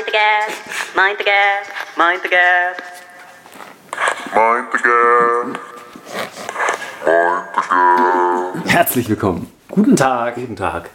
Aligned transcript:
Mind 0.00 0.06
the 0.06 0.12
gap, 0.12 0.50
mind 0.96 1.18
the 1.18 1.24
gap, 1.24 1.66
mind 1.98 2.20
the 2.22 2.28
gap. 2.30 2.80
Mind 4.34 4.66
the 4.72 4.78
gap. 4.78 5.60
Mind 7.04 7.44
the 7.44 8.62
gap. 8.64 8.66
Herzlich 8.66 9.10
willkommen. 9.10 9.52
Guten 9.68 9.96
Tag. 9.96 10.36
Guten 10.36 10.56
Tag 10.56 10.88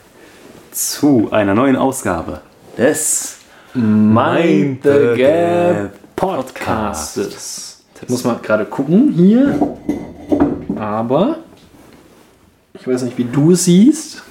zu 0.71 1.29
einer 1.31 1.53
neuen 1.53 1.75
Ausgabe 1.75 2.41
des 2.79 3.41
Mind 3.75 4.81
the 4.81 5.13
Gap 5.15 5.91
Podcastes. 6.15 7.83
Ich 8.01 8.09
muss 8.09 8.23
mal 8.23 8.39
gerade 8.41 8.65
gucken 8.65 9.11
hier. 9.11 9.77
Aber 10.79 11.37
ich 12.73 12.87
weiß 12.87 13.03
nicht, 13.03 13.19
wie 13.19 13.25
du 13.25 13.51
es 13.51 13.65
siehst. 13.65 14.23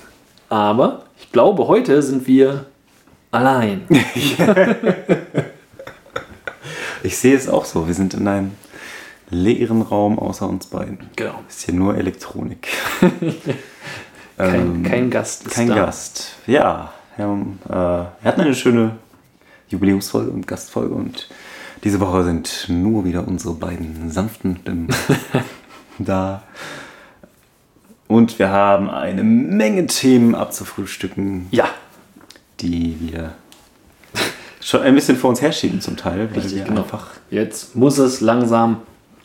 Aber 0.49 1.05
ich 1.21 1.31
glaube, 1.31 1.69
heute 1.69 2.03
sind 2.03 2.27
wir 2.27 2.67
allein. 3.35 3.83
Ich 7.03 7.19
sehe 7.19 7.37
es 7.37 7.49
auch 7.51 7.67
so. 7.67 7.87
Wir 7.87 7.93
sind 7.93 8.15
in 8.15 8.27
einem 8.27 8.53
leeren 9.29 9.83
Raum 9.83 10.19
außer 10.19 10.49
uns 10.49 10.67
beiden. 10.69 11.11
Genau. 11.17 11.35
Ist 11.47 11.63
hier 11.65 11.75
nur 11.75 11.97
Elektronik. 11.97 12.69
Kein, 14.39 14.61
Ähm, 14.61 14.83
kein 14.83 15.11
Gast 15.11 15.47
ist 15.47 15.55
Kein 15.55 15.69
da. 15.69 15.75
Gast. 15.77 16.37
Ja, 16.47 16.93
wir, 17.17 17.27
haben, 17.27 17.59
äh, 17.69 17.73
wir 17.73 18.09
hatten 18.25 18.41
eine 18.41 18.55
schöne 18.55 18.93
Jubiläumsfolge 19.69 20.31
und 20.31 20.47
Gastfolge 20.47 20.95
und 20.95 21.29
diese 21.85 22.01
Woche 22.01 22.25
sind 22.25 22.67
nur 22.69 23.05
wieder 23.05 23.29
unsere 23.29 23.55
beiden 23.55 24.11
sanften 24.11 24.57
Stimmen 24.63 24.89
da. 25.99 26.43
Und 28.09 28.39
wir 28.39 28.49
haben 28.49 28.91
eine 28.91 29.23
Menge 29.23 29.87
Themen 29.87 30.35
abzufrühstücken, 30.35 31.47
Ja, 31.51 31.67
die 32.61 32.97
wir 33.01 33.35
schon 34.61 34.83
ein 34.83 34.95
bisschen 34.95 35.17
vor 35.17 35.31
uns 35.31 35.43
herschieben 35.43 35.81
zum 35.81 35.97
Teil, 35.97 36.29
weil 36.35 36.51
wir 36.51 36.65
genau. 36.65 36.83
einfach 36.83 37.11
jetzt 37.31 37.77
muss 37.77 37.99
es 37.99 38.21
langsam 38.21 38.83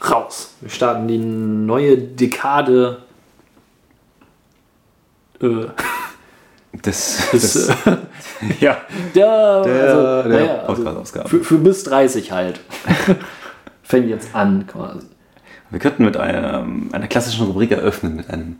raus. 0.10 0.54
Wir 0.62 0.70
starten 0.70 1.08
die 1.08 1.18
neue 1.18 1.98
Dekade. 1.98 3.04
Äh, 5.42 5.68
das, 6.82 7.30
des, 7.32 7.68
das 7.86 7.98
ja, 8.60 8.78
der, 9.16 9.64
der, 9.64 9.84
also, 9.84 10.30
der 10.30 10.40
naja, 10.40 10.64
also 10.64 11.28
für, 11.28 11.44
für 11.44 11.58
bis 11.58 11.84
30 11.84 12.32
halt. 12.32 12.60
Fängt 13.84 14.08
jetzt 14.08 14.36
an 14.36 14.68
quasi. 14.68 15.08
Wir 15.72 15.80
könnten 15.80 16.06
mit 16.06 16.18
einer, 16.18 16.66
einer 16.92 17.08
klassischen 17.08 17.46
Rubrik 17.48 17.72
eröffnen, 17.72 18.16
mit 18.16 18.30
einem. 18.30 18.60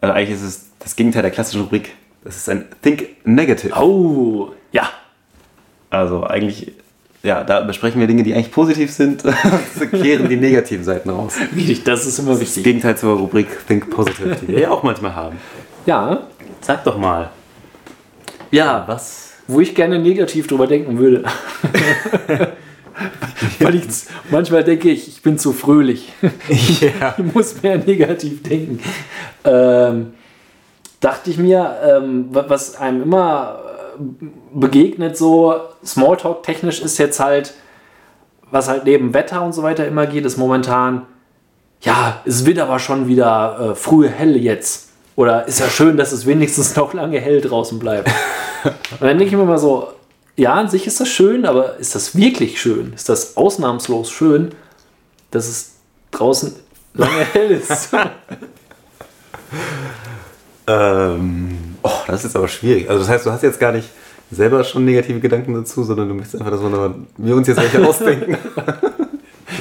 Also 0.00 0.14
eigentlich 0.14 0.30
ist 0.30 0.42
es 0.42 0.70
das 0.78 0.96
Gegenteil 0.96 1.22
der 1.22 1.30
klassischen 1.30 1.62
Rubrik. 1.62 1.94
Das 2.24 2.36
ist 2.36 2.48
ein 2.48 2.66
Think 2.82 3.08
Negative. 3.24 3.74
Oh, 3.76 4.50
ja. 4.70 4.88
Also 5.90 6.24
eigentlich, 6.24 6.72
ja, 7.22 7.44
da 7.44 7.60
besprechen 7.60 8.00
wir 8.00 8.06
Dinge, 8.06 8.22
die 8.22 8.32
eigentlich 8.34 8.52
positiv 8.52 8.90
sind, 8.92 9.24
und 9.24 9.90
kehren 9.90 10.28
die 10.28 10.36
negativen 10.36 10.84
Seiten 10.84 11.10
raus. 11.10 11.34
Richtig, 11.54 11.84
das 11.84 12.06
ist 12.06 12.18
immer 12.18 12.30
Das 12.32 12.40
wichtig. 12.40 12.64
Gegenteil 12.64 12.96
zur 12.96 13.16
Rubrik 13.18 13.48
Think 13.66 13.90
Positive, 13.90 14.36
die 14.40 14.48
wir 14.48 14.60
ja 14.60 14.70
auch 14.70 14.82
manchmal 14.82 15.14
haben. 15.14 15.36
Ja, 15.86 16.26
Sag 16.60 16.84
doch 16.84 16.96
mal. 16.96 17.30
Ja, 18.52 18.84
was? 18.86 19.32
wo 19.48 19.60
ich 19.60 19.74
gerne 19.74 19.98
negativ 19.98 20.46
drüber 20.46 20.68
denken 20.68 20.98
würde. 20.98 21.24
Weil 23.58 23.74
ich 23.74 23.84
manchmal 24.30 24.62
denke 24.62 24.90
ich, 24.90 25.08
ich 25.08 25.22
bin 25.22 25.38
zu 25.38 25.52
fröhlich. 25.52 26.12
Ja. 26.80 27.14
Ich 27.18 27.34
muss 27.34 27.60
mehr 27.62 27.78
negativ 27.78 28.42
denken. 28.44 28.80
Ähm, 29.44 30.14
dachte 31.02 31.28
ich 31.28 31.36
mir, 31.36 31.76
ähm, 31.84 32.28
wa- 32.34 32.46
was 32.48 32.76
einem 32.76 33.02
immer 33.02 33.60
äh, 33.98 34.02
begegnet, 34.54 35.18
so 35.18 35.54
Smalltalk 35.84 36.42
technisch 36.42 36.80
ist 36.80 36.96
jetzt 36.96 37.20
halt, 37.20 37.52
was 38.50 38.68
halt 38.68 38.84
neben 38.84 39.12
Wetter 39.12 39.42
und 39.42 39.52
so 39.52 39.62
weiter 39.62 39.86
immer 39.86 40.06
geht, 40.06 40.24
ist 40.24 40.38
momentan, 40.38 41.02
ja, 41.82 42.20
es 42.24 42.46
wird 42.46 42.58
aber 42.58 42.78
schon 42.78 43.08
wieder 43.08 43.72
äh, 43.72 43.74
früh 43.74 44.08
hell 44.08 44.36
jetzt. 44.36 44.88
Oder 45.16 45.46
ist 45.46 45.60
ja 45.60 45.68
schön, 45.68 45.98
dass 45.98 46.12
es 46.12 46.24
wenigstens 46.24 46.74
noch 46.76 46.94
lange 46.94 47.20
hell 47.20 47.40
draußen 47.42 47.78
bleibt. 47.78 48.08
Und 48.64 49.00
dann 49.02 49.18
denke 49.18 49.24
ich 49.24 49.32
mir 49.32 49.44
mal 49.44 49.58
so, 49.58 49.88
ja, 50.36 50.54
an 50.54 50.68
sich 50.70 50.86
ist 50.86 51.00
das 51.00 51.08
schön, 51.08 51.44
aber 51.44 51.76
ist 51.76 51.94
das 51.94 52.16
wirklich 52.16 52.58
schön? 52.60 52.92
Ist 52.94 53.08
das 53.10 53.36
ausnahmslos 53.36 54.10
schön, 54.10 54.54
dass 55.30 55.48
es 55.48 55.72
draußen 56.12 56.54
lange 56.94 57.24
hell 57.32 57.50
ist? 57.50 57.90
Ähm, 60.66 61.76
oh, 61.82 61.90
das 62.06 62.16
ist 62.20 62.24
jetzt 62.24 62.36
aber 62.36 62.48
schwierig. 62.48 62.88
Also 62.88 63.00
das 63.00 63.08
heißt, 63.08 63.26
du 63.26 63.30
hast 63.30 63.42
jetzt 63.42 63.60
gar 63.60 63.72
nicht 63.72 63.88
selber 64.30 64.64
schon 64.64 64.84
negative 64.84 65.20
Gedanken 65.20 65.54
dazu, 65.54 65.82
sondern 65.82 66.08
du 66.08 66.14
möchtest 66.14 66.42
einfach, 66.42 66.52
dass 66.52 66.62
wir, 67.16 67.36
uns 67.36 67.48
jetzt 67.48 67.60
welche 67.60 67.86
ausdenken. 67.86 68.36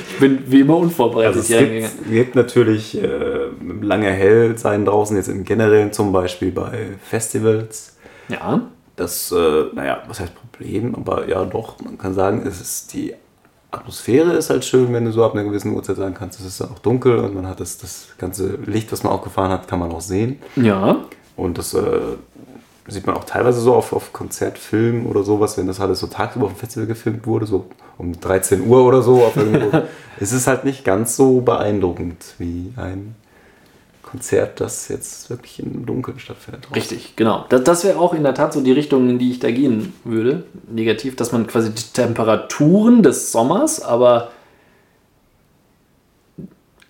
Ich 0.09 0.19
bin 0.19 0.44
wie 0.47 0.62
immer 0.62 0.78
unvorbereitet. 0.78 1.38
Also 1.38 1.53
es 1.53 1.59
gibt, 1.59 2.09
gibt 2.12 2.35
natürlich 2.35 3.01
äh, 3.01 3.47
lange 3.81 4.12
hell 4.12 4.57
sein 4.57 4.85
draußen, 4.85 5.17
jetzt 5.17 5.28
im 5.28 5.44
Generellen 5.44 5.91
zum 5.91 6.12
Beispiel 6.12 6.51
bei 6.51 6.88
Festivals. 7.03 7.97
ja, 8.29 8.62
Das, 8.95 9.31
äh, 9.31 9.63
naja, 9.73 10.03
was 10.07 10.19
heißt 10.19 10.33
Problem? 10.35 10.95
Aber 10.95 11.28
ja 11.28 11.44
doch, 11.44 11.79
man 11.81 11.97
kann 11.97 12.13
sagen, 12.13 12.44
es 12.47 12.62
ist 12.62 12.94
die 12.94 13.13
Atmosphäre 13.71 14.33
ist 14.33 14.49
halt 14.49 14.65
schön, 14.65 14.91
wenn 14.93 15.05
du 15.05 15.11
so 15.11 15.23
ab 15.23 15.33
einer 15.33 15.45
gewissen 15.45 15.73
Uhrzeit 15.73 15.95
sagen 15.95 16.13
kannst, 16.13 16.39
es 16.39 16.45
ist 16.45 16.61
dann 16.61 16.71
auch 16.71 16.79
dunkel 16.79 17.19
und 17.19 17.33
man 17.33 17.47
hat 17.47 17.61
das, 17.61 17.77
das 17.77 18.09
ganze 18.17 18.57
Licht, 18.65 18.91
was 18.91 19.03
man 19.03 19.13
auch 19.13 19.23
gefahren 19.23 19.49
hat, 19.49 19.67
kann 19.67 19.79
man 19.79 19.91
auch 19.91 20.01
sehen. 20.01 20.39
ja, 20.57 21.05
Und 21.37 21.57
das 21.57 21.73
äh, 21.73 21.99
sieht 22.87 23.07
man 23.07 23.15
auch 23.15 23.23
teilweise 23.23 23.61
so 23.61 23.73
auf, 23.73 23.93
auf 23.93 24.11
Konzertfilmen 24.11 25.05
oder 25.05 25.23
sowas, 25.23 25.57
wenn 25.57 25.67
das 25.67 25.79
alles 25.79 25.99
so 25.99 26.07
tagsüber 26.07 26.47
auf 26.47 26.53
dem 26.53 26.57
Festival 26.57 26.87
gefilmt 26.87 27.25
wurde, 27.25 27.45
so 27.45 27.67
um 27.97 28.19
13 28.19 28.67
Uhr 28.67 28.83
oder 28.83 29.01
so. 29.01 29.23
Auf 29.23 29.37
irgendwo. 29.37 29.83
es 30.19 30.33
ist 30.33 30.47
halt 30.47 30.65
nicht 30.65 30.83
ganz 30.83 31.15
so 31.15 31.41
beeindruckend 31.41 32.35
wie 32.39 32.73
ein 32.75 33.15
Konzert, 34.11 34.59
das 34.59 34.89
jetzt 34.89 35.29
wirklich 35.29 35.59
im 35.59 35.85
Dunkeln 35.85 36.19
stattfindet. 36.19 36.67
richtig, 36.75 37.16
genau. 37.16 37.45
Das, 37.47 37.63
das 37.63 37.83
wäre 37.85 37.97
auch 37.97 38.13
in 38.13 38.23
der 38.23 38.33
Tat 38.33 38.51
so 38.51 38.59
die 38.59 38.73
Richtung, 38.73 39.09
in 39.09 39.19
die 39.19 39.31
ich 39.31 39.39
da 39.39 39.49
gehen 39.51 39.94
würde. 40.03 40.44
Negativ, 40.69 41.16
dass 41.16 41.31
man 41.31 41.47
quasi 41.47 41.72
die 41.72 41.94
Temperaturen 41.94 43.03
des 43.03 43.31
Sommers, 43.31 43.81
aber 43.81 44.31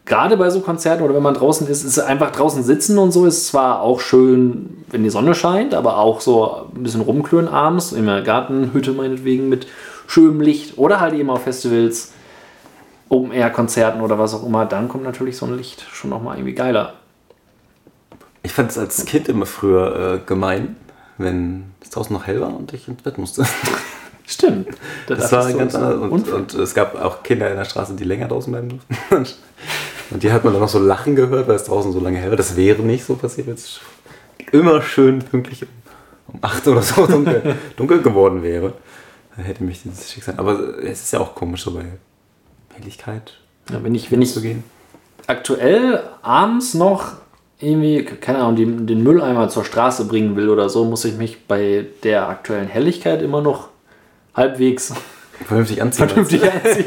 gerade 0.05 0.35
bei 0.35 0.49
so 0.49 0.61
Konzerten 0.61 1.03
oder 1.03 1.13
wenn 1.13 1.21
man 1.21 1.35
draußen 1.35 1.67
ist, 1.67 1.83
ist 1.83 1.99
einfach 1.99 2.31
draußen 2.31 2.63
sitzen 2.63 2.97
und 2.97 3.11
so 3.11 3.27
ist 3.27 3.47
zwar 3.47 3.81
auch 3.81 3.99
schön, 3.99 4.83
wenn 4.89 5.03
die 5.03 5.11
Sonne 5.11 5.35
scheint, 5.35 5.75
aber 5.75 5.97
auch 5.97 6.21
so 6.21 6.69
ein 6.75 6.81
bisschen 6.81 7.01
rumklönen 7.01 7.47
abends, 7.47 7.91
in 7.91 8.07
der 8.07 8.23
Gartenhütte 8.23 8.93
meinetwegen 8.93 9.47
mit 9.47 9.67
schönem 10.07 10.41
Licht 10.41 10.77
oder 10.79 10.99
halt 10.99 11.13
eben 11.13 11.29
auf 11.29 11.43
Festivals, 11.43 12.13
Open-Air-Konzerten 13.09 14.01
oder 14.01 14.17
was 14.17 14.33
auch 14.33 14.45
immer, 14.45 14.65
dann 14.65 14.87
kommt 14.87 15.03
natürlich 15.03 15.37
so 15.37 15.45
ein 15.45 15.55
Licht 15.55 15.85
schon 15.91 16.09
nochmal 16.09 16.37
irgendwie 16.37 16.55
geiler. 16.55 16.93
Ich 18.43 18.53
fand 18.53 18.71
es 18.71 18.77
als 18.77 19.05
Kind 19.05 19.29
immer 19.29 19.45
früher 19.45 20.15
äh, 20.15 20.25
gemein, 20.25 20.75
wenn 21.17 21.71
es 21.81 21.89
draußen 21.91 22.13
noch 22.13 22.25
hell 22.25 22.41
war 22.41 22.55
und 22.55 22.73
ich 22.73 22.87
ins 22.87 23.01
Bett 23.01 23.17
musste. 23.17 23.45
Stimmt. 24.25 24.69
Das 25.07 25.31
war 25.31 25.39
dachtest 25.39 25.53
du, 25.53 25.57
ganz 25.57 25.73
so 25.73 25.79
anders. 25.79 26.11
Und, 26.11 26.29
und 26.29 26.53
es 26.53 26.73
gab 26.73 26.95
auch 26.95 27.21
Kinder 27.21 27.49
in 27.49 27.57
der 27.57 27.65
Straße, 27.65 27.95
die 27.95 28.03
länger 28.03 28.27
draußen 28.27 28.51
bleiben 28.51 28.69
durften. 28.69 29.35
Und 30.11 30.23
die 30.23 30.31
hat 30.33 30.43
man 30.43 30.51
dann 30.51 30.61
noch 30.61 30.69
so 30.69 30.79
lachen 30.79 31.15
gehört, 31.15 31.47
weil 31.47 31.55
es 31.55 31.63
draußen 31.63 31.93
so 31.93 32.01
lange 32.01 32.17
hell 32.17 32.31
war. 32.31 32.35
Das 32.35 32.57
wäre 32.57 32.81
nicht 32.81 33.05
so 33.05 33.15
passiert, 33.15 33.47
wenn 33.47 33.53
es 33.53 33.79
immer 34.51 34.81
schön 34.81 35.19
pünktlich 35.19 35.63
um, 35.63 35.69
um 36.33 36.39
8 36.41 36.67
oder 36.67 36.81
so 36.81 37.07
dunkel, 37.07 37.55
dunkel 37.77 38.01
geworden 38.01 38.43
wäre. 38.43 38.73
Dann 39.35 39.45
hätte 39.45 39.63
mich 39.63 39.83
dieses 39.83 40.11
Schicksal. 40.11 40.35
Aber 40.35 40.79
es 40.79 41.03
ist 41.03 41.13
ja 41.13 41.21
auch 41.21 41.33
komisch, 41.33 41.63
so 41.63 41.71
bei 41.71 41.85
Helligkeit 42.73 43.37
ja, 43.69 43.83
wenn 43.83 43.95
ich, 43.95 44.11
wenn 44.11 44.21
ich 44.21 44.33
zu 44.33 44.41
gehen. 44.41 44.63
aktuell 45.27 46.03
abends 46.21 46.73
noch 46.73 47.13
irgendwie, 47.61 48.03
keine 48.03 48.39
Ahnung, 48.39 48.55
den, 48.55 48.87
den 48.87 49.03
Mülleimer 49.03 49.49
zur 49.49 49.63
Straße 49.63 50.05
bringen 50.05 50.35
will 50.35 50.49
oder 50.49 50.69
so, 50.69 50.85
muss 50.85 51.05
ich 51.05 51.15
mich 51.15 51.45
bei 51.47 51.85
der 52.03 52.27
aktuellen 52.27 52.67
Helligkeit 52.67 53.21
immer 53.21 53.41
noch 53.41 53.69
halbwegs 54.33 54.93
Vernünftig 55.45 55.81
anziehen. 55.81 56.07
vernünftig 56.07 56.43
anziehen. 56.43 56.85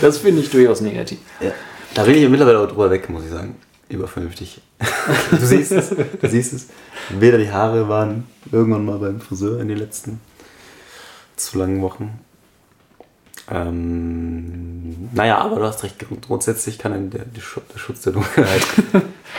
Das 0.00 0.18
finde 0.18 0.42
ich 0.42 0.50
durchaus 0.50 0.80
negativ. 0.80 1.18
Ja. 1.40 1.52
Da 1.94 2.04
bin 2.04 2.14
ich 2.14 2.28
mittlerweile 2.28 2.58
auch 2.60 2.68
drüber 2.68 2.90
weg, 2.90 3.08
muss 3.08 3.24
ich 3.24 3.30
sagen. 3.30 3.56
Übervernünftig. 3.88 4.60
du 5.30 5.36
siehst 5.38 5.72
es, 5.72 5.90
du 5.90 6.28
siehst 6.28 6.52
es. 6.52 6.66
Weder 7.10 7.38
die 7.38 7.50
Haare 7.50 7.88
waren 7.88 8.26
irgendwann 8.52 8.84
mal 8.84 8.98
beim 8.98 9.20
Friseur 9.20 9.60
in 9.60 9.68
den 9.68 9.78
letzten 9.78 10.20
zu 11.36 11.58
langen 11.58 11.80
Wochen. 11.80 12.18
Ähm, 13.50 15.08
naja, 15.14 15.38
aber 15.38 15.56
du 15.56 15.62
hast 15.62 15.82
recht, 15.82 15.96
grundsätzlich 16.26 16.78
kann 16.78 17.10
der, 17.10 17.24
der 17.24 17.40
Schutz 17.40 18.02
der 18.02 18.12
Dunkelheit. 18.12 18.62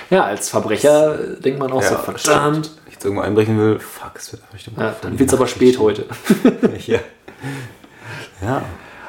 Ja, 0.09 0.23
als 0.25 0.49
Verbrecher 0.49 1.19
äh, 1.19 1.41
denkt 1.41 1.59
man 1.59 1.71
auch 1.71 1.81
so, 1.81 1.93
Ja, 1.93 1.99
verdammt. 1.99 2.65
stimmt. 2.65 2.71
Wenn 2.77 2.87
ich 2.87 2.93
jetzt 2.93 3.05
irgendwo 3.05 3.23
einbrechen 3.23 3.57
will, 3.57 3.79
fuck, 3.79 4.13
es 4.15 4.31
wird 4.31 4.41
Richtung. 4.53 4.73
Ja, 4.77 4.95
dann 5.01 5.17
wird 5.19 5.29
es 5.29 5.35
aber 5.35 5.47
spät 5.47 5.79
heute. 5.79 6.05
ja. 6.87 6.99
ja. 8.41 8.61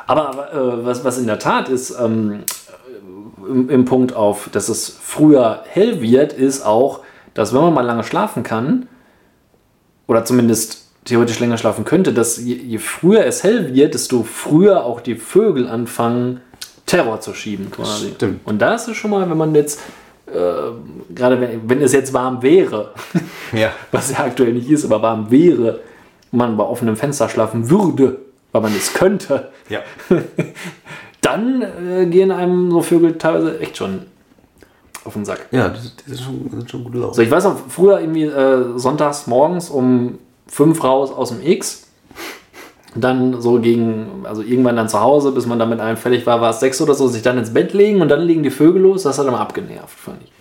Aber, 0.06 0.52
äh, 0.52 0.84
was, 0.84 1.04
was 1.04 1.18
in 1.18 1.26
der 1.26 1.38
Tat 1.38 1.68
ist, 1.68 1.90
ähm, 1.90 2.44
im, 3.48 3.70
im 3.70 3.84
Punkt 3.84 4.14
auf, 4.14 4.48
dass 4.52 4.68
es 4.68 4.88
früher 5.00 5.62
hell 5.68 6.00
wird, 6.00 6.32
ist 6.32 6.64
auch, 6.64 7.00
dass 7.34 7.54
wenn 7.54 7.60
man 7.60 7.74
mal 7.74 7.86
lange 7.86 8.04
schlafen 8.04 8.42
kann, 8.42 8.88
oder 10.06 10.24
zumindest 10.24 10.88
theoretisch 11.04 11.38
länger 11.38 11.56
schlafen 11.56 11.84
könnte, 11.84 12.12
dass 12.12 12.36
je, 12.36 12.54
je 12.56 12.78
früher 12.78 13.24
es 13.24 13.44
hell 13.44 13.72
wird, 13.74 13.94
desto 13.94 14.24
früher 14.24 14.84
auch 14.84 15.00
die 15.00 15.14
Vögel 15.14 15.68
anfangen, 15.68 16.40
Terror 16.84 17.20
zu 17.20 17.32
schieben 17.32 17.70
quasi. 17.70 18.10
Stimmt. 18.16 18.40
Und 18.44 18.58
da 18.58 18.74
ist 18.74 18.88
es 18.88 18.96
schon 18.96 19.12
mal, 19.12 19.30
wenn 19.30 19.36
man 19.36 19.54
jetzt, 19.54 19.80
äh, 20.34 21.14
gerade 21.14 21.40
wenn, 21.40 21.68
wenn 21.68 21.82
es 21.82 21.92
jetzt 21.92 22.12
warm 22.12 22.42
wäre, 22.42 22.92
Ja. 23.52 23.70
was 23.92 24.10
ja 24.12 24.24
aktuell 24.24 24.52
nicht 24.52 24.70
ist, 24.70 24.84
aber 24.84 25.02
warm 25.02 25.30
wäre, 25.30 25.80
man 26.32 26.56
bei 26.56 26.64
offenem 26.64 26.96
Fenster 26.96 27.28
schlafen 27.28 27.68
würde, 27.70 28.18
weil 28.52 28.62
man 28.62 28.74
es 28.74 28.92
könnte, 28.94 29.48
Ja. 29.68 29.80
dann 31.20 31.62
äh, 31.62 32.06
gehen 32.06 32.30
einem 32.30 32.70
so 32.70 32.80
Vögel 32.82 33.18
teilweise 33.18 33.58
echt 33.60 33.76
schon 33.76 34.02
auf 35.04 35.12
den 35.14 35.24
Sack. 35.24 35.46
Ja, 35.50 35.68
das, 35.68 35.94
das 35.96 36.18
sind, 36.18 36.20
schon, 36.20 36.60
das 36.60 36.70
schon 36.70 36.84
gute 36.84 36.98
Laune. 36.98 37.14
So, 37.14 37.22
ich 37.22 37.30
weiß 37.30 37.44
noch, 37.44 37.56
früher 37.68 38.00
irgendwie 38.00 38.24
äh, 38.24 38.78
sonntags 38.78 39.26
morgens 39.26 39.70
um 39.70 40.18
fünf 40.46 40.82
raus 40.84 41.10
aus 41.10 41.30
dem 41.30 41.42
X. 41.44 41.86
Dann 42.96 43.40
so 43.40 43.60
gegen, 43.60 44.24
also 44.24 44.42
irgendwann 44.42 44.74
dann 44.76 44.88
zu 44.88 45.00
Hause, 45.00 45.30
bis 45.32 45.46
man 45.46 45.58
dann 45.60 45.68
mit 45.68 45.78
einem 45.80 45.96
fertig 45.96 46.26
war, 46.26 46.40
war 46.40 46.50
es 46.50 46.58
sechs 46.60 46.80
oder 46.80 46.94
so, 46.94 47.06
sich 47.06 47.22
dann 47.22 47.38
ins 47.38 47.52
Bett 47.54 47.72
legen 47.72 48.00
und 48.02 48.08
dann 48.08 48.20
legen 48.22 48.42
die 48.42 48.50
Vögel 48.50 48.82
los. 48.82 49.04
Das 49.04 49.18
hat 49.18 49.26
immer 49.28 49.38
abgenervt, 49.40 49.98
fand 49.98 50.22
ich. 50.24 50.32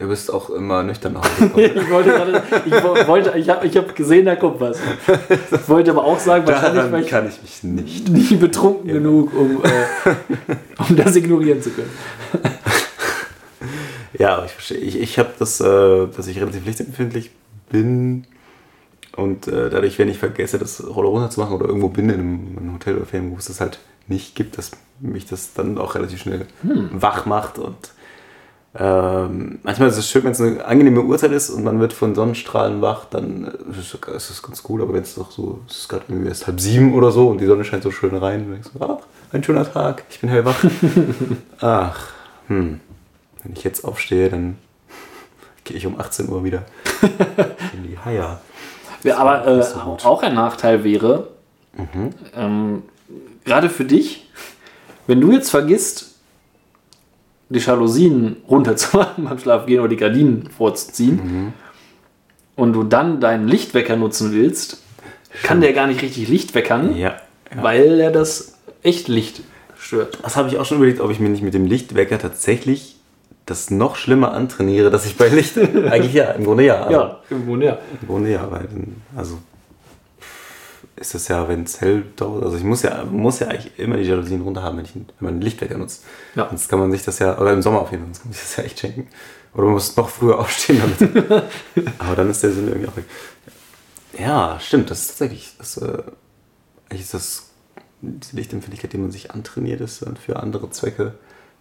Du 0.00 0.06
bist 0.08 0.32
auch 0.32 0.50
immer 0.50 0.82
nüchtern 0.84 1.12
nach 1.14 1.24
Hause 1.40 1.48
gekommen. 1.48 1.70
Ich 1.84 1.90
wollte 1.90 2.10
gerade, 2.10 2.42
ich 2.66 2.72
wo- 2.72 3.06
wollte, 3.08 3.36
ich 3.38 3.48
habe 3.48 3.66
ich 3.66 3.76
hab 3.76 3.94
gesehen, 3.96 4.26
da 4.26 4.36
kommt 4.36 4.60
was. 4.60 4.78
Ich 5.52 5.68
wollte 5.68 5.90
aber 5.92 6.04
auch 6.04 6.18
sagen, 6.18 6.46
wahrscheinlich 6.46 6.92
war 6.92 7.00
ich 7.00 7.06
kann 7.08 7.28
ich 7.28 7.40
mich 7.42 7.62
nicht. 7.64 8.08
nie 8.32 8.36
betrunken 8.36 8.86
genug, 8.88 9.32
um, 9.34 9.62
äh, 9.62 10.14
um 10.88 10.96
das 10.96 11.14
ignorieren 11.16 11.60
zu 11.62 11.70
können. 11.70 11.90
Ja, 14.18 14.44
ich 14.44 14.52
verstehe. 14.52 14.78
Ich, 14.78 15.00
ich 15.00 15.18
habe 15.18 15.30
das, 15.38 15.60
äh, 15.60 16.06
dass 16.16 16.26
ich 16.26 16.40
relativ 16.40 16.64
lichtempfindlich 16.66 17.30
bin 17.70 18.24
und 19.18 19.48
äh, 19.48 19.70
dadurch, 19.70 19.98
wenn 19.98 20.08
ich 20.08 20.18
vergesse, 20.18 20.58
das 20.58 20.86
Roller 20.86 21.08
runter 21.08 21.30
zu 21.30 21.40
machen 21.40 21.54
oder 21.54 21.66
irgendwo 21.66 21.88
bin 21.88 22.08
in 22.08 22.14
einem, 22.14 22.48
in 22.52 22.58
einem 22.58 22.74
Hotel 22.74 22.96
oder 22.96 23.06
Ferien, 23.06 23.30
wo 23.32 23.36
es 23.36 23.46
das 23.46 23.60
halt 23.60 23.78
nicht 24.06 24.34
gibt, 24.34 24.58
dass 24.58 24.70
mich 25.00 25.26
das 25.26 25.52
dann 25.52 25.78
auch 25.78 25.94
relativ 25.94 26.20
schnell 26.20 26.46
wach 26.62 27.26
macht 27.26 27.58
und 27.58 27.76
ähm, 28.80 29.60
manchmal 29.62 29.88
ist 29.88 29.96
es 29.96 30.08
schön, 30.08 30.24
wenn 30.24 30.32
es 30.32 30.40
eine 30.40 30.64
angenehme 30.64 31.02
Uhrzeit 31.02 31.32
ist 31.32 31.50
und 31.50 31.64
man 31.64 31.80
wird 31.80 31.92
von 31.92 32.14
Sonnenstrahlen 32.14 32.82
wach, 32.82 33.06
dann 33.06 33.46
äh, 33.46 33.78
ist 33.78 33.98
es, 34.14 34.30
ist 34.30 34.42
ganz 34.42 34.62
cool. 34.68 34.82
Aber 34.82 34.92
wenn 34.92 35.02
es 35.02 35.14
doch 35.14 35.30
so, 35.30 35.60
es 35.68 35.78
ist 35.78 35.88
gerade 35.88 36.04
irgendwie 36.08 36.28
erst 36.28 36.46
halb 36.46 36.60
sieben 36.60 36.94
oder 36.94 37.10
so 37.10 37.28
und 37.28 37.40
die 37.40 37.46
Sonne 37.46 37.64
scheint 37.64 37.82
so 37.82 37.90
schön 37.90 38.14
rein, 38.14 38.44
und 38.44 38.52
denkst 38.52 38.68
du, 38.72 38.84
ach, 38.84 38.98
ein 39.32 39.42
schöner 39.42 39.70
Tag, 39.70 40.04
ich 40.10 40.20
bin 40.20 40.28
hellwach. 40.28 40.62
ach, 41.60 42.08
hm. 42.48 42.80
Wenn 43.42 43.52
ich 43.52 43.64
jetzt 43.64 43.84
aufstehe, 43.84 44.28
dann 44.28 44.58
gehe 45.64 45.76
ich 45.76 45.86
um 45.86 45.98
18 45.98 46.28
Uhr 46.28 46.44
wieder 46.44 46.64
in 47.72 47.84
die 47.84 47.98
Haia. 47.98 48.40
Ja, 49.04 49.18
aber 49.18 49.46
äh, 49.46 49.64
auch 50.04 50.22
ein 50.22 50.34
Nachteil 50.34 50.84
wäre, 50.84 51.28
ähm, 52.36 52.82
gerade 53.44 53.68
für 53.70 53.84
dich, 53.84 54.28
wenn 55.06 55.20
du 55.20 55.30
jetzt 55.32 55.50
vergisst, 55.50 56.16
die 57.48 57.60
Jalousien 57.60 58.36
runterzumachen 58.48 59.24
beim 59.28 59.38
Schlafgehen 59.38 59.80
oder 59.80 59.88
die 59.88 59.96
Gardinen 59.96 60.50
vorzuziehen 60.50 61.52
und 62.56 62.72
du 62.72 62.82
dann 62.82 63.20
deinen 63.20 63.48
Lichtwecker 63.48 63.96
nutzen 63.96 64.32
willst, 64.32 64.82
kann 65.42 65.60
der 65.60 65.72
gar 65.72 65.86
nicht 65.86 66.02
richtig 66.02 66.28
Licht 66.28 66.54
weckern, 66.54 66.96
Ja. 66.96 67.16
ja. 67.54 67.62
weil 67.62 68.00
er 68.00 68.10
das 68.10 68.54
Echtlicht 68.82 69.40
stört. 69.78 70.18
Das 70.22 70.36
habe 70.36 70.48
ich 70.48 70.58
auch 70.58 70.64
schon 70.66 70.78
überlegt, 70.78 71.00
ob 71.00 71.10
ich 71.10 71.20
mir 71.20 71.28
nicht 71.28 71.42
mit 71.42 71.54
dem 71.54 71.66
Lichtwecker 71.66 72.18
tatsächlich 72.18 72.97
das 73.50 73.70
noch 73.70 73.96
schlimmer 73.96 74.32
antrainiere, 74.32 74.90
dass 74.90 75.06
ich 75.06 75.16
bei 75.16 75.28
Licht. 75.28 75.58
Eigentlich 75.58 76.14
ja, 76.14 76.32
im 76.32 76.44
Grunde 76.44 76.64
ja. 76.64 76.82
Also, 76.82 77.16
im 77.30 77.46
Grunde 77.46 77.66
ja. 77.66 77.78
Im 78.00 78.08
Grunde 78.08 78.30
ja, 78.30 78.50
weil 78.50 78.64
dann, 78.64 79.02
also 79.16 79.38
ist 80.96 81.14
es 81.14 81.28
ja, 81.28 81.48
wenn 81.48 81.62
es 81.62 81.80
hell 81.80 82.04
dauert. 82.16 82.44
Also 82.44 82.56
ich 82.56 82.64
muss 82.64 82.82
ja, 82.82 83.04
muss 83.04 83.38
ja 83.38 83.48
eigentlich 83.48 83.78
immer 83.78 83.96
die 83.96 84.04
Jalousien 84.04 84.42
runter 84.42 84.62
haben, 84.62 84.78
wenn, 84.78 84.84
ich, 84.84 84.94
wenn 84.94 85.06
man 85.20 85.34
einen 85.34 85.42
Lichtwecker 85.42 85.78
nutzt. 85.78 86.04
Ja. 86.34 86.48
Sonst 86.48 86.68
kann 86.68 86.78
man 86.78 86.90
sich 86.90 87.04
das 87.04 87.18
ja, 87.18 87.38
oder 87.38 87.52
im 87.52 87.62
Sommer 87.62 87.80
auf 87.80 87.90
jeden 87.90 88.04
Fall, 88.04 88.14
sonst 88.14 88.22
kann 88.22 88.30
man 88.30 88.34
sich 88.34 88.42
das 88.42 88.56
ja 88.56 88.64
echt 88.64 88.80
schenken. 88.80 89.08
Oder 89.54 89.64
man 89.64 89.72
muss 89.74 89.96
noch 89.96 90.08
früher 90.08 90.38
aufstehen 90.40 90.80
damit. 90.80 91.44
Aber 91.98 92.16
dann 92.16 92.30
ist 92.30 92.42
der 92.42 92.52
Sinn 92.52 92.68
irgendwie 92.68 92.88
auch 92.88 92.96
weg. 92.96 93.04
Ja, 94.18 94.58
stimmt, 94.60 94.90
das 94.90 95.00
ist 95.00 95.08
tatsächlich, 95.08 95.54
das, 95.58 95.76
äh, 95.76 96.02
eigentlich 96.88 97.02
ist 97.02 97.14
das, 97.14 97.50
diese 98.00 98.36
Lichtempfindlichkeit, 98.36 98.92
die 98.92 98.98
man 98.98 99.10
sich 99.10 99.30
antrainiert, 99.30 99.80
ist 99.80 100.04
dann 100.04 100.16
für 100.16 100.36
andere 100.36 100.70
Zwecke, 100.70 101.14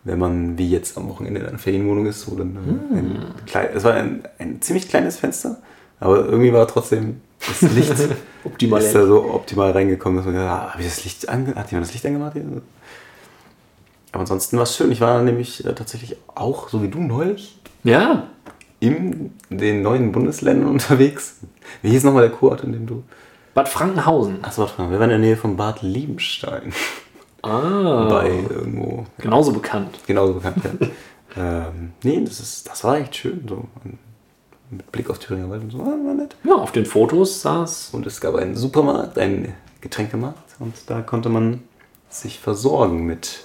wenn 0.08 0.20
man 0.20 0.58
wie 0.58 0.70
jetzt 0.70 0.98
am 0.98 1.10
Wochenende 1.10 1.42
in 1.42 1.46
einer 1.48 1.60
Ferienwohnung 1.60 2.06
ist, 2.06 2.28
ein 2.28 3.26
klein, 3.46 3.68
es 3.76 3.84
war 3.84 3.94
ein, 3.94 4.24
ein 4.40 4.62
ziemlich 4.62 4.88
kleines 4.90 5.18
Fenster, 5.18 5.58
aber 6.00 6.26
irgendwie 6.26 6.54
war 6.54 6.68
trotzdem 6.68 7.22
das 7.46 7.62
Licht 7.74 7.94
Optimal. 8.44 8.82
ist 8.82 8.96
da 8.96 9.06
so 9.06 9.34
optimal 9.34 9.72
reingekommen, 9.72 10.18
dass 10.18 10.26
man 10.26 10.36
gesagt 10.36 10.52
hat, 10.52 10.76
ah, 10.76 10.80
das 10.82 11.04
Licht 11.04 11.28
ange 11.30 11.54
hat 11.56 11.70
jemand 11.72 11.88
das 11.88 11.94
Licht 11.94 12.06
angemacht? 12.06 12.34
hier? 12.34 12.44
Aber 14.12 14.22
ansonsten 14.22 14.56
war 14.58 14.64
es 14.64 14.76
schön. 14.76 14.92
Ich 14.92 15.02
war 15.02 15.22
nämlich 15.22 15.66
äh, 15.66 15.74
tatsächlich 15.76 16.16
auch, 16.34 16.70
so 16.70 16.82
wie 16.82 16.88
du 16.88 17.00
neulich, 17.00 17.60
Ja, 17.84 18.28
in 18.80 19.32
den 19.50 19.82
neuen 19.82 20.12
Bundesländern 20.12 20.70
unterwegs. 20.72 21.38
Wie 21.82 21.90
hieß 21.90 22.04
nochmal 22.06 22.24
der 22.24 22.32
Kurort, 22.32 22.64
in 22.64 22.72
dem 22.72 22.88
du. 22.88 23.04
Bad 23.54 23.68
Frankenhausen. 23.68 24.44
Achso, 24.44 24.62
warte 24.62 24.82
mal, 24.82 24.92
wir 24.92 25.00
waren 25.00 25.10
in 25.10 25.20
der 25.22 25.30
Nähe 25.30 25.38
von 25.38 25.58
Bad 25.58 25.82
Liebenstein. 25.82 26.72
Ah, 27.44 28.08
Bei 28.10 28.30
irgendwo. 28.50 29.06
genauso 29.18 29.52
bekannt. 29.52 30.00
Genauso 30.06 30.34
bekannt, 30.34 30.58
ja. 30.64 30.88
ähm, 31.68 31.94
nee, 32.04 32.22
das, 32.26 32.40
ist, 32.40 32.68
das 32.68 32.84
war 32.84 32.98
echt 32.98 33.16
schön. 33.16 33.46
So. 33.48 33.66
Mit 34.70 34.92
Blick 34.92 35.10
auf 35.10 35.20
Thüringer 35.20 35.50
Wald 35.50 35.64
und 35.64 35.72
so. 35.72 35.80
War, 35.80 35.86
war 35.86 36.14
nett. 36.14 36.36
Ja, 36.44 36.56
auf 36.56 36.72
den 36.72 36.86
Fotos 36.86 37.42
saß 37.42 37.90
Und 37.94 38.06
es 38.06 38.20
gab 38.20 38.36
einen 38.36 38.56
Supermarkt, 38.56 39.18
einen 39.18 39.54
Getränkemarkt. 39.82 40.56
Und 40.60 40.76
da 40.88 41.02
konnte 41.02 41.30
man 41.30 41.62
sich 42.10 42.40
versorgen 42.40 43.06
mit. 43.06 43.42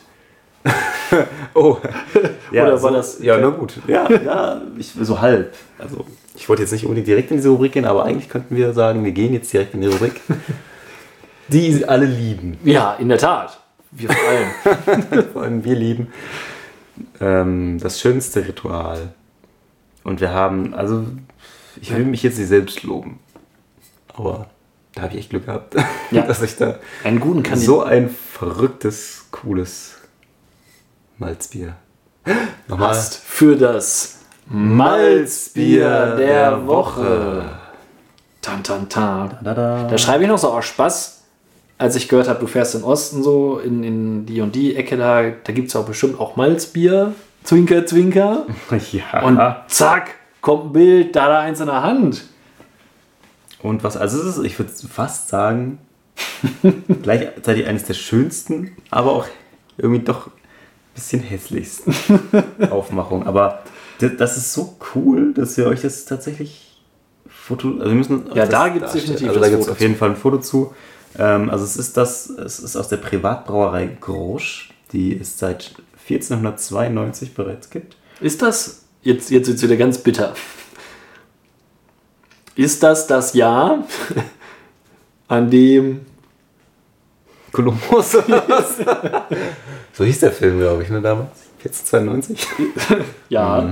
oh. 1.54 1.76
Ja, 2.50 2.64
Oder 2.64 2.72
war 2.82 2.90
so, 2.90 2.96
das- 2.96 3.18
Ja, 3.22 3.38
na 3.38 3.50
gut. 3.50 3.74
Ja, 3.86 4.10
ja 4.10 4.62
ich, 4.78 4.92
so 5.00 5.20
halb. 5.20 5.54
Also, 5.78 6.04
ich 6.34 6.48
wollte 6.48 6.62
jetzt 6.62 6.72
nicht 6.72 6.84
unbedingt 6.84 7.06
direkt 7.08 7.30
in 7.30 7.36
diese 7.36 7.50
Rubrik 7.50 7.72
gehen, 7.72 7.84
aber 7.84 8.04
eigentlich 8.04 8.28
könnten 8.28 8.56
wir 8.56 8.72
sagen, 8.72 9.04
wir 9.04 9.12
gehen 9.12 9.32
jetzt 9.34 9.52
direkt 9.52 9.74
in 9.74 9.82
die 9.82 9.88
Rubrik, 9.88 10.20
die 11.48 11.84
alle 11.86 12.06
lieben. 12.06 12.58
Ja, 12.64 12.94
in 12.94 13.08
der 13.08 13.18
Tat. 13.18 13.58
Wir 13.92 14.08
vor 14.10 14.28
allem. 14.28 15.26
Vor 15.32 15.42
allem 15.44 15.64
wir 15.64 15.74
lieben. 15.74 16.08
Ähm, 17.20 17.78
das 17.80 18.00
schönste 18.00 18.46
Ritual. 18.46 19.12
Und 20.04 20.20
wir 20.20 20.30
haben, 20.30 20.74
also, 20.74 21.06
ich 21.80 21.94
will 21.94 22.04
mich 22.04 22.22
jetzt 22.22 22.38
nicht 22.38 22.48
selbst 22.48 22.82
loben. 22.82 23.20
Aber 24.14 24.46
da 24.94 25.02
habe 25.02 25.12
ich 25.14 25.20
echt 25.20 25.30
Glück 25.30 25.46
gehabt, 25.46 25.74
Ja. 26.10 26.22
dass 26.26 26.42
ich 26.42 26.56
da 26.56 26.78
Einen 27.04 27.20
guten 27.20 27.42
Kandidaten. 27.42 27.64
so 27.66 27.82
ein 27.82 28.10
verrücktes, 28.10 29.26
cooles 29.30 29.94
Malzbier. 31.18 31.76
Nochmal. 32.68 32.90
hast 32.90 33.16
für 33.16 33.56
das 33.56 34.18
Malzbier 34.46 36.16
der 36.16 36.66
Woche. 36.66 37.44
Tan, 38.40 38.62
tan, 38.64 38.88
tan. 38.88 39.38
Da, 39.42 39.54
da. 39.54 39.84
Da 39.88 39.98
schreibe 39.98 40.24
ich 40.24 40.28
noch 40.28 40.38
so 40.38 40.48
aus 40.50 40.66
Spaß, 40.66 41.21
als 41.82 41.96
ich 41.96 42.08
gehört 42.08 42.28
habe, 42.28 42.38
du 42.38 42.46
fährst 42.46 42.74
in 42.74 42.82
den 42.82 42.86
Osten 42.86 43.22
so, 43.22 43.58
in, 43.58 43.82
in 43.82 44.26
die 44.26 44.40
und 44.40 44.54
die 44.54 44.76
Ecke 44.76 44.96
da, 44.96 45.22
da 45.22 45.52
gibt 45.52 45.68
es 45.68 45.76
auch 45.76 45.84
bestimmt 45.84 46.18
auch 46.20 46.36
Malzbier. 46.36 47.12
Zwinker, 47.42 47.84
zwinker. 47.86 48.46
Ja. 48.92 49.22
Und 49.22 49.40
zack, 49.66 50.14
kommt 50.40 50.66
ein 50.66 50.72
Bild, 50.72 51.16
da 51.16 51.26
da 51.26 51.40
eins 51.40 51.58
in 51.60 51.66
der 51.66 51.82
Hand. 51.82 52.24
Und 53.62 53.82
was, 53.82 53.96
also 53.96 54.20
es 54.20 54.36
ist, 54.36 54.44
ich 54.44 54.58
würde 54.58 54.70
fast 54.88 55.28
sagen, 55.28 55.78
gleichzeitig 57.02 57.66
eines 57.66 57.84
der 57.84 57.94
schönsten, 57.94 58.76
aber 58.90 59.12
auch 59.12 59.26
irgendwie 59.76 60.04
doch 60.04 60.28
ein 60.28 60.32
bisschen 60.94 61.20
hässlichsten 61.20 61.94
Aufmachungen. 62.70 63.26
Aber 63.26 63.62
das 63.98 64.36
ist 64.36 64.52
so 64.52 64.76
cool, 64.94 65.34
dass 65.34 65.56
wir 65.56 65.66
euch 65.66 65.80
das 65.80 66.04
tatsächlich 66.04 66.68
Foto, 67.28 67.70
also 67.70 67.86
wir 67.86 67.94
müssen 67.94 68.26
Ja, 68.34 68.46
da 68.46 68.68
gibt's 68.68 68.92
darstellen. 68.92 69.18
definitiv 69.18 69.28
also 69.28 69.40
da 69.40 69.48
gibt 69.48 69.62
es 69.62 69.68
auf 69.68 69.80
jeden 69.80 69.96
Fall 69.96 70.10
ein 70.10 70.16
Foto 70.16 70.38
zu. 70.38 70.74
Ähm, 71.18 71.50
also 71.50 71.64
es 71.64 71.76
ist 71.76 71.96
das, 71.96 72.30
es 72.30 72.58
ist 72.58 72.76
aus 72.76 72.88
der 72.88 72.96
Privatbrauerei 72.98 73.96
Grosch, 74.00 74.70
die 74.92 75.18
es 75.18 75.38
seit 75.38 75.74
1492 76.08 77.34
bereits 77.34 77.70
gibt. 77.70 77.96
Ist 78.20 78.42
das, 78.42 78.84
jetzt, 79.02 79.30
jetzt 79.30 79.46
wird 79.46 79.56
es 79.56 79.62
wieder 79.62 79.76
ganz 79.76 79.98
bitter. 79.98 80.34
Ist 82.54 82.82
das 82.82 83.06
das 83.06 83.34
Jahr, 83.34 83.84
an 85.28 85.50
dem 85.50 86.02
Kolumbus 87.52 88.16
oder 88.16 88.42
was? 88.48 88.76
so 89.92 90.04
hieß 90.04 90.20
der 90.20 90.32
Film, 90.32 90.58
glaube 90.58 90.82
ich, 90.82 90.90
ne, 90.90 91.00
damals. 91.00 91.52
1492. 91.64 92.46
Ja. 93.28 93.62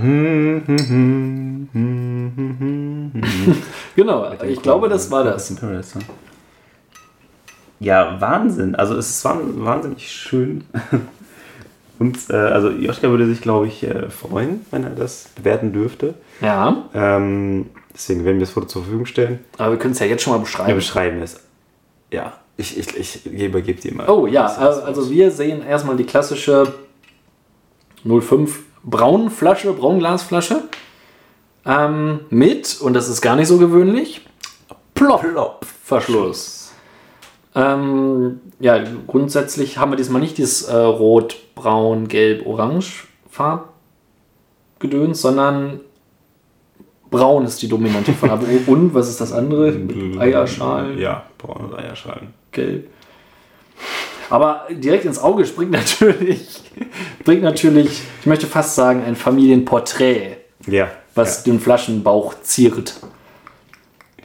genau, 3.95 4.33
ich 4.43 4.63
glaube, 4.63 4.89
das 4.89 5.11
war 5.11 5.25
das. 5.25 5.53
Ja, 7.81 8.21
Wahnsinn. 8.21 8.75
Also 8.75 8.95
es 8.97 9.09
ist 9.11 9.25
wahnsinnig 9.25 10.11
schön. 10.13 10.65
Und 11.99 12.17
äh, 12.31 12.35
also 12.35 12.71
Joschka 12.71 13.11
würde 13.11 13.27
sich, 13.27 13.41
glaube 13.43 13.67
ich, 13.67 13.83
äh, 13.83 14.09
freuen, 14.09 14.65
wenn 14.71 14.85
er 14.85 14.91
das 14.91 15.29
bewerten 15.35 15.73
dürfte. 15.73 16.15
Ja, 16.41 16.85
Ähm, 16.95 17.67
Deswegen 17.93 18.25
werden 18.25 18.37
wir 18.37 18.47
das 18.47 18.51
Foto 18.55 18.67
zur 18.67 18.83
Verfügung 18.83 19.05
stellen. 19.05 19.41
Aber 19.59 19.73
wir 19.73 19.79
können 19.79 19.93
es 19.93 19.99
ja 19.99 20.07
jetzt 20.07 20.23
schon 20.23 20.33
mal 20.33 20.39
Wir 20.39 20.45
beschreiben. 20.45 20.75
beschreiben 20.77 21.23
es. 21.23 21.41
Ja, 22.13 22.35
ich, 22.57 22.79
ich, 22.79 22.97
ich 22.97 23.27
übergebe 23.27 23.81
dir 23.81 23.93
mal. 23.95 24.09
Oh 24.09 24.27
ja, 24.27 24.47
also 24.47 25.11
wir 25.11 25.31
sehen 25.33 25.63
erstmal 25.63 25.97
die 25.97 26.05
klassische 26.05 26.73
05 28.05 28.61
Braunflasche, 28.85 29.73
Braunglasflasche. 29.73 30.63
Ähm, 31.67 32.21
mit, 32.31 32.81
und 32.81 32.95
das 32.95 33.09
ist 33.09 33.21
gar 33.21 33.37
nicht 33.37 33.49
so 33.49 33.59
gewöhnlich, 33.59 34.25
Plop-Verschluss. 34.95 36.60
Ähm, 37.55 38.41
ja, 38.61 38.83
grundsätzlich 39.07 39.79
haben 39.79 39.91
wir 39.93 39.97
diesmal 39.97 40.21
nicht 40.21 40.39
dieses 40.39 40.63
äh, 40.65 40.75
Rot, 40.77 41.37
Braun, 41.55 42.07
Gelb, 42.09 42.47
Orange 42.47 43.09
Farbgedöns, 43.31 45.21
sondern 45.21 45.81
Braun 47.11 47.45
ist 47.45 47.61
die 47.63 47.69
dominante 47.69 48.13
Farbe. 48.13 48.47
Und 48.67 48.95
was 48.95 49.09
ist 49.09 49.21
das 49.21 49.33
andere? 49.33 49.73
Mit 49.73 50.19
Eierschalen, 50.21 50.99
Ja, 50.99 51.25
braune 51.39 51.77
Eierschalen. 51.77 52.29
gelb. 52.53 52.89
Aber 54.29 54.67
direkt 54.71 55.05
ins 55.07 55.19
Auge 55.19 55.45
springt 55.45 55.73
natürlich, 55.73 56.61
springt 57.21 57.43
natürlich, 57.43 58.03
ich 58.21 58.27
möchte 58.27 58.47
fast 58.47 58.77
sagen, 58.77 59.03
ein 59.03 59.17
Familienporträt, 59.17 60.37
Ja. 60.69 60.89
was 61.17 61.43
den 61.43 61.59
Flaschenbauch 61.59 62.35
ziert. 62.43 62.95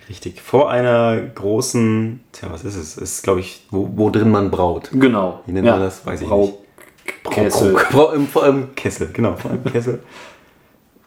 Ja, 0.06 0.10
richtig. 0.10 0.42
Vor 0.42 0.70
einer 0.72 1.18
großen, 1.20 2.20
tja, 2.32 2.48
was 2.52 2.64
ist 2.64 2.76
es? 2.76 2.98
Ist, 2.98 3.24
glaube 3.24 3.40
ich, 3.42 3.66
wo, 3.72 3.90
wo 3.96 4.10
drin 4.10 4.30
man 4.32 4.52
braut. 4.52 4.90
Genau. 4.92 5.42
Wie 5.46 5.52
nennt 5.52 5.68
man 5.68 5.80
das? 5.80 6.06
Weiß 6.06 6.22
ich 6.22 6.28
Brau 6.28 6.60
Kessel. 7.30 7.74
Brau- 7.74 7.82
Brau- 7.92 8.12
im- 8.14 8.28
Vor 8.28 8.44
allem 8.44 8.76
Kessel, 8.76 9.10
genau. 9.14 9.36
Vor 9.36 9.52
allem 9.52 9.64
Kessel 9.64 10.00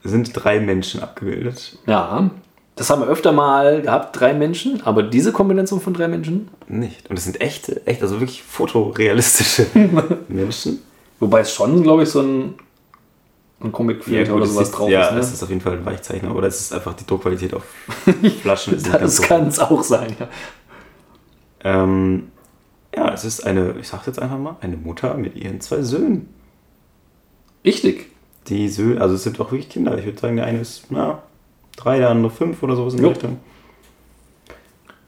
sind 0.05 0.31
drei 0.35 0.61
Menschen 0.61 1.03
abgebildet. 1.03 1.79
Ja, 1.87 2.31
das 2.77 2.89
haben 2.91 3.03
wir 3.03 3.09
öfter 3.09 3.33
mal 3.33 3.83
gehabt, 3.83 4.19
drei 4.21 4.33
Menschen, 4.33 4.81
aber 4.85 5.03
diese 5.03 5.33
Kombination 5.33 5.81
von 5.81 5.93
drei 5.95 6.07
Menschen, 6.09 6.49
Nicht. 6.69 7.11
Und 7.11 7.19
es 7.19 7.25
sind 7.25 7.41
echte, 7.41 7.85
echt, 7.87 8.03
also 8.03 8.21
wirklich 8.21 8.43
fotorealistische 8.45 9.67
Menschen. 10.29 10.81
wobei 11.19 11.41
es 11.41 11.53
schon, 11.53 11.83
glaube 11.83 12.05
ich, 12.05 12.09
so 12.11 12.21
ein, 12.21 12.55
ein 13.61 13.73
Comicfilter 13.73 14.35
oder 14.35 14.45
es 14.45 14.53
sowas 14.53 14.69
ist, 14.69 14.73
drauf 14.79 14.89
ja, 14.89 15.07
ist. 15.07 15.15
Ne? 15.15 15.21
es 15.21 15.33
ist 15.33 15.43
auf 15.43 15.49
jeden 15.49 15.61
Fall 15.61 15.75
ein 15.75 15.85
Weichzeichner, 15.85 16.35
oder 16.35 16.47
es 16.47 16.61
ist 16.61 16.73
einfach 16.73 16.95
die 16.95 17.07
Druckqualität 17.07 17.55
auf 17.55 17.65
Flaschen. 18.43 18.75
ist 18.75 18.93
das 18.93 19.21
kann 19.21 19.49
es 19.49 19.59
auch 19.59 19.83
sein, 19.83 20.15
ja. 20.19 20.29
Ähm, 21.65 22.29
ja, 22.95 23.13
es 23.13 23.25
ist 23.25 23.45
eine, 23.47 23.75
ich 23.81 23.89
sag's 23.89 24.07
jetzt 24.07 24.21
einfach 24.21 24.39
mal, 24.39 24.57
eine 24.61 24.77
Mutter 24.77 25.15
mit 25.15 25.37
ihren 25.37 25.61
zwei 25.61 25.83
Söhnen. 25.83 26.29
Richtig. 27.65 28.11
Die 28.47 28.69
Söhne, 28.69 29.01
also 29.01 29.15
es 29.15 29.25
sind 29.25 29.41
auch 29.41 29.51
wirklich 29.51 29.69
Kinder. 29.69 29.99
Ich 29.99 30.05
würde 30.05 30.19
sagen, 30.19 30.37
der 30.37 30.47
eine 30.47 30.61
ist 30.61 30.87
na, 30.91 31.23
drei, 31.77 31.99
der 31.99 32.11
andere 32.11 32.31
fünf 32.31 32.63
oder 32.63 32.77
sowas 32.77 32.95
in 32.95 33.03
Jo. 33.03 33.09
Richtung. 33.09 33.39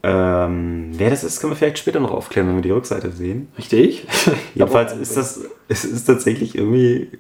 Ähm, 0.02 0.92
wer 0.94 1.10
das 1.10 1.24
ist, 1.24 1.40
können 1.40 1.52
wir 1.52 1.56
vielleicht 1.56 1.78
später 1.78 2.00
noch 2.00 2.10
aufklären, 2.10 2.48
wenn 2.48 2.56
wir 2.56 2.62
die 2.62 2.70
Rückseite 2.70 3.12
sehen. 3.12 3.48
Richtig. 3.58 4.06
Jedenfalls 4.54 4.94
ist 4.94 5.16
das, 5.16 5.40
es 5.68 5.84
ist 5.84 6.04
tatsächlich 6.04 6.56
irgendwie, 6.56 7.10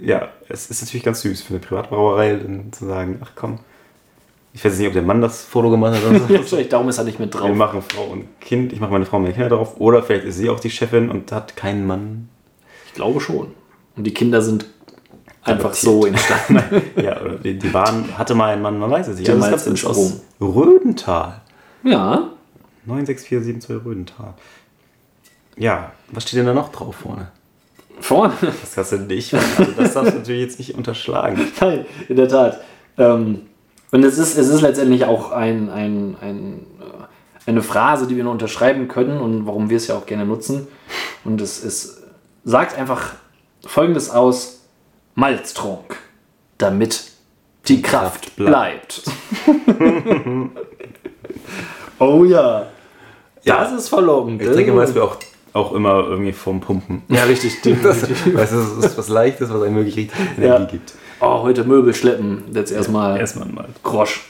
ja, 0.00 0.28
es 0.48 0.70
ist 0.70 0.82
natürlich 0.82 1.04
ganz 1.04 1.20
süß 1.22 1.42
für 1.42 1.50
eine 1.54 1.60
Privatbrauerei, 1.60 2.36
dann 2.36 2.72
zu 2.72 2.86
sagen, 2.86 3.20
ach 3.24 3.32
komm, 3.34 3.58
ich 4.52 4.64
weiß 4.64 4.78
nicht, 4.78 4.86
ob 4.86 4.92
der 4.92 5.02
Mann 5.02 5.20
das 5.20 5.42
Foto 5.44 5.70
gemacht 5.70 5.94
hat 5.96 6.04
oder 6.08 6.18
so. 6.20 6.26
Vielleicht 6.44 6.72
darum 6.72 6.88
ist 6.88 6.98
er 6.98 7.04
nicht 7.04 7.18
mit 7.18 7.34
Wir 7.34 7.40
drauf. 7.40 7.54
machen 7.56 7.82
Frau 7.82 8.04
und 8.04 8.40
Kind, 8.40 8.72
ich 8.72 8.80
mache 8.80 8.92
meine 8.92 9.04
Frau 9.06 9.16
und 9.16 9.22
meine 9.24 9.34
Kinder 9.34 9.48
drauf. 9.48 9.80
Oder 9.80 10.02
vielleicht 10.02 10.24
ist 10.26 10.36
sie 10.36 10.48
auch 10.48 10.60
die 10.60 10.70
Chefin 10.70 11.10
und 11.10 11.32
hat 11.32 11.56
keinen 11.56 11.86
Mann. 11.86 12.28
Ich 12.86 12.94
glaube 12.94 13.20
schon. 13.20 13.48
Und 13.96 14.04
die 14.04 14.14
Kinder 14.14 14.40
sind 14.42 14.66
einfach 15.42 15.70
Adoptiert. 15.70 15.76
so 15.84 16.06
entstanden. 16.06 16.82
Ja, 17.02 17.20
oder 17.20 17.34
die, 17.38 17.58
die 17.58 17.74
waren, 17.74 18.16
hatte 18.16 18.34
mal 18.36 18.52
einen 18.52 18.62
Mann, 18.62 18.78
man 18.78 18.90
weiß 18.90 19.08
es 19.08 19.16
nicht. 19.16 19.26
Der 19.26 19.34
Also 19.34 19.50
das 19.50 19.66
ist 19.66 19.84
aus. 19.84 20.20
Rödental. 20.40 21.40
ja. 21.82 22.28
96472 22.86 23.84
Rödental. 23.84 24.34
Ja, 25.56 25.92
was 26.12 26.24
steht 26.24 26.38
denn 26.40 26.46
da 26.46 26.52
noch 26.54 26.70
drauf 26.70 26.94
vorne? 26.96 27.28
Vorne. 28.00 28.34
Das 28.40 28.74
kannst 28.74 28.92
du 28.92 28.98
nicht, 28.98 29.34
also 29.34 29.72
das 29.76 29.94
darfst 29.94 30.12
du 30.12 30.18
natürlich 30.18 30.42
jetzt 30.42 30.58
nicht 30.58 30.74
unterschlagen. 30.74 31.40
Nein, 31.60 31.86
in 32.08 32.16
der 32.16 32.28
Tat. 32.28 32.60
Ähm, 32.98 33.42
und 33.90 34.04
es 34.04 34.18
ist, 34.18 34.36
es 34.36 34.48
ist 34.48 34.60
letztendlich 34.60 35.04
auch 35.04 35.30
ein, 35.30 35.70
ein, 35.70 36.16
ein, 36.20 36.66
äh, 36.80 37.48
eine 37.50 37.62
Phrase, 37.62 38.06
die 38.06 38.16
wir 38.16 38.24
nur 38.24 38.32
unterschreiben 38.32 38.88
können 38.88 39.20
und 39.20 39.46
warum 39.46 39.70
wir 39.70 39.76
es 39.76 39.86
ja 39.86 39.96
auch 39.96 40.06
gerne 40.06 40.26
nutzen. 40.26 40.66
Und 41.24 41.40
es, 41.40 41.62
es 41.64 42.02
sagt 42.44 42.76
einfach 42.76 43.14
Folgendes 43.64 44.10
aus: 44.10 44.66
Malztrunk, 45.14 45.96
damit 46.58 47.12
die 47.68 47.82
Kraft 47.82 48.22
Kraft 48.22 48.36
bleibt. 48.36 49.02
bleibt. 49.46 49.78
oh 51.98 52.24
ja. 52.24 52.66
Das 53.44 53.72
ist 53.72 53.88
verlockend. 53.88 54.40
Ich 54.40 54.50
trinke 54.50 54.72
meist 54.72 54.96
auch, 54.98 55.16
auch 55.54 55.72
immer 55.72 56.04
irgendwie 56.08 56.32
vom 56.32 56.60
Pumpen. 56.60 57.02
Ja, 57.08 57.24
richtig. 57.24 57.54
Das, 57.82 58.00
definitiv. 58.00 58.34
weißt 58.34 58.52
du, 58.52 58.56
das 58.56 58.90
ist 58.92 58.98
was 58.98 59.08
Leichtes, 59.20 59.48
was 59.50 59.62
einem 59.62 59.76
wirklich 59.76 59.96
richtig 59.96 60.18
Energie 60.36 60.62
Ja. 60.62 60.64
gibt. 60.70 60.92
Oh, 61.20 61.42
heute 61.42 61.64
Möbel 61.64 61.94
schleppen. 61.94 62.42
Jetzt 62.52 62.70
erstmal 62.72 63.18
Erstmal 63.18 63.48
mal. 63.48 63.68
Grosch. 63.82 64.20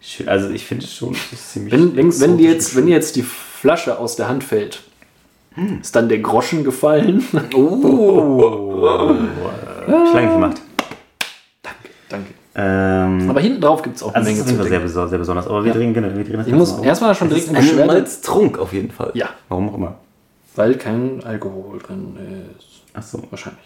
Schön. 0.00 0.28
Also 0.28 0.50
ich 0.50 0.64
finde 0.64 0.84
es 0.84 0.94
schon 0.94 1.16
ziemlich. 1.34 1.72
Wenn, 1.72 1.96
wenn, 1.96 2.20
wenn, 2.20 2.38
dir 2.38 2.52
jetzt, 2.52 2.76
wenn 2.76 2.86
dir 2.86 2.94
jetzt 2.94 3.16
die 3.16 3.22
Flasche 3.24 3.98
aus 3.98 4.14
der 4.16 4.28
Hand 4.28 4.44
fällt, 4.44 4.82
ist 5.80 5.96
dann 5.96 6.08
der 6.08 6.18
Groschen 6.18 6.62
gefallen? 6.62 7.24
Oh. 7.54 8.86
Hab 9.88 10.04
ich 10.04 10.12
lange 10.12 10.26
nicht 10.26 10.32
gemacht. 10.34 10.60
Danke. 12.08 12.28
Ähm, 12.58 13.28
Aber 13.28 13.40
hinten 13.40 13.60
drauf 13.60 13.82
gibt 13.82 13.96
es 13.96 14.02
auch 14.02 14.14
eine 14.14 14.16
also 14.24 14.30
Menge 14.30 14.40
ist 14.40 14.48
zu 14.48 14.54
Fall 14.56 14.68
sehr, 14.68 14.80
beso- 14.82 15.08
sehr 15.08 15.18
besonders. 15.18 15.46
Aber 15.46 15.62
wir 15.64 15.72
drehen, 15.74 15.92
genau, 15.92 16.08
wir 16.16 16.24
drehen 16.24 16.38
das 16.38 16.46
Ich 16.46 16.54
muss 16.54 16.78
erstmal 16.80 17.14
schon 17.14 17.28
direkt 17.28 17.48
ist 17.52 17.78
ein 17.78 17.86
Malztrunk 17.86 18.58
auf 18.58 18.72
jeden 18.72 18.90
Fall. 18.90 19.10
Ja. 19.14 19.28
Warum 19.50 19.68
auch 19.68 19.74
immer. 19.74 19.96
weil 20.54 20.74
kein 20.76 21.22
Alkohol 21.22 21.78
drin 21.80 22.16
ist. 22.58 22.80
Ach 22.94 23.02
so. 23.02 23.22
Wahrscheinlich. 23.30 23.62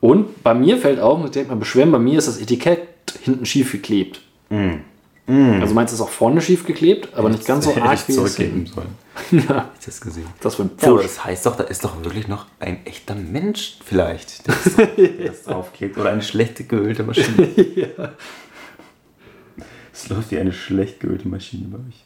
Und 0.00 0.42
bei 0.42 0.54
mir 0.54 0.76
fällt 0.78 0.98
auf, 1.00 1.18
muss 1.18 1.26
ich 1.28 1.32
direkt 1.32 1.50
mal 1.50 1.56
beschweren, 1.56 1.92
bei 1.92 1.98
mir 2.00 2.18
ist 2.18 2.26
das 2.26 2.40
Etikett 2.40 2.80
hinten 3.22 3.46
schief 3.46 3.70
geklebt. 3.72 4.20
Also 4.50 4.78
meinst 5.28 5.74
du, 5.74 5.82
es 5.82 5.92
ist 5.92 6.00
auch 6.00 6.08
vorne 6.08 6.40
schief 6.40 6.64
geklebt, 6.64 7.10
aber 7.14 7.28
nicht 7.28 7.46
ganz 7.46 7.66
so 7.66 7.74
arg 7.76 7.94
ich 7.94 8.08
wie 8.08 8.12
es 8.12 8.16
zurückgeben 8.16 8.66
sollen. 8.66 8.88
Ja, 9.48 9.72
ich 9.78 9.84
das 9.84 10.00
gesehen. 10.00 10.26
das 10.40 10.54
für 10.54 10.62
ein 10.62 10.70
Ja, 10.80 10.90
aber 10.90 11.02
das 11.02 11.24
heißt 11.24 11.44
doch, 11.44 11.56
da 11.56 11.64
ist 11.64 11.84
doch 11.84 12.04
wirklich 12.04 12.28
noch 12.28 12.46
ein 12.60 12.86
echter 12.86 13.16
Mensch 13.16 13.78
vielleicht, 13.84 14.46
der 14.46 14.54
das, 15.26 15.42
draufklebt. 15.44 15.98
Oder 15.98 16.10
eine 16.10 16.22
schlecht 16.22 16.68
geölte 16.68 17.02
Maschine. 17.02 17.48
Es 19.92 20.08
läuft 20.08 20.30
wie 20.30 20.38
eine 20.38 20.52
schlecht 20.52 21.00
geölte 21.00 21.26
Maschine 21.26 21.66
bei 21.70 21.78
euch. 21.78 22.04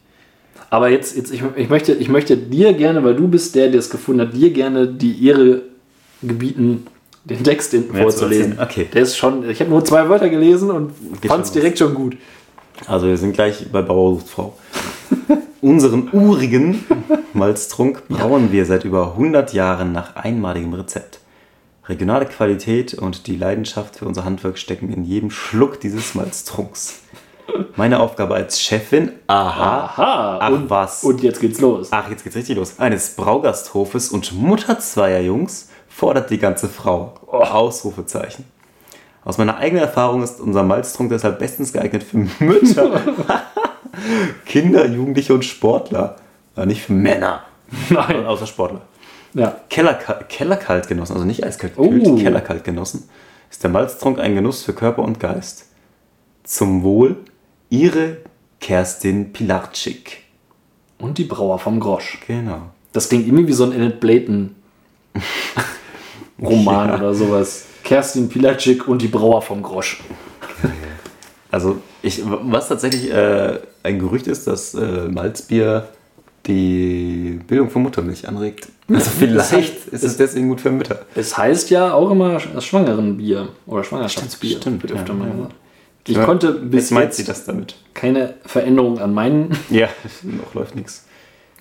Aber 0.71 0.89
jetzt, 0.89 1.15
jetzt 1.15 1.31
ich, 1.31 1.43
ich, 1.57 1.69
möchte, 1.69 1.93
ich 1.93 2.09
möchte 2.09 2.39
dir 2.39 2.73
gerne, 2.73 3.05
weil 3.05 3.15
du 3.15 3.29
bist 3.29 3.55
der, 3.55 3.69
der 3.69 3.81
es 3.81 3.91
gefunden 3.91 4.23
hat, 4.23 4.35
dir 4.35 4.51
gerne 4.51 4.89
die 4.89 5.27
Ehre 5.27 5.61
gebieten, 6.23 6.87
den 7.25 7.45
Text 7.45 7.73
hinten 7.73 7.95
vorzulesen. 7.95 8.59
Okay. 8.59 8.89
Der 8.95 9.03
ist 9.03 9.19
schon, 9.19 9.49
ich 9.49 9.61
habe 9.61 9.69
nur 9.69 9.85
zwei 9.85 10.09
Wörter 10.09 10.31
gelesen 10.31 10.71
und 10.71 10.93
fand 11.27 11.45
es 11.45 11.53
direkt 11.53 11.79
schon 11.79 11.93
gut. 11.93 12.17
Also 12.87 13.07
wir 13.07 13.17
sind 13.17 13.33
gleich 13.33 13.71
bei 13.71 13.83
Bauer 13.83 14.15
sucht 14.17 14.29
Frau. 14.29 14.59
Unseren 15.61 16.09
urigen 16.13 16.85
Malztrunk 17.33 18.09
brauen 18.09 18.51
wir 18.53 18.67
seit 18.67 18.85
über 18.85 19.13
100 19.13 19.53
Jahren 19.53 19.93
nach 19.93 20.17
einmaligem 20.17 20.75
Rezept. 20.75 21.21
Regionale 21.89 22.27
Qualität 22.27 22.95
und 22.95 23.27
die 23.27 23.37
Leidenschaft 23.37 23.97
für 23.97 24.07
unser 24.07 24.25
Handwerk 24.25 24.59
stecken 24.59 24.93
in 24.93 25.05
jedem 25.05 25.31
Schluck 25.31 25.81
dieses 25.81 26.15
Malztrunks. 26.15 27.01
Meine 27.77 28.01
Aufgabe 28.01 28.35
als 28.35 28.61
Chefin, 28.61 29.13
aha, 29.27 29.85
Aha, 29.85 30.39
ach 30.41 30.51
und, 30.51 30.71
was, 30.71 31.05
und 31.05 31.23
jetzt 31.23 31.41
geht's 31.41 31.61
los. 31.61 31.89
ach 31.91 32.09
jetzt 32.09 32.23
geht's 32.23 32.37
richtig 32.37 32.57
los, 32.57 32.79
eines 32.79 33.15
Braugasthofes 33.17 34.11
und 34.11 34.33
Mutter 34.33 34.79
zweier 34.79 35.21
Jungs 35.21 35.69
fordert 35.89 36.31
die 36.31 36.39
ganze 36.39 36.69
Frau. 36.69 37.15
Ausrufezeichen. 37.27 38.45
Aus 39.25 39.39
meiner 39.39 39.57
eigenen 39.59 39.85
Erfahrung 39.85 40.23
ist 40.23 40.41
unser 40.41 40.63
Malztrunk 40.65 41.11
deshalb 41.11 41.39
bestens 41.39 41.73
geeignet 41.73 42.03
für 42.03 42.19
Mütter, 42.41 43.01
Kinder, 44.47 44.87
Jugendliche 44.89 45.33
und 45.35 45.45
Sportler. 45.45 46.17
Aber 46.57 46.67
nicht 46.67 46.83
für 46.83 46.93
Männer. 46.93 47.45
Nein. 47.89 48.27
Außer 48.27 48.47
Sportler. 48.47 48.83
Ja. 49.35 49.57
Kellerka 49.71 50.15
Kellerkalt 50.29 50.89
genossen, 50.89 51.15
also 51.15 51.25
nicht 51.25 51.45
eiskalt 51.45 51.75
Oh. 51.77 51.89
Kellerkalt 52.17 52.65
genossen, 52.65 53.09
ist 53.51 53.63
der 53.63 53.71
Malztrunk 53.71 54.19
ein 54.19 54.35
Genuss 54.35 54.63
für 54.63 54.75
Körper 54.75 55.03
und 55.03 55.21
Geist. 55.21 55.67
Zum 56.45 56.83
Wohl, 56.83 57.17
Ihre 57.71 58.19
Kerstin 58.61 59.33
Pilarczyk. 59.33 60.19
Und 60.99 61.17
die 61.19 61.25
Brauer 61.25 61.59
vom 61.59 61.81
Grosch. 61.81 62.21
Genau. 62.27 62.63
Das 62.93 63.09
klingt 63.09 63.27
irgendwie 63.27 63.47
wie 63.49 63.53
so 63.55 63.65
ein 63.65 63.73
Enid 63.73 64.01
Blayton 64.01 64.55
Roman 66.43 66.89
Ja. 66.89 66.97
oder 66.97 67.15
sowas. 67.15 67.67
Kerstin 67.93 68.29
Pilatschik 68.29 68.89
und 68.89 69.03
die 69.03 69.09
Brauer 69.09 69.43
vom 69.43 69.63
Grosch. 69.63 70.03
Also, 71.51 71.77
ich, 72.01 72.23
was 72.25 72.69
tatsächlich 72.69 73.11
äh, 73.11 73.59
ein 73.83 73.99
Gerücht 73.99 74.27
ist, 74.27 74.47
dass 74.47 74.73
äh, 74.75 75.09
Malzbier 75.09 75.89
die 76.47 77.39
Bildung 77.47 77.69
von 77.71 77.83
Muttermilch 77.83 78.27
anregt. 78.27 78.69
Also 78.89 79.11
vielleicht 79.11 79.87
ist 79.89 80.03
es 80.03 80.17
deswegen 80.17 80.49
gut 80.49 80.61
für 80.61 80.71
Mütter. 80.71 81.05
Es 81.15 81.37
heißt 81.37 81.71
ja 81.71 81.93
auch 81.93 82.11
immer 82.11 82.41
das 82.55 82.65
Schwangerenbier 82.65 83.49
oder 83.67 83.85
Schwangerschaftsbier. 83.85 84.57
Stimmt, 84.57 84.83
wird 84.83 84.93
ja, 84.93 85.05
ja. 85.15 85.49
Ich 86.07 86.17
Ja, 86.17 86.25
konnte 86.25 86.53
bis 86.53 86.85
jetzt 86.85 86.91
meint 86.93 87.15
sie 87.15 87.25
das 87.25 87.45
damit. 87.45 87.77
keine 87.95 88.35
Veränderung 88.45 88.99
an 88.99 89.15
meinen, 89.15 89.57
Ja, 89.71 89.89
noch 90.23 90.55
läuft 90.55 90.75
nichts. 90.75 91.05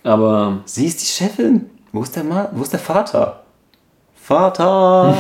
aber 0.04 0.62
Sie 0.66 0.88
ist 0.88 1.02
die 1.02 1.06
Chefin. 1.06 1.70
Wo 1.92 2.02
ist 2.04 2.16
der 2.16 2.24
Mann? 2.24 2.48
Wo 2.54 2.64
ist 2.64 2.72
der 2.74 2.80
Vater? 2.80 3.41
Vater, 4.32 5.14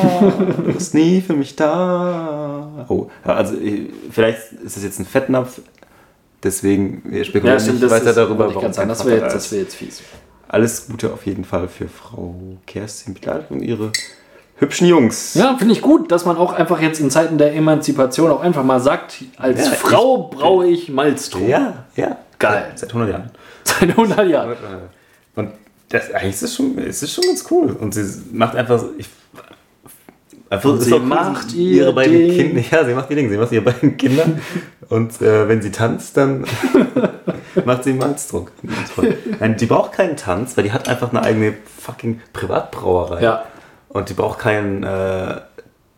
du 0.57 0.71
bist 0.71 0.93
nie 0.93 1.19
für 1.19 1.33
mich 1.33 1.53
da. 1.57 2.85
Oh, 2.87 3.07
ja, 3.25 3.33
also 3.33 3.55
vielleicht 4.09 4.53
ist 4.63 4.77
es 4.77 4.83
jetzt 4.83 4.99
ein 4.99 5.05
Fettnapf. 5.05 5.59
Deswegen, 6.41 7.01
wir 7.03 7.25
spekulieren 7.25 7.61
nicht 7.63 7.89
weiter 7.91 8.11
ist- 8.11 8.15
darüber, 8.17 8.47
ich 8.47 8.53
sagen, 8.53 8.73
kein 8.73 8.87
das 8.87 9.05
wäre 9.05 9.21
jetzt, 9.23 9.35
das 9.35 9.51
wär 9.51 9.59
jetzt 9.59 9.75
fies. 9.75 10.01
Alles 10.47 10.87
Gute 10.87 11.11
auf 11.11 11.25
jeden 11.25 11.43
Fall 11.43 11.67
für 11.67 11.89
Frau 11.89 12.35
Kerstin 12.65 13.13
Pilar 13.13 13.41
und 13.49 13.61
ihre 13.61 13.91
hübschen 14.55 14.87
Jungs. 14.87 15.33
Ja, 15.33 15.57
finde 15.57 15.73
ich 15.73 15.81
gut, 15.81 16.09
dass 16.11 16.25
man 16.25 16.37
auch 16.37 16.53
einfach 16.53 16.79
jetzt 16.81 17.01
in 17.01 17.09
Zeiten 17.11 17.37
der 17.37 17.53
Emanzipation 17.53 18.31
auch 18.31 18.39
einfach 18.41 18.63
mal 18.63 18.79
sagt, 18.79 19.23
als 19.37 19.65
Ja, 19.65 19.71
Frau 19.71 20.29
brauche 20.29 20.67
ich 20.67 20.87
Malztrunk. 20.87 21.49
ja. 21.49 21.85
ja. 21.97 22.15
Geil. 22.39 22.71
Seit 22.75 22.89
100 22.89 23.09
Jahren. 23.11 23.31
Seit 23.65 23.89
100 23.89 24.27
Jahren. 24.27 24.55
Und 25.91 25.99
das, 25.99 26.11
eigentlich 26.13 26.35
ist 26.35 26.43
es 26.43 26.55
schon, 26.55 26.77
es 26.77 27.03
ist 27.03 27.13
schon 27.13 27.23
ganz 27.25 27.45
cool. 27.51 27.75
Und 27.79 27.93
sie 27.93 28.05
macht 28.31 28.55
einfach. 28.55 28.83
Ich, 28.97 29.07
einfach 30.49 30.69
Und 30.71 30.81
sie 30.81 30.93
cool, 30.93 30.99
macht 31.01 31.53
ihre 31.53 31.93
beiden. 31.93 32.31
Kinder. 32.31 32.61
Ja, 32.71 32.85
sie 32.85 32.93
macht 32.93 33.09
ihr 33.09 33.15
Ding. 33.17 33.29
Sie 33.29 33.37
macht 33.37 33.51
ihre 33.51 33.61
beiden 33.63 33.97
Kinder. 33.97 34.25
Und 34.89 35.21
äh, 35.21 35.47
wenn 35.47 35.61
sie 35.61 35.71
tanzt, 35.71 36.15
dann 36.17 36.45
macht 37.65 37.83
sie 37.83 37.93
Malzdruck. 37.93 38.51
Nein, 39.39 39.57
die 39.57 39.65
braucht 39.65 39.93
keinen 39.93 40.15
Tanz, 40.17 40.55
weil 40.57 40.63
die 40.65 40.71
hat 40.71 40.87
einfach 40.89 41.09
eine 41.09 41.21
eigene 41.23 41.53
fucking 41.79 42.21
Privatbrauerei. 42.33 43.21
Ja. 43.21 43.45
Und 43.89 44.09
die 44.09 44.13
braucht 44.13 44.39
keinen. 44.39 44.83
Äh, 44.83 45.41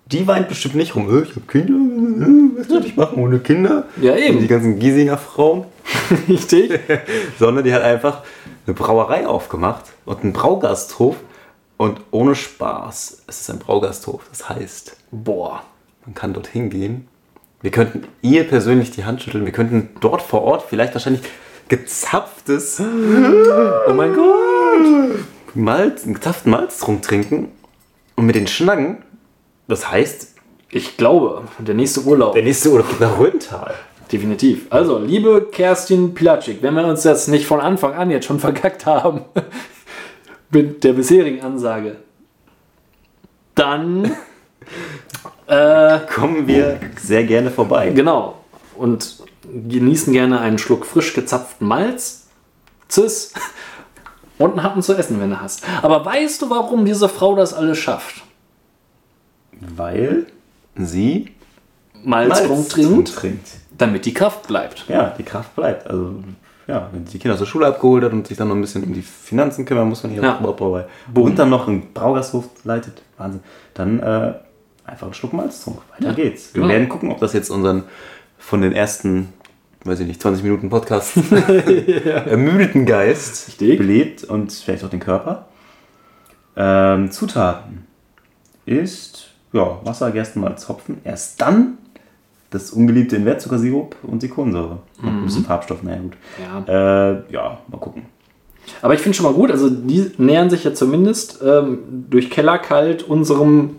die 0.07 0.27
weint 0.27 0.49
bestimmt 0.49 0.75
nicht 0.75 0.95
rum. 0.95 1.09
"Äh, 1.09 1.23
Ich 1.23 1.35
hab 1.35 1.47
Kinder. 1.47 1.73
äh, 1.73 2.59
Was 2.59 2.67
soll 2.67 2.85
ich 2.85 2.95
machen 2.95 3.17
ohne 3.19 3.39
Kinder? 3.39 3.85
Ja, 4.01 4.15
eben. 4.15 4.39
Die 4.39 4.47
ganzen 4.47 4.77
Giesinger 4.77 5.17
Frauen 5.17 5.65
Richtig? 6.29 6.79
sondern 7.39 7.63
die 7.63 7.73
hat 7.73 7.81
einfach 7.83 8.21
eine 8.65 8.73
Brauerei 8.75 9.27
aufgemacht 9.27 9.85
und 10.05 10.23
einen 10.23 10.33
Braugasthof 10.33 11.15
und 11.77 11.99
ohne 12.11 12.35
Spaß. 12.35 13.23
Es 13.27 13.41
ist 13.41 13.49
ein 13.49 13.59
Braugasthof. 13.59 14.21
Das 14.29 14.47
heißt, 14.49 14.97
Boah. 15.11 15.63
man 16.05 16.13
kann 16.15 16.33
dort 16.33 16.47
hingehen. 16.47 17.07
Wir 17.61 17.71
könnten 17.71 18.07
ihr 18.21 18.47
persönlich 18.47 18.91
die 18.91 19.05
Hand 19.05 19.21
schütteln. 19.21 19.45
Wir 19.45 19.53
könnten 19.53 19.89
dort 20.01 20.21
vor 20.21 20.43
Ort 20.43 20.63
vielleicht 20.67 20.93
wahrscheinlich 20.93 21.23
gezapftes 21.69 22.79
Oh 22.81 23.93
mein 23.93 24.13
Gott. 24.13 25.19
Malz, 25.55 26.03
einen 26.03 26.15
gezapften 26.15 26.51
Malztrunk 26.51 27.01
trinken 27.03 27.51
und 28.15 28.25
mit 28.25 28.35
den 28.35 28.47
schnacken. 28.47 29.03
Das 29.67 29.89
heißt, 29.89 30.35
Ich 30.71 30.97
glaube, 30.97 31.43
der 31.59 31.75
nächste 31.75 32.01
Urlaub. 32.01 32.33
der 32.33 32.43
nächste 32.43 32.69
Urlaub 32.71 32.89
geht 32.89 32.99
nach 32.99 33.17
Rönntal. 33.19 33.73
Definitiv. 34.13 34.67
Also, 34.69 34.99
liebe 34.99 35.47
Kerstin 35.51 36.13
Pilatschik, 36.13 36.61
wenn 36.61 36.75
wir 36.75 36.85
uns 36.85 37.01
das 37.01 37.27
nicht 37.27 37.47
von 37.47 37.59
Anfang 37.59 37.95
an 37.95 38.11
jetzt 38.11 38.27
schon 38.27 38.39
verkackt 38.47 38.85
haben 38.85 39.21
mit 40.51 40.83
der 40.83 40.93
bisherigen 40.93 41.41
Ansage, 41.41 41.95
dann 43.55 44.05
äh, 45.47 45.99
Kommen 46.13 46.47
wir 46.47 46.79
sehr 47.01 47.23
gerne 47.23 47.49
vorbei. 47.49 47.89
genau 47.89 48.35
und 48.77 49.23
genießen 49.67 50.13
gerne 50.13 50.39
einen 50.39 50.59
Schluck 50.59 50.85
frisch 50.85 51.13
gezapften 51.15 51.67
Malz, 51.67 52.27
Cis 52.91 53.33
und 54.37 54.51
einen 54.51 54.63
Happen 54.63 54.83
zu 54.83 54.93
essen, 54.93 55.19
wenn 55.19 55.31
du 55.31 55.41
hast. 55.41 55.63
Aber 55.81 56.05
weißt 56.05 56.43
du, 56.43 56.51
warum 56.51 56.85
diese 56.85 57.09
Frau 57.09 57.35
das 57.35 57.53
alles 57.53 57.79
schafft? 57.79 58.21
Weil 59.59 60.27
sie 60.75 61.31
Malztrunk 62.03 62.69
trinkt, 62.69 63.15
trinkt. 63.15 63.47
Damit 63.85 64.05
die 64.05 64.13
Kraft 64.13 64.47
bleibt. 64.47 64.85
ja, 64.87 65.13
die 65.17 65.23
Kraft 65.23 65.55
bleibt. 65.55 65.87
Also, 65.87 66.15
ja, 66.67 66.87
wenn 66.91 67.03
die 67.05 67.19
Kinder 67.19 67.33
aus 67.33 67.39
der 67.39 67.45
Schule 67.45 67.67
abgeholt 67.67 68.03
hat 68.05 68.13
und 68.13 68.25
sich 68.27 68.37
dann 68.37 68.47
noch 68.47 68.55
ein 68.55 68.61
bisschen 68.61 68.83
um 68.83 68.93
die 68.93 69.01
Finanzen 69.01 69.65
kümmern 69.65 69.89
muss 69.89 70.01
von 70.01 70.13
ihrer 70.13 70.23
Ja. 70.23 70.33
Brauerei 70.39 70.85
und 71.13 71.37
dann 71.37 71.49
noch 71.49 71.67
einen 71.67 71.93
Braugasthof 71.93 72.45
leitet, 72.63 73.01
Wahnsinn, 73.17 73.41
dann 73.73 73.99
äh, 73.99 74.33
einfach 74.85 75.07
einen 75.07 75.13
Schluck 75.13 75.33
Malztrunk. 75.33 75.79
Weiter 75.91 76.09
Ja, 76.09 76.13
geht's. 76.13 76.53
Wir 76.53 76.61
genau. 76.61 76.73
werden 76.73 76.87
gucken, 76.89 77.11
ob 77.11 77.19
das 77.19 77.33
jetzt 77.33 77.49
unseren 77.49 77.83
von 78.37 78.61
den 78.61 78.71
ersten, 78.73 79.33
weiß 79.83 79.99
ich 80.01 80.07
nicht, 80.07 80.21
20 80.21 80.43
Minuten 80.43 80.69
Podcast 80.69 81.17
ermüdeten 82.25 82.85
Geist 82.85 83.47
Richtig. 83.49 83.77
belebt 83.77 84.23
und 84.23 84.51
vielleicht 84.53 84.83
auch 84.85 84.89
den 84.89 84.99
Körper. 85.01 85.47
Ähm, 86.55 87.11
Zutaten 87.11 87.87
ist 88.65 89.27
ja, 89.51 89.79
Wasser, 89.83 90.11
Gerstenmalz, 90.11 90.67
Hopfen. 90.69 91.01
Erst 91.03 91.41
dann 91.41 91.77
das 92.53 92.71
ungeliebte 92.71 93.15
Invertzuckersirup 93.15 93.95
und 94.03 94.21
die 94.23 94.27
Kohlensäure. 94.29 94.79
Und 95.01 95.07
ein 95.07 95.23
bisschen 95.25 95.45
Farbstoff, 95.45 95.83
naja 95.83 96.01
gut. 96.01 96.13
Ja. 96.41 97.11
Äh, 97.11 97.23
ja, 97.33 97.59
mal 97.69 97.77
gucken. 97.79 98.03
Aber 98.81 98.93
ich 98.93 99.01
finde 99.01 99.17
schon 99.17 99.25
mal 99.25 99.33
gut, 99.33 99.51
also 99.51 99.69
die 99.69 100.09
nähern 100.17 100.49
sich 100.49 100.63
ja 100.63 100.73
zumindest 100.73 101.41
ähm, 101.45 101.79
durch 102.09 102.29
Kellerkalt 102.29 103.03
unserem 103.03 103.71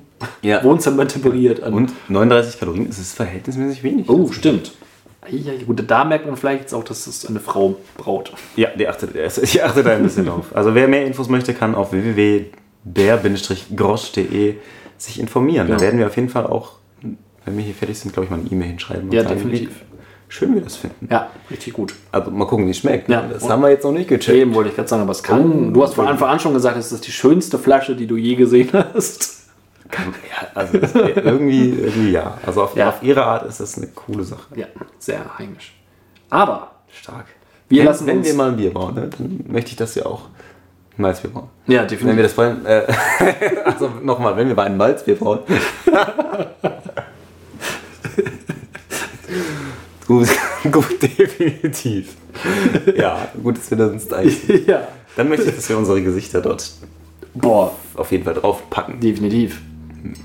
Ja. 0.42 0.62
Wohnzimmer 0.62 1.08
temperiert 1.08 1.62
an. 1.62 1.72
Und 1.72 1.92
39 2.08 2.60
Kalorien 2.60 2.86
ist 2.88 2.98
es 2.98 3.14
verhältnismäßig 3.14 3.82
wenig. 3.82 4.08
oh, 4.10 4.30
stimmt. 4.30 4.72
Ja, 5.30 5.52
gut, 5.66 5.82
da 5.88 6.04
merkt 6.04 6.26
man 6.26 6.36
vielleicht 6.36 6.60
jetzt 6.60 6.74
auch, 6.74 6.84
dass 6.84 7.06
es 7.06 7.24
eine 7.24 7.40
Frau 7.40 7.76
braut. 7.96 8.30
Ja, 8.56 8.68
die 8.78 8.86
achtet, 8.86 9.14
die 9.54 9.62
achtet 9.62 9.86
da 9.86 9.92
ein 9.92 10.02
bisschen 10.02 10.26
drauf. 10.26 10.54
Also 10.54 10.74
wer 10.74 10.86
mehr 10.86 11.06
Infos 11.06 11.30
möchte, 11.30 11.54
kann 11.54 11.74
auf 11.74 11.92
www.der-grosch.de 11.92 14.56
sich 14.98 15.18
informieren. 15.20 15.66
Genau. 15.66 15.78
Da 15.78 15.84
werden 15.84 15.98
wir 15.98 16.06
auf 16.06 16.16
jeden 16.16 16.28
Fall 16.28 16.46
auch, 16.46 16.72
wenn 17.44 17.56
wir 17.56 17.64
hier 17.64 17.74
fertig 17.74 17.98
sind, 17.98 18.12
glaube 18.12 18.24
ich, 18.24 18.30
mal 18.30 18.40
eine 18.40 18.48
E-Mail 18.50 18.68
hinschreiben. 18.68 19.10
Ja, 19.12 19.22
definitiv. 19.22 19.68
wie 19.70 19.74
schön 20.28 20.54
wir 20.54 20.62
das 20.62 20.76
finden. 20.76 21.08
Ja, 21.10 21.30
richtig 21.50 21.72
gut. 21.74 21.94
Also 22.12 22.30
mal 22.30 22.46
gucken, 22.46 22.66
wie 22.66 22.70
es 22.70 22.78
schmeckt. 22.78 23.08
Ja. 23.08 23.22
Das 23.22 23.48
haben 23.48 23.62
wir 23.62 23.70
jetzt 23.70 23.84
noch 23.84 23.92
nicht 23.92 24.08
gecheckt. 24.08 24.36
Eben 24.38 24.54
wollte 24.54 24.70
ich 24.70 24.76
gerade 24.76 24.88
sagen, 24.88 25.02
aber 25.02 25.12
es 25.12 25.22
kann. 25.22 25.72
du 25.72 25.82
hast 25.82 25.94
von 25.94 26.06
Anfang 26.08 26.28
an 26.30 26.40
schon 26.40 26.54
gesagt, 26.54 26.76
es 26.76 26.90
ist 26.92 27.06
die 27.06 27.12
schönste 27.12 27.58
Flasche, 27.58 27.94
die 27.96 28.06
du 28.06 28.16
je 28.16 28.34
gesehen 28.34 28.70
hast. 28.72 29.42
Ja, 29.92 30.48
also 30.54 30.78
irgendwie, 30.96 31.68
irgendwie 31.70 32.10
ja. 32.10 32.38
Also 32.44 32.62
auf, 32.64 32.76
Ja. 32.76 32.88
auf 32.88 33.02
ihre 33.02 33.24
Art 33.24 33.46
ist 33.46 33.60
das 33.60 33.76
eine 33.76 33.86
coole 33.88 34.24
Sache. 34.24 34.42
Ja, 34.56 34.66
sehr 34.98 35.20
heimisch. 35.38 35.74
Aber 36.30 36.72
Stark. 36.90 37.26
Wir 37.68 37.80
wenn, 37.80 37.86
lassen 37.86 38.06
wenn 38.06 38.18
uns- 38.18 38.26
wir 38.26 38.34
mal 38.34 38.48
ein 38.50 38.56
Bier 38.56 38.72
bauen, 38.72 38.94
ne, 38.94 39.08
dann 39.16 39.44
möchte 39.46 39.70
ich 39.70 39.76
das 39.76 39.94
ja 39.94 40.06
auch 40.06 40.22
ein 40.98 41.02
Malzbier 41.02 41.30
bauen. 41.30 41.48
ja, 41.66 41.80
Wenn 41.82 41.88
definitiv. 41.88 42.16
wir 42.16 42.22
das 42.24 42.36
wollen, 42.36 42.66
äh, 42.66 42.82
also 43.64 43.88
nochmal, 44.02 44.36
wenn 44.36 44.48
wir 44.48 44.54
mal 44.54 44.66
ein 44.66 44.76
Malzbier 44.76 45.16
bauen. 45.16 45.40
gut, 50.06 50.28
gut, 50.72 51.02
definitiv. 51.02 52.16
Ja, 52.96 53.28
gut, 53.42 53.58
dass 53.58 53.70
wir 53.70 53.78
das 53.78 53.92
uns 53.92 54.12
eigentlich. 54.12 54.66
ja. 54.66 54.88
Dann 55.16 55.28
möchte 55.28 55.48
ich, 55.48 55.54
dass 55.54 55.68
wir 55.68 55.78
unsere 55.78 56.02
Gesichter 56.02 56.40
dort 56.40 56.72
Boah, 57.34 57.72
auf 57.94 58.12
jeden 58.12 58.24
Fall 58.24 58.34
draufpacken. 58.34 59.00
definitiv. 59.00 59.60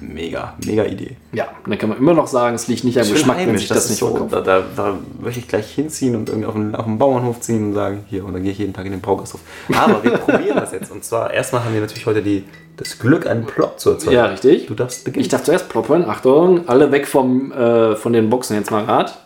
Mega, 0.02 0.56
mega 0.65 0.84
Idee. 0.84 1.15
Ja, 1.32 1.48
dann 1.65 1.78
kann 1.78 1.88
man 1.88 1.98
immer 1.98 2.13
noch 2.13 2.28
sagen, 2.28 2.56
es 2.56 2.68
liegt 2.68 2.84
nicht 2.84 2.98
am 2.98 3.06
Schön 3.06 3.13
Geschmack, 3.13 3.38
wenn 3.38 3.48
heimisch, 3.48 3.62
sich 3.62 3.70
das, 3.70 3.86
ist 3.86 3.92
nicht 3.92 4.00
so, 4.00 4.28
da, 4.30 4.42
da, 4.42 4.63
da 4.76 4.98
möchte 5.22 5.39
ich 5.39 5.48
gleich 5.48 5.72
hinziehen 5.72 6.15
und 6.15 6.28
irgendwie 6.28 6.48
auf 6.48 6.54
den, 6.54 6.76
auf 6.76 6.84
den 6.84 6.98
Bauernhof 6.98 7.39
ziehen 7.39 7.68
und 7.68 7.74
sagen, 7.74 8.04
hier, 8.10 8.26
und 8.26 8.34
dann 8.34 8.44
gehe 8.44 8.52
ich 8.52 8.58
jeden 8.58 8.74
Tag 8.74 8.86
in 8.86 8.92
den 8.92 9.00
Braugasthof. 9.00 9.39
Aber 9.74 10.04
wir 10.04 10.12
probieren 10.18 10.58
das 10.58 10.74
jetzt. 10.74 10.92
Und 10.92 11.06
zwar, 11.06 11.34
erstmal 11.34 11.63
haben 11.63 11.74
wir 11.74 11.80
natürlich 11.80 12.06
heute 12.06 12.22
die, 12.22 12.44
das 12.76 13.00
Glück, 13.00 13.26
einen 13.26 13.46
Plot 13.46 13.80
zu 13.80 13.92
erzeugen. 13.92 14.15
Ja, 14.15 14.26
richtig. 14.26 14.68
Du 14.68 14.74
darfst 14.74 15.06
beginnen. 15.06 15.22
Ich 15.22 15.30
darf 15.30 15.44
zuerst 15.44 15.70
ploppen. 15.70 16.04
Achtung, 16.10 16.68
alle 16.68 16.92
weg 16.92 17.08
vom, 17.08 17.54
äh, 17.54 17.96
von 17.96 18.12
den 18.12 18.30
Boxen 18.30 18.58
jetzt 18.58 18.72
mal 18.72 18.84
grad. 18.84 19.18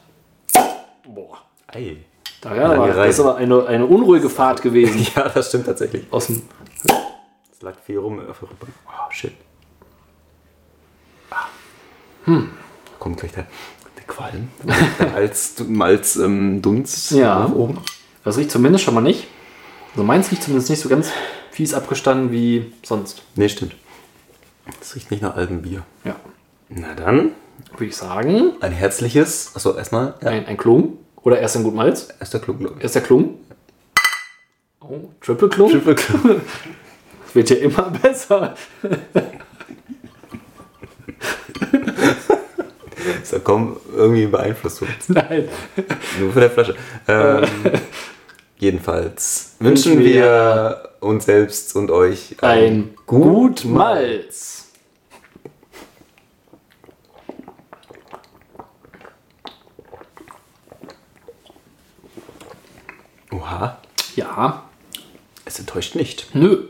Ei. 1.73 1.97
Da, 2.41 2.55
ja, 2.55 2.71
aber, 2.73 2.87
das 2.89 3.09
ist 3.09 3.19
aber 3.21 3.37
eine, 3.37 3.65
eine 3.67 3.85
unruhige 3.85 4.29
Fahrt 4.29 4.61
gewesen. 4.61 5.05
Ja, 5.15 5.29
das 5.29 5.47
stimmt 5.49 5.65
tatsächlich. 5.65 6.05
Aus 6.11 6.27
dem, 6.27 6.41
Es 7.51 7.61
lag 7.61 7.75
viel 7.85 7.97
rum. 7.97 8.21
Oh, 8.29 9.11
shit. 9.11 9.33
Ah. 11.31 11.45
Hm. 12.25 12.49
Kommt 12.99 13.17
gleich 13.19 13.31
der, 13.31 13.47
der 13.97 14.03
Qualm. 14.05 14.49
Der 14.99 15.09
Malz, 15.09 15.55
Malz 15.67 16.15
ähm, 16.17 16.61
Dunst 16.61 17.11
Ja. 17.11 17.45
oben. 17.47 17.79
das 18.23 18.37
riecht 18.37 18.51
zumindest 18.51 18.83
schon 18.83 18.93
mal 18.93 19.01
nicht. 19.01 19.27
Also 19.91 20.03
meins 20.03 20.31
riecht 20.31 20.43
zumindest 20.43 20.69
nicht 20.69 20.79
so 20.81 20.89
ganz 20.89 21.11
fies 21.51 21.73
abgestanden 21.73 22.31
wie 22.31 22.73
sonst. 22.83 23.23
Nee, 23.35 23.47
stimmt. 23.49 23.75
Das 24.79 24.95
riecht 24.95 25.11
nicht 25.11 25.21
nach 25.21 25.35
altem 25.35 25.61
Bier. 25.61 25.83
Ja. 26.03 26.15
Na 26.69 26.93
dann, 26.95 27.31
Würde 27.71 27.85
ich 27.85 27.95
sagen, 27.95 28.53
ein 28.61 28.71
herzliches. 28.71 29.51
Achso, 29.55 29.75
erstmal. 29.77 30.15
Ja, 30.21 30.29
ein, 30.29 30.45
ein 30.45 30.57
Klung. 30.57 30.97
Oder 31.23 31.39
erst 31.39 31.55
ein 31.57 31.63
Gut 31.63 31.73
Malz. 31.73 32.09
erst 32.19 32.33
der 32.33 32.41
Klug, 32.41 32.59
glaube 32.59 32.75
ich. 32.77 32.83
Erst 32.83 32.95
der 32.95 33.01
Klung. 33.01 33.39
Oh, 34.81 35.09
Triple 35.21 35.49
Klung. 35.49 35.71
Triple 35.71 35.95
Klug. 35.95 36.41
Das 37.25 37.35
wird 37.35 37.49
ja 37.49 37.55
immer 37.57 37.89
besser. 38.01 38.55
Ist 43.21 43.31
ja 43.31 43.39
kaum 43.39 43.77
irgendwie 43.95 44.27
beeinflusst. 44.27 44.83
Nein. 45.07 45.47
Nur 46.19 46.31
von 46.31 46.41
der 46.41 46.51
Flasche. 46.51 46.75
Ähm, 47.07 47.45
jedenfalls 48.57 49.55
wünschen 49.59 49.93
Wünschen 49.93 50.05
wir 50.05 50.89
uns 50.99 51.25
selbst 51.25 51.75
und 51.75 51.89
euch 51.89 52.35
Ein 52.41 52.95
Gut 53.05 53.63
Malz. 53.63 54.62
Oha, 63.57 63.77
Ja, 64.15 64.63
es 65.45 65.59
enttäuscht 65.59 65.95
nicht. 65.95 66.33
nö. 66.33 66.67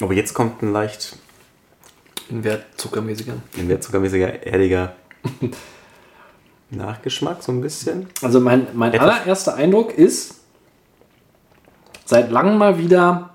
Aber 0.00 0.12
jetzt 0.14 0.32
kommt 0.34 0.62
ein 0.62 0.72
leicht 0.72 1.16
In 2.30 2.44
Wert 2.44 2.64
zuckermäßiger. 2.76 3.34
ein 3.56 3.68
wertzuckermäßiger, 3.68 4.46
erdiger 4.46 4.94
Nachgeschmack, 6.70 7.42
so 7.42 7.50
ein 7.52 7.60
bisschen. 7.60 8.08
Also 8.22 8.40
mein, 8.40 8.68
mein 8.74 8.92
Etwas- 8.92 9.08
allererster 9.08 9.54
Eindruck 9.54 9.92
ist 9.96 10.36
seit 12.04 12.30
langem 12.30 12.58
mal 12.58 12.78
wieder 12.78 13.30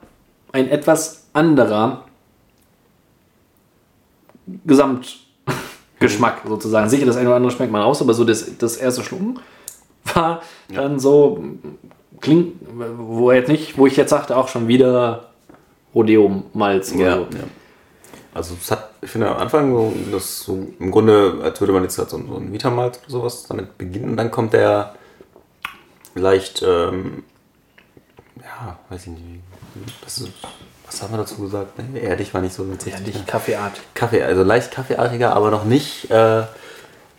ein 0.51 0.69
etwas 0.69 1.25
anderer 1.33 2.05
Gesamtgeschmack 4.65 6.41
sozusagen. 6.47 6.89
Sicher, 6.89 7.05
das 7.05 7.15
eine 7.17 7.27
oder 7.27 7.37
andere 7.37 7.51
schmeckt 7.51 7.71
man 7.71 7.81
raus, 7.81 8.01
aber 8.01 8.13
so 8.13 8.23
das, 8.23 8.57
das 8.57 8.77
erste 8.77 9.03
Schlucken 9.03 9.39
war 10.13 10.41
dann 10.69 10.99
so, 10.99 11.43
klingt, 12.23 12.55
wo 12.97 13.29
er 13.29 13.37
jetzt 13.37 13.49
nicht, 13.49 13.77
wo 13.77 13.85
ich 13.85 13.95
jetzt 13.95 14.09
sagte, 14.09 14.35
auch 14.35 14.47
schon 14.47 14.67
wieder 14.67 15.29
Rodeo-Malz. 15.93 16.93
oder 16.93 17.15
so. 17.17 17.21
ja. 17.37 17.43
Also 18.33 18.55
es 18.59 18.71
hat, 18.71 18.89
ich 19.01 19.11
finde 19.11 19.29
am 19.29 19.37
Anfang 19.37 19.71
so, 19.71 19.93
das 20.11 20.39
so 20.39 20.65
im 20.79 20.89
Grunde, 20.89 21.39
als 21.43 21.59
würde 21.61 21.71
man 21.73 21.83
jetzt 21.83 21.95
gerade 21.97 22.09
so, 22.09 22.17
so 22.17 22.37
ein 22.37 22.51
Vitamalz 22.51 22.97
oder 23.03 23.09
sowas 23.11 23.43
damit 23.47 23.77
beginnen 23.77 24.09
und 24.11 24.17
dann 24.17 24.31
kommt 24.31 24.53
der 24.53 24.95
leicht, 26.15 26.63
ähm, 26.67 27.23
ja, 28.41 28.79
weiß 28.89 29.03
ich 29.03 29.07
nicht, 29.09 29.23
das 30.03 30.17
ist, 30.19 30.29
was 30.87 31.03
haben 31.03 31.13
wir 31.13 31.17
dazu 31.19 31.35
gesagt? 31.41 31.77
Ne? 31.77 31.99
Erdig 31.99 32.33
war 32.33 32.41
nicht 32.41 32.55
so 32.55 32.63
Ja, 32.63 32.71
richtig. 32.73 33.05
nicht 33.05 33.27
Kaffeeart. 33.27 33.79
Kaffee, 33.93 34.23
also 34.23 34.41
leicht 34.43 34.71
kaffeeartiger, 34.71 35.35
aber 35.35 35.51
noch 35.51 35.65
nicht, 35.65 36.09
äh, 36.09 36.43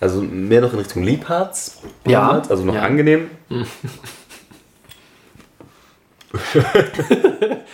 also 0.00 0.20
mehr 0.20 0.60
noch 0.62 0.72
in 0.72 0.80
Richtung 0.80 1.04
Liebharz. 1.04 1.78
Ja. 2.08 2.42
Also 2.48 2.64
noch 2.64 2.74
Ja. 2.74 2.82
angenehm. 2.82 3.30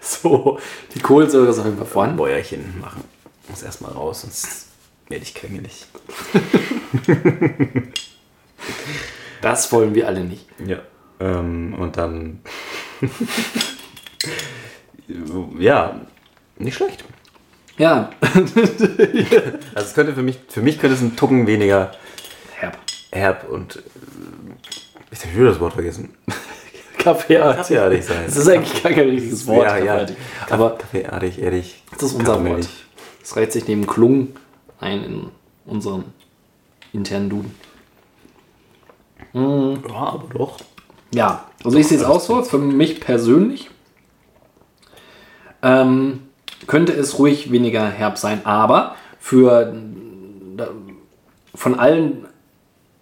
So, 0.00 0.60
die 0.94 1.00
Kohlensäure 1.00 1.48
jeden 1.64 1.78
Fall 1.78 1.86
vorhanden. 1.86 2.16
Bäuerchen 2.16 2.78
machen. 2.80 3.02
Muss 3.48 3.64
erstmal 3.64 3.90
raus, 3.90 4.20
sonst 4.20 4.68
werde 5.08 5.24
ich 5.24 5.34
quengelig. 5.34 5.86
Das 9.42 9.70
wollen 9.70 9.94
wir 9.94 10.08
alle 10.08 10.24
nicht. 10.24 10.46
Ja. 10.66 10.78
Ähm, 11.20 11.74
und 11.74 11.96
dann. 11.96 12.40
ja, 15.58 16.00
nicht 16.58 16.74
schlecht. 16.74 17.04
Ja, 17.78 18.10
Also 19.74 19.74
es 19.74 19.94
könnte 19.94 20.14
für 20.14 20.22
mich, 20.22 20.38
für 20.48 20.62
mich 20.62 20.78
könnte 20.78 20.96
es 20.96 21.02
ein 21.02 21.14
Tucken 21.14 21.46
weniger 21.46 21.92
herb. 22.54 22.78
herb 23.12 23.48
und 23.48 23.76
äh, 23.76 23.80
ich 25.10 25.24
habe 25.24 25.34
wieder 25.34 25.50
das 25.50 25.60
Wort 25.60 25.74
vergessen. 25.74 26.14
Kaffeeart. 27.06 27.56
Kaffeeartig 27.58 28.04
sein. 28.04 28.22
Das 28.26 28.36
ist 28.36 28.48
eigentlich 28.48 28.82
gar 28.82 28.92
kein 28.92 29.08
richtiges 29.08 29.46
Wort. 29.46 29.64
Ja, 29.66 29.76
ja. 29.78 29.84
kaffeeartig. 29.84 30.16
Aber 30.50 30.70
Kaffeeartig, 30.78 31.40
erdig. 31.42 31.82
das 31.92 32.02
ist 32.10 32.14
unser 32.18 32.44
Wort. 32.44 32.68
Das 33.20 33.36
reiht 33.36 33.52
sich 33.52 33.66
neben 33.68 33.86
Klung 33.86 34.28
ein 34.80 35.04
in 35.04 35.28
unseren 35.66 36.04
internen 36.92 37.30
Duden. 37.30 37.54
Ja, 39.32 39.94
aber 39.94 40.24
doch. 40.36 40.56
Ja, 41.14 41.44
also 41.64 41.78
ich 41.78 41.86
sehe 41.88 41.98
es 41.98 42.04
auch 42.04 42.20
so. 42.20 42.42
Für 42.42 42.58
mich 42.58 43.00
persönlich 43.00 43.70
ähm, 45.62 46.22
könnte 46.66 46.92
es 46.92 47.18
ruhig 47.18 47.50
weniger 47.52 47.86
herb 47.88 48.18
sein, 48.18 48.44
aber 48.44 48.96
für 49.18 49.72
da- 50.56 50.68
von 51.54 51.78
allen 51.78 52.26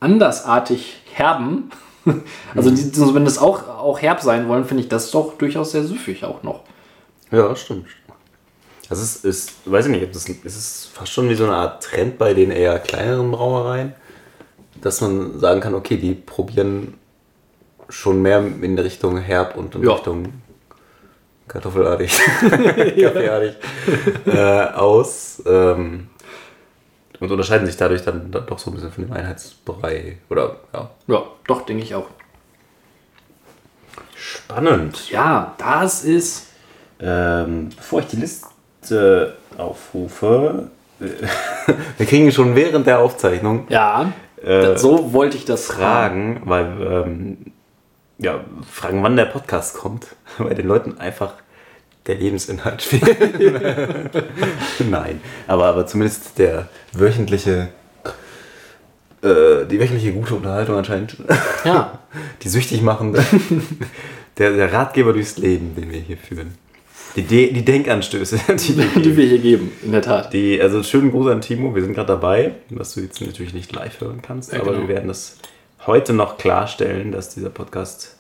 andersartig 0.01 1.03
herben, 1.13 1.71
also 2.55 2.71
die 2.71 2.93
zumindest 2.93 3.41
auch, 3.41 3.69
auch 3.69 4.01
herb 4.01 4.21
sein 4.21 4.49
wollen, 4.49 4.65
finde 4.65 4.83
ich 4.83 4.89
das 4.89 5.11
doch 5.11 5.37
durchaus 5.39 5.73
sehr 5.73 5.85
süffig 5.85 6.25
auch 6.25 6.43
noch. 6.43 6.63
Ja, 7.31 7.55
stimmt. 7.57 7.87
Das 8.89 9.01
ist, 9.01 9.25
ist 9.25 9.53
weiß 9.65 9.87
ich 9.87 9.93
nicht, 9.93 10.15
das 10.15 10.29
ist 10.29 10.45
es 10.45 10.91
fast 10.93 11.13
schon 11.13 11.29
wie 11.29 11.35
so 11.35 11.45
eine 11.45 11.55
Art 11.55 11.83
Trend 11.83 12.19
bei 12.19 12.35
den 12.35 12.51
eher 12.51 12.79
kleineren 12.79 13.31
Brauereien, 13.31 13.95
dass 14.81 15.01
man 15.01 15.39
sagen 15.39 15.61
kann, 15.61 15.75
okay, 15.75 15.97
die 15.97 16.15
probieren 16.15 16.95
schon 17.89 18.23
mehr 18.23 18.45
in 18.61 18.79
Richtung 18.79 19.19
Herb 19.19 19.57
und 19.57 19.75
in 19.75 19.83
Ja. 19.85 19.93
Richtung 19.93 20.33
Kartoffelartig, 21.49 22.11
Kaffeeartig 22.41 23.55
äh, 24.27 24.65
aus 24.75 25.43
ähm, 25.47 26.09
und 27.25 27.31
unterscheiden 27.33 27.67
sich 27.67 27.77
dadurch 27.77 28.03
dann, 28.05 28.31
doch 28.31 28.59
so 28.59 28.71
ein 28.71 28.75
bisschen 28.75 28.93
von 28.93 29.05
dem 29.05 29.13
Einheitsbrei. 29.13 30.19
Oder 30.31 30.57
ja. 30.73 30.91
Ja, 31.07 31.23
doch, 31.47 31.63
denke 31.63 31.83
ich 31.83 31.95
auch. 31.95 32.07
Spannend. 34.15 35.11
Ja, 35.11 35.55
das 35.59 36.05
ist. 36.05 36.49
Ähm, 37.01 37.71
bevor 37.77 38.01
ich 38.01 38.07
die 38.07 38.17
Liste 38.17 39.35
aufrufe, 39.59 40.69
äh, 41.01 41.05
wir 41.99 42.07
kriegen 42.07 42.31
schon 42.31 42.55
während 42.55 42.87
der 42.87 43.01
Aufzeichnung 43.01 43.67
Ja, 43.69 44.13
Äh, 44.43 44.77
so 44.77 45.13
wollte 45.13 45.37
ich 45.37 45.45
das 45.45 45.67
fragen. 45.67 46.37
Fragen, 46.37 46.43
weil 46.45 47.05
ähm, 47.07 47.53
ja, 48.19 48.41
fragen, 48.71 49.03
wann 49.03 49.17
der 49.17 49.25
Podcast 49.25 49.77
kommt, 49.77 50.15
weil 50.39 50.55
den 50.55 50.69
Leuten 50.69 50.99
einfach 50.99 51.35
der 52.07 52.17
Lebensinhalt 52.17 52.83
fehlt. 52.83 53.17
Nein, 54.91 55.21
aber, 55.47 55.67
aber 55.67 55.87
zumindest 55.87 56.39
der 56.39 56.69
wöchentliche, 56.93 57.69
äh, 59.23 59.65
die 59.71 59.81
wöchentliche 59.81 60.13
gute 60.13 60.35
Unterhaltung 60.35 60.77
anscheinend, 60.77 61.17
Ja, 61.65 61.99
die 62.43 62.49
süchtig 62.49 62.83
machende, 62.83 63.25
der, 64.39 64.53
der 64.53 64.73
Ratgeber 64.73 65.13
durchs 65.13 65.39
Leben, 65.39 65.75
den 65.77 65.91
wir 65.91 66.01
hier 66.01 66.17
führen. 66.19 66.55
Die, 67.17 67.23
De 67.23 67.53
die 67.53 67.65
Denkanstöße, 67.65 68.39
die 68.49 68.77
wir 68.77 69.01
die 69.01 69.17
wir 69.17 69.27
hier 69.27 69.39
geben, 69.39 69.71
in 69.85 69.93
der 69.93 70.03
Tat. 70.03 70.33
die, 70.33 70.61
also 70.61 70.83
schönen 70.83 71.11
Gruß 71.13 71.29
an 71.29 71.41
Timo, 71.41 71.75
wir 71.75 71.83
sind 71.83 71.95
gerade 71.95 72.09
dabei, 72.09 72.55
was 72.71 72.95
du 72.95 73.01
jetzt 73.01 73.21
natürlich 73.21 73.55
nicht 73.55 73.73
live 73.73 74.01
hören 74.01 74.21
kannst, 74.21 74.53
Ja, 74.53 74.61
aber 74.61 74.73
genau. 74.73 74.89
wir 74.89 74.97
werden 74.97 75.09
das 75.09 75.37
heute 75.87 76.13
noch 76.13 76.39
klarstellen, 76.39 77.13
dass 77.13 77.29
dieser 77.33 77.51
Podcast 77.51 78.14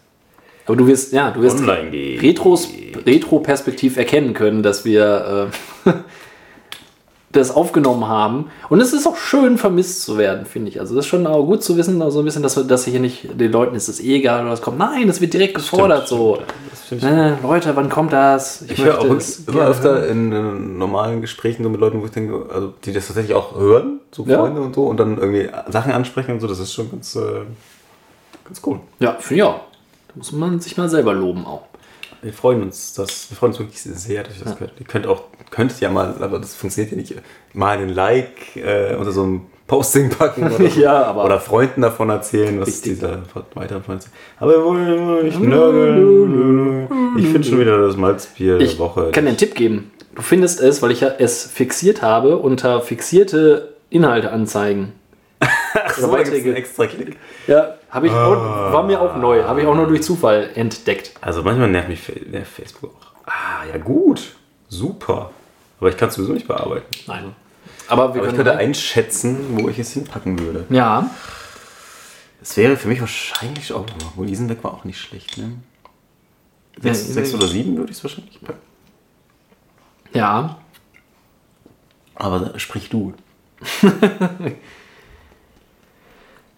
Aber 0.66 0.76
du 0.76 0.86
wirst, 0.86 1.12
ja, 1.12 1.30
du 1.30 1.42
wirst 1.42 1.58
online 1.60 1.90
geht. 1.90 2.22
Retros, 2.22 2.68
Retro-Perspektiv 3.04 3.96
erkennen 3.96 4.32
können, 4.34 4.62
dass 4.62 4.84
wir 4.84 5.50
äh, 5.86 5.90
das 7.32 7.50
aufgenommen 7.50 8.08
haben. 8.08 8.46
Und 8.68 8.80
es 8.80 8.92
ist 8.92 9.06
auch 9.06 9.16
schön, 9.16 9.58
vermisst 9.58 10.02
zu 10.02 10.16
werden, 10.16 10.46
finde 10.46 10.70
ich. 10.70 10.80
Also 10.80 10.94
das 10.94 11.04
ist 11.04 11.08
schon 11.10 11.26
auch 11.26 11.44
gut 11.44 11.62
zu 11.62 11.76
wissen, 11.76 12.00
so 12.10 12.20
ein 12.20 12.24
bisschen, 12.24 12.42
dass, 12.42 12.56
wir, 12.56 12.64
dass 12.64 12.84
hier 12.84 13.00
nicht 13.00 13.28
den 13.38 13.52
Leuten 13.52 13.74
ist 13.74 13.88
es 13.88 14.00
eh 14.00 14.16
egal 14.16 14.42
oder 14.42 14.52
was 14.52 14.62
kommt. 14.62 14.78
Nein, 14.78 15.06
das 15.06 15.20
wird 15.20 15.34
direkt 15.34 15.54
gefordert 15.54 16.08
so. 16.08 16.38
Ich, 16.90 17.02
Äh, 17.02 17.34
Leute, 17.42 17.74
wann 17.76 17.88
kommt 17.88 18.12
das? 18.12 18.62
ich 18.62 18.82
höre 18.82 19.00
auch 19.00 19.04
immer 19.04 19.66
öfter 19.66 20.00
hören. 20.02 20.10
in, 20.10 20.32
äh, 20.32 20.42
normalen 20.78 21.20
Gesprächen 21.20 21.64
so 21.64 21.68
mit 21.70 21.80
Leuten, 21.80 22.00
wo 22.00 22.04
ich 22.06 22.12
denke, 22.12 22.46
also 22.54 22.72
die 22.84 22.92
das 22.92 23.06
tatsächlich 23.06 23.34
auch 23.34 23.56
hören, 23.58 24.00
so 24.12 24.24
Ja. 24.24 24.38
Freunde 24.38 24.60
und 24.60 24.74
so, 24.74 24.84
und 24.84 24.98
dann 25.00 25.18
irgendwie 25.18 25.48
Sachen 25.70 25.92
ansprechen 25.92 26.32
und 26.32 26.40
so, 26.40 26.46
das 26.46 26.58
ist 26.60 26.72
schon 26.72 26.90
ganz, 26.90 27.16
äh, 27.16 27.20
ganz 28.44 28.60
cool. 28.64 28.80
Ja, 29.00 29.16
finde 29.18 29.34
ich 29.36 29.42
auch. 29.42 29.60
Muss 30.14 30.32
man 30.32 30.60
sich 30.60 30.76
mal 30.76 30.88
selber 30.88 31.12
loben 31.14 31.44
auch. 31.46 31.62
Wir 32.22 32.32
freuen 32.32 32.62
uns, 32.62 32.94
das, 32.94 33.30
wir 33.30 33.36
freuen 33.36 33.52
uns 33.52 33.58
wirklich 33.58 33.80
sehr, 33.82 34.22
dass 34.22 34.38
ihr 34.38 34.44
das 34.44 34.54
gehört. 34.54 34.72
Ihr 34.80 34.86
könnt 34.86 35.06
auch, 35.06 35.24
könntet 35.50 35.80
ja 35.80 35.90
mal, 35.90 36.14
aber 36.22 36.38
das 36.38 36.54
funktioniert 36.54 36.92
ja 36.92 36.96
nicht, 36.96 37.14
mal 37.52 37.76
einen 37.76 37.90
Like 37.90 38.56
äh, 38.56 38.94
unter 38.96 39.12
so 39.12 39.24
einem 39.24 39.42
Posting 39.66 40.08
packen 40.10 40.44
oder. 40.54 40.64
Ja, 40.68 41.04
aber- 41.04 41.24
oder 41.24 41.38
Freunden 41.40 41.82
davon 41.82 42.08
erzählen, 42.10 42.58
was 42.60 42.68
Richtig. 42.68 42.94
dieser 42.94 43.22
weiteren 43.54 43.82
Freund 43.82 44.08
Aber 44.38 44.52
wir 44.52 44.64
wollen 44.64 44.86
immer 44.98 45.22
nicht 45.22 45.38
nörgeln. 45.40 46.88
Ich 47.18 47.26
finde 47.28 47.46
schon 47.48 47.60
wieder 47.60 47.78
das 47.78 47.96
Malzbier 47.96 48.58
Ich 48.60 48.70
der 48.72 48.78
Woche. 48.78 49.10
kann 49.12 49.24
dir 49.24 49.28
einen 49.30 49.38
Tipp 49.38 49.54
geben. 49.54 49.90
Du 50.14 50.22
findest 50.22 50.60
es, 50.60 50.80
weil 50.82 50.92
ich 50.92 51.00
ja 51.00 51.08
es 51.18 51.44
fixiert 51.44 52.02
habe, 52.02 52.36
unter 52.38 52.80
fixierte 52.80 53.74
Inhalte 53.90 54.30
anzeigen. 54.32 54.92
Ach 55.74 55.92
so, 55.94 56.10
da 56.10 56.22
gibt's 56.22 56.44
einen 56.44 56.54
extra 56.56 56.86
Klick. 56.86 57.16
Ja, 57.46 57.74
habe 57.90 58.06
ich 58.06 58.12
auch, 58.12 58.72
war 58.72 58.82
mir 58.84 59.00
auch 59.00 59.16
neu. 59.16 59.42
Habe 59.42 59.60
ich 59.60 59.66
auch 59.66 59.74
nur 59.74 59.86
durch 59.88 60.02
Zufall 60.02 60.50
entdeckt. 60.54 61.12
Also 61.20 61.42
manchmal 61.42 61.68
nervt 61.70 61.88
mich 61.88 62.00
nervt 62.30 62.52
Facebook 62.52 62.94
auch. 62.94 63.06
Ah, 63.26 63.64
ja 63.70 63.78
gut. 63.78 64.34
Super. 64.68 65.30
Aber 65.80 65.88
ich 65.88 65.96
kann 65.96 66.08
es 66.08 66.14
sowieso 66.14 66.32
nicht 66.32 66.46
bearbeiten. 66.46 66.86
Nein. 67.06 67.34
Aber 67.88 68.14
wir 68.14 68.22
Aber 68.22 68.30
ich 68.30 68.36
könnte 68.36 68.56
einschätzen, 68.56 69.58
wo 69.58 69.68
ich 69.68 69.78
es 69.78 69.92
hinpacken 69.92 70.38
würde. 70.38 70.64
Ja, 70.70 71.10
Es 72.40 72.56
wäre 72.56 72.76
für 72.76 72.88
mich 72.88 73.00
wahrscheinlich 73.00 73.72
auch, 73.72 73.86
obwohl 74.06 74.28
Isenbeck 74.30 74.62
war 74.62 74.72
auch 74.74 74.84
nicht 74.84 75.00
schlecht, 75.00 75.38
ne? 75.38 75.52
Sechs, 76.80 77.06
Ja, 77.08 77.12
sechs 77.14 77.34
oder 77.34 77.46
sieben 77.48 77.76
würde 77.76 77.90
ich 77.92 77.98
es 77.98 78.04
wahrscheinlich 78.04 78.40
packen. 78.40 78.58
ja. 80.12 80.58
Aber 82.16 82.38
da- 82.38 82.58
sprich 82.60 82.88
du. 82.90 83.12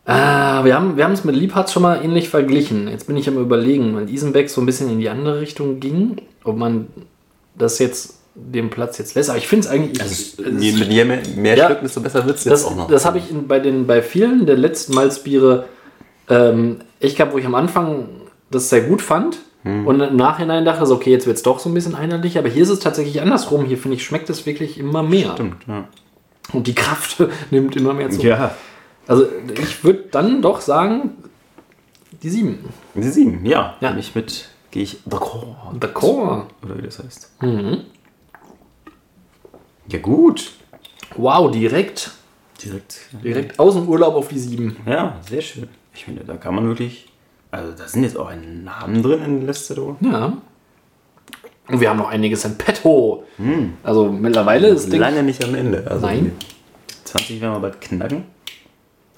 Ah, 0.06 0.64
wir 0.64 0.74
haben 0.74 0.96
wir 0.96 1.08
es 1.08 1.24
mit 1.24 1.34
Liebhardt 1.34 1.70
schon 1.70 1.82
mal 1.82 2.02
ähnlich 2.04 2.28
verglichen. 2.28 2.88
Jetzt 2.88 3.06
bin 3.08 3.16
ich 3.16 3.28
am 3.28 3.38
überlegen, 3.38 3.94
weil 3.96 4.08
Isenbeck 4.08 4.48
so 4.48 4.60
ein 4.60 4.66
bisschen 4.66 4.88
in 4.90 5.00
die 5.00 5.08
andere 5.08 5.40
Richtung 5.40 5.80
ging, 5.80 6.16
ob 6.44 6.56
man 6.56 6.86
das 7.58 7.78
jetzt 7.80 8.20
den 8.36 8.70
Platz 8.70 8.98
jetzt 8.98 9.14
lässt. 9.16 9.30
Aber 9.30 9.38
ich 9.38 9.48
finde 9.48 9.66
es 9.66 9.72
eigentlich. 9.72 10.00
Also, 10.00 10.12
es- 10.42 10.62
je, 10.62 10.70
je 10.70 11.04
mehr, 11.04 11.18
mehr 11.36 11.56
Ja. 11.56 11.64
Stück, 11.66 11.80
desto 11.82 12.00
besser 12.00 12.24
wird 12.24 12.36
es 12.36 12.44
jetzt 12.44 12.52
das 12.52 12.64
auch 12.64 12.76
noch. 12.76 12.88
das 12.88 13.04
habe 13.04 13.18
ich 13.18 13.30
in, 13.30 13.48
bei, 13.48 13.58
den, 13.58 13.86
bei 13.88 14.00
vielen 14.00 14.46
der 14.46 14.56
letzten 14.56 14.94
Malzbiere 14.94 15.64
ähm, 16.28 16.76
echt 17.00 17.16
gehabt, 17.16 17.32
wo 17.34 17.38
ich 17.38 17.46
am 17.46 17.54
Anfang 17.56 18.08
das 18.50 18.68
sehr 18.70 18.82
gut 18.82 19.02
fand. 19.02 19.38
Und 19.64 19.98
im 20.00 20.14
Nachhinein 20.14 20.64
dachte 20.64 20.86
so, 20.86 20.94
okay, 20.94 21.10
jetzt 21.10 21.26
wird 21.26 21.38
es 21.38 21.42
doch 21.42 21.58
so 21.58 21.68
ein 21.68 21.74
bisschen 21.74 21.96
einheitlich, 21.96 22.38
aber 22.38 22.48
hier 22.48 22.62
ist 22.62 22.68
es 22.68 22.78
tatsächlich 22.78 23.20
andersrum. 23.20 23.64
Hier 23.64 23.76
finde 23.78 23.96
ich, 23.96 24.04
schmeckt 24.04 24.30
es 24.30 24.46
wirklich 24.46 24.78
immer 24.78 25.02
mehr. 25.02 25.32
Stimmt, 25.32 25.56
ja. 25.66 25.88
Und 26.52 26.68
die 26.68 26.74
Kraft 26.76 27.16
nimmt 27.50 27.74
immer 27.74 27.92
mehr 27.92 28.08
zu. 28.10 28.22
Ja. 28.22 28.54
Also 29.06 29.26
ich 29.62 29.84
würde 29.84 30.04
dann 30.10 30.42
doch 30.42 30.60
sagen, 30.60 31.12
die 32.22 32.30
sieben. 32.30 32.68
Die 32.94 33.02
sieben, 33.02 33.44
ja. 33.46 33.76
Ja. 33.80 33.90
Bin 33.90 33.98
ich 33.98 34.14
mit, 34.14 34.48
gehe 34.70 34.82
ich 34.82 34.98
d'accord. 35.08 35.78
D'accord. 35.78 36.44
Oder 36.64 36.78
wie 36.78 36.82
das 36.82 36.98
heißt. 36.98 37.30
Mhm. 37.42 37.82
Ja, 39.88 39.98
gut. 40.00 40.52
Wow, 41.16 41.50
direkt, 41.50 42.10
Direkt. 42.62 43.00
direkt 43.24 43.58
aus 43.58 43.74
dem 43.74 43.88
Urlaub 43.88 44.14
auf 44.14 44.28
die 44.28 44.38
sieben. 44.38 44.76
Ja, 44.86 45.20
sehr 45.28 45.40
schön. 45.42 45.68
Ich 45.94 46.04
finde, 46.04 46.24
da 46.24 46.36
kann 46.36 46.54
man 46.54 46.66
wirklich. 46.66 47.06
Also, 47.50 47.72
da 47.72 47.86
sind 47.86 48.02
jetzt 48.02 48.18
auch 48.18 48.26
ein 48.28 48.64
Namen 48.64 49.02
drin 49.02 49.22
in 49.24 49.38
der 49.38 49.46
Liste, 49.48 49.74
du. 49.74 49.96
Ja. 50.00 50.36
Und 51.68 51.80
wir 51.80 51.88
haben 51.90 51.98
noch 51.98 52.10
einiges 52.10 52.44
in 52.44 52.56
petto. 52.58 53.24
Also 53.82 54.10
mittlerweile 54.10 54.68
ist. 54.68 54.92
Lange 54.92 55.22
nicht 55.22 55.44
am 55.44 55.54
Ende. 55.54 55.84
Also 55.88 56.06
Nein. 56.06 56.32
die 56.90 57.04
20 57.04 57.40
werden 57.40 57.54
wir 57.54 57.60
bald 57.60 57.80
knacken. 57.80 58.24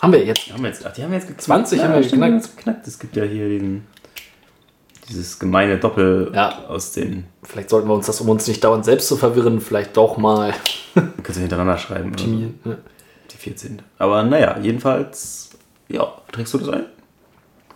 Haben 0.01 0.13
wir 0.13 0.25
jetzt. 0.25 0.47
Die 0.47 0.53
haben 0.53 0.63
wir 0.63 0.71
jetzt, 0.71 0.87
ach, 0.87 0.93
die 0.93 1.03
haben 1.03 1.11
wir 1.11 1.19
jetzt 1.19 1.27
geknackt. 1.29 1.43
20 1.45 1.83
haben 1.83 1.95
wir 1.95 2.03
stimmt, 2.03 2.23
geknackt. 2.23 2.45
jetzt 2.47 2.57
geknackt. 2.57 2.87
Es 2.87 2.99
gibt 2.99 3.17
ja 3.17 3.25
hier 3.25 3.49
diesen, 3.49 3.87
dieses 5.09 5.39
gemeine 5.39 5.79
Doppel 5.79 6.31
Ja. 6.35 6.65
aus 6.69 6.93
den. 6.93 7.25
Vielleicht 7.43 7.71
sollten 7.71 7.89
wir 7.89 7.95
uns 7.95 8.07
das, 8.07 8.21
um 8.21 8.29
uns 8.29 8.47
nicht 8.47 8.63
dauernd 8.63 8.85
selbst 8.85 9.09
zu 9.09 9.17
verwirren, 9.17 9.61
vielleicht 9.61 9.97
doch 9.97 10.17
mal 10.17 10.55
Kannst 10.95 11.37
du 11.37 11.41
hintereinander 11.41 11.79
schreiben. 11.79 12.11
Optimieren. 12.11 12.59
Ja. 12.65 12.77
Die 13.33 13.37
14. 13.37 13.83
Aber 13.99 14.23
naja, 14.23 14.59
jedenfalls. 14.61 15.51
Ja, 15.89 16.13
trägst 16.33 16.53
du 16.55 16.59
das 16.59 16.69
ein? 16.69 16.85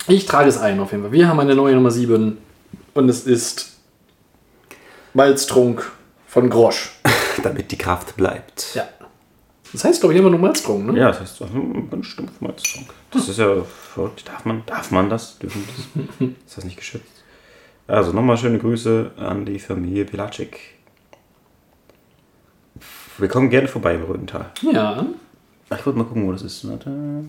Ich 0.08 0.26
trage 0.26 0.48
es 0.48 0.58
ein 0.58 0.78
auf 0.80 0.90
jeden 0.92 1.04
Fall. 1.04 1.12
Wir 1.12 1.28
haben 1.28 1.38
eine 1.40 1.54
neue 1.54 1.74
Nummer 1.74 1.90
7 1.90 2.36
und 2.94 3.08
es 3.08 3.24
ist 3.26 3.78
Malztrunk 5.14 5.90
von 6.26 6.50
Grosch. 6.50 6.92
Damit 7.42 7.70
die 7.72 7.78
Kraft 7.78 8.16
bleibt. 8.16 8.74
Ja. 8.74 8.84
Das 9.72 9.84
heißt, 9.84 10.00
glaube 10.00 10.12
ich, 10.14 10.20
immer 10.20 10.30
nur 10.30 10.38
Malztrunk, 10.38 10.86
ne? 10.86 10.98
Ja, 10.98 11.08
das 11.08 11.20
heißt, 11.20 11.42
also, 11.42 11.54
ganz 11.90 12.06
stumpf 12.06 12.40
Malztrunk. 12.40 12.88
Das 13.10 13.28
ist 13.28 13.38
ja 13.38 13.62
verrückt. 13.62 14.28
Darf 14.28 14.44
man, 14.44 14.62
darf 14.66 14.90
man 14.90 15.08
das? 15.08 15.38
Dürfen 15.38 15.64
das? 15.66 16.28
Ist 16.46 16.56
das 16.58 16.64
nicht 16.64 16.76
geschützt? 16.76 17.24
Also 17.86 18.12
nochmal 18.12 18.36
schöne 18.36 18.58
Grüße 18.58 19.12
an 19.16 19.44
die 19.46 19.58
Familie 19.58 20.04
Pilacek. 20.04 20.58
Wir 23.18 23.28
kommen 23.28 23.50
gerne 23.50 23.68
vorbei 23.68 23.94
im 23.94 24.04
Rödental. 24.04 24.50
Ja. 24.62 25.06
Ich 25.64 25.86
wollte 25.86 25.98
mal 25.98 26.04
gucken, 26.04 26.26
wo 26.26 26.32
das 26.32 26.42
ist. 26.42 26.68
Warte, 26.68 27.24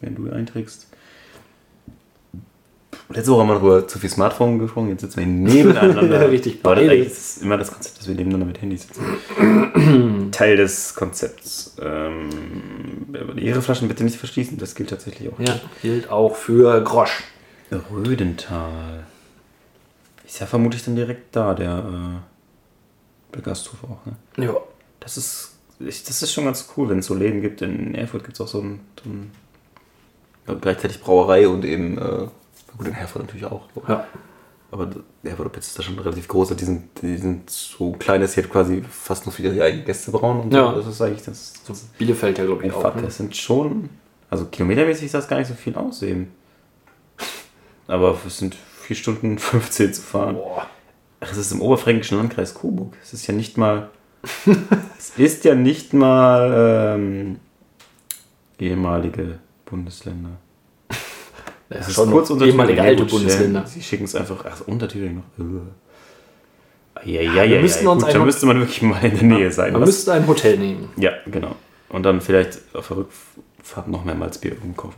wenn 0.00 0.14
du 0.14 0.30
einträgst. 0.30 0.88
Letzte 3.08 3.30
Woche 3.30 3.40
haben 3.40 3.48
wir 3.48 3.54
darüber 3.54 3.86
zu 3.86 3.98
viel 3.98 4.10
Smartphone 4.10 4.58
gesprochen, 4.58 4.88
jetzt 4.88 5.02
sitzen 5.02 5.20
wir 5.20 5.26
nebeneinander. 5.26 6.28
Richtig, 6.30 6.58
Aber 6.64 6.74
das 6.74 6.86
ist 6.86 7.42
immer 7.42 7.56
das 7.56 7.72
Konzept, 7.72 7.98
dass 7.98 8.08
wir 8.08 8.14
nebeneinander 8.16 8.46
mit 8.46 8.60
Handys 8.60 8.88
sitzen. 8.88 10.30
Teil 10.32 10.56
des 10.56 10.94
Konzepts. 10.94 11.76
Ähm, 11.80 12.28
ihre 13.36 13.62
Flaschen 13.62 13.86
bitte 13.86 14.02
nicht 14.02 14.16
verschließen, 14.16 14.58
das 14.58 14.74
gilt 14.74 14.90
tatsächlich 14.90 15.32
auch. 15.32 15.38
Ja, 15.38 15.60
gilt 15.82 16.10
auch 16.10 16.34
für 16.34 16.80
Grosch. 16.82 17.22
Rödental. 17.92 19.04
Ist 20.24 20.40
ja 20.40 20.46
vermutlich 20.46 20.84
dann 20.84 20.96
direkt 20.96 21.34
da, 21.36 21.54
der, 21.54 21.78
äh, 21.78 23.34
der 23.34 23.42
Gasthof 23.42 23.84
auch. 23.84 24.06
Ne? 24.06 24.46
Ja. 24.46 24.56
Das 24.98 25.16
ist, 25.16 25.56
ich, 25.78 26.02
das 26.02 26.22
ist 26.22 26.32
schon 26.32 26.46
ganz 26.46 26.68
cool, 26.76 26.88
wenn 26.88 26.98
es 26.98 27.06
so 27.06 27.14
Läden 27.14 27.40
gibt. 27.40 27.62
In 27.62 27.94
Erfurt 27.94 28.24
gibt 28.24 28.34
es 28.34 28.40
auch 28.40 28.48
so 28.48 28.60
ein, 28.60 28.80
so 29.02 29.08
ein 29.08 29.30
ja, 30.48 30.54
gleichzeitig 30.54 31.00
Brauerei 31.00 31.46
und 31.46 31.64
eben, 31.64 31.98
äh, 31.98 32.26
gut, 32.76 32.86
in 32.88 32.94
Erfurt 32.94 33.22
natürlich 33.22 33.46
auch. 33.46 33.62
Ja. 33.88 34.06
Aber 34.72 34.90
Erfurt 35.22 35.52
Pets 35.52 35.68
ist 35.68 35.78
da 35.78 35.82
schon 35.82 35.98
relativ 35.98 36.26
groß. 36.28 36.54
Die 36.56 36.64
sind, 36.64 36.88
die 37.00 37.16
sind 37.16 37.48
so 37.48 37.92
klein, 37.92 38.20
dass 38.20 38.32
sie 38.32 38.42
halt 38.42 38.50
quasi 38.52 38.82
fast 38.88 39.24
nur 39.24 39.32
für 39.32 39.42
ihre 39.42 39.62
eigenen 39.64 39.84
Gäste 39.84 40.10
brauen. 40.10 40.40
Und 40.40 40.52
Ja. 40.52 40.70
so. 40.70 40.76
Das 40.78 40.86
ist 40.88 41.00
eigentlich 41.02 41.22
das. 41.24 41.54
So 41.64 41.72
Bielefeld 41.98 42.36
ja, 42.38 42.44
glaube 42.44 42.66
ich, 42.66 42.72
Oh, 42.72 42.76
auch. 42.78 42.82
fuck, 42.82 42.96
Ne? 42.96 43.02
das 43.02 43.16
sind 43.16 43.36
schon. 43.36 43.88
Also 44.28 44.46
kilometermäßig 44.46 45.06
ist 45.06 45.14
das 45.14 45.28
gar 45.28 45.38
nicht 45.38 45.46
so 45.48 45.54
viel 45.54 45.76
aussehen. 45.76 46.32
Aber 47.86 48.18
es 48.26 48.38
sind 48.38 48.56
4 48.82 48.96
Stunden 48.96 49.38
15 49.38 49.94
zu 49.94 50.02
fahren. 50.02 50.34
Boah. 50.34 50.66
Ach, 51.20 51.30
es 51.32 51.38
ist 51.38 51.52
im 51.52 51.62
oberfränkischen 51.62 52.18
Landkreis 52.18 52.52
Coburg. 52.54 52.94
Es 53.02 53.12
ist 53.12 53.26
ja 53.26 53.34
nicht 53.34 53.56
mal. 53.56 53.90
es 54.98 55.10
ist 55.16 55.44
ja 55.44 55.54
nicht 55.54 55.92
mal 55.92 56.96
ähm, 56.98 57.38
ehemalige 58.58 59.38
Bundesländer. 59.64 60.30
Das 61.68 61.80
Es 61.80 61.88
ist 61.88 61.94
schon 61.96 62.10
kurz 62.10 62.30
ehemalige 62.30 62.78
Ja, 62.78 62.84
alte 62.84 63.02
gut, 63.02 63.10
Bundesländer. 63.12 63.60
ja, 63.60 63.66
Sie 63.66 63.82
schicken 63.82 64.04
es 64.04 64.14
einfach. 64.14 64.44
Ach, 64.48 64.60
Untertitel 64.66 65.10
noch. 65.10 65.24
Äh. 67.04 67.10
Ja, 67.10 67.20
ja, 67.22 67.32
ja, 67.32 67.44
ja, 67.44 67.60
uns 67.60 67.78
gut, 67.80 68.14
da 68.14 68.18
müsste 68.24 68.46
man 68.46 68.58
wirklich 68.60 68.80
mal 68.82 69.04
in 69.04 69.14
der 69.14 69.22
Nähe 69.22 69.52
sein. 69.52 69.72
Man 69.72 69.82
Was- 69.82 69.88
müsste 69.88 70.12
ein 70.14 70.26
Hotel 70.26 70.56
nehmen. 70.58 70.88
ja, 70.96 71.10
genau. 71.26 71.56
Und 71.88 72.04
dann 72.04 72.20
vielleicht 72.20 72.58
auf 72.74 72.88
der 72.88 72.96
Rückfahrt 72.98 73.88
noch 73.88 74.04
mehr 74.04 74.14
Malzbier 74.14 74.52
irgendwo 74.52 74.82
kaufen. 74.82 74.96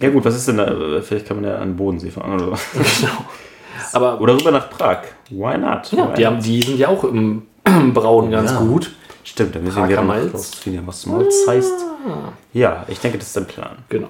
Ja 0.00 0.10
gut, 0.10 0.24
was 0.24 0.34
ist 0.36 0.48
denn 0.48 0.58
da? 0.58 1.00
Vielleicht 1.02 1.26
kann 1.26 1.40
man 1.40 1.50
ja 1.50 1.56
an 1.58 1.70
den 1.70 1.76
Bodensee 1.76 2.10
fahren 2.10 2.34
oder 2.40 2.56
so. 2.56 3.06
Aber 3.92 4.20
Oder 4.20 4.34
rüber 4.38 4.50
nach 4.50 4.68
Prag. 4.70 5.02
Why 5.30 5.56
not? 5.56 5.92
ja, 5.92 6.08
Why 6.10 6.14
die, 6.16 6.22
not? 6.22 6.24
haben, 6.24 6.42
die 6.42 6.62
sind 6.62 6.78
ja 6.78 6.88
auch 6.88 7.04
im 7.04 7.42
Brauen 7.94 8.30
ganz 8.30 8.50
Ja. 8.52 8.58
gut. 8.58 8.90
Stimmt, 9.24 9.54
dann 9.54 9.64
müssen 9.64 9.88
wir 9.88 9.98
rausfinden, 9.98 10.86
was 10.86 11.06
Malz 11.06 11.34
heißt. 11.46 11.72
Ja, 12.54 12.84
ich 12.88 12.98
denke, 12.98 13.18
das 13.18 13.28
ist 13.28 13.38
ein 13.38 13.46
Plan. 13.46 13.76
Genau. 13.88 14.08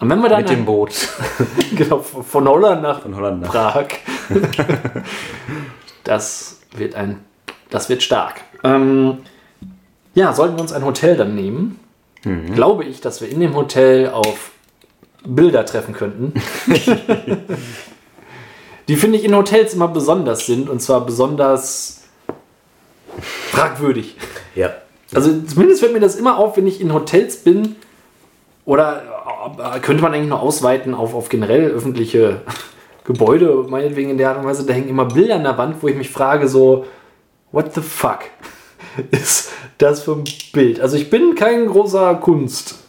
Und 0.00 0.10
wenn 0.10 0.20
wir 0.20 0.28
dann 0.28 0.40
Mit 0.42 0.50
dem 0.50 0.64
Boot 0.66 0.92
genau, 1.76 2.00
von 2.00 2.46
Holland 2.48 2.82
nach 2.82 3.00
von 3.02 3.16
Holland 3.16 3.42
nach. 3.42 3.50
Prag. 3.50 3.86
das 6.04 6.60
wird 6.76 6.94
ein, 6.94 7.24
das 7.70 7.88
wird 7.88 8.02
stark. 8.02 8.42
Ähm, 8.62 9.18
ja, 10.14 10.32
sollten 10.34 10.56
wir 10.56 10.60
uns 10.62 10.72
ein 10.72 10.84
Hotel 10.84 11.16
dann 11.16 11.34
nehmen, 11.34 11.80
Mhm. 12.24 12.54
glaube 12.54 12.84
ich, 12.84 13.00
dass 13.00 13.20
wir 13.20 13.28
in 13.28 13.38
dem 13.38 13.54
Hotel 13.54 14.10
auf 14.10 14.50
Bilder 15.24 15.64
treffen 15.64 15.94
könnten. 15.94 16.32
Die 18.88 18.96
finde 18.96 19.18
ich 19.18 19.24
in 19.24 19.34
Hotels 19.34 19.74
immer 19.74 19.88
besonders 19.88 20.44
sind 20.46 20.68
und 20.68 20.80
zwar 20.82 21.06
besonders 21.06 22.02
fragwürdig. 23.50 24.16
Ja. 24.56 24.74
Also 25.14 25.40
zumindest 25.42 25.80
fällt 25.80 25.92
mir 25.92 26.00
das 26.00 26.16
immer 26.16 26.36
auf, 26.38 26.56
wenn 26.56 26.66
ich 26.66 26.80
in 26.80 26.92
Hotels 26.92 27.36
bin. 27.36 27.76
Oder 28.66 29.02
äh, 29.58 29.80
könnte 29.80 30.02
man 30.02 30.12
eigentlich 30.12 30.28
noch 30.28 30.42
ausweiten 30.42 30.92
auf, 30.92 31.14
auf 31.14 31.30
generell 31.30 31.70
öffentliche 31.70 32.42
Gebäude, 33.04 33.64
meinetwegen 33.68 34.10
in 34.10 34.18
der 34.18 34.30
Art 34.30 34.38
und 34.38 34.44
Weise, 34.44 34.66
da 34.66 34.74
hängen 34.74 34.88
immer 34.88 35.06
Bilder 35.06 35.36
an 35.36 35.44
der 35.44 35.56
Wand, 35.56 35.82
wo 35.82 35.88
ich 35.88 35.96
mich 35.96 36.10
frage, 36.10 36.48
so, 36.48 36.84
what 37.52 37.72
the 37.74 37.80
fuck 37.80 38.24
ist 39.12 39.52
das 39.78 40.02
für 40.02 40.12
ein 40.16 40.24
Bild? 40.52 40.80
Also 40.80 40.96
ich 40.96 41.08
bin 41.08 41.34
kein 41.36 41.66
großer 41.66 42.16
Kunstkenner. 42.16 42.80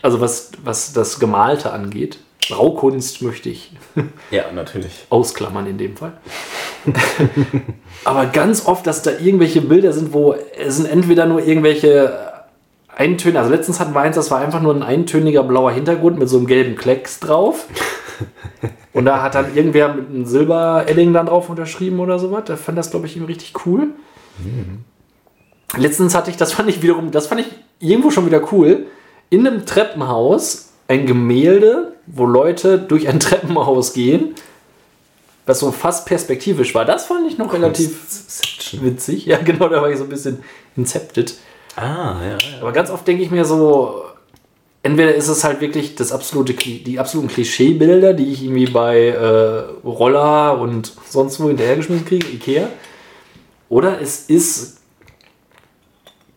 Also 0.00 0.20
was, 0.20 0.52
was 0.62 0.92
das 0.92 1.18
Gemalte 1.18 1.72
angeht. 1.72 2.18
Braukunst 2.48 3.20
möchte 3.22 3.48
ich 3.50 3.72
Ja, 4.30 4.44
natürlich. 4.54 5.06
ausklammern 5.10 5.66
in 5.66 5.76
dem 5.76 5.96
Fall. 5.96 6.12
Aber 8.04 8.26
ganz 8.26 8.64
oft, 8.66 8.86
dass 8.86 9.02
da 9.02 9.10
irgendwelche 9.10 9.60
Bilder 9.60 9.92
sind, 9.92 10.12
wo 10.12 10.34
es 10.56 10.76
sind 10.76 10.86
entweder 10.86 11.26
nur 11.26 11.44
irgendwelche 11.44 12.27
Eintöne, 12.98 13.38
also 13.38 13.50
letztens 13.50 13.78
hatten 13.78 13.94
wir 13.94 14.00
eins, 14.00 14.16
das 14.16 14.32
war 14.32 14.40
einfach 14.40 14.60
nur 14.60 14.74
ein 14.74 14.82
eintöniger 14.82 15.44
blauer 15.44 15.70
Hintergrund 15.70 16.18
mit 16.18 16.28
so 16.28 16.36
einem 16.36 16.48
gelben 16.48 16.74
Klecks 16.74 17.20
drauf. 17.20 17.66
Und 18.92 19.04
da 19.04 19.22
hat 19.22 19.36
dann 19.36 19.54
irgendwer 19.54 19.94
mit 19.94 20.08
einem 20.08 20.26
Silber-Edding 20.26 21.12
dann 21.12 21.26
drauf 21.26 21.48
unterschrieben 21.48 22.00
oder 22.00 22.18
sowas. 22.18 22.44
Der 22.46 22.56
fand 22.56 22.76
das, 22.76 22.90
glaube 22.90 23.06
ich, 23.06 23.14
irgendwie 23.14 23.34
richtig 23.34 23.64
cool. 23.64 23.90
Letztens 25.76 26.16
hatte 26.16 26.32
ich, 26.32 26.36
das 26.36 26.52
fand 26.52 26.68
ich 26.68 26.82
wiederum, 26.82 27.12
das 27.12 27.28
fand 27.28 27.42
ich 27.42 27.46
irgendwo 27.78 28.10
schon 28.10 28.26
wieder 28.26 28.52
cool, 28.52 28.86
in 29.30 29.46
einem 29.46 29.64
Treppenhaus 29.64 30.70
ein 30.88 31.06
Gemälde, 31.06 31.92
wo 32.06 32.26
Leute 32.26 32.80
durch 32.80 33.06
ein 33.06 33.20
Treppenhaus 33.20 33.92
gehen, 33.92 34.34
was 35.46 35.60
so 35.60 35.70
fast 35.70 36.06
perspektivisch 36.06 36.74
war. 36.74 36.84
Das 36.84 37.06
fand 37.06 37.30
ich 37.30 37.38
noch 37.38 37.52
relativ 37.52 37.96
witzig. 38.82 39.26
Ja, 39.26 39.38
genau, 39.38 39.68
da 39.68 39.80
war 39.80 39.88
ich 39.88 39.98
so 39.98 40.04
ein 40.04 40.10
bisschen 40.10 40.42
incepted. 40.76 41.36
Ah, 41.80 42.16
ja, 42.22 42.30
ja. 42.30 42.60
Aber 42.60 42.72
ganz 42.72 42.90
oft 42.90 43.06
denke 43.06 43.22
ich 43.22 43.30
mir 43.30 43.44
so, 43.44 44.02
entweder 44.82 45.14
ist 45.14 45.28
es 45.28 45.44
halt 45.44 45.60
wirklich 45.60 45.94
das 45.94 46.10
absolute, 46.10 46.52
die 46.54 46.98
absoluten 46.98 47.28
Klischeebilder, 47.28 48.14
die 48.14 48.32
ich 48.32 48.42
irgendwie 48.42 48.66
bei 48.66 49.08
äh, 49.10 49.86
Roller 49.86 50.58
und 50.60 50.92
sonst 51.08 51.38
wo 51.40 51.46
hinterhergeschmissen 51.46 52.04
kriege, 52.04 52.26
Ikea. 52.26 52.68
Oder 53.68 54.00
es 54.00 54.28
ist 54.28 54.78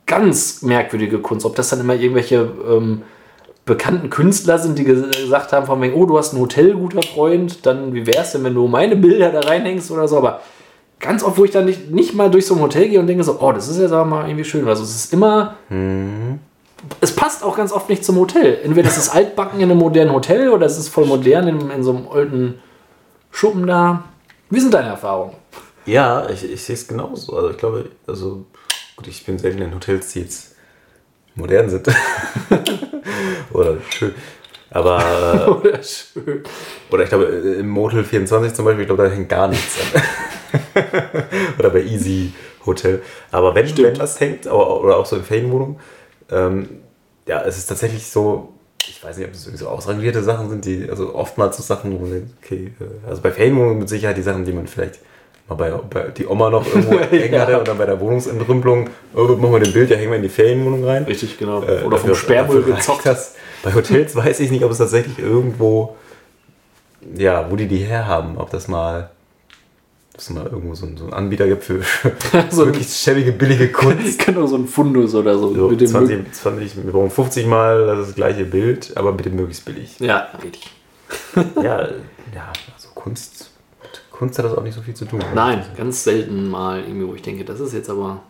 ganz 0.05 0.61
merkwürdige 0.61 1.17
Kunst. 1.19 1.45
Ob 1.45 1.55
das 1.55 1.69
dann 1.69 1.79
immer 1.79 1.95
irgendwelche 1.95 2.47
ähm, 2.69 3.01
bekannten 3.65 4.11
Künstler 4.11 4.59
sind, 4.59 4.77
die 4.77 4.85
ges- 4.85 5.09
gesagt 5.21 5.53
haben, 5.53 5.65
von 5.65 5.81
wegen, 5.81 5.95
oh, 5.95 6.05
du 6.05 6.19
hast 6.19 6.33
ein 6.33 6.39
Hotel, 6.39 6.73
guter 6.75 7.01
Freund, 7.01 7.65
dann 7.65 7.95
wie 7.95 8.05
wär's 8.05 8.33
denn, 8.33 8.43
wenn 8.43 8.53
du 8.53 8.67
meine 8.67 8.95
Bilder 8.95 9.31
da 9.31 9.39
reinhängst 9.39 9.89
oder 9.89 10.07
so. 10.07 10.17
Aber 10.17 10.41
ganz 11.01 11.23
oft, 11.23 11.37
wo 11.37 11.45
ich 11.45 11.51
dann 11.51 11.65
nicht, 11.65 11.91
nicht 11.91 12.13
mal 12.13 12.29
durch 12.29 12.45
so 12.45 12.55
ein 12.55 12.61
Hotel 12.61 12.89
gehe 12.89 12.99
und 12.99 13.07
denke 13.07 13.23
so, 13.23 13.39
oh, 13.41 13.51
das 13.51 13.67
ist 13.67 13.79
jetzt 13.79 13.91
aber 13.91 14.05
mal 14.05 14.27
irgendwie 14.27 14.45
schön. 14.45 14.67
Also 14.67 14.83
es 14.83 14.95
ist 14.95 15.13
immer 15.13 15.55
es 16.99 17.15
passt 17.15 17.43
auch 17.43 17.55
ganz 17.55 17.71
oft 17.71 17.89
nicht 17.89 18.03
zum 18.03 18.17
Hotel. 18.17 18.59
Entweder 18.63 18.89
es 18.89 18.97
ist 18.97 19.09
altbacken 19.09 19.59
in 19.59 19.69
einem 19.69 19.79
modernen 19.79 20.13
Hotel 20.13 20.49
oder 20.49 20.65
es 20.65 20.77
ist 20.77 20.89
voll 20.89 21.05
modern 21.05 21.47
in, 21.47 21.69
in 21.69 21.83
so 21.83 21.95
einem 21.95 22.07
alten 22.07 22.59
Schuppen 23.31 23.67
da. 23.67 24.03
Wie 24.49 24.59
sind 24.59 24.73
deine 24.73 24.89
Erfahrungen? 24.89 25.35
Ja, 25.85 26.29
ich, 26.29 26.49
ich 26.49 26.63
sehe 26.63 26.75
es 26.75 26.87
genauso. 26.87 27.35
Also 27.35 27.51
ich 27.51 27.57
glaube, 27.57 27.89
also 28.07 28.45
gut, 28.95 29.07
ich 29.07 29.25
bin 29.25 29.37
selten 29.37 29.61
in 29.61 29.73
Hotels, 29.73 30.11
die 30.13 30.21
jetzt 30.21 30.55
modern 31.35 31.69
sind. 31.69 31.87
Oder 33.53 33.77
schön. 33.89 34.13
Aber, 34.71 34.99
äh, 35.47 35.49
Oder 35.49 35.83
schön. 35.83 36.43
oder 36.89 37.03
ich 37.03 37.09
glaube, 37.09 37.25
im 37.25 37.69
Motel 37.69 38.03
24 38.03 38.53
zum 38.53 38.65
Beispiel, 38.65 38.81
ich 38.81 38.87
glaube, 38.87 39.03
da 39.03 39.09
hängt 39.09 39.29
gar 39.29 39.47
nichts 39.47 39.77
an. 39.93 40.01
oder 41.59 41.69
bei 41.69 41.81
Easy 41.81 42.33
Hotel. 42.65 43.01
Aber 43.31 43.53
wenn, 43.53 43.77
wenn 43.77 43.95
das 43.95 44.19
hängt, 44.19 44.47
oder 44.47 44.97
auch 44.97 45.05
so 45.05 45.17
in 45.17 45.23
Ferienwohnungen, 45.23 45.77
ähm, 46.31 46.69
ja, 47.27 47.43
es 47.43 47.57
ist 47.57 47.67
tatsächlich 47.67 48.07
so, 48.07 48.53
ich 48.87 49.03
weiß 49.03 49.17
nicht, 49.17 49.27
ob 49.27 49.33
es 49.33 49.45
irgendwie 49.45 49.63
so 49.63 49.67
ausrangierte 49.67 50.23
Sachen 50.23 50.49
sind, 50.49 50.65
die, 50.65 50.89
also 50.89 51.15
oftmals 51.15 51.57
so 51.57 51.63
Sachen, 51.63 51.93
wo 51.93 51.99
man 51.99 52.11
denkt, 52.11 52.29
okay, 52.43 52.71
äh, 52.79 53.09
also 53.09 53.21
bei 53.21 53.31
Ferienwohnungen 53.31 53.79
mit 53.79 53.89
Sicherheit 53.89 54.17
die 54.17 54.21
Sachen, 54.21 54.45
die 54.45 54.53
man 54.53 54.67
vielleicht 54.67 54.99
mal 55.49 55.55
bei, 55.55 55.71
bei 55.71 56.09
die 56.09 56.25
Oma 56.25 56.49
noch 56.49 56.65
irgendwo 56.65 56.99
hängen 57.11 57.39
hatte 57.39 57.59
oder 57.59 57.75
bei 57.75 57.85
der 57.85 57.99
Wohnungsentrümpelung, 57.99 58.89
oh, 59.15 59.23
machen 59.23 59.51
wir 59.51 59.59
den 59.59 59.73
Bild, 59.73 59.89
ja 59.89 59.97
hängen 59.97 60.11
wir 60.11 60.17
in 60.17 60.23
die 60.23 60.29
Ferienwohnung 60.29 60.85
rein. 60.85 61.03
Richtig, 61.03 61.37
genau. 61.37 61.61
Äh, 61.63 61.83
Oder 61.83 61.97
vom 61.97 62.15
Sperrmüll 62.15 62.63
gezockt. 62.63 63.05
Das. 63.05 63.35
Bei 63.63 63.73
Hotels 63.73 64.15
weiß 64.15 64.39
ich 64.39 64.51
nicht, 64.51 64.63
ob 64.63 64.71
es 64.71 64.77
tatsächlich 64.79 65.19
irgendwo, 65.19 65.95
ja, 67.15 67.49
wo 67.51 67.55
die 67.55 67.67
die 67.67 67.77
herhaben, 67.77 68.37
ob 68.37 68.49
das 68.49 68.67
mal, 68.67 69.09
ob 70.13 70.19
es 70.19 70.29
mal 70.31 70.45
irgendwo 70.45 70.73
so, 70.75 70.85
einen- 70.85 70.97
so 70.97 71.03
einen 71.05 71.13
Anbieter 71.13 71.47
gibt 71.47 71.63
für 71.63 71.81
So 72.49 72.65
wirklich 72.65 72.87
schäbige, 72.91 73.31
billige 73.31 73.71
Kunst. 73.71 74.19
Genau, 74.25 74.45
so 74.47 74.55
ein 74.55 74.67
Fundus 74.67 75.13
oder 75.15 75.37
so. 75.37 75.53
So, 75.53 75.69
mit 75.69 75.81
dem 75.81 75.87
20, 75.87 76.33
20, 76.33 76.83
wir 76.85 76.91
brauchen 76.91 77.09
50 77.11 77.45
Mal 77.45 77.85
das 77.87 78.15
gleiche 78.15 78.45
Bild, 78.45 78.93
aber 78.95 79.13
bitte 79.13 79.29
möglichst 79.29 79.65
billig. 79.65 79.99
ja, 79.99 80.27
richtig. 80.43 80.69
Ja, 81.61 81.87
ja, 82.33 82.53
also 82.73 82.87
Kunst, 82.95 83.51
Kunst 84.11 84.37
hat 84.39 84.45
das 84.45 84.53
auch 84.57 84.63
nicht 84.63 84.75
so 84.75 84.81
viel 84.81 84.93
zu 84.93 85.05
tun. 85.05 85.19
Nein, 85.35 85.63
ganz 85.75 86.03
selten 86.05 86.49
mal 86.49 86.79
irgendwie, 86.81 87.07
wo 87.07 87.13
ich 87.15 87.21
denke, 87.21 87.43
das 87.43 87.59
ist 87.59 87.73
jetzt 87.73 87.89
aber. 87.89 88.21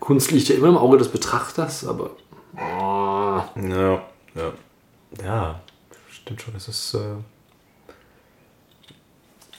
Kunst 0.00 0.30
liegt 0.32 0.48
ja 0.48 0.56
immer 0.56 0.68
im 0.68 0.76
Auge 0.76 0.98
des 0.98 1.08
Betrachters, 1.08 1.86
aber. 1.86 2.10
Oh, 2.56 3.42
Ja, 3.56 4.02
ja. 4.34 4.52
Ja, 5.22 5.60
stimmt 6.10 6.42
schon. 6.42 6.54
Es 6.56 6.68
ist. 6.68 6.94
Äh, 6.94 7.16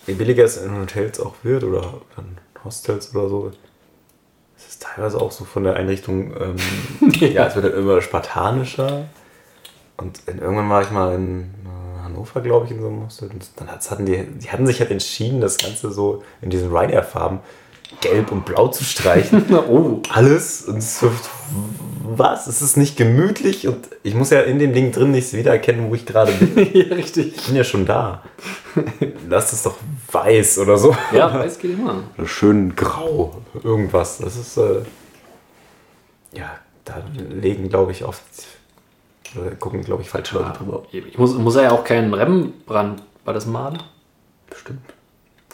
je 0.07 0.13
billiger 0.13 0.43
es 0.43 0.57
in 0.57 0.75
Hotels 0.79 1.19
auch 1.19 1.35
wird 1.43 1.63
oder 1.63 2.01
dann 2.15 2.37
Hostels 2.63 3.15
oder 3.15 3.29
so, 3.29 3.51
es 4.57 4.67
ist 4.67 4.81
teilweise 4.83 5.19
auch 5.19 5.31
so 5.31 5.45
von 5.45 5.63
der 5.63 5.75
Einrichtung. 5.75 6.33
Ähm, 6.39 6.55
ja. 7.19 7.47
es 7.47 7.55
wird 7.55 7.65
dann 7.65 7.73
immer 7.73 8.01
spartanischer. 8.01 9.05
Und 9.97 10.21
in, 10.27 10.39
irgendwann 10.39 10.69
war 10.69 10.81
ich 10.81 10.91
mal 10.91 11.15
in 11.15 11.53
äh, 11.65 12.03
Hannover, 12.03 12.41
glaube 12.41 12.65
ich, 12.65 12.71
in 12.71 12.81
so 12.81 12.87
einem 12.87 13.05
Hostel. 13.05 13.29
Und 13.29 13.49
dann 13.57 13.69
hatten 13.69 14.05
die, 14.05 14.25
die 14.25 14.49
hatten 14.51 14.67
sich 14.67 14.79
halt 14.79 14.91
entschieden, 14.91 15.41
das 15.41 15.57
Ganze 15.57 15.91
so 15.91 16.23
in 16.41 16.49
diesen 16.49 16.69
Ryanair-Farben 16.69 17.39
gelb 18.01 18.31
und 18.31 18.45
blau 18.45 18.67
zu 18.67 18.83
streichen 18.83 19.45
oh. 19.69 20.01
alles 20.09 20.63
und 20.63 20.77
es 20.77 21.01
wirft, 21.01 21.29
was? 22.03 22.47
Es 22.47 22.61
ist 22.61 22.77
nicht 22.77 22.97
gemütlich 22.97 23.67
und 23.67 23.89
ich 24.03 24.13
muss 24.13 24.29
ja 24.29 24.41
in 24.41 24.59
dem 24.59 24.73
Ding 24.73 24.91
drin 24.91 25.11
nicht 25.11 25.33
wiedererkennen, 25.33 25.89
wo 25.89 25.95
ich 25.95 26.05
gerade 26.05 26.31
bin. 26.31 26.55
ja, 26.73 26.95
richtig. 26.95 27.35
Ich 27.35 27.45
bin 27.47 27.55
ja 27.55 27.63
schon 27.63 27.85
da. 27.85 28.23
Lass 29.27 29.53
es 29.53 29.63
doch 29.63 29.77
weiß 30.11 30.59
oder 30.59 30.77
so. 30.77 30.95
Ja, 31.11 31.33
weiß 31.33 31.59
geht 31.59 31.73
immer. 31.73 32.03
Oder 32.17 32.27
schön 32.27 32.75
grau. 32.75 33.41
Irgendwas. 33.63 34.19
Das 34.19 34.35
ist, 34.35 34.57
äh, 34.57 34.81
ja, 36.33 36.51
da 36.83 37.03
legen, 37.15 37.69
glaube 37.69 37.91
ich, 37.91 38.03
oft, 38.03 38.21
oder 39.35 39.51
gucken, 39.51 39.81
glaube 39.81 40.03
ich, 40.03 40.09
falsche 40.09 40.37
Leute 40.37 40.57
drüber. 40.57 40.83
Ich 40.91 41.17
muss, 41.17 41.33
muss 41.33 41.55
er 41.55 41.63
ja 41.63 41.71
auch 41.71 41.83
keinen 41.83 42.13
Rembrandt, 42.13 43.01
war 43.23 43.33
das 43.33 43.45
Maler? 43.45 43.79
Bestimmt. 44.49 44.94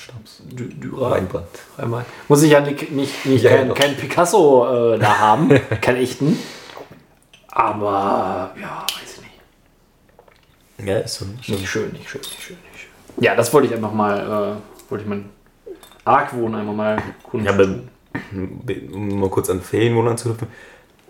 Schnaps. 0.02 0.42
Dürer. 0.50 1.12
Weinbrand. 1.12 1.48
Einmal. 1.78 2.06
Muss 2.28 2.42
ich 2.42 2.52
ja 2.52 2.60
nicht, 2.62 2.92
nicht, 2.92 3.26
nicht 3.26 3.44
Ja, 3.44 3.52
kein, 3.52 3.74
kein 3.74 3.96
Picasso 3.96 4.94
äh, 4.94 5.00
da 5.00 5.20
haben, 5.20 5.50
keinen 5.82 5.98
echten. 5.98 6.40
Aber 7.50 8.52
ja, 8.60 8.84
weiß 8.84 9.18
ich 9.18 9.22
nicht. 10.80 10.90
Ja, 10.90 11.00
ist 11.00 11.16
so. 11.16 11.26
Nicht 11.26 11.68
schön, 11.68 11.92
nicht 11.92 12.10
schön, 12.10 12.22
nicht 12.22 12.42
schön, 12.42 12.58
nicht 12.72 12.82
schön. 12.82 13.24
Ja, 13.24 13.36
das 13.36 13.54
wollte 13.54 13.68
ich 13.68 13.74
einfach 13.76 13.94
mal, 13.94 14.20
äh, 14.20 14.90
wollte 14.90 15.04
ich 15.04 15.10
meinen 15.10 15.30
Argwohn 16.04 16.56
einmal 16.56 16.76
mal 16.76 17.04
kundtun. 17.22 17.46
Ja, 17.46 17.52
aber 17.52 17.68
um 18.94 19.20
mal 19.20 19.30
kurz 19.30 19.50
an 19.50 19.62
Ferienwohnungen 19.62 20.18
zu 20.18 20.30
hüpfen, 20.30 20.48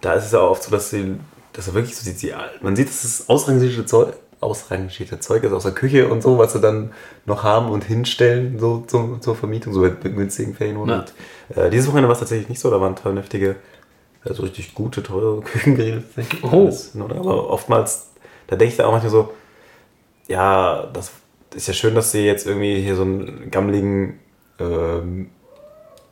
da 0.02 0.14
ist 0.14 0.26
es 0.26 0.32
ja 0.32 0.40
auch 0.40 0.52
oft 0.52 0.64
so, 0.64 0.72
dass 0.72 0.90
sie, 0.90 1.16
dass 1.54 1.68
er 1.68 1.76
wirklich 1.76 1.96
so 1.96 2.10
die, 2.10 2.18
die, 2.18 2.34
man 2.62 2.76
sieht, 2.76 2.90
dass 2.90 3.04
es 3.06 3.30
ausrangierte 3.30 3.86
Zeug, 3.86 4.16
ausrangierte 4.42 5.20
Zeug 5.20 5.44
ist 5.44 5.54
aus 5.54 5.64
der 5.64 5.72
Küche 5.72 6.10
und 6.10 6.22
so, 6.22 6.38
was 6.38 6.54
sie 6.54 6.60
dann 6.60 6.92
noch 7.26 7.44
haben 7.44 7.70
und 7.70 7.84
hinstellen, 7.84 8.60
so 8.60 8.84
zum, 8.88 9.22
zur 9.22 9.36
Vermietung, 9.36 9.72
so 9.74 9.82
mit, 9.82 10.02
günstigen 10.02 10.56
Ferienwohnungen. 10.56 11.06
Und, 11.50 11.58
äh, 11.58 11.70
dieses 11.70 11.88
Wochenende 11.88 12.08
war 12.08 12.14
es 12.14 12.20
tatsächlich 12.20 12.50
nicht 12.50 12.60
so, 12.60 12.70
da 12.72 12.82
waren 12.82 12.98
vernünftige, 12.98 13.56
also 14.26 14.44
richtig 14.44 14.74
gute, 14.74 15.04
teure 15.04 15.42
Küchengeräte. 15.44 16.04
Oh. 16.42 16.66
Alles 16.66 16.96
Ordnung. 17.00 17.20
Aber 17.20 17.50
oftmals, 17.50 18.10
da 18.48 18.56
denke 18.56 18.72
ich 18.72 18.78
da 18.78 18.88
auch 18.88 18.92
manchmal 18.92 19.12
so, 19.12 19.32
ja, 20.28 20.90
das 20.92 21.12
ist 21.54 21.68
ja 21.68 21.74
schön, 21.74 21.94
dass 21.94 22.12
sie 22.12 22.26
jetzt 22.26 22.48
irgendwie 22.48 22.82
hier 22.82 22.96
so 22.96 23.04
einen 23.04 23.52
gammeligen 23.52 24.20
ähm, 24.60 25.30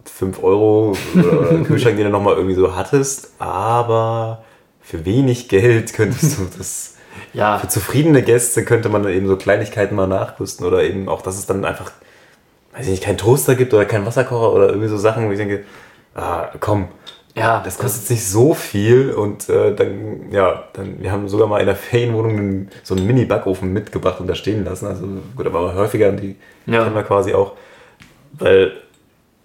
5 0.05 0.43
Euro 0.43 0.95
oder 1.15 1.63
Kühlschrank, 1.63 1.97
den 1.97 2.05
du 2.05 2.11
nochmal 2.11 2.35
irgendwie 2.35 2.55
so 2.55 2.75
hattest, 2.75 3.33
aber 3.39 4.43
für 4.81 5.05
wenig 5.05 5.49
Geld 5.49 5.93
könntest 5.93 6.37
du 6.37 6.47
das. 6.57 6.95
Ja, 7.33 7.57
Für 7.59 7.67
zufriedene 7.67 8.21
Gäste 8.21 8.63
könnte 8.65 8.89
man 8.89 9.03
dann 9.03 9.13
eben 9.13 9.27
so 9.27 9.35
Kleinigkeiten 9.37 9.95
mal 9.95 10.07
nachrüsten 10.07 10.65
oder 10.65 10.83
eben 10.83 11.07
auch, 11.09 11.21
dass 11.21 11.37
es 11.37 11.45
dann 11.45 11.65
einfach, 11.65 11.91
weiß 12.73 12.85
ich 12.85 12.91
nicht, 12.91 13.03
keinen 13.03 13.17
Toaster 13.17 13.55
gibt 13.55 13.73
oder 13.73 13.85
keinen 13.85 14.05
Wasserkocher 14.05 14.53
oder 14.53 14.69
irgendwie 14.69 14.87
so 14.89 14.97
Sachen, 14.97 15.27
wo 15.27 15.31
ich 15.31 15.37
denke, 15.37 15.63
ah, 16.15 16.49
komm, 16.59 16.87
ja, 17.35 17.61
das 17.63 17.77
kostet 17.77 18.09
nicht 18.09 18.27
so 18.27 18.53
viel 18.53 19.11
und 19.11 19.47
äh, 19.49 19.73
dann, 19.73 20.31
ja, 20.31 20.63
dann, 20.73 21.01
wir 21.01 21.11
haben 21.11 21.29
sogar 21.29 21.47
mal 21.47 21.59
in 21.59 21.67
der 21.67 21.75
Ferienwohnung 21.75 22.67
so 22.83 22.95
einen 22.95 23.05
Mini-Backofen 23.07 23.71
mitgebracht 23.71 24.19
und 24.19 24.27
da 24.27 24.35
stehen 24.35 24.65
lassen. 24.65 24.87
Also 24.87 25.05
gut, 25.35 25.45
aber 25.45 25.75
häufiger, 25.75 26.11
die 26.11 26.35
Ja. 26.65 26.83
kennen 26.83 26.95
wir 26.95 27.03
quasi 27.03 27.33
auch. 27.33 27.53
Weil, 28.33 28.73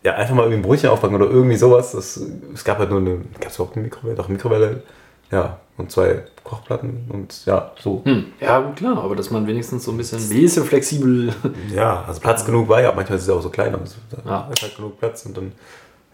ja, 0.03 0.15
einfach 0.15 0.35
mal 0.35 0.43
irgendwie 0.43 0.59
ein 0.59 0.63
Brötchen 0.63 0.91
aufbacken 0.91 1.15
oder 1.17 1.31
irgendwie 1.31 1.57
sowas. 1.57 1.93
Das, 1.93 2.21
es 2.55 2.65
gab 2.65 2.79
halt 2.79 2.91
nur 2.91 3.01
eine, 3.01 3.19
gab 3.41 3.51
es 3.51 3.57
überhaupt 3.57 3.77
eine 3.77 3.85
Mikrowelle? 3.85 4.17
Doch, 4.17 4.29
Mikrowelle, 4.29 4.83
ja, 5.31 5.59
und 5.77 5.91
zwei 5.91 6.23
Kochplatten 6.45 7.05
und 7.13 7.47
ja, 7.47 7.73
so. 7.83 8.03
hm. 8.05 8.27
ja, 8.41 8.61
gut, 8.61 8.77
klar, 8.77 8.99
aber 9.03 9.17
dass 9.17 9.31
man 9.31 9.47
wenigstens 9.47 9.85
so 9.85 9.91
ein 9.91 9.97
bisschen, 9.97 10.19
ja 10.31 10.63
flexibel. 10.63 11.35
Ja, 11.75 12.05
also 12.07 12.21
Platz 12.21 12.45
genug 12.45 12.69
war 12.69 12.81
ja, 12.81 12.93
manchmal 12.93 13.17
ist 13.17 13.23
es 13.25 13.29
ja 13.29 13.35
auch 13.35 13.43
so 13.43 13.51
klein, 13.51 13.75
aber 13.75 13.85
es, 13.85 13.97
Ja. 14.25 14.49
ist 14.53 14.63
halt 14.63 14.77
genug 14.77 14.99
Platz 14.99 15.25
und 15.27 15.37
dann, 15.37 15.53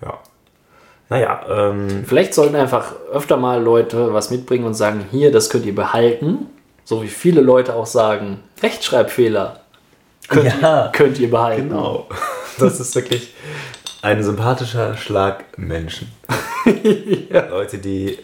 ja. 0.02 0.18
Naja, 1.08 1.40
ähm, 1.50 2.04
Vielleicht 2.06 2.34
sollten 2.34 2.54
einfach 2.54 2.92
öfter 3.12 3.36
mal 3.36 3.60
Leute 3.60 4.14
was 4.14 4.30
mitbringen 4.30 4.64
und 4.64 4.74
sagen, 4.74 5.04
hier, 5.10 5.32
das 5.32 5.50
könnt 5.50 5.66
ihr 5.66 5.74
behalten. 5.74 6.46
So 6.84 7.02
wie 7.02 7.08
viele 7.08 7.40
Leute 7.40 7.74
auch 7.74 7.86
sagen, 7.86 8.38
Rechtschreibfehler 8.62 9.60
könnt, 10.28 10.46
Ja. 10.62 10.86
ihr, 10.86 10.92
könnt 10.92 11.18
ihr 11.18 11.30
behalten. 11.30 11.68
Genau. 11.70 12.08
Das 12.58 12.78
ist 12.78 12.94
wirklich 12.94 13.32
ein 14.02 14.22
sympathischer 14.22 14.94
Schlag 14.96 15.44
Menschen. 15.56 16.12
Leute, 17.50 17.78
die 17.78 18.18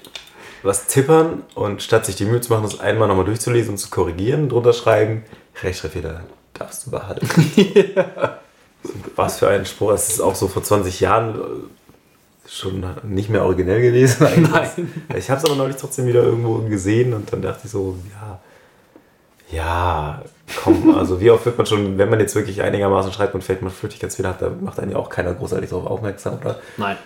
was 0.66 0.86
tippern 0.86 1.44
und 1.54 1.82
statt 1.82 2.06
sich 2.06 2.16
die 2.16 2.24
Mühe 2.24 2.40
zu 2.40 2.52
machen, 2.52 2.64
das 2.64 2.80
einmal 2.80 3.08
nochmal 3.08 3.24
durchzulesen 3.24 3.72
und 3.72 3.78
zu 3.78 3.90
korrigieren, 3.90 4.48
drunter 4.48 4.72
schreiben, 4.72 5.24
Rechtschreibfehler 5.62 6.24
darfst 6.54 6.86
du 6.86 6.90
behalten. 6.90 7.26
Was 9.16 9.38
für 9.38 9.48
ein 9.48 9.66
Spruch. 9.66 9.92
Es 9.92 10.08
ist 10.08 10.20
auch 10.20 10.34
so 10.34 10.48
vor 10.48 10.62
20 10.62 11.00
Jahren 11.00 11.34
äh, 11.34 12.48
schon 12.48 12.84
nicht 13.02 13.30
mehr 13.30 13.44
originell 13.44 13.82
gewesen. 13.82 14.26
eigentlich. 14.26 14.50
Nein. 14.50 14.92
Ich 15.16 15.30
habe 15.30 15.40
es 15.40 15.44
aber 15.44 15.56
neulich 15.56 15.76
trotzdem 15.76 16.06
wieder 16.06 16.22
irgendwo 16.22 16.58
gesehen 16.58 17.14
und 17.14 17.32
dann 17.32 17.42
dachte 17.42 17.62
ich 17.64 17.70
so, 17.70 17.96
ja, 18.12 18.40
ja, 19.50 20.22
komm, 20.62 20.94
also 20.96 21.20
wie 21.20 21.30
oft 21.30 21.46
wird 21.46 21.56
man 21.56 21.66
schon, 21.66 21.98
wenn 21.98 22.10
man 22.10 22.18
jetzt 22.18 22.34
wirklich 22.34 22.62
einigermaßen 22.62 23.12
schreibt 23.12 23.34
und 23.34 23.44
fällt 23.44 23.62
man 23.62 23.70
Flüchtigkeitsfehler 23.70 24.30
hat, 24.30 24.42
da 24.42 24.50
macht 24.50 24.80
einen 24.80 24.92
ja 24.92 24.98
auch 24.98 25.08
keiner 25.08 25.34
großartig 25.34 25.70
darauf 25.70 25.86
aufmerksam 25.86 26.38
oder 26.40 26.58
Nein. 26.76 26.96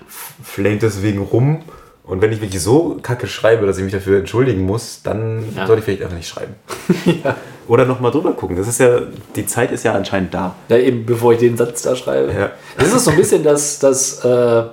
flenkt 0.42 0.82
deswegen 0.82 1.22
rum. 1.22 1.62
Und 2.10 2.20
wenn 2.20 2.32
ich 2.32 2.40
wirklich 2.40 2.60
so 2.62 2.98
kacke 3.02 3.26
schreibe, 3.28 3.66
dass 3.66 3.78
ich 3.78 3.84
mich 3.84 3.92
dafür 3.92 4.18
entschuldigen 4.18 4.62
muss, 4.62 5.00
dann 5.02 5.44
Ja. 5.56 5.66
sollte 5.66 5.78
ich 5.80 5.84
vielleicht 5.84 6.02
einfach 6.02 6.16
nicht 6.16 6.28
schreiben. 6.28 6.54
Oder 7.68 7.84
nochmal 7.84 8.10
drüber 8.10 8.32
gucken. 8.32 8.56
Das 8.56 8.66
ist 8.66 8.80
ja, 8.80 9.00
die 9.36 9.46
Zeit 9.46 9.70
ist 9.70 9.84
ja 9.84 9.92
anscheinend 9.94 10.34
da. 10.34 10.56
Ja, 10.68 10.76
eben 10.76 11.06
bevor 11.06 11.32
ich 11.32 11.38
den 11.38 11.56
Satz 11.56 11.82
da 11.82 11.94
schreibe. 11.94 12.32
Ja. 12.32 12.50
Das 12.76 12.92
ist 12.92 13.04
so 13.04 13.12
ein 13.12 13.16
bisschen 13.16 13.44
das, 13.44 13.78
das 13.78 14.24
äh, 14.24 14.64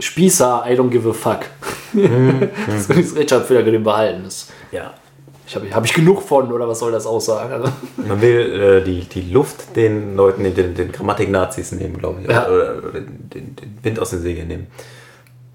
Spießer, 0.00 0.64
I 0.66 0.72
don't 0.74 0.88
give 0.90 1.08
a 1.08 1.12
fuck. 1.12 1.40
das 2.66 2.88
ist 2.96 3.16
Rechtschreibfehler 3.16 3.62
können 3.62 3.84
behalten. 3.84 4.22
Das, 4.24 4.48
Ja. 4.72 4.94
ich 5.46 5.54
habe 5.54 5.66
hab 5.72 5.84
ich 5.84 5.92
genug 5.92 6.22
von, 6.22 6.50
oder 6.52 6.66
was 6.66 6.78
soll 6.78 6.90
das 6.90 7.06
aussagen? 7.06 7.52
Also, 7.52 7.68
Man 7.96 8.20
will 8.20 8.80
äh, 8.80 8.84
die, 8.84 9.00
die 9.02 9.30
Luft 9.32 9.76
den 9.76 10.16
Leuten, 10.16 10.42
den, 10.42 10.54
den, 10.54 10.74
den 10.74 10.90
Grammatik-Nazis 10.90 11.72
nehmen, 11.72 11.98
glaube 11.98 12.22
ich. 12.22 12.30
Ja. 12.30 12.46
Oder, 12.48 12.78
oder 12.78 13.00
den, 13.00 13.54
den 13.56 13.78
Wind 13.82 14.00
aus 14.00 14.10
den 14.10 14.22
Segeln 14.22 14.48
nehmen. 14.48 14.66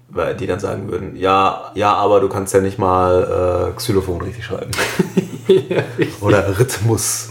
Weil 0.08 0.34
die 0.34 0.46
dann 0.46 0.60
sagen 0.60 0.90
würden, 0.90 1.16
ja, 1.16 1.70
ja, 1.74 1.92
aber 1.94 2.20
du 2.20 2.28
kannst 2.28 2.54
ja 2.54 2.60
nicht 2.60 2.78
mal 2.78 3.70
äh, 3.72 3.76
Xylophon 3.76 4.20
richtig 4.22 4.44
schreiben. 4.44 4.70
Oder 6.20 6.58
Rhythmus. 6.58 7.30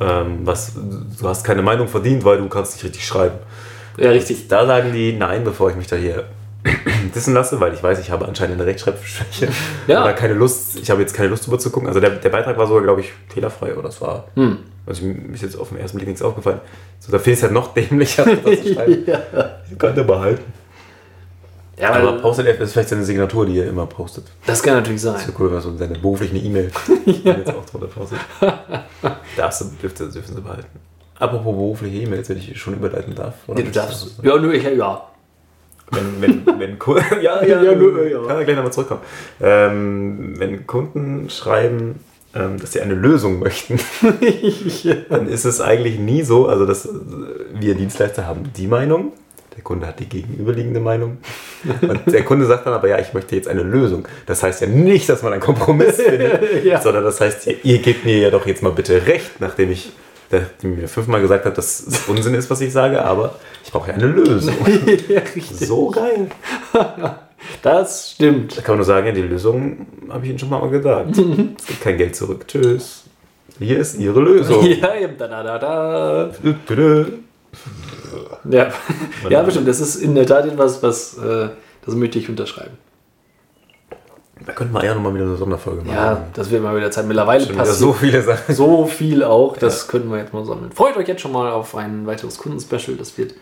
Ähm, 0.00 0.40
was, 0.44 0.72
du 0.74 1.28
hast 1.28 1.44
keine 1.44 1.62
Meinung 1.62 1.88
verdient, 1.88 2.24
weil 2.24 2.38
du 2.38 2.48
kannst 2.48 2.74
nicht 2.74 2.84
richtig 2.84 3.06
schreiben. 3.06 3.36
Ja, 3.96 4.10
richtig. 4.10 4.48
Da 4.48 4.66
sagen 4.66 4.92
die 4.92 5.12
nein, 5.12 5.44
bevor 5.44 5.70
ich 5.70 5.76
mich 5.76 5.86
da 5.86 5.96
hier 5.96 6.24
wissen 7.14 7.34
lasse, 7.34 7.60
weil 7.60 7.74
ich 7.74 7.82
weiß, 7.82 7.98
ich 7.98 8.10
habe 8.10 8.26
anscheinend 8.26 8.60
eine 8.60 8.66
Rechtschreibschwäche. 8.66 9.48
Ja. 9.88 10.04
Oder 10.04 10.12
keine 10.12 10.34
Lust, 10.34 10.78
ich 10.78 10.90
habe 10.90 11.00
jetzt 11.00 11.12
keine 11.12 11.28
Lust 11.28 11.46
drüber 11.46 11.58
zu 11.58 11.70
gucken. 11.70 11.88
Also 11.88 11.98
der, 11.98 12.10
der 12.10 12.28
Beitrag 12.28 12.56
war 12.56 12.68
sogar, 12.68 12.82
glaube 12.82 13.00
ich, 13.00 13.12
fehlerfrei 13.28 13.72
oder 13.72 13.82
das 13.82 14.00
war. 14.00 14.28
Hm. 14.36 14.58
Also 14.86 15.04
mir 15.04 15.34
ist 15.34 15.42
jetzt 15.42 15.58
auf 15.58 15.70
den 15.70 15.78
ersten 15.78 15.96
Blick 15.96 16.08
nichts 16.08 16.22
aufgefallen. 16.22 16.60
So, 17.00 17.10
da 17.10 17.18
finde 17.18 17.32
ich 17.32 17.38
es 17.38 17.42
halt 17.42 17.52
noch 17.52 17.74
dämlicher, 17.74 18.24
das 18.44 18.62
zu 18.62 18.74
schreiben. 18.74 19.04
ja. 19.06 19.20
Ich 19.70 19.78
könnte 19.78 20.04
behalten. 20.04 20.44
Ja, 21.82 21.90
Aber 21.90 22.12
weil, 22.14 22.20
postet 22.20 22.46
er 22.46 22.60
ist 22.60 22.72
vielleicht 22.72 22.90
seine 22.90 23.02
Signatur, 23.04 23.44
die 23.44 23.58
er 23.58 23.66
immer 23.66 23.86
postet. 23.86 24.24
das 24.46 24.62
kann 24.62 24.74
natürlich 24.74 25.02
sein. 25.02 25.14
Das 25.14 25.26
wäre 25.26 25.36
cool, 25.40 25.48
wenn 25.48 25.56
er 25.58 25.60
so 25.60 25.76
seine 25.76 25.98
berufliche 25.98 26.36
E-Mail 26.36 26.70
jetzt 27.24 27.50
auch 27.50 27.64
drunter 27.66 27.88
postet. 27.88 28.18
Darfst 29.36 29.60
du, 29.62 29.64
dürfte, 29.82 30.08
dürfen 30.08 30.34
sie 30.36 30.40
behalten. 30.40 30.78
Apropos 31.18 31.52
berufliche 31.54 32.02
E-Mails, 32.02 32.28
wenn 32.28 32.38
ich 32.38 32.56
schon 32.60 32.74
überleiten 32.74 33.14
darf. 33.16 33.34
Oder 33.48 33.58
Ja, 33.60 33.66
du 33.66 33.72
darfst. 33.72 34.20
Ja, 34.22 34.36
nur 34.38 34.54
ich, 34.54 34.62
ja. 34.62 35.08
Wenn, 35.90 36.22
wenn, 36.22 36.60
wenn 36.60 36.78
Kunden, 36.78 37.04
ja, 37.20 37.44
ja, 37.44 37.62
Ja, 37.62 37.74
nur, 37.74 38.02
ja. 38.06 38.20
kann 38.28 38.38
er 38.38 38.44
gleich 38.44 38.56
nochmal 38.56 38.72
zurückkommen. 38.72 39.02
Ähm, 39.40 40.34
wenn 40.38 40.66
Kunden 40.68 41.28
schreiben, 41.30 41.96
ähm, 42.34 42.60
dass 42.60 42.72
sie 42.72 42.80
eine 42.80 42.94
Lösung 42.94 43.40
möchten, 43.40 43.78
dann 45.10 45.26
ist 45.28 45.44
es 45.44 45.60
eigentlich 45.60 45.98
nie 45.98 46.22
so, 46.22 46.46
also 46.46 46.64
dass 46.64 46.88
wir 47.54 47.74
Dienstleister 47.74 48.24
haben 48.26 48.52
die 48.56 48.68
Meinung, 48.68 49.12
der 49.56 49.62
Kunde 49.62 49.86
hat 49.86 50.00
die 50.00 50.08
gegenüberliegende 50.08 50.80
Meinung 50.80 51.18
und 51.82 52.00
der 52.12 52.24
Kunde 52.24 52.46
sagt 52.46 52.66
dann 52.66 52.72
aber, 52.72 52.88
ja, 52.88 52.98
ich 52.98 53.12
möchte 53.12 53.36
jetzt 53.36 53.48
eine 53.48 53.62
Lösung. 53.62 54.08
Das 54.26 54.42
heißt 54.42 54.62
ja 54.62 54.66
nicht, 54.66 55.08
dass 55.08 55.22
man 55.22 55.32
einen 55.32 55.42
Kompromiss 55.42 55.96
findet, 56.00 56.40
Ja. 56.64 56.80
sondern 56.80 57.04
das 57.04 57.20
heißt, 57.20 57.46
ihr, 57.46 57.56
ihr 57.64 57.78
gebt 57.78 58.04
mir 58.04 58.18
ja 58.18 58.30
doch 58.30 58.46
jetzt 58.46 58.62
mal 58.62 58.72
bitte 58.72 59.06
recht, 59.06 59.40
nachdem 59.40 59.70
ich 59.70 59.92
nachdem 60.30 60.76
mir 60.76 60.88
fünfmal 60.88 61.20
gesagt 61.20 61.44
habe, 61.44 61.54
dass 61.54 61.86
es 61.86 62.08
Unsinn 62.08 62.32
ist, 62.34 62.48
was 62.48 62.60
ich 62.62 62.72
sage, 62.72 63.04
aber 63.04 63.34
ich 63.62 63.70
brauche 63.70 63.88
ja 63.90 63.94
eine 63.94 64.06
Lösung. 64.06 64.54
ja. 65.08 65.20
So 65.52 65.90
geil. 65.90 66.28
Das 67.60 68.12
stimmt. 68.12 68.56
Da 68.56 68.60
kann 68.62 68.72
man 68.74 68.78
nur 68.78 68.84
sagen, 68.86 69.06
ja, 69.08 69.12
die 69.12 69.22
Lösung 69.22 69.84
habe 70.08 70.24
ich 70.24 70.30
Ihnen 70.30 70.38
schon 70.38 70.48
mal 70.48 70.68
gesagt. 70.70 71.10
es 71.10 71.66
gibt 71.66 71.80
kein 71.80 71.98
Geld 71.98 72.14
zurück. 72.14 72.46
Tschüss. 72.46 73.02
Hier 73.58 73.78
ist 73.80 73.98
Ihre 73.98 74.20
Lösung. 74.20 74.64
Ja, 74.64 74.94
eben, 74.94 75.18
da, 75.18 75.26
da, 75.26 75.42
da, 75.42 75.58
da. 75.58 76.30
Bitte. 76.68 77.14
Ja. 78.44 78.72
ja, 79.28 79.42
bestimmt. 79.42 79.68
Das 79.68 79.80
ist 79.80 79.96
in 79.96 80.14
der 80.14 80.26
Tat 80.26 80.46
etwas, 80.46 80.82
was, 80.82 81.18
äh, 81.18 81.48
das 81.84 81.94
möchte 81.94 82.18
ich 82.18 82.28
unterschreiben. 82.28 82.78
Da 84.44 84.52
könnten 84.52 84.72
wir 84.74 84.84
ja 84.84 84.94
nochmal 84.94 85.14
wieder 85.14 85.24
eine 85.24 85.36
Sonderfolge 85.36 85.82
machen. 85.82 85.94
Ja, 85.94 86.24
das 86.34 86.50
wird 86.50 86.62
mal 86.62 86.76
wieder 86.76 86.90
Zeit. 86.90 87.06
Mittlerweile 87.06 87.46
passiert 87.46 87.76
so 87.76 87.92
viele 87.92 88.22
Sachen. 88.22 88.54
so 88.54 88.86
viel 88.86 89.22
auch. 89.22 89.56
Das 89.56 89.86
könnten 89.86 90.10
wir 90.10 90.18
jetzt 90.18 90.32
mal 90.32 90.44
sammeln. 90.44 90.72
Freut 90.72 90.96
euch 90.96 91.06
jetzt 91.06 91.20
schon 91.20 91.32
mal 91.32 91.52
auf 91.52 91.76
ein 91.76 92.06
weiteres 92.06 92.38
Kundenspecial. 92.38 92.96
Das 92.96 93.16
wird 93.16 93.34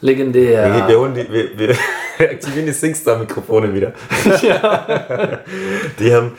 legendär. 0.00 0.72
Wir, 0.72 0.88
wir, 0.88 0.98
holen 1.00 1.14
die, 1.14 1.28
wir, 1.28 1.58
wir 1.58 1.76
aktivieren 2.30 2.66
die 2.66 2.72
Singstar-Mikrofone 2.72 3.74
wieder. 3.74 3.92
die 5.98 6.14
haben 6.14 6.32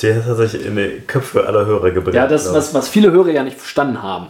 die 0.00 0.14
hat 0.14 0.36
sich 0.36 0.64
in 0.64 0.76
die 0.76 1.02
Köpfe 1.06 1.46
aller 1.46 1.66
Hörer 1.66 1.90
gebrannt. 1.90 2.14
Ja, 2.14 2.26
das, 2.26 2.52
was, 2.52 2.72
was 2.72 2.88
viele 2.88 3.12
Hörer 3.12 3.28
ja 3.28 3.42
nicht 3.42 3.58
verstanden 3.58 4.02
haben, 4.02 4.28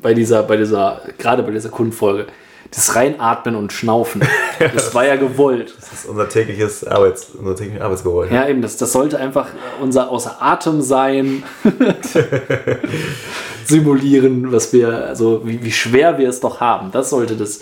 bei 0.00 0.14
dieser, 0.14 0.42
bei 0.42 0.56
dieser, 0.56 1.02
gerade 1.18 1.42
bei 1.42 1.50
dieser 1.50 1.68
Kundenfolge, 1.68 2.26
das 2.70 2.94
Reinatmen 2.96 3.54
und 3.54 3.72
Schnaufen, 3.72 4.22
das 4.74 4.94
war 4.94 5.04
ja 5.04 5.16
gewollt. 5.16 5.74
Das 5.78 5.92
ist 5.92 6.06
unser 6.06 6.28
tägliches 6.28 6.84
Arbeits, 6.84 7.30
unser 7.38 7.54
tägliches 7.54 7.82
Arbeitsgeräusch. 7.82 8.30
Ja, 8.30 8.48
eben, 8.48 8.62
das, 8.62 8.76
das 8.76 8.92
sollte 8.92 9.18
einfach 9.18 9.48
unser 9.80 10.10
Außer 10.10 10.36
Atem 10.40 10.80
sein, 10.80 11.42
simulieren, 13.66 14.52
was 14.52 14.72
wir, 14.72 15.06
also 15.06 15.42
wie, 15.44 15.62
wie 15.62 15.72
schwer 15.72 16.18
wir 16.18 16.28
es 16.28 16.40
doch 16.40 16.60
haben. 16.60 16.90
Das 16.92 17.10
sollte 17.10 17.36
das 17.36 17.60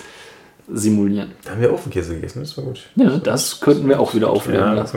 simulieren. 0.72 1.32
Da 1.44 1.52
haben 1.52 1.60
wir 1.60 1.72
Ofenkäse 1.72 2.14
gegessen, 2.14 2.40
das 2.40 2.56
war 2.56 2.64
gut. 2.64 2.88
Ja, 2.94 3.18
das 3.18 3.60
könnten 3.60 3.88
wir 3.88 3.98
auch 3.98 4.14
wieder 4.14 4.30
aufnehmen 4.30 4.76
Ja, 4.76 4.84
auch. 4.84 4.94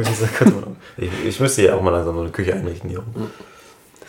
Ich, 0.98 1.10
ich 1.28 1.40
müsste 1.40 1.64
ja 1.64 1.76
auch 1.76 1.82
mal 1.82 1.90
langsam 1.90 2.16
so 2.16 2.22
eine 2.22 2.30
Küche 2.30 2.54
einrichten 2.54 2.90
hier 2.90 3.00
oben. 3.00 3.32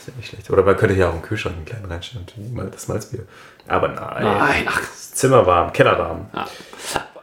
Wäre 0.07 0.17
nicht 0.17 0.29
schlecht. 0.29 0.51
Oder 0.51 0.63
man 0.63 0.77
könnte 0.77 0.95
hier 0.95 1.09
auch 1.09 1.13
einen 1.13 1.23
Kühlschrank 1.23 1.57
einen 1.57 1.65
kleinen 1.65 1.87
reinstellen 1.87 2.27
das 2.73 2.89
Malzbier. 2.89 3.21
Aber 3.69 3.89
nein. 3.89 4.25
Nein, 4.25 4.65
ach. 4.67 4.81
Zimmer 4.93 5.47
warm, 5.47 5.73
Keller 5.73 5.99
warm. 5.99 6.27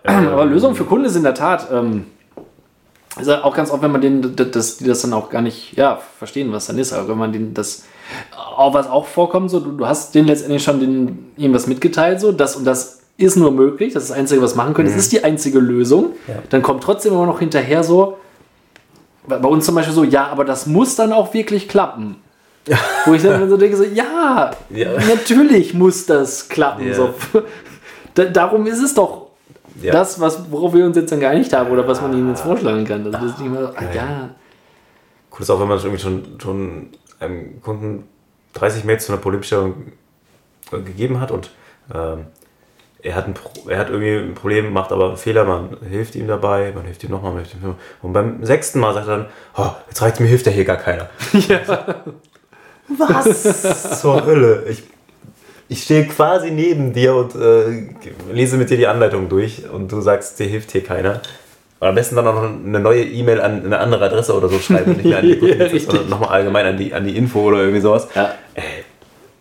Aber 0.03 0.45
Lösung 0.45 0.75
für 0.75 0.85
Kunden 0.85 1.05
ist 1.05 1.15
in 1.15 1.23
der 1.23 1.33
Tat, 1.35 1.67
ähm, 1.71 2.05
ist 3.19 3.27
ja 3.27 3.43
auch 3.43 3.55
ganz 3.55 3.69
oft, 3.71 3.81
wenn 3.81 3.91
man 3.91 4.01
den, 4.01 4.35
das, 4.35 4.77
die 4.77 4.85
das 4.85 5.01
dann 5.01 5.13
auch 5.13 5.29
gar 5.29 5.41
nicht 5.41 5.77
ja, 5.77 5.99
verstehen, 6.17 6.51
was 6.51 6.67
dann 6.67 6.77
ist, 6.77 6.93
aber 6.93 7.09
wenn 7.09 7.17
man 7.17 7.31
den, 7.33 7.53
das, 7.53 7.83
auch 8.35 8.73
was 8.73 8.87
auch 8.87 9.05
vorkommt, 9.05 9.51
so, 9.51 9.59
du, 9.59 9.71
du 9.71 9.85
hast 9.85 10.15
denen 10.15 10.27
letztendlich 10.27 10.63
schon 10.63 10.79
den, 10.79 11.31
irgendwas 11.35 11.67
mitgeteilt, 11.67 12.21
so, 12.21 12.31
das 12.31 12.55
und 12.55 12.65
das 12.65 13.01
ist 13.17 13.35
nur 13.35 13.51
möglich, 13.51 13.93
das 13.93 14.03
ist 14.03 14.09
das 14.09 14.17
Einzige, 14.17 14.41
was 14.41 14.55
machen 14.55 14.73
können, 14.73 14.87
das 14.87 14.97
ist 14.97 15.11
die 15.11 15.23
einzige 15.23 15.59
Lösung, 15.59 16.13
Ja. 16.27 16.35
dann 16.49 16.61
kommt 16.61 16.83
trotzdem 16.83 17.13
immer 17.13 17.25
noch 17.25 17.39
hinterher 17.39 17.83
so, 17.83 18.17
bei 19.27 19.37
uns 19.47 19.65
zum 19.65 19.75
Beispiel 19.75 19.93
so, 19.93 20.03
ja, 20.03 20.27
aber 20.27 20.45
das 20.45 20.65
muss 20.65 20.95
dann 20.95 21.13
auch 21.13 21.33
wirklich 21.33 21.67
klappen. 21.67 22.15
Wo 23.05 23.13
ich 23.13 23.23
dann 23.23 23.49
so 23.49 23.57
denke, 23.57 23.75
so, 23.75 23.83
ja, 23.83 24.51
Ja. 24.69 24.91
natürlich 25.07 25.73
muss 25.73 26.05
das 26.05 26.47
klappen. 26.47 26.87
Ja. 26.87 26.93
So. 26.93 27.13
Da, 28.13 28.25
darum 28.25 28.67
ist 28.67 28.81
es 28.83 28.93
doch 28.93 29.27
Ja. 29.81 29.93
das, 29.93 30.19
was, 30.19 30.51
worauf 30.51 30.73
wir 30.73 30.85
uns 30.85 30.95
jetzt 30.97 31.11
dann 31.11 31.19
geeinigt 31.19 31.53
haben 31.53 31.71
oder 31.71 31.87
was 31.87 32.01
man 32.01 32.13
ihnen 32.13 32.29
jetzt 32.29 32.41
vorschlagen 32.41 32.85
kann. 32.85 33.09
Das 33.11 33.23
ist 33.23 33.39
nicht 33.39 33.49
mehr 33.51 33.67
so, 33.67 33.73
ah, 33.75 33.93
ja. 33.93 34.29
Cool 35.31 35.41
ist 35.41 35.49
auch, 35.49 35.59
wenn 35.59 35.67
man 35.69 35.77
irgendwie 35.79 36.01
schon, 36.01 36.23
schon 36.41 36.89
einem 37.19 37.61
Kunden 37.61 38.03
30 38.53 38.83
Mails 38.83 39.05
zu 39.05 39.13
einer 39.13 39.21
Problemstellung 39.21 39.93
gegeben 40.71 41.19
hat 41.19 41.31
und 41.31 41.51
ähm, 41.93 42.25
er, 43.01 43.15
hat 43.15 43.27
ein 43.27 43.33
er 43.67 43.79
hat 43.79 43.89
irgendwie 43.89 44.17
ein 44.17 44.35
Problem, 44.35 44.71
macht 44.73 44.91
aber 44.91 45.07
einen 45.07 45.17
Fehler, 45.17 45.45
man 45.45 45.77
hilft 45.89 46.15
ihm 46.15 46.27
dabei, 46.27 46.71
man 46.75 46.85
hilft 46.85 47.03
ihm 47.03 47.11
nochmal, 47.11 47.31
man 47.31 47.39
hilft 47.41 47.55
ihm 47.55 47.61
nochmal. 47.61 47.77
Und 48.01 48.13
beim 48.13 48.45
sechsten 48.45 48.79
Mal 48.79 48.93
sagt 48.93 49.07
er 49.07 49.17
dann, 49.17 49.25
oh, 49.57 49.71
jetzt 49.87 50.01
reicht 50.01 50.19
mir 50.19 50.27
hilft 50.27 50.45
ja 50.45 50.51
hier 50.51 50.65
gar 50.65 50.77
keiner. 50.77 51.09
Was 52.97 53.99
zur 54.01 54.25
Hölle? 54.25 54.65
Ich, 54.69 54.83
ich 55.69 55.83
stehe 55.83 56.05
quasi 56.07 56.51
neben 56.51 56.93
dir 56.93 57.15
und 57.15 57.35
äh, 57.35 57.87
lese 58.33 58.57
mit 58.57 58.69
dir 58.69 58.77
die 58.77 58.87
Anleitung 58.87 59.29
durch 59.29 59.69
und 59.69 59.91
du 59.91 60.01
sagst, 60.01 60.39
dir 60.39 60.47
hilft 60.47 60.71
hier 60.71 60.83
keiner. 60.83 61.21
Und 61.79 61.87
am 61.87 61.95
besten 61.95 62.15
dann 62.15 62.27
auch 62.27 62.35
noch 62.35 62.43
eine 62.43 62.79
neue 62.79 63.03
E-Mail 63.03 63.41
an 63.41 63.65
eine 63.65 63.79
andere 63.79 64.05
Adresse 64.05 64.35
oder 64.35 64.49
so 64.49 64.59
schreiben 64.59 64.91
und 64.91 64.97
nicht 64.97 65.07
mehr 65.07 65.17
an 65.17 65.25
die 65.25 65.33
richtig. 65.33 65.85
sondern 65.85 66.09
nochmal 66.09 66.29
allgemein 66.29 66.65
an 66.67 66.77
die, 66.77 66.93
an 66.93 67.05
die 67.05 67.17
Info 67.17 67.41
oder 67.41 67.61
irgendwie 67.61 67.81
sowas. 67.81 68.07
Ja. 68.13 68.35
Äh, 68.53 68.61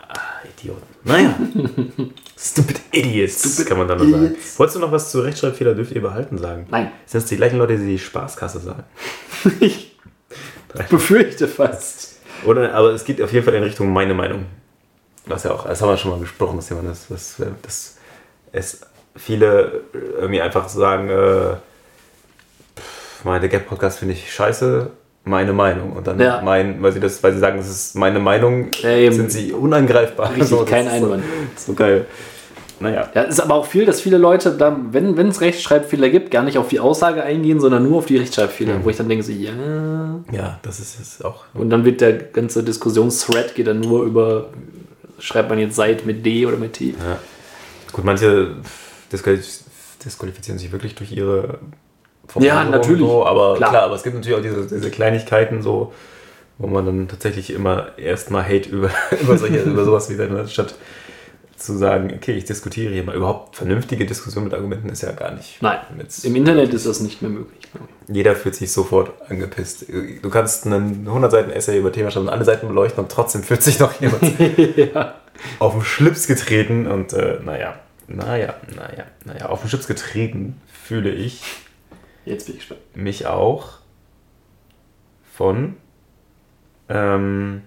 ah, 0.09 0.19
Idioten. 0.59 0.83
Naja. 1.05 1.35
Stupid 2.39 2.81
Idiots, 2.93 3.63
kann 3.67 3.77
man 3.77 3.89
dann 3.89 3.99
nur 3.99 4.11
sagen. 4.11 4.37
Wolltest 4.57 4.77
du 4.77 4.81
noch 4.81 4.91
was 4.91 5.11
zu 5.11 5.21
Rechtschreibfehler 5.21 5.75
dürft 5.75 5.93
ihr 5.93 6.01
behalten 6.01 6.39
sagen? 6.39 6.67
Nein. 6.71 6.91
Sind 7.05 7.23
das 7.23 7.29
die 7.29 7.37
gleichen 7.37 7.59
Leute, 7.59 7.77
die 7.77 7.85
die 7.85 7.99
Spaßkasse 7.99 8.61
sagen? 8.61 8.85
Ich 9.61 9.99
befürchte 10.89 11.49
fast. 11.49 12.10
Oder, 12.45 12.75
aber 12.75 12.91
es 12.91 13.05
geht 13.05 13.21
auf 13.23 13.33
jeden 13.33 13.45
Fall 13.45 13.55
in 13.55 13.63
Richtung 13.63 13.93
meine 13.93 14.15
Meinung. 14.15 14.47
Was 15.27 15.45
ja 15.45 15.53
auch, 15.53 15.67
das 15.67 15.81
haben 15.83 15.89
wir 15.91 15.97
schon 15.97 16.11
mal 16.13 16.19
besprochen, 16.21 16.57
das 16.57 16.69
Thema, 16.69 16.83
dass, 16.83 17.09
dass, 17.09 17.37
dass 17.63 17.97
es 18.53 18.81
viele 19.17 19.83
irgendwie 19.93 20.41
einfach 20.41 20.69
sagen, 20.69 21.09
äh, 21.11 21.57
meine 23.25 23.49
Gap 23.49 23.69
Podcast 23.69 23.99
finde 23.99 24.15
ich 24.15 24.33
scheiße, 24.33 24.91
meine 25.25 25.53
Meinung. 25.53 25.93
Und 25.93 26.07
dann 26.07 26.19
Ja. 26.19 26.41
mein, 26.43 26.83
weil 26.83 26.93
sie 26.93 27.01
das, 27.01 27.23
weil 27.23 27.33
sie 27.33 27.39
sagen, 27.39 27.59
das 27.59 27.69
ist 27.69 27.95
meine 27.97 28.19
Meinung, 28.19 28.69
Ja, 28.83 29.13
sind 29.13 29.31
sie 29.31 29.53
unangreifbar. 29.53 30.31
Richtig, 30.35 30.51
das 30.59 30.67
kein 30.67 30.89
Einwand. 30.89 31.23
So, 31.57 31.67
so 31.73 31.75
geil. 31.75 32.07
Naja. 32.81 33.11
Ja, 33.15 33.23
es 33.25 33.35
ist 33.35 33.41
aber 33.41 33.55
auch 33.55 33.67
viel, 33.67 33.85
dass 33.85 34.01
viele 34.01 34.17
Leute, 34.17 34.53
dann, 34.53 34.93
wenn 34.93 35.29
es 35.29 35.43
Rechtschreibfehler 35.43 36.09
gibt, 36.09 36.31
gar 36.31 36.43
nicht 36.43 36.57
auf 36.57 36.69
die 36.69 36.81
Aussage 36.81 37.23
eingehen, 37.23 37.61
sondern 37.61 37.83
nur 37.83 37.99
auf 37.99 38.07
die 38.07 38.17
Rechtschreibfehler. 38.17 38.83
Wo 38.83 38.89
ich 38.89 38.97
dann 38.97 39.09
denke, 39.09 39.23
so, 39.23 39.33
ja. 39.33 39.53
Ja, 40.33 40.59
das 40.63 40.81
ist 40.81 40.99
jetzt 40.99 41.25
auch. 41.25 41.45
Und 41.53 41.69
dann 41.71 41.85
wird 41.85 42.01
der 42.01 42.15
ganze 42.15 42.65
Diskussionsthread 42.65 43.55
geht 43.55 43.67
dann 43.67 43.81
nur 43.81 44.05
über, 44.05 44.49
schreibt 45.19 45.51
man 45.51 45.59
jetzt 45.59 45.77
seit 45.77 46.07
mit 46.07 46.25
D 46.25 46.47
oder 46.47 46.57
mit 46.57 46.73
T. 46.73 46.95
Gut, 47.93 48.05
manche 48.05 48.57
disqualif 49.13 49.61
disqualifizieren 50.03 50.59
sich 50.59 50.73
wirklich 50.73 50.95
durch 50.95 51.13
ihre 51.13 51.59
Ja, 52.39 52.65
natürlich. 52.65 53.01
So, 53.01 53.27
aber 53.27 53.57
Klar. 53.57 53.71
klar. 53.71 53.83
aber 53.83 53.97
es 53.97 54.03
gibt 54.03 54.17
natürlich 54.17 54.39
auch 54.39 54.43
diese, 54.43 54.67
diese 54.67 54.91
Kleinigkeiten, 54.91 55.61
so, 55.63 55.93
wo 56.57 56.67
man 56.67 56.87
dann 56.87 57.09
tatsächlich 57.09 57.53
immer 57.53 57.99
erstmal 57.99 58.45
Hate 58.45 58.71
über, 58.71 58.89
über, 59.21 59.37
solche, 59.37 59.61
über 59.61 59.85
sowas 59.85 60.09
wie 60.09 60.17
dann, 60.17 60.49
statt 60.49 60.75
zu 61.61 61.77
sagen, 61.77 62.13
okay, 62.15 62.33
ich 62.33 62.45
diskutiere 62.45 62.93
hier 62.93 63.03
mal. 63.03 63.15
Überhaupt 63.15 63.57
vernünftige 63.57 64.07
Diskussion 64.07 64.45
mit 64.45 64.55
Argumenten 64.55 64.89
ist 64.89 65.03
ja 65.03 65.13
gar 65.13 65.33
nicht. 65.33 65.61
Nein, 65.61 65.79
im 66.23 66.37
Internet 66.37 66.73
ist 66.73 66.87
das 66.87 67.01
nicht 67.01 67.23
mehr 67.23 67.31
möglich. 67.31 67.61
Jeder 68.09 68.35
fühlt 68.35 68.55
sich 68.55 68.73
sofort 68.73 69.13
angepisst. 69.31 69.87
Du 70.23 70.31
kannst 70.31 70.67
einen 70.67 71.07
100 71.07 71.31
Seiten 71.31 71.51
Essay 71.51 71.79
über 71.79 71.93
Thema 71.93 72.11
schreiben 72.11 72.27
und 72.27 72.33
alle 72.33 72.45
Seiten 72.45 72.67
beleuchten 72.67 73.05
und 73.05 73.13
trotzdem 73.13 73.43
fühlt 73.43 73.63
sich 73.63 73.79
noch 73.79 74.01
jemand 74.01 74.23
auf 75.59 75.75
den 75.75 75.83
Schlips 75.83 76.27
getreten 76.27 76.87
und 76.87 77.13
äh, 77.13 77.39
naja. 77.45 77.79
naja, 78.09 78.55
naja, 78.75 79.05
naja, 79.25 79.47
auf 79.47 79.61
den 79.61 79.69
Schlips 79.69 79.87
getreten 79.87 80.61
fühle 80.67 81.11
ich 81.11 81.43
Jetzt 82.25 82.47
bin 82.47 82.57
ich 82.57 82.61
gespannt. 82.61 82.97
mich 82.97 83.27
auch 83.27 83.79
von 85.35 85.77
ähm, 86.89 87.63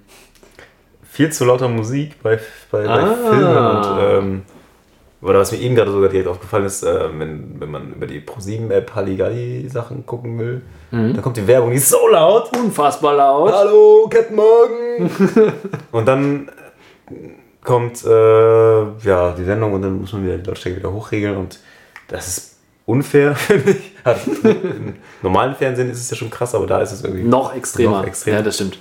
viel 1.13 1.31
zu 1.31 1.45
lauter 1.45 1.67
Musik 1.69 2.21
bei, 2.23 2.39
bei, 2.71 2.83
bei 2.85 2.87
Ah. 2.87 3.15
Filmen 3.29 3.67
und 3.67 3.85
ähm, 4.01 4.41
oder 5.21 5.39
was 5.39 5.51
mir 5.53 5.59
eben 5.59 5.73
gerade 5.75 5.89
sogar 5.91 6.09
direkt 6.09 6.27
aufgefallen 6.27 6.65
ist, 6.65 6.83
äh, 6.83 7.07
wenn, 7.17 7.55
wenn 7.59 7.71
man 7.71 7.93
über 7.93 8.05
die 8.07 8.19
Pro7-App 8.19 8.93
Halligalli 8.93 9.69
Sachen 9.69 10.05
gucken 10.05 10.37
will, 10.39 10.61
Mhm. 10.91 11.15
da 11.15 11.21
kommt 11.21 11.37
die 11.37 11.47
Werbung, 11.47 11.71
die 11.71 11.77
ist 11.77 11.89
so 11.89 12.07
laut. 12.07 12.55
Unfassbar 12.55 13.15
laut. 13.15 13.51
Hallo, 13.51 14.07
Captain 14.11 14.35
Morgan! 14.35 15.09
und 15.91 16.05
dann 16.07 16.49
äh, 17.09 17.13
kommt 17.63 18.03
äh, 18.05 18.83
ja, 19.07 19.31
die 19.31 19.43
Sendung 19.45 19.73
und 19.73 19.81
dann 19.81 20.01
muss 20.01 20.13
man 20.13 20.23
wieder 20.25 20.37
die 20.37 20.47
Lautstärke 20.47 20.77
wieder 20.79 20.91
hochregeln 20.93 21.37
und 21.37 21.59
das 22.09 22.27
ist 22.27 22.57
unfair, 22.85 23.33
finde 23.35 23.71
ich. 23.71 23.91
Im 24.43 24.95
normalen 25.23 25.55
Fernsehen 25.55 25.89
ist 25.89 25.99
es 26.01 26.09
ja 26.11 26.17
schon 26.17 26.29
krass, 26.29 26.53
aber 26.53 26.67
da 26.67 26.81
ist 26.81 26.91
es 26.91 27.03
irgendwie 27.03 27.23
Noch 27.23 27.55
extremer. 27.55 27.99
Noch 28.01 28.05
extremer. 28.07 28.37
Ja, 28.37 28.43
das 28.43 28.55
stimmt. 28.55 28.77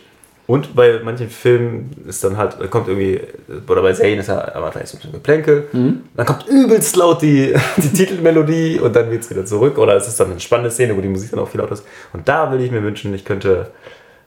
Und 0.47 0.75
bei 0.75 1.01
manchen 1.05 1.29
Filmen 1.31 1.91
ist 2.09 2.23
dann 2.25 2.37
halt, 2.37 2.57
kommt 2.71 2.89
irgendwie, 2.89 3.21
oder 3.69 3.81
bei 3.81 3.93
Serien 3.93 4.19
ist 4.19 4.27
ja 4.27 4.55
aber 4.55 4.71
gleich 4.71 4.89
so 4.89 4.97
ein 4.97 4.99
bisschen 4.99 5.13
Geplänkel. 5.13 5.69
Mhm. 5.73 6.03
Dann 6.17 6.27
kommt 6.27 6.47
übelst 6.49 6.97
laut 6.97 7.23
die, 7.23 7.55
die 7.77 7.89
Titelmelodie 7.93 8.81
und 8.81 8.95
dann 8.97 9.11
wird 9.11 9.23
es 9.23 9.31
wieder 9.31 9.47
zurück. 9.47 9.79
Oder 9.79 9.95
es 9.97 10.09
ist 10.09 10.19
dann 10.19 10.33
eine 10.33 10.41
spannende 10.41 10.71
Szene, 10.71 10.97
wo 10.97 11.01
die 11.01 11.09
Musik 11.09 11.31
dann 11.31 11.41
auch 11.41 11.49
viel 11.49 11.61
lauter 11.61 11.75
ist. 11.75 11.85
Und 12.13 12.29
da 12.29 12.51
würde 12.51 12.65
ich 12.65 12.71
mir 12.73 12.83
wünschen, 12.83 13.15
ich 13.15 13.25
könnte 13.25 13.69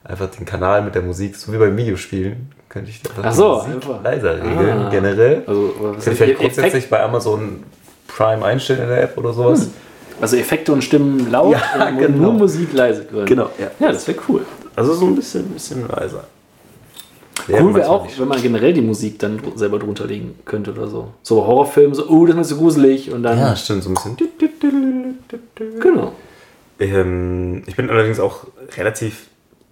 einfach 0.04 0.28
den 0.30 0.46
Kanal 0.46 0.82
mit 0.82 0.94
der 0.94 1.02
Musik, 1.02 1.36
so 1.36 1.52
wie 1.52 1.58
beim 1.58 1.76
Videospielen, 1.76 2.50
könnte 2.68 2.90
ich 2.90 3.00
einfach 3.10 3.22
Ach 3.24 3.32
so, 3.34 3.62
die 3.66 3.74
Musik 3.74 3.90
einfach. 3.90 4.04
leiser 4.04 4.36
regeln, 4.36 4.78
Ah. 4.86 4.90
generell. 4.90 5.42
Also, 5.46 5.68
Könnte 5.68 5.96
ich 5.98 6.04
vielleicht 6.04 6.20
Effekt- 6.22 6.40
grundsätzlich 6.40 6.90
bei 6.90 7.02
Amazon 7.02 7.62
Prime 8.08 8.44
einstellen 8.44 8.82
in 8.84 8.88
der 8.88 9.02
App 9.02 9.18
oder 9.18 9.32
sowas. 9.34 9.68
also 10.20 10.36
Effekte 10.36 10.72
und 10.72 10.82
Stimmen 10.82 11.30
laut 11.30 11.52
Ja, 11.78 11.88
und 11.88 11.98
genau. 11.98 12.22
nur 12.22 12.32
Musik 12.32 12.72
leise. 12.72 13.04
Können. 13.04 13.26
Genau, 13.26 13.50
ja. 13.58 13.66
Ja, 13.78 13.92
das 13.92 14.06
wäre 14.08 14.18
cool. 14.28 14.40
Also 14.76 14.94
so 14.94 15.06
ein 15.06 15.16
bisschen, 15.16 15.48
bisschen 15.48 15.88
leiser. 15.88 16.24
Cool 17.48 17.74
wäre 17.74 17.88
auch, 17.88 18.04
nicht. 18.04 18.18
wenn 18.18 18.28
man 18.28 18.42
generell 18.42 18.72
die 18.72 18.80
Musik 18.80 19.18
dann 19.18 19.40
selber 19.54 19.78
drunter 19.78 20.06
legen 20.06 20.38
könnte 20.44 20.72
oder 20.72 20.88
so. 20.88 21.14
So 21.22 21.46
Horrorfilme, 21.46 21.94
so, 21.94 22.08
oh, 22.08 22.26
das 22.26 22.34
ist 22.34 22.36
mir 22.36 22.44
so 22.44 22.56
gruselig 22.56 23.10
und 23.12 23.22
dann. 23.22 23.38
Ja, 23.38 23.54
stimmt, 23.56 23.84
so 23.84 23.90
ein 23.90 23.94
bisschen. 23.94 25.18
Genau. 25.80 26.12
Ähm, 26.78 27.62
ich 27.66 27.76
bin 27.76 27.88
allerdings 27.88 28.20
auch 28.20 28.46
relativ 28.76 29.28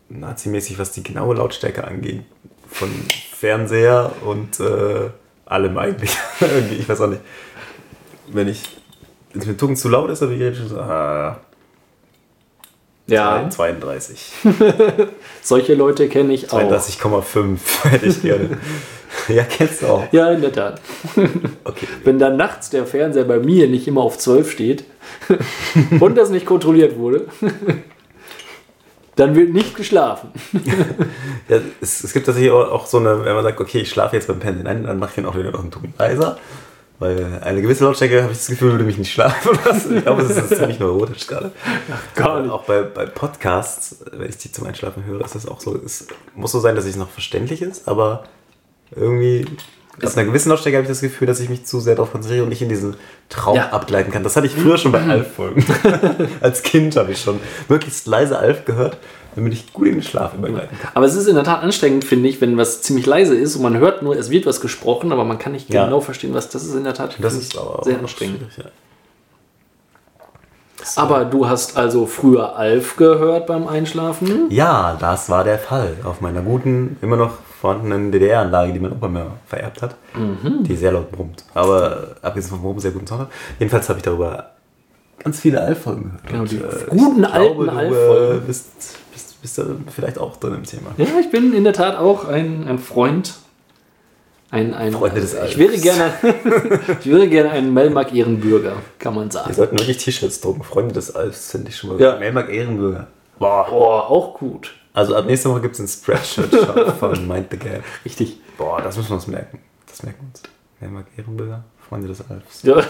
nazimäßig, 0.09 0.79
was 0.79 0.93
die 0.93 1.03
genaue 1.03 1.35
Lautstärke 1.35 1.85
angeht. 1.85 2.23
Von 2.69 2.89
Fernseher 3.33 4.13
und 4.25 4.59
äh, 4.61 5.11
allem 5.47 5.79
eigentlich. 5.79 6.17
Irgendwie, 6.41 6.77
ich 6.77 6.89
weiß 6.89 7.01
auch 7.01 7.09
nicht. 7.09 7.23
Wenn 8.29 8.49
ich. 8.49 8.63
Wenn 9.33 9.43
es 9.43 9.49
mir 9.49 9.57
Tucken 9.57 9.75
zu 9.75 9.89
laut 9.89 10.11
ist, 10.11 10.23
dann 10.23 10.29
bin 10.29 10.41
ich 10.41 10.57
schon 10.57 10.69
so. 10.69 10.79
Ah, 10.79 11.41
Ja, 13.07 13.49
32. 13.51 14.33
solche 15.43 15.75
Leute 15.75 16.09
kenne 16.09 16.33
ich 16.33 16.53
auch. 16.53 16.61
32,5 16.61 17.59
hätte 17.85 18.07
ich 18.07 18.23
gerne. 18.23 18.57
ja, 19.29 19.45
kennst 19.45 19.83
du 19.83 19.87
auch. 19.87 20.13
Ja, 20.13 20.31
in 20.31 20.41
der 20.41 20.53
Tat. 20.53 20.81
Okay. 21.65 21.87
Wenn 22.03 22.19
dann 22.19 22.37
nachts 22.37 22.71
der 22.71 22.87
Fernseher 22.87 23.25
bei 23.25 23.39
mir 23.39 23.69
nicht 23.69 23.87
immer 23.87 24.01
auf 24.01 24.17
12 24.17 24.51
steht 24.51 24.85
und 26.01 26.17
das 26.17 26.31
nicht 26.31 26.47
kontrolliert 26.47 26.97
wurde, 26.97 27.27
dann 29.17 29.37
wird 29.37 29.53
nicht 29.53 29.77
geschlafen. 29.77 30.31
Ja, 31.49 31.59
es, 31.83 32.03
es 32.03 32.13
gibt 32.15 32.25
tatsächlich 32.25 32.53
auch, 32.53 32.73
auch 32.73 32.87
so 32.87 32.99
eine, 32.99 33.25
wenn 33.25 33.35
man 33.35 33.45
sagt, 33.45 33.61
okay, 33.61 33.81
ich 33.81 33.91
schlafe 33.91 34.17
jetzt 34.17 34.29
beim 34.29 34.41
Pennen 34.41 34.67
ein, 34.67 34.85
dann 34.85 34.99
mache 34.99 35.11
ich 35.11 35.17
dann 35.17 35.27
auch 35.27 35.37
wieder 35.37 35.51
noch 35.51 35.61
einen 35.61 35.71
Ton 35.71 35.93
leiser. 35.99 36.39
Weil 37.05 37.39
eine 37.45 37.61
gewisse 37.61 37.85
Lautstärke, 37.85 38.23
habe 38.23 38.33
ich 38.33 38.39
das 38.39 38.47
Gefühl, 38.47 38.71
würde 38.73 38.85
mich 38.85 38.97
nicht 38.97 39.13
schlafen 39.13 39.59
lassen. 39.67 39.99
Ich 39.99 40.05
glaube, 40.05 40.23
es 40.23 40.31
ist 40.37 40.57
ziemlich 40.57 40.79
neurotisch 40.81 41.27
gerade. 41.27 41.53
gar 42.15 42.41
nicht. 42.41 42.51
Auch 42.51 42.65
bei, 42.65 42.81
bei 42.81 43.05
Podcasts, 43.05 43.97
wenn 44.11 44.31
ich 44.31 44.39
die 44.39 44.51
zum 44.51 44.67
Einschlafen 44.67 45.05
höre, 45.05 45.23
ist 45.23 45.35
das 45.35 45.47
auch 45.47 45.61
so. 45.61 45.77
Es 45.85 46.07
muss 46.35 46.53
so 46.53 46.61
sein, 46.61 46.75
dass 46.77 46.87
es 46.87 46.97
noch 46.97 47.11
verständlich 47.11 47.61
ist, 47.61 47.87
aber 47.89 48.25
irgendwie. 48.97 49.45
Aus 50.03 50.17
einer 50.17 50.27
gewissen 50.27 50.49
Lautstärke 50.49 50.79
habe 50.79 50.83
ich 50.85 50.89
das 50.89 51.03
Gefühl, 51.03 51.27
dass 51.29 51.39
ich 51.41 51.49
mich 51.51 51.67
zu 51.67 51.79
sehr 51.79 51.95
darauf 51.95 52.11
konzentriere 52.11 52.43
und 52.45 52.49
nicht 52.49 52.63
in 52.63 52.69
diesen 52.71 52.97
Traum 53.29 53.57
Ja. 53.57 53.69
abgleiten 53.69 54.11
kann. 54.11 54.25
Das 54.25 54.35
hatte 54.35 54.47
ich 54.47 54.55
früher 54.55 54.77
schon 54.79 54.91
bei 54.91 55.01
Alf-Folgen. 55.09 55.65
Als 56.41 56.63
Kind 56.63 56.97
habe 56.97 57.13
ich 57.13 57.21
schon 57.21 57.39
möglichst 57.69 58.07
leise 58.09 58.39
Alf 58.39 58.65
gehört, 58.65 58.97
damit 59.35 59.53
ich 59.53 59.73
gut 59.73 59.87
in 59.89 59.95
den 59.95 60.03
Schlaf 60.03 60.35
übergleiten 60.35 60.77
kann. 60.81 60.91
Aber 60.95 61.07
es 61.07 61.15
ist 61.15 61.27
in 61.27 61.35
der 61.35 61.45
Tat 61.45 61.63
anstrengend, 61.63 62.05
finde 62.05 62.29
ich, 62.29 62.41
wenn 62.41 62.57
was 62.57 62.83
ziemlich 62.83 63.07
leise 63.07 63.35
ist 63.35 63.57
und 63.57 63.63
man 63.63 63.77
hört 63.79 64.03
nur, 64.03 64.17
es 64.17 64.31
wird 64.31 64.47
was 64.47 64.61
gesprochen, 64.61 65.13
aber 65.13 65.25
man 65.25 65.39
kann 65.39 65.53
nicht 65.53 65.73
Ja. 65.73 65.85
genau 65.87 66.01
verstehen, 66.01 66.35
was 66.35 66.49
das 66.49 66.65
ist 66.65 66.75
in 66.75 66.85
der 66.85 66.95
Tat. 66.95 67.17
Das 67.21 67.35
ist 67.35 67.57
aber 67.59 67.83
sehr 67.85 67.99
anstrengend. 67.99 68.41
ja. 68.57 68.65
Aber 70.97 71.25
du 71.25 71.49
hast 71.49 71.79
also 71.79 72.05
früher 72.05 72.57
Alf 72.57 72.97
gehört 72.97 73.47
beim 73.47 73.67
Einschlafen? 73.67 74.49
Ja, 74.51 74.97
das 75.01 75.31
war 75.31 75.43
der 75.43 75.59
Fall. 75.59 75.97
Auf 76.05 76.21
meiner 76.21 76.43
guten, 76.43 76.99
immer 77.01 77.17
noch 77.17 77.33
vorhandenen 77.61 78.13
DDR-Anlage, 78.13 78.75
die 78.75 78.81
mein 78.81 78.93
Opa 78.93 79.09
mir 79.09 79.27
vererbt 79.47 79.81
hat, 79.81 79.97
die 80.15 80.77
sehr 80.77 80.93
laut 80.93 81.11
brummt. 81.11 81.43
Aber 81.55 82.17
abgesehen 82.21 82.51
vom 82.51 82.61
Brummen 82.63 82.81
sehr 82.81 82.91
guten 82.91 83.07
Sound. 83.07 83.29
Jedenfalls 83.59 83.89
habe 83.89 83.99
ich 83.99 84.05
darüber 84.05 84.51
ganz 85.23 85.41
viele 85.41 85.63
Alf-Folgen 85.63 86.19
gehört. 86.27 86.51
Genau, 86.51 86.69
die 86.85 86.91
Und, 86.91 86.99
guten 86.99 87.21
ich 87.25 87.33
alten 87.33 87.65
du, 87.65 87.71
Alf-Folgen. 87.71 88.37
äh, 88.37 88.47
Bist, 88.47 88.67
bist, 89.45 89.59
da 89.59 89.67
vielleicht 89.95 90.19
auch 90.19 90.37
drin 90.39 90.55
im 90.55 90.65
Thema. 90.65 90.91
Ja, 90.97 91.07
ich 91.21 91.31
bin 91.31 91.53
in 91.53 91.65
der 91.65 91.75
Tat 91.75 91.97
auch 91.99 92.27
ein, 92.27 92.67
ein 92.67 92.79
Freund. 92.79 93.35
Ein, 94.51 94.73
ein, 94.73 94.93
Freunde 94.93 95.21
des 95.21 95.35
ich 95.35 95.41
Alfs. 95.41 95.59
wäre 95.59 95.77
gerne, 95.77 96.13
ich 97.01 97.07
wäre 97.07 97.29
gerne 97.29 97.51
ein 97.51 97.75
Melmark 97.75 98.15
Ehrenbürger, 98.15 98.77
kann 98.99 99.15
man 99.15 99.27
Wir 99.27 99.33
sagen. 99.33 99.53
sollten 99.53 99.79
wirklich 99.79 99.99
T-Shirts 99.99 100.41
drucken. 100.41 100.63
Freunde 100.63 100.95
des 100.95 101.15
Alfs 101.15 101.51
finde 101.51 101.69
ich 101.69 101.77
schon 101.77 101.91
mal. 101.91 102.01
Ja. 102.01 102.17
Melmark 102.19 102.49
Ehrenbürger. 102.51 103.09
Boah, 103.39 104.09
auch 104.11 104.39
gut. 104.39 104.75
Also 104.95 105.15
ab 105.17 105.27
nächster 105.27 105.51
Woche 105.51 105.61
gibt 105.61 105.75
es 105.75 105.81
einen 105.81 105.89
Spreadshirt-Shop 105.89 106.97
von 107.01 107.29
Mind 107.29 107.49
the 107.51 107.57
Gap. 107.59 107.83
Richtig. 108.05 108.39
Boah, 108.57 108.81
das 108.81 108.97
müssen 108.97 109.11
wir 109.11 109.15
uns 109.17 109.27
merken. 109.27 109.59
Das 109.89 110.03
merken 110.05 110.21
wir 110.23 110.29
uns. 110.29 110.43
Melmark 110.81 111.07
Ehrenbürger, 111.19 111.65
Freunde 111.89 112.09
des 112.09 112.23
Alfs. 112.31 112.63
Ja, 112.63 112.83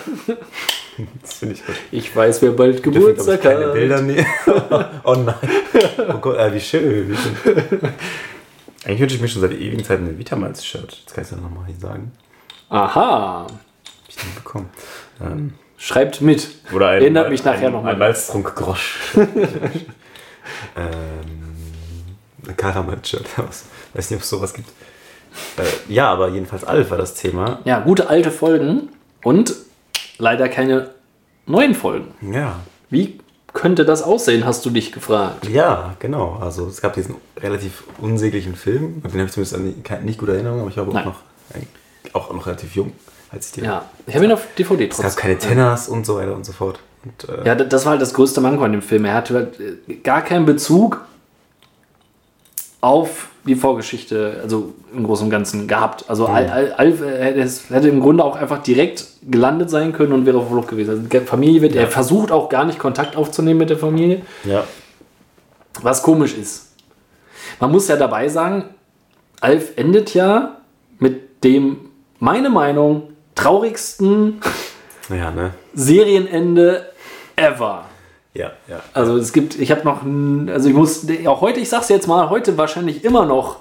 Das 1.23 1.35
finde 1.35 1.55
ich 1.55 1.67
gut. 1.67 1.75
ich 1.91 2.15
weiß, 2.15 2.43
wer 2.43 2.51
bald 2.53 2.83
Geburtstag 2.83 3.37
ich, 3.37 3.41
keine 3.41 3.67
hat. 3.67 3.73
Bilder 3.75 4.01
nehmen. 4.01 4.27
oh 5.05 5.15
nein. 5.15 5.35
Oh 6.09 6.19
Gott, 6.19 6.39
äh, 6.39 6.55
wie 6.55 6.61
schön. 6.61 7.11
Wie 7.11 7.17
schön. 7.17 7.57
Eigentlich 8.85 9.01
wünsche 9.01 9.17
ich 9.17 9.21
mir 9.23 9.29
schon 9.29 9.43
seit 9.43 9.53
ewigen 9.53 9.83
Zeiten 9.85 10.07
ein 10.07 10.19
Vitamals-Shirt. 10.19 11.03
Das 11.05 11.15
kann 11.15 11.25
ich 11.25 11.31
ja 11.31 11.37
nochmal 11.37 11.67
hier 11.67 11.77
sagen. 11.77 12.13
Aha. 12.69 13.47
Hab 13.49 13.53
ich 14.09 14.17
nie 14.17 14.33
bekommen. 14.35 14.69
Ähm, 15.21 15.55
Schreibt 15.79 16.21
mit. 16.21 16.49
oder 16.73 16.89
ein, 16.89 17.03
Erinnert 17.03 17.31
mich 17.31 17.45
nachher 17.45 17.67
ein, 17.69 17.73
noch 17.73 17.83
mal. 17.83 17.93
Ein 17.93 17.99
Malztrunk-Grosch. 17.99 18.99
ähm, 19.17 19.27
ein 22.47 22.57
Karamell-Shirt. 22.57 23.27
Weiß 23.95 24.11
nicht, 24.11 24.19
ob 24.19 24.23
es 24.23 24.29
sowas 24.29 24.53
gibt. 24.53 24.69
Äh, 25.57 25.93
ja, 25.93 26.13
aber 26.13 26.29
jedenfalls 26.29 26.65
Alf 26.65 26.91
war 26.91 26.99
das 26.99 27.15
Thema. 27.15 27.61
Ja, 27.65 27.81
gute 27.81 28.09
alte 28.09 28.31
Folgen 28.31 28.91
und 29.23 29.55
leider 30.19 30.49
keine 30.49 30.91
neuen 31.47 31.75
Folgen. 31.75 32.15
Ja. 32.33 32.57
Wie 32.91 33.19
könnte 33.53 33.85
das 33.85 34.03
aussehen, 34.03 34.45
hast 34.45 34.65
du 34.67 34.71
dich 34.71 34.91
gefragt. 34.93 35.49
Ja, 35.49 35.95
genau. 36.01 36.39
Also 36.41 36.67
es 36.67 36.81
gab 36.81 36.95
diesen 36.95 37.15
relativ 37.39 37.85
unsäglichen 37.99 38.57
Film, 38.57 39.01
den 39.03 39.13
habe 39.13 39.25
ich 39.27 39.33
zumindest 39.33 39.91
an 39.93 40.05
nicht 40.05 40.19
gute 40.19 40.33
Erinnerung, 40.33 40.61
aber 40.61 40.71
ich 40.71 40.77
war 40.77 40.85
aber 40.89 40.99
auch 41.01 41.05
noch, 41.05 41.17
auch 42.15 42.33
noch 42.35 42.47
relativ 42.47 42.75
jung, 42.75 42.93
als 43.31 43.47
ich 43.47 43.53
die 43.53 43.61
Ja, 43.61 43.85
ich 44.07 44.15
habe 44.17 44.25
ihn 44.25 44.33
auf 44.33 44.45
DVD 44.59 44.89
Es 44.89 44.97
gab 44.97 45.05
trotzdem. 45.07 45.23
keine 45.23 45.39
Tenners 45.39 45.89
und 45.89 46.05
so 46.05 46.17
weiter 46.17 46.35
und 46.35 46.45
so 46.45 46.53
fort. 46.53 46.81
Und, 47.05 47.29
äh, 47.29 47.47
Ja, 47.47 47.55
das 47.55 47.85
war 47.85 47.93
halt 47.93 48.03
das 48.03 48.13
größte 48.15 48.41
Manko 48.41 48.65
an 48.65 48.73
dem 48.73 48.83
Film. 48.83 49.05
Er 49.05 49.15
hatte 49.15 49.35
halt 49.35 49.61
äh, 49.61 49.95
gar 50.03 50.23
keinen 50.23 50.47
Bezug 50.47 51.05
auf 52.81 53.29
die 53.47 53.55
Vorgeschichte, 53.55 54.41
also 54.43 54.73
im 54.95 55.05
Großen 55.05 55.25
und 55.27 55.31
Ganzen 55.31 55.69
gehabt. 55.69 56.05
Also 56.09 56.27
Al- 56.27 56.49
Al- 56.49 56.73
Alf 56.73 57.03
äh, 57.03 57.47
hätte, 57.71 57.89
im 57.89 58.01
Grunde 58.01 58.25
auch 58.25 58.37
einfach 58.37 58.63
direkt 58.63 59.07
gelandet 59.31 59.71
sein 59.71 59.93
können 59.93 60.13
und 60.13 60.27
wäre 60.27 60.39
auf 60.39 60.49
Flucht 60.49 60.69
gewesen. 60.69 61.09
Also 61.13 61.27
Familie 61.27 61.61
wird, 61.63 61.75
er 61.77 61.87
versucht 61.89 62.31
auch 62.33 62.49
gar 62.49 62.65
nicht 62.65 62.79
Kontakt 62.79 63.17
aufzunehmen 63.17 63.59
mit 63.59 63.71
der 63.71 63.79
Familie, 63.79 64.23
ja. 64.45 64.65
was 65.83 66.03
komisch 66.03 66.35
ist. 66.37 66.73
Man 67.61 67.71
muss 67.71 67.89
ja 67.89 67.97
dabei 67.97 68.29
sagen, 68.29 68.65
Alf 69.41 69.73
endet 69.77 70.15
ja 70.15 70.57
mit 70.99 71.45
dem, 71.45 71.91
meine 72.19 72.49
Meinung, 72.49 73.11
traurigsten 73.35 74.41
Ja, 75.11 75.31
ne? 75.31 75.51
Serienende 75.75 76.87
ever. 77.37 77.85
Ja, 78.35 78.51
ja. 78.69 78.81
Also 78.93 79.17
es 79.17 79.33
gibt, 79.33 79.59
ich 79.59 79.71
habe 79.71 79.83
noch, 79.85 80.03
also 80.53 80.69
ich 80.69 80.75
muss, 80.75 81.07
auch 81.27 81.41
heute, 81.41 81.61
ich 81.61 81.69
sag's 81.69 81.89
jetzt 81.89 82.09
mal, 82.09 82.31
heute 82.31 82.57
wahrscheinlich 82.59 83.05
immer 83.05 83.25
noch 83.27 83.59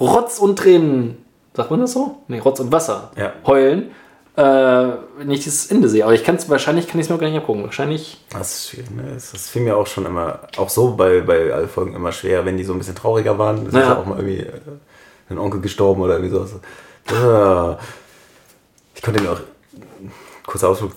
Rotz 0.00 0.38
und 0.38 0.58
Tränen, 0.58 1.24
sagt 1.54 1.70
man 1.70 1.80
das 1.80 1.92
so? 1.92 2.16
Nee, 2.28 2.40
Rotz 2.40 2.58
und 2.60 2.72
Wasser 2.72 3.12
Ja. 3.16 3.32
heulen, 3.46 3.92
äh, 4.36 4.42
wenn 4.42 5.30
ich 5.30 5.44
das 5.44 5.66
Ende 5.66 5.88
sehe. 5.88 6.04
Aber 6.04 6.12
ich 6.12 6.24
kann 6.24 6.34
es, 6.34 6.50
wahrscheinlich 6.50 6.88
kann 6.88 6.98
ich 7.00 7.06
es 7.06 7.10
mir 7.10 7.16
auch 7.16 7.20
gar 7.20 7.28
nicht 7.28 7.38
abgucken. 7.38 7.62
Wahrscheinlich, 7.64 8.18
Das 8.30 8.52
ist 8.52 8.68
schwierig, 8.70 8.90
ne? 8.90 9.04
Das, 9.14 9.48
fiel 9.48 9.62
mir 9.62 9.76
auch 9.76 9.86
schon 9.86 10.04
immer, 10.06 10.40
auch 10.56 10.68
so 10.68 10.90
bei, 10.96 11.20
bei 11.20 11.52
allen 11.52 11.68
Folgen 11.68 11.94
immer 11.94 12.10
schwer, 12.12 12.44
wenn 12.44 12.56
die 12.56 12.64
so 12.64 12.72
ein 12.72 12.78
bisschen 12.78 12.96
trauriger 12.96 13.38
waren. 13.38 13.64
Das 13.64 13.74
ist 13.74 13.80
Ja. 13.80 13.96
auch 13.96 14.06
mal 14.06 14.18
irgendwie 14.18 14.40
äh, 14.40 14.52
ein 15.30 15.38
Onkel 15.38 15.60
gestorben 15.60 16.02
oder 16.02 16.18
irgendwie 16.18 16.34
sowas. 16.34 16.50
Ah. 17.14 17.78
Ich 18.94 19.02
konnte 19.02 19.22
mir 19.22 19.30
auch 19.30 19.40
kurzer 20.46 20.68
Ausflug, 20.68 20.92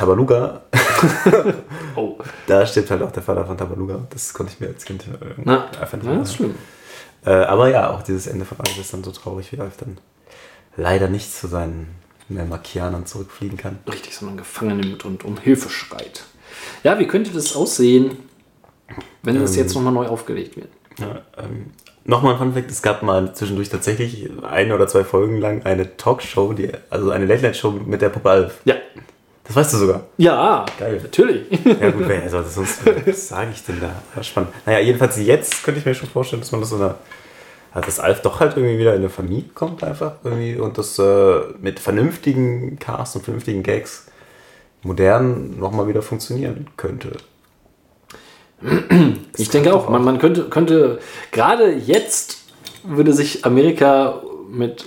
Tabaluga, 0.00 0.62
Oh. 1.94 2.16
da 2.46 2.64
stirbt 2.64 2.90
halt 2.90 3.02
auch 3.02 3.12
der 3.12 3.22
Vater 3.22 3.44
von 3.44 3.58
Tabaluga. 3.58 4.06
Das 4.08 4.32
konnte 4.32 4.50
ich 4.54 4.58
mir 4.58 4.68
als 4.68 4.86
Kind 4.86 5.02
äh, 5.02 5.34
Na, 5.44 5.66
einfach 5.78 5.98
nicht 5.98 6.06
ja, 6.06 6.16
das 6.16 6.30
ist 6.30 6.36
schlimm. 6.36 6.54
Äh, 7.26 7.32
aber 7.32 7.68
ja, 7.68 7.90
auch 7.90 8.00
dieses 8.02 8.26
Ende 8.26 8.46
von 8.46 8.58
Alf 8.60 8.78
ist 8.78 8.94
dann 8.94 9.04
so 9.04 9.10
traurig, 9.10 9.52
wie 9.52 9.60
Alf 9.60 9.76
dann 9.76 9.98
leider 10.74 11.08
nicht 11.08 11.30
zu 11.34 11.48
seinen 11.48 11.88
Melmakianern 12.30 13.04
zurückfliegen 13.04 13.58
kann. 13.58 13.78
Richtig, 13.92 14.16
sondern 14.16 14.38
gefangen 14.38 14.78
nimmt 14.78 15.04
und 15.04 15.22
um 15.26 15.36
Hilfe 15.36 15.68
schreit. 15.68 16.24
Ja, 16.82 16.98
wie 16.98 17.06
könnte 17.06 17.30
das 17.32 17.54
aussehen, 17.54 18.16
wenn 19.22 19.38
das 19.38 19.54
jetzt 19.54 19.74
nochmal 19.74 19.92
neu 19.92 20.06
aufgelegt 20.06 20.56
wird? 20.56 20.70
Ja, 20.98 21.20
ähm, 21.36 21.72
Nochmal 22.04 22.32
ein 22.32 22.38
Fun 22.38 22.54
Fact, 22.54 22.70
es 22.70 22.80
gab 22.80 23.02
mal 23.02 23.34
zwischendurch 23.34 23.68
tatsächlich 23.68 24.30
eine 24.42 24.74
oder 24.74 24.88
zwei 24.88 25.04
Folgen 25.04 25.36
lang 25.36 25.64
eine 25.64 25.98
Talkshow, 25.98 26.54
die, 26.54 26.70
also 26.88 27.10
eine 27.10 27.26
Late-Night-Show 27.26 27.72
mit 27.72 28.00
der 28.00 28.08
Puppe 28.08 28.30
Alf. 28.30 28.60
Ja. 28.64 28.76
Das 29.50 29.56
weißt 29.56 29.72
du 29.74 29.78
sogar. 29.78 30.02
Ja, 30.16 30.64
Geil. 30.78 31.00
natürlich. 31.02 31.44
Ja 31.80 31.90
gut, 31.90 32.04
wer 32.06 32.30
sollte 32.30 32.50
sonst, 32.50 32.86
was 33.04 33.28
sage 33.28 33.50
ich 33.52 33.64
denn 33.64 33.80
da? 33.80 33.90
Ja, 34.14 34.22
spannend. 34.22 34.52
Naja, 34.64 34.78
jedenfalls 34.78 35.16
jetzt 35.16 35.64
könnte 35.64 35.80
ich 35.80 35.86
mir 35.86 35.92
schon 35.92 36.08
vorstellen, 36.08 36.40
dass 36.40 36.52
man 36.52 36.60
das 36.60 36.70
so 36.70 36.76
eine, 36.76 36.94
also 37.72 37.86
dass 37.86 37.98
Alf 37.98 38.22
doch 38.22 38.38
halt 38.38 38.56
irgendwie 38.56 38.78
wieder 38.78 38.94
in 38.94 39.00
eine 39.00 39.10
Familie 39.10 39.50
kommt 39.52 39.82
einfach 39.82 40.12
irgendwie 40.22 40.54
und 40.54 40.78
das 40.78 40.96
äh, 41.00 41.40
mit 41.60 41.80
vernünftigen 41.80 42.78
Casts 42.78 43.16
und 43.16 43.24
vernünftigen 43.24 43.64
Gags 43.64 44.06
modern 44.84 45.58
nochmal 45.58 45.88
wieder 45.88 46.02
funktionieren 46.02 46.68
könnte. 46.76 47.16
Ich 49.36 49.50
denke 49.50 49.74
auch, 49.74 49.88
man, 49.88 50.04
man 50.04 50.20
könnte, 50.20 50.48
könnte, 50.48 51.00
gerade 51.32 51.72
jetzt 51.72 52.38
würde 52.84 53.12
sich 53.12 53.44
Amerika 53.44 54.22
mit 54.48 54.86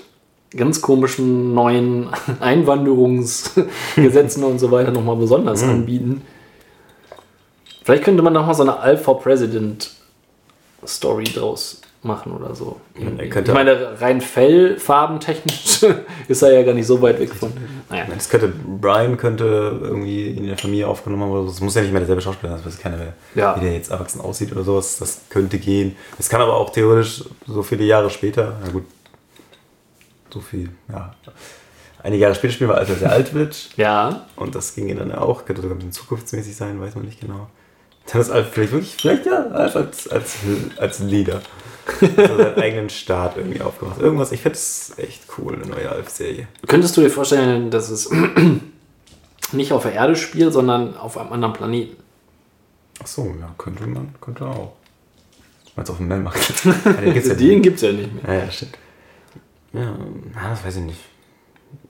ganz 0.56 0.82
komischen 0.82 1.54
neuen 1.54 2.10
Einwanderungsgesetzen 2.40 4.44
und 4.44 4.60
so 4.60 4.72
weiter 4.72 4.92
nochmal 4.92 5.16
besonders 5.16 5.64
anbieten. 5.64 6.22
Vielleicht 7.84 8.04
könnte 8.04 8.24
man 8.24 8.34
nochmal 8.34 8.56
so 8.56 8.64
eine 8.64 8.80
Alpha 8.80 9.14
President 9.14 9.92
Story 10.86 11.26
draus 11.26 11.82
machen 12.06 12.34
oder 12.34 12.54
so. 12.54 12.82
ich 12.96 13.54
meine, 13.54 14.02
rein 14.02 14.20
fellfarbentechnisch 14.20 15.86
ist 16.28 16.42
er 16.42 16.54
ja 16.54 16.64
gar 16.64 16.74
nicht 16.74 16.86
so 16.86 17.02
weit 17.02 17.18
weg 17.20 17.34
von. 17.34 17.52
Naja. 17.90 18.06
Das 18.14 18.30
könnte, 18.30 18.52
Brian 18.82 19.16
könnte 19.16 19.80
irgendwie 19.82 20.32
in 20.32 20.48
der 20.48 20.58
Familie 20.58 20.88
aufgenommen 20.88 21.24
haben 21.24 21.32
oder 21.32 21.42
so. 21.44 21.48
Das 21.48 21.62
muss 21.62 21.76
ja 21.76 21.82
nicht 21.82 21.92
mehr 21.92 22.02
derselbe 22.02 22.22
Schauspieler 22.22 22.54
sein, 22.54 22.62
das 22.66 22.74
weiß 22.74 22.82
keiner 22.82 22.98
mehr, 22.98 23.14
Ja. 23.36 23.56
wie 23.56 23.62
der 23.66 23.74
jetzt 23.74 23.90
erwachsen 23.92 24.20
aussieht 24.20 24.52
oder 24.52 24.64
sowas. 24.64 24.98
Das 24.98 25.22
könnte 25.30 25.60
gehen. 25.60 25.96
Es 26.20 26.28
kann 26.28 26.42
aber 26.42 26.58
auch 26.58 26.72
theoretisch 26.72 27.24
so 27.48 27.64
viele 27.64 27.86
Jahre 27.86 28.10
später, 28.10 28.58
na 28.66 28.72
gut, 28.72 28.84
so 30.34 30.42
viel, 30.42 30.70
ja. 30.92 31.14
Einige 32.02 32.24
Jahre 32.24 32.36
später 32.36 32.54
spielen 32.54 32.70
wir, 32.70 32.78
als 32.78 32.90
er 32.90 32.96
sehr 32.96 33.12
alt 33.12 33.34
wird. 33.34 33.70
Ja, 33.78 34.26
Und 34.36 34.56
das 34.56 34.76
ging 34.76 34.94
dann 34.98 35.14
auch, 35.14 35.46
könnte 35.46 35.62
sogar 35.62 35.76
ein 35.76 35.80
bisschen 35.80 35.94
zukunftsmäßig 35.94 36.56
sein, 36.56 36.82
weiß 36.82 36.96
man 36.96 37.06
nicht 37.06 37.22
genau. 37.22 37.48
Dann 38.12 38.20
ist 38.20 38.30
Alf 38.30 38.50
vielleicht 38.52 38.74
wirklich, 38.74 38.96
vielleicht 38.96 39.26
ja, 39.26 39.48
Alf 39.48 39.76
als, 39.78 40.10
als, 40.10 40.36
als 40.78 41.00
Leader. 41.00 41.42
Also 42.18 42.38
seinen 42.38 42.56
eigenen 42.56 42.90
Staat 42.90 43.38
irgendwie 43.38 43.62
aufgemacht. 43.62 44.02
Irgendwas, 44.02 44.32
ich 44.34 44.42
finde 44.42 44.56
es 44.58 44.94
echt 44.98 45.24
cool, 45.38 45.54
eine 45.56 45.66
neue 45.66 45.90
Alf-Serie. 45.90 46.48
Könntest 46.68 46.98
du 46.98 47.02
dir 47.02 47.10
vorstellen, 47.10 47.72
dass 47.72 47.90
es 47.90 48.10
nicht 49.54 49.72
auf 49.72 49.84
der 49.84 49.94
Erde 49.94 50.16
spielt, 50.16 50.52
sondern 50.54 50.98
auf 50.98 51.18
einem 51.18 51.32
anderen 51.32 51.54
Planeten? 51.54 51.96
Ach 53.02 53.08
so, 53.08 53.34
ja, 53.40 53.54
könnte 53.58 53.86
man, 53.88 54.14
könnte 54.20 54.46
auch. 54.46 54.74
Meinst 55.76 55.90
du 55.90 55.94
auf 55.94 55.98
dem 55.98 56.08
Melmark? 56.08 56.38
ja, 56.86 56.92
den 56.94 57.14
gibt's 57.14 57.28
ja 57.30 57.36
Den 57.36 57.48
nicht. 57.48 57.64
gibt 57.64 57.76
es 57.78 57.82
ja 57.82 57.92
nicht 57.92 58.24
mehr. 58.24 58.34
Ja, 58.36 58.44
ja, 58.46 58.52
stimmt. 58.52 58.78
Ja, 59.74 59.98
das 60.50 60.66
weiß 60.66 60.78
ich 60.78 60.84
nicht. 60.84 61.00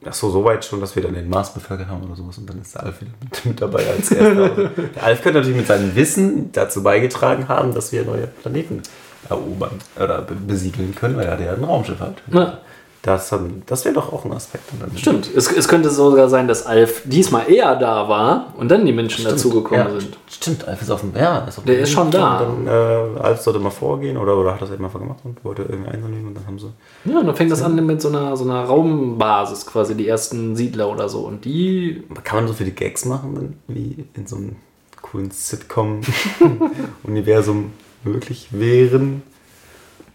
Ach 0.06 0.14
so, 0.14 0.30
so 0.30 0.44
weit 0.46 0.64
schon, 0.64 0.80
dass 0.80 0.96
wir 0.96 1.04
dann 1.04 1.14
den 1.14 1.30
Mars 1.30 1.54
bevölkert 1.54 1.88
haben 1.88 2.04
oder 2.04 2.16
sowas 2.16 2.38
und 2.38 2.50
dann 2.50 2.62
ist 2.62 2.74
der 2.76 2.84
Alf 2.84 3.02
wieder 3.02 3.12
mit, 3.22 3.46
mit 3.46 3.62
dabei 3.62 3.86
als 3.88 4.12
erster. 4.12 4.50
Der 4.96 5.04
Alf 5.04 5.22
könnte 5.22 5.40
natürlich 5.40 5.58
mit 5.58 5.68
seinem 5.68 5.96
Wissen 5.96 6.52
dazu 6.54 6.84
beigetragen 6.84 7.48
haben, 7.50 7.74
dass 7.74 7.92
wir 7.92 8.06
neue 8.06 8.28
Planeten 8.28 8.82
erobern 9.30 9.80
oder 9.98 10.22
be 10.22 10.36
besiedeln 10.36 10.96
können, 10.96 11.18
weil 11.18 11.26
er 11.26 11.40
ja 11.40 11.54
ein 11.54 11.64
Raumschiff 11.64 12.00
hat. 12.00 12.22
Ja. 12.32 12.60
Das, 13.04 13.32
haben- 13.34 13.64
das 13.66 13.84
wäre 13.84 13.96
doch 13.96 14.14
auch 14.14 14.24
ein 14.24 14.32
Aspekt. 14.32 14.64
Stimmt. 14.96 15.30
Es, 15.36 15.52
es 15.52 15.68
könnte 15.68 15.90
sogar 15.90 16.30
sein, 16.30 16.48
dass 16.48 16.66
Alf 16.66 17.02
diesmal 17.04 17.52
eher 17.52 17.76
da 17.76 18.08
war 18.08 18.54
und 18.56 18.72
dann 18.72 18.86
die 18.86 18.94
Menschen 18.94 19.26
dazugekommen 19.26 19.94
ja, 19.94 20.00
sind. 20.00 20.18
Stimmt, 20.32 20.66
Alf 20.66 20.82
ist 20.82 20.90
auf 20.90 21.02
dem. 21.02 21.14
Ja, 21.14 21.40
ist 21.40 21.58
auf 21.58 21.66
Der 21.66 21.80
ist 21.80 21.92
schon 21.92 22.10
da. 22.10 22.40
Und 22.40 22.66
dann, 22.66 23.18
äh, 23.18 23.20
Alf 23.20 23.42
sollte 23.42 23.60
mal 23.60 23.72
vorgehen 23.72 24.16
oder, 24.16 24.38
oder 24.38 24.54
hat 24.54 24.62
das 24.62 24.72
eben 24.72 24.86
einfach 24.86 25.02
gemacht 25.02 25.20
und 25.26 25.44
wollte 25.44 25.64
irgendwie 25.64 25.92
einsammeln 25.92 26.28
und 26.28 26.34
dann 26.34 26.48
haben 26.48 26.58
sie. 26.58 26.70
Ja, 27.04 27.20
und 27.20 27.28
dann 27.28 27.36
fängt 27.36 27.52
das 27.52 27.62
an 27.62 27.76
mit 27.86 28.02
so 28.02 28.08
einer, 28.08 28.38
so 28.38 28.46
einer 28.46 28.64
Raumbasis 28.64 29.66
quasi, 29.66 29.96
die 29.96 30.08
ersten 30.08 30.56
Siedler 30.56 30.90
oder 30.90 31.10
so. 31.10 31.28
Und 31.28 31.44
die, 31.44 32.06
Kann 32.24 32.38
man 32.40 32.48
so 32.48 32.54
viele 32.54 32.72
Gags 32.72 33.04
machen, 33.04 33.60
wie 33.68 34.06
in 34.14 34.28
so 34.28 34.38
einem 34.38 34.56
coolen 35.02 35.30
Sitcom-Universum 35.30 37.74
möglich 38.06 38.48
wären? 38.52 39.24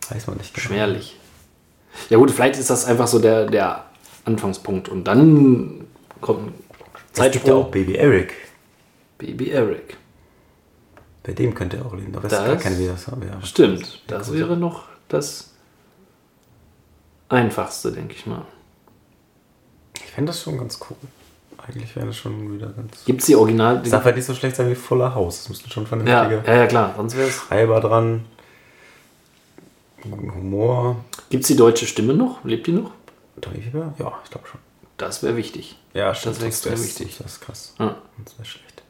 Weiß 0.09 0.27
man 0.27 0.39
nicht. 0.39 0.55
genau. 0.55 0.69
schwerlich. 0.69 1.17
Ja 2.11 2.19
gut, 2.19 2.31
vielleicht 2.31 2.59
ist 2.59 2.71
das 2.71 2.85
einfach 2.85 3.07
so 3.07 3.19
der, 3.19 3.47
der 3.47 3.85
Anfangspunkt. 4.25 4.89
Und 4.89 5.05
dann 5.05 5.87
kommt 6.21 6.47
ein 6.49 6.55
Es 7.15 7.33
gibt 7.33 7.47
ja 7.47 7.55
auch 7.55 7.63
Zeitsprung. 7.65 7.71
Baby 7.71 7.95
Eric. 7.97 8.35
Baby 9.19 9.51
Eric. 9.51 9.97
Bei 11.23 11.33
dem 11.33 11.55
könnte 11.55 11.77
er 11.79 11.87
auch 11.87 11.95
leben. 11.95 12.15
Aber 12.17 12.27
es 12.27 12.33
ist 12.33 12.39
gar 12.39 12.49
Das- 12.55 12.63
keine, 12.63 12.79
wie 12.79 12.87
das 12.87 13.07
haben. 13.07 13.23
Ja. 13.23 13.41
Stimmt, 13.45 14.03
das 14.07 14.33
wäre 14.33 14.57
noch 14.57 14.85
das 15.09 15.53
Einfachste, 17.29 17.93
denke 17.93 18.15
ich 18.15 18.27
mal. 18.27 18.47
Ich 19.97 20.11
fände 20.13 20.31
das 20.31 20.43
schon 20.43 20.57
ganz 20.59 20.79
cool. 20.89 20.97
Eigentlich 21.67 21.95
wäre 21.97 22.07
das 22.07 22.17
schon 22.17 22.55
wieder 22.55 22.69
ganz. 22.69 23.05
Gibt 23.05 23.21
es 23.21 23.27
die 23.27 23.37
Original... 23.37 23.83
Es 23.85 23.91
darf 23.91 24.05
halt 24.05 24.17
nicht 24.17 24.25
so 24.25 24.35
schlecht 24.35 24.57
sein 24.57 24.71
wie 24.71 24.75
Fuller 24.75 25.15
House. 25.15 25.41
Es 25.41 25.49
müssten 25.51 25.71
schon 25.71 25.83
ja, 25.83 25.89
vernünftige 25.89 26.43
ja, 26.47 26.55
ja, 26.61 26.67
klar, 26.67 26.95
sonst 26.97 27.17
wäre 27.17 27.29
es... 27.29 27.35
Schreiber 27.35 27.81
dran. 27.81 28.25
Guten 30.03 30.35
Humor. 30.35 30.97
Gibt 31.31 31.43
es 31.43 31.49
die 31.49 31.57
deutsche 31.57 31.87
Stimme 31.87 32.15
noch? 32.15 32.45
Lebt 32.45 32.67
die 32.67 32.73
noch? 32.73 32.93
Weber? 33.37 33.95
Ja, 33.99 34.19
ich 34.25 34.31
glaube 34.31 34.47
schon. 34.49 34.61
Das 34.97 35.23
wäre 35.23 35.37
wichtig. 35.37 35.77
Ja, 35.95 36.09
Das 36.13 36.25
wäre 36.25 36.47
extrem 36.47 36.73
das, 36.73 36.85
wichtig. 36.85 37.17
Das 37.19 37.33
ist 37.33 37.41
krass. 37.41 37.75
Ja. 37.79 37.97
Das 38.25 38.37
wäre 38.37 38.45
schlecht. 38.45 38.83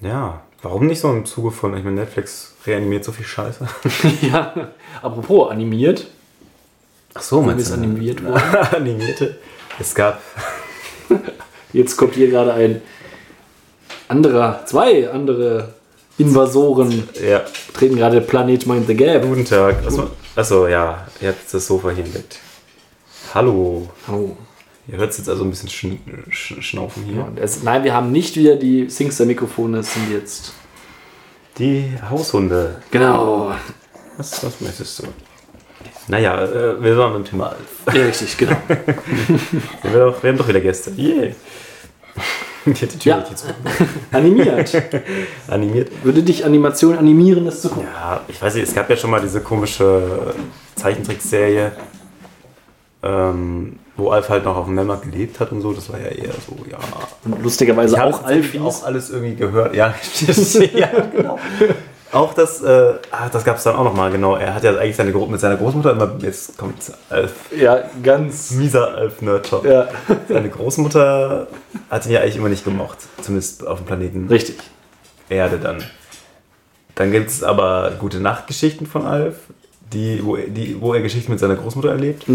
Ja, 0.00 0.42
warum 0.62 0.86
nicht 0.86 1.00
so 1.00 1.10
im 1.10 1.24
Zuge 1.24 1.50
von, 1.52 1.76
ich 1.76 1.84
meine, 1.84 2.00
Netflix 2.00 2.54
reanimiert 2.66 3.04
so 3.04 3.12
viel 3.12 3.24
Scheiße. 3.24 3.66
ja, 4.22 4.70
apropos 5.00 5.50
animiert. 5.50 6.06
Ach 7.14 7.22
so, 7.22 7.44
Warum 7.44 7.58
ist 7.58 7.70
animiert 7.70 8.24
worden? 8.24 8.42
Animierte. 8.72 9.38
Es 9.78 9.94
gab, 9.94 10.20
Jetzt 11.72 11.96
kommt 11.96 12.14
hier 12.14 12.28
gerade 12.30 12.54
ein 12.54 12.82
anderer, 14.08 14.64
zwei 14.66 15.10
andere 15.10 15.74
Invasoren 16.18 17.08
ja, 17.26 17.42
treten 17.72 17.96
gerade 17.96 18.20
Planet 18.20 18.66
Mind 18.66 18.86
the 18.86 18.94
Gap. 18.94 19.22
guten 19.22 19.44
Tag. 19.44 19.84
Achso, 19.84 20.10
achso, 20.36 20.68
ja, 20.68 21.06
ihr 21.20 21.28
habt 21.28 21.52
das 21.52 21.66
Sofa 21.66 21.90
hier 21.90 22.04
entdeckt. 22.04 22.38
Hallo. 23.34 23.88
Oh. 24.08 24.30
Ihr 24.86 24.98
hört 24.98 25.10
es 25.10 25.18
jetzt 25.18 25.28
also 25.28 25.44
ein 25.44 25.50
bisschen 25.50 25.70
schn 25.70 25.98
sch 26.30 26.54
schnaufen 26.60 27.04
hier. 27.04 27.16
Ja, 27.16 27.28
es, 27.42 27.62
nein, 27.62 27.84
wir 27.84 27.94
haben 27.94 28.12
nicht 28.12 28.36
wieder 28.36 28.56
die 28.56 28.88
Singster-Mikrofone, 28.88 29.78
es 29.78 29.94
sind 29.94 30.12
jetzt. 30.12 30.52
Die 31.58 31.90
Haushunde. 32.10 32.82
Genau. 32.90 33.52
Was, 34.16 34.44
was 34.44 34.60
möchtest 34.60 35.00
du? 35.00 35.04
Naja, 36.06 36.44
äh, 36.44 36.82
wir 36.82 36.96
waren 36.98 37.14
beim 37.14 37.24
Thema 37.24 37.48
Alf. 37.50 37.96
Ja, 37.96 38.04
richtig, 38.04 38.36
genau. 38.36 38.56
Wir 38.68 39.90
haben 39.90 40.12
doch, 40.12 40.22
wir 40.22 40.30
haben 40.30 40.38
doch 40.38 40.48
wieder 40.48 40.60
Gäste. 40.60 40.92
Yeah. 40.96 41.34
Ja. 43.04 43.24
zu. 43.24 43.46
Animiert. 44.12 44.82
Animiert. 45.48 45.90
Würde 46.02 46.22
dich 46.22 46.44
Animation 46.44 46.96
animieren, 46.96 47.44
das 47.44 47.60
zu 47.60 47.68
gucken? 47.68 47.88
Ja, 47.92 48.20
ich 48.28 48.40
weiß 48.40 48.54
nicht, 48.54 48.68
es 48.68 48.74
gab 48.74 48.88
ja 48.88 48.96
schon 48.96 49.10
mal 49.10 49.20
diese 49.20 49.40
komische 49.40 50.34
Zeichentrickserie, 50.76 51.72
ähm, 53.02 53.78
wo 53.96 54.10
Alf 54.10 54.28
halt 54.28 54.44
noch 54.44 54.56
auf 54.56 54.64
dem 54.66 54.74
Memmer 54.74 54.96
gelebt 54.96 55.38
hat 55.40 55.52
und 55.52 55.60
so. 55.60 55.72
Das 55.72 55.92
war 55.92 56.00
ja 56.00 56.08
eher 56.08 56.32
so, 56.46 56.56
ja. 56.70 56.78
Und 57.24 57.42
lustigerweise 57.42 57.96
Ich 57.96 58.00
auch 58.00 58.24
Alfis. 58.24 58.60
auch 58.60 58.84
alles 58.84 59.10
irgendwie 59.10 59.36
gehört. 59.36 59.74
Ja, 59.74 59.94
ja 60.74 60.88
genau. 61.14 61.38
Auch 62.14 62.32
das, 62.32 62.62
äh, 62.62 62.94
ah, 63.10 63.28
das 63.30 63.44
gab 63.44 63.56
es 63.56 63.64
dann 63.64 63.74
auch 63.76 63.84
noch 63.84 63.94
mal, 63.94 64.10
genau. 64.10 64.36
Er 64.36 64.54
hat 64.54 64.62
ja 64.64 64.76
eigentlich 64.76 64.96
seine, 64.96 65.10
mit 65.12 65.40
seiner 65.40 65.56
Großmutter 65.56 65.90
immer, 65.92 66.14
jetzt 66.20 66.56
kommt 66.56 66.76
Alf, 67.10 67.32
Ja, 67.56 67.82
ganz. 68.02 68.52
mieser 68.52 68.94
Alf-Nerd-Shop. 68.94 69.64
Ja, 69.64 69.88
Seine 70.28 70.48
Großmutter 70.48 71.48
hat 71.90 72.06
ihn 72.06 72.12
ja 72.12 72.20
eigentlich 72.20 72.36
immer 72.36 72.48
nicht 72.48 72.64
gemocht. 72.64 72.98
Zumindest 73.20 73.66
auf 73.66 73.78
dem 73.78 73.86
Planeten 73.86 74.28
richtig. 74.28 74.58
Erde 75.28 75.58
dann. 75.58 75.82
Dann 76.94 77.10
gibt 77.10 77.30
es 77.30 77.42
aber 77.42 77.92
gute 77.98 78.20
Nachtgeschichten 78.20 78.86
von 78.86 79.04
Alf, 79.06 79.34
die, 79.92 80.24
wo, 80.24 80.36
er- 80.36 80.46
die, 80.48 80.80
wo 80.80 80.94
er 80.94 81.00
Geschichten 81.02 81.32
mit 81.32 81.40
seiner 81.40 81.56
Großmutter 81.56 81.90
erlebt. 81.90 82.26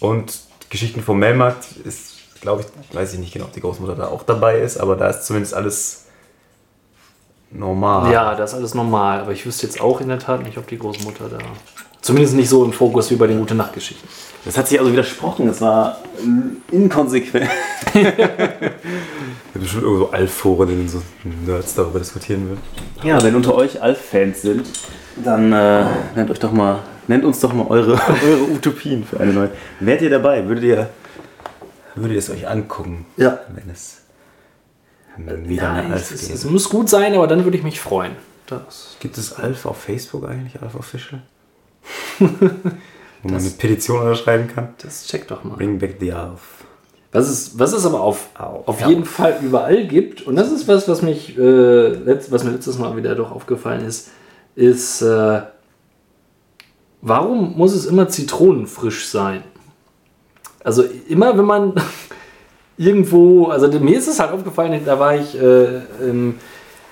Und 0.00 0.38
Geschichten 0.68 1.00
vom 1.02 1.18
Melmarkt 1.18 1.64
ist, 1.84 2.16
glaube 2.42 2.62
ich, 2.62 2.94
weiß 2.94 3.14
ich 3.14 3.18
nicht 3.20 3.32
genau, 3.32 3.46
ob 3.46 3.52
die 3.52 3.60
Großmutter 3.62 3.94
da 3.94 4.08
auch 4.08 4.24
dabei 4.24 4.58
ist, 4.60 4.76
aber 4.78 4.96
da 4.96 5.08
ist 5.08 5.24
zumindest 5.24 5.54
alles 5.54 6.05
normal. 7.50 8.12
Ja, 8.12 8.34
das 8.34 8.52
ist 8.52 8.58
alles 8.58 8.74
normal. 8.74 9.20
Aber 9.20 9.32
ich 9.32 9.44
wüsste 9.46 9.66
jetzt 9.66 9.80
auch 9.80 10.00
in 10.00 10.08
der 10.08 10.18
Tat 10.18 10.42
nicht, 10.42 10.58
ob 10.58 10.66
die 10.66 10.78
Großmutter 10.78 11.28
da. 11.28 11.38
Zumindest 12.00 12.36
nicht 12.36 12.48
so 12.48 12.64
im 12.64 12.72
Fokus 12.72 13.10
wie 13.10 13.16
bei 13.16 13.26
den 13.26 13.38
Gute-Nacht-Geschichten. 13.38 14.06
Das 14.44 14.56
hat 14.56 14.68
sich 14.68 14.78
also 14.78 14.92
widersprochen. 14.92 15.48
Es 15.48 15.60
war 15.60 15.98
äh, 16.18 16.74
inkonsequent. 16.74 17.50
Ich 17.94 18.04
habe 18.04 18.74
bestimmt 19.54 19.82
irgendwo 19.82 20.04
so 20.04 20.10
Alf-Foren, 20.12 20.68
in 20.68 20.76
denen 20.76 20.88
so 20.88 21.02
Nerds 21.24 21.74
darüber 21.74 21.98
diskutieren 21.98 22.48
würden. 22.48 22.60
Ja, 23.02 23.20
wenn 23.22 23.34
unter 23.34 23.54
euch 23.54 23.82
Alf-Fans 23.82 24.42
sind, 24.42 24.66
dann 25.16 25.52
äh, 25.52 25.84
nennt 26.14 26.30
euch 26.30 26.38
doch 26.38 26.52
mal, 26.52 26.80
nennt 27.08 27.24
uns 27.24 27.40
doch 27.40 27.52
mal 27.52 27.66
eure, 27.66 27.92
eure 28.24 28.42
Utopien 28.54 29.04
für 29.04 29.18
eine 29.18 29.32
neue. 29.32 29.50
Wärt 29.80 30.02
ihr 30.02 30.10
dabei? 30.10 30.46
Würdet 30.46 30.64
ihr, 30.64 30.90
würdet 31.96 32.12
ihr 32.12 32.18
es 32.18 32.30
euch 32.30 32.46
angucken? 32.46 33.06
Ja. 33.16 33.40
Wenn 33.48 33.68
es 33.70 34.02
wieder 35.18 35.70
eine 35.70 35.82
Nein, 35.82 35.92
Alf 35.92 36.10
es, 36.12 36.20
gäbe? 36.22 36.34
es 36.34 36.44
muss 36.44 36.68
gut 36.68 36.88
sein, 36.88 37.14
aber 37.14 37.26
dann 37.26 37.44
würde 37.44 37.56
ich 37.56 37.62
mich 37.64 37.80
freuen. 37.80 38.12
Das. 38.46 38.96
Gibt 39.00 39.18
es 39.18 39.32
Alf 39.32 39.66
auf 39.66 39.78
Facebook 39.78 40.28
eigentlich? 40.28 40.60
Alf 40.62 40.74
Official? 40.76 41.22
Wo 42.18 42.28
man 43.28 43.40
eine 43.40 43.50
Petition 43.50 44.00
unterschreiben 44.00 44.48
kann? 44.48 44.74
Das 44.78 45.06
check 45.06 45.26
doch 45.28 45.42
mal. 45.44 45.56
Bring 45.56 45.78
back 45.78 45.96
the 46.00 46.12
Alf. 46.12 46.40
Was 47.12 47.28
es, 47.28 47.58
was 47.58 47.72
es 47.72 47.86
aber 47.86 48.00
auf, 48.00 48.28
Au. 48.38 48.62
auf 48.66 48.80
Ja. 48.80 48.88
jeden 48.88 49.04
Fall 49.04 49.38
überall 49.42 49.86
gibt, 49.86 50.22
und 50.22 50.36
das 50.36 50.52
ist 50.52 50.68
was, 50.68 50.86
was, 50.88 51.02
mich, 51.02 51.36
äh, 51.38 51.88
letzt, 51.88 52.30
was 52.30 52.44
mir 52.44 52.50
letztes 52.50 52.78
Mal 52.78 52.94
wieder 52.96 53.14
doch 53.14 53.30
aufgefallen 53.32 53.84
ist, 53.86 54.10
ist, 54.54 55.00
äh, 55.02 55.42
warum 57.00 57.56
muss 57.56 57.72
es 57.74 57.86
immer 57.86 58.08
zitronenfrisch 58.08 59.08
sein? 59.08 59.42
Also 60.62 60.82
immer, 61.08 61.36
wenn 61.38 61.44
man 61.46 61.72
irgendwo, 62.78 63.46
also 63.46 63.68
mir 63.80 63.98
ist 63.98 64.08
es 64.08 64.20
halt 64.20 64.32
aufgefallen, 64.32 64.80
da 64.84 64.98
war 64.98 65.16
ich, 65.16 65.40
äh, 65.40 65.76
ähm, 66.02 66.34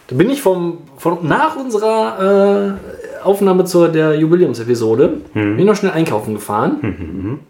da 0.06 0.16
bin 0.16 0.30
ich 0.30 0.42
vom, 0.42 0.78
von, 0.96 1.26
nach 1.26 1.56
unserer 1.56 2.76
äh, 3.22 3.24
Aufnahme 3.24 3.64
zur 3.64 3.88
der 3.88 4.14
Jubiläumsepisode, 4.14 5.20
bin 5.32 5.58
ich 5.58 5.64
noch 5.64 5.76
schnell 5.76 5.92
einkaufen 5.92 6.34
gefahren. 6.34 7.40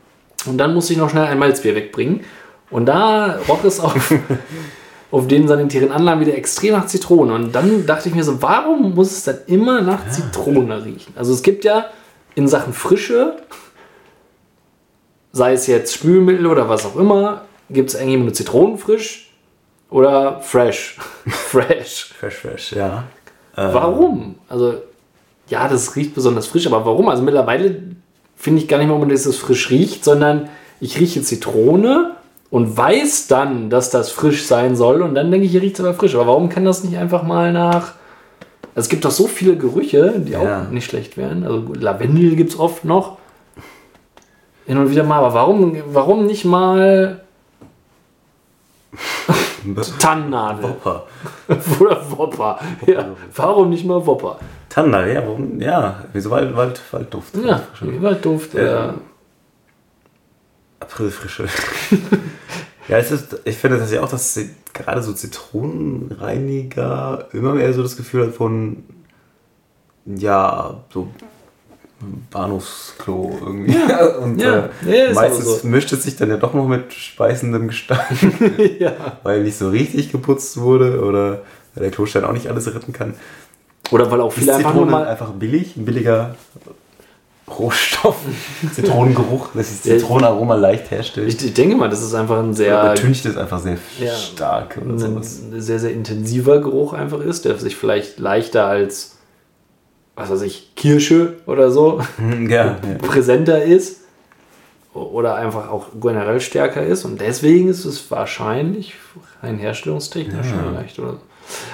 Und 0.47 0.59
dann 0.59 0.74
musste 0.74 0.93
ich 0.93 0.99
noch 0.99 1.11
schnell 1.11 1.24
ein 1.24 1.39
Malzbier 1.39 1.74
wegbringen. 1.74 2.20
Und 2.70 2.87
da 2.87 3.39
roch 3.49 3.64
es 3.64 3.80
auf, 3.80 4.14
auf 5.11 5.26
den 5.26 5.49
sanitären 5.49 5.93
Anlagen 5.93 6.20
wieder 6.20 6.35
extrem 6.35 6.72
nach 6.72 6.87
Zitrone. 6.87 7.35
Und 7.35 7.55
dann 7.55 7.87
dachte 7.87 8.09
ich 8.09 8.14
mir 8.14 8.24
so, 8.24 8.41
warum 8.43 8.95
muss 8.95 9.12
es 9.12 9.24
dann 9.24 9.39
immer 9.47 9.80
nach 9.80 10.09
Zitrone 10.09 10.85
riechen? 10.85 11.12
Also 11.16 11.32
es 11.32 11.43
gibt 11.43 11.64
ja 11.64 11.87
in 12.35 12.49
Sachen 12.49 12.72
Frische, 12.72 13.37
sei 15.32 15.53
es 15.53 15.66
jetzt 15.66 15.95
Spülmittel 15.95 16.47
oder 16.47 16.68
was 16.68 16.85
auch 16.85 16.97
immer, 16.97 17.43
gibt 17.71 17.91
es 17.91 17.97
eigentlich 17.97 18.21
nur 18.21 18.33
Zitronenfrisch 18.33 19.31
oder 19.91 20.41
Fresh. 20.41 20.99
Fresh. 21.27 22.12
Fresh, 22.19 22.35
fresh, 22.35 22.73
ja. 22.73 23.05
Warum? 23.57 24.37
Also, 24.49 24.75
ja, 25.49 25.69
das 25.69 25.95
riecht 25.97 26.15
besonders 26.15 26.47
frisch, 26.47 26.67
aber 26.67 26.85
warum? 26.85 27.09
Also 27.09 27.23
mittlerweile 27.23 27.83
finde 28.37 28.62
ich 28.62 28.69
gar 28.69 28.79
nicht 28.79 28.87
mehr, 28.87 28.97
unbedingt, 28.97 29.19
dass 29.19 29.27
es 29.27 29.37
frisch 29.37 29.71
riecht, 29.71 30.05
sondern 30.05 30.49
ich 30.81 30.99
rieche 30.99 31.23
Zitrone 31.23 32.12
und 32.51 32.77
weiß 32.77 33.29
dann, 33.29 33.71
dass 33.71 33.91
das 33.91 34.11
frisch 34.11 34.47
sein 34.47 34.75
soll 34.77 35.03
und 35.03 35.15
dann 35.15 35.31
denke 35.31 35.47
ich, 35.47 35.53
hier 35.53 35.62
riecht 35.62 35.79
es 35.79 35.85
aber 35.85 35.95
frisch. 35.95 36.15
Aber 36.15 36.27
warum 36.27 36.49
kann 36.49 36.65
das 36.65 36.83
nicht 36.85 36.97
einfach 36.97 37.23
mal 37.23 37.53
nach... 37.53 37.95
Also 38.75 38.87
es 38.87 38.89
gibt 38.89 39.05
doch 39.05 39.11
so 39.12 39.29
viele 39.29 39.57
Gerüche, 39.57 40.15
die 40.19 40.33
Ja. 40.33 40.65
auch 40.67 40.71
nicht 40.71 40.87
schlecht 40.87 41.17
wären. 41.17 41.45
Also 41.45 41.73
Lavendel 41.75 42.35
gibt 42.35 42.51
es 42.51 42.59
oft 42.59 42.85
noch. 42.85 43.19
Hin 44.67 44.79
und 44.79 44.91
wieder 44.91 45.05
mal. 45.05 45.19
Aber 45.19 45.35
warum, 45.35 45.77
warum 45.93 46.27
nicht 46.27 46.45
mal 46.45 47.24
Tannennadel 49.99 50.64
Wopper. 50.64 51.07
oder 51.80 52.11
Wopper? 52.11 52.59
Ja, 52.86 53.07
warum 53.34 53.70
nicht 53.70 53.84
mal 53.84 54.07
Wopper? 54.07 54.38
Tannal, 54.68 55.12
ja, 55.12 55.22
warum? 55.22 55.61
Ja, 55.61 56.05
wieso 56.12 56.30
Wald, 56.30 56.55
Wald, 56.57 56.80
Waldduft? 56.90 57.36
Ja, 57.36 57.62
Waldduft. 57.80 58.55
Ja. 58.55 58.90
Äh, 58.90 58.95
Aprilfrische. 60.80 61.45
ja, 62.88 62.99
es 62.99 63.12
ist, 63.12 63.40
ich 63.45 63.57
finde 63.57 63.78
das 63.78 63.92
ja 63.92 64.03
auch, 64.03 64.09
dass 64.09 64.40
gerade 64.72 65.03
so 65.03 65.12
Zitronenreiniger 65.12 67.28
immer 67.32 67.53
mehr 67.55 67.72
so 67.72 67.82
das 67.82 67.97
Gefühl 67.97 68.26
hat 68.26 68.34
von, 68.34 68.82
ja, 70.07 70.82
so 70.92 71.09
Bahnhofsklo 72.31 73.39
irgendwie. 73.45 73.75
Und 74.23 74.41
Ja, 74.41 74.69
äh, 74.87 75.09
ja, 75.09 75.13
meistens 75.15 75.63
so. 75.63 75.67
mischt 75.67 75.93
es 75.93 76.03
sich 76.05 76.17
dann 76.17 76.29
ja 76.31 76.37
doch 76.37 76.55
noch 76.55 76.67
mit 76.67 76.93
speisendem 76.93 77.69
Gestank, 77.69 78.03
ja. 78.79 78.93
weil 79.23 79.43
nicht 79.43 79.59
so 79.59 79.69
richtig 79.71 80.13
geputzt 80.13 80.59
wurde 80.61 81.01
oder 81.03 81.43
weil 81.75 81.83
der 81.85 81.91
Klostein 81.91 82.25
auch 82.25 82.33
nicht 82.33 82.49
alles 82.49 82.73
retten 82.75 82.93
kann. 82.93 83.15
Oder 83.91 84.11
weil 84.11 84.21
auch 84.21 84.33
viele 84.33 84.55
einfach 84.55 84.75
mal. 84.75 85.07
einfach 85.07 85.31
billig, 85.33 85.77
ein 85.77 85.85
billiger 85.85 86.35
Rohstoff, 87.47 88.17
Zitronengeruch, 88.75 89.49
das 89.55 89.71
ist 89.71 89.85
Ja, 89.85 89.99
Zitronenaroma 89.99 90.55
leicht 90.55 90.91
herstellt. 90.91 91.29
Ich, 91.29 91.45
ich 91.45 91.53
denke 91.53 91.77
mal, 91.77 91.91
das 91.91 92.03
ist 92.03 92.15
einfach 92.15 92.39
ein 92.39 92.49
Ja, 92.51 92.55
sehr, 92.55 92.81
Übertüncht 92.81 93.27
ist 93.27 93.37
einfach 93.37 93.61
sehr 93.61 93.77
Ja. 94.01 94.15
stark 94.15 94.79
oder 94.83 94.95
ein, 94.95 94.99
sowas. 94.99 95.41
ein 95.53 95.61
sehr, 95.61 95.79
sehr 95.79 95.91
intensiver 95.93 96.61
Geruch 96.61 96.95
einfach 96.95 97.21
ist, 97.21 97.45
der 97.45 97.59
sich 97.59 97.77
vielleicht 97.77 98.19
leichter 98.19 98.65
als, 98.67 99.14
was 100.17 100.31
weiß 100.31 100.43
ich, 100.43 100.75
Kirsche 100.77 101.35
oder 101.47 101.71
so 101.71 102.01
Ja, 102.49 102.77
präsenter 103.03 103.62
ist. 103.62 104.01
Oder 104.93 105.35
einfach 105.35 105.71
auch 105.71 105.87
generell 106.01 106.41
stärker 106.41 106.85
ist. 106.87 107.05
Und 107.05 107.21
deswegen 107.21 107.69
ist 107.69 107.85
es 107.85 108.11
wahrscheinlich 108.12 108.95
rein 109.43 109.59
herstellungstechnisch 109.59 110.47
Ja. 110.47 110.65
vielleicht. 110.71 110.99
Oder 111.01 111.12
so. 111.15 111.19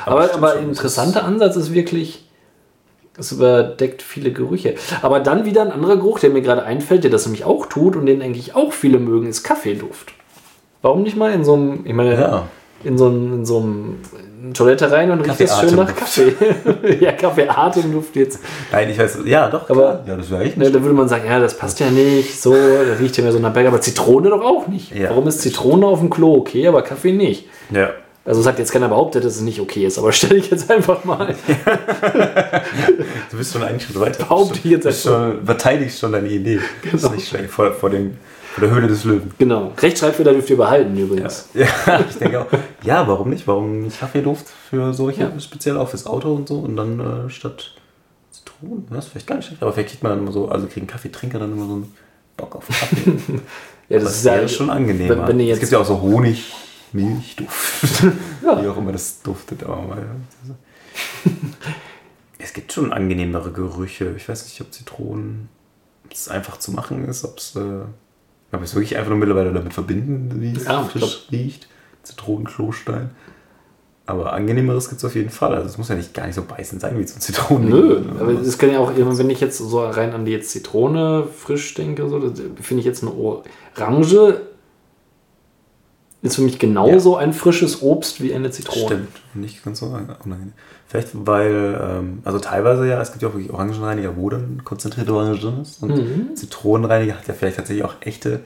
Aber, 0.07 0.33
aber 0.35 0.55
das 0.55 0.63
interessanter 0.63 1.25
Ansatz 1.25 1.57
ist 1.57 1.75
wirklich, 1.75 2.25
es 3.19 3.31
überdeckt 3.33 4.01
viele 4.01 4.33
Gerüche. 4.33 4.75
Aber 5.03 5.21
dann 5.21 5.45
wieder 5.45 5.61
ein 5.61 5.71
anderer 5.71 5.97
Geruch, 5.97 6.19
der 6.19 6.31
mir 6.31 6.41
gerade 6.41 6.63
einfällt, 6.63 7.05
der 7.05 7.11
das 7.11 7.27
nämlich 7.27 7.45
auch 7.45 7.67
tut 7.67 7.95
und 7.95 8.07
den 8.07 8.23
eigentlich 8.23 8.55
auch 8.57 8.73
viele 8.73 8.99
mögen, 8.99 9.27
ist 9.29 9.43
Kaffeeduft. 9.43 10.13
Warum 10.81 11.03
nicht 11.03 11.17
mal 11.19 11.31
in 11.31 11.45
so 11.45 11.53
einem, 11.55 11.81
ich 11.85 11.93
meine, 11.93 12.15
Ja. 12.19 12.49
in 12.85 12.97
so 12.97 13.09
einem, 13.09 13.35
in 13.35 13.45
so 13.45 13.59
einem 13.59 13.99
in 14.15 14.30
Toilette 14.55 14.91
rein 14.91 15.11
und 15.11 15.21
riecht 15.21 15.41
es 15.41 15.59
schön 15.61 15.75
nach 15.77 15.95
Kaffee. 15.95 16.35
ja, 17.01 17.13
Kaffeeatemduft 17.13 18.17
jetzt. 18.17 18.41
Nein, 18.73 18.91
ich 18.91 18.99
weiß, 18.99 19.19
ja, 19.25 19.49
doch, 19.49 19.69
Aber- 19.71 20.03
ja, 20.07 20.17
das 20.17 20.31
wäre 20.31 20.45
ich 20.45 20.57
Ne, 20.57 20.65
nicht. 20.65 20.75
da 20.75 20.83
würde 20.83 20.95
man 20.95 21.09
sagen, 21.09 21.25
ja, 21.27 21.39
das 21.39 21.57
passt 21.57 21.79
ja 21.81 21.91
nicht, 21.91 22.41
so, 22.41 22.53
der 22.53 22.99
riecht 22.99 23.17
ja 23.17 23.23
mehr 23.23 23.33
so 23.33 23.39
nach 23.39 23.53
Berg, 23.53 23.67
aber 23.67 23.81
Zitrone 23.81 24.31
doch 24.31 24.43
auch 24.43 24.67
nicht. 24.67 24.95
Ja. 24.95 25.11
Warum 25.11 25.27
ist 25.29 25.41
Zitrone 25.43 25.87
auf 25.87 25.99
dem 26.01 26.11
Klo 26.11 26.35
okay, 26.37 26.67
aber 26.67 26.83
Kaffee 26.83 27.13
nicht? 27.13 27.47
Ja. 27.71 27.91
Also 28.25 28.43
es 28.43 28.47
hat 28.47 28.59
jetzt 28.59 28.71
keiner 28.71 28.89
behauptet, 28.89 29.25
dass 29.25 29.37
es 29.37 29.41
nicht 29.41 29.61
okay 29.61 29.87
ist, 29.87 29.99
aber 29.99 30.13
stelle 30.13 30.37
ich 30.37 30.51
jetzt 30.51 30.71
einfach 30.71 31.05
mal. 31.05 31.35
Du 33.31 33.37
bist 33.37 33.53
schon 33.53 33.63
einen 33.63 33.81
Schritt 33.81 33.99
weiter. 34.01 34.25
Behaupte 34.25 34.59
ich 34.63 34.71
jetzt 34.71 34.85
du 34.87 34.93
schon, 34.93 35.45
verteidigst 35.45 35.99
schon 35.99 36.13
deine 36.13 36.29
Idee. 36.29 36.61
Das 36.93 37.03
ist 37.05 37.13
nicht 37.13 37.29
schlecht. 37.29 37.51
Vor, 37.51 37.73
vor, 37.73 37.91
dem, 37.91 38.19
vor 38.61 38.69
der 38.69 38.77
Höhle 38.77 38.89
des 38.89 39.05
Löwen. 39.05 39.33
Genau. 39.39 39.73
Rechtschreibfehler 39.79 40.33
dürft 40.33 40.51
ihr 40.51 40.57
behalten 40.57 40.97
übrigens. 40.97 41.49
Ja, 41.55 41.67
ich 42.09 42.17
denke 42.17 42.41
auch. 42.43 42.47
Ja, 42.83 43.07
warum 43.09 43.31
nicht? 43.31 43.47
Warum 43.47 43.83
nicht 43.83 43.99
Kaffeeduft 44.01 44.47
für 44.49 44.93
solche, 44.95 45.23
Ja. 45.23 45.41
speziell 45.41 45.77
auch 45.77 45.89
fürs 45.89 46.07
Auto 46.07 46.35
und 46.35 46.49
so 46.49 46.61
und 46.61 46.77
dann 46.77 47.01
äh, 47.27 47.31
statt 47.31 47.75
Zitronen? 48.31 48.87
Das 48.91 49.07
ist 49.07 49.11
vielleicht 49.13 49.27
gar 49.27 49.37
nicht 49.37 49.47
schlecht. 49.47 49.63
Aber 49.63 49.73
vielleicht 49.73 49.91
kriegt 49.91 50.03
man 50.03 50.13
dann 50.13 50.21
immer 50.21 50.33
so, 50.33 50.49
also 50.49 50.67
kriegen 50.67 50.87
Kaffeetrinker 50.87 51.39
dann 51.39 51.53
immer 51.53 51.67
so 51.67 51.73
einen 51.75 51.95
Bock 52.37 52.57
auf 52.57 52.67
Kaffee. 52.69 53.13
Ja, 53.89 53.99
Das 53.99 54.23
wäre 54.25 54.49
schon 54.49 54.71
angenehmer. 54.71 55.19
Wenn, 55.23 55.29
wenn 55.29 55.41
ihr 55.41 55.53
es 55.55 55.59
gibt 55.59 55.73
ja 55.73 55.79
auch 55.81 55.85
so 55.85 56.01
Honig, 56.01 56.53
Milchduft. 56.93 58.05
Ja. 58.45 58.63
Wie 58.63 58.69
auch 58.69 58.77
immer 58.77 58.93
das 58.93 59.21
duftet. 59.23 59.65
Aber 59.65 59.83
mal, 59.83 60.07
es 62.39 62.53
gibt 62.53 62.73
schon 62.73 62.93
angenehmere 62.93 63.51
Gerüche. 63.51 64.15
Ich 64.17 64.29
weiß 64.29 64.45
nicht, 64.45 64.61
ob 64.61 64.73
Zitronen 64.73 65.49
es 66.13 66.29
einfach 66.29 66.59
zu 66.59 66.73
machen 66.73 67.05
ist, 67.09 67.25
ob 67.25 67.39
es, 67.39 67.57
äh, 67.57 67.61
ob 68.53 68.63
es 68.63 68.75
wirklich 68.75 68.97
einfach 68.97 69.11
nur 69.11 69.19
mittlerweile 69.19 69.53
damit 69.53 69.73
verbinden, 69.73 70.41
wie 70.41 70.53
es 70.53 70.65
Ja, 70.65 70.83
frisch 70.83 71.27
riecht. 71.31 71.69
Zitronenklostein. 72.03 73.11
Aber 74.07 74.33
angenehmeres 74.33 74.89
gibt 74.89 74.99
es 74.99 75.05
auf 75.05 75.15
jeden 75.15 75.31
Fall. 75.31 75.55
Also 75.55 75.69
es 75.69 75.79
muss 75.79 75.89
ja 75.89 75.95
nicht 75.95 76.13
gar 76.15 76.27
nicht 76.27 76.35
so 76.35 76.43
beißend 76.43 76.81
sein 76.81 76.99
wie 76.99 77.07
so 77.07 77.21
Zitronen. 77.21 77.69
Nö, 77.69 78.03
aber 78.19 78.35
das 78.35 78.59
kann 78.59 78.73
ja 78.73 78.81
auch, 78.81 78.93
wenn 78.97 79.31
ich 79.31 79.41
jetzt 79.41 79.59
so 79.59 79.87
rein 79.87 80.13
an 80.13 80.25
die 80.25 80.33
jetzt 80.33 80.51
Zitrone 80.51 81.29
frisch 81.33 81.75
denke, 81.75 82.09
so, 82.09 82.21
finde 82.61 82.81
ich 82.81 82.87
jetzt 82.87 83.05
eine 83.05 83.13
Orange 83.13 84.41
ist 86.23 86.37
für 86.37 86.43
mich 86.43 86.59
genauso 86.59 87.17
ein 87.17 87.33
frisches 87.33 87.83
Obst 87.83 88.21
wie 88.23 88.35
eine 88.35 88.51
Zitrone. 88.51 88.87
Stimmt, 88.87 89.09
nicht 89.35 89.65
ganz 89.65 89.81
so 89.81 89.87
unangenehm. 89.87 90.53
Vielleicht, 90.87 91.09
weil, 91.15 91.81
ähm, 91.83 92.19
also 92.25 92.39
teilweise 92.39 92.87
ja, 92.87 93.01
es 93.01 93.13
gibt 93.13 93.23
ja 93.23 93.29
auch 93.29 93.35
wirklich 93.35 93.53
Orangenreiniger, 93.53 94.17
wo 94.17 94.29
dann 94.29 94.63
konzentrierte 94.65 95.15
Orange 95.15 95.41
drin 95.41 95.61
ist. 95.63 95.83
Und 95.83 95.97
Mhm. 95.97 96.37
Zitronenreiniger 96.37 97.15
hat 97.17 97.27
ja 97.29 97.35
vielleicht 97.35 97.57
tatsächlich 97.57 97.85
auch 97.85 97.95
echte 98.01 98.41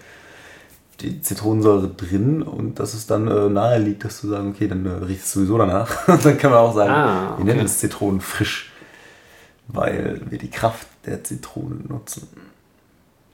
die 1.01 1.21
Zitronensäure 1.21 1.89
drin 1.89 2.43
und 2.43 2.79
dass 2.79 2.95
es 2.95 3.07
dann 3.07 3.27
äh, 3.27 3.49
nahe 3.49 3.79
liegt, 3.81 4.05
dass 4.05 4.21
du 4.21 4.29
sagen, 4.29 4.51
okay, 4.55 4.69
dann 4.69 4.87
äh, 4.87 5.05
riecht 5.05 5.25
es 5.25 5.33
sowieso 5.33 5.59
danach. 5.59 6.07
Und 6.09 6.25
dann 6.25 6.39
kann 6.39 6.53
man 6.53 6.61
auch 6.61 6.73
sagen, 6.75 6.91
Ah, 6.93 7.35
wir 7.37 7.45
nennen 7.45 7.59
okay. 7.61 7.67
es 7.67 7.79
Zitronenfrisch, 7.79 8.71
weil 9.67 10.21
wir 10.31 10.39
die 10.39 10.51
Kraft 10.51 10.87
der 11.07 11.25
Zitrone 11.25 11.77
nutzen. 11.89 12.29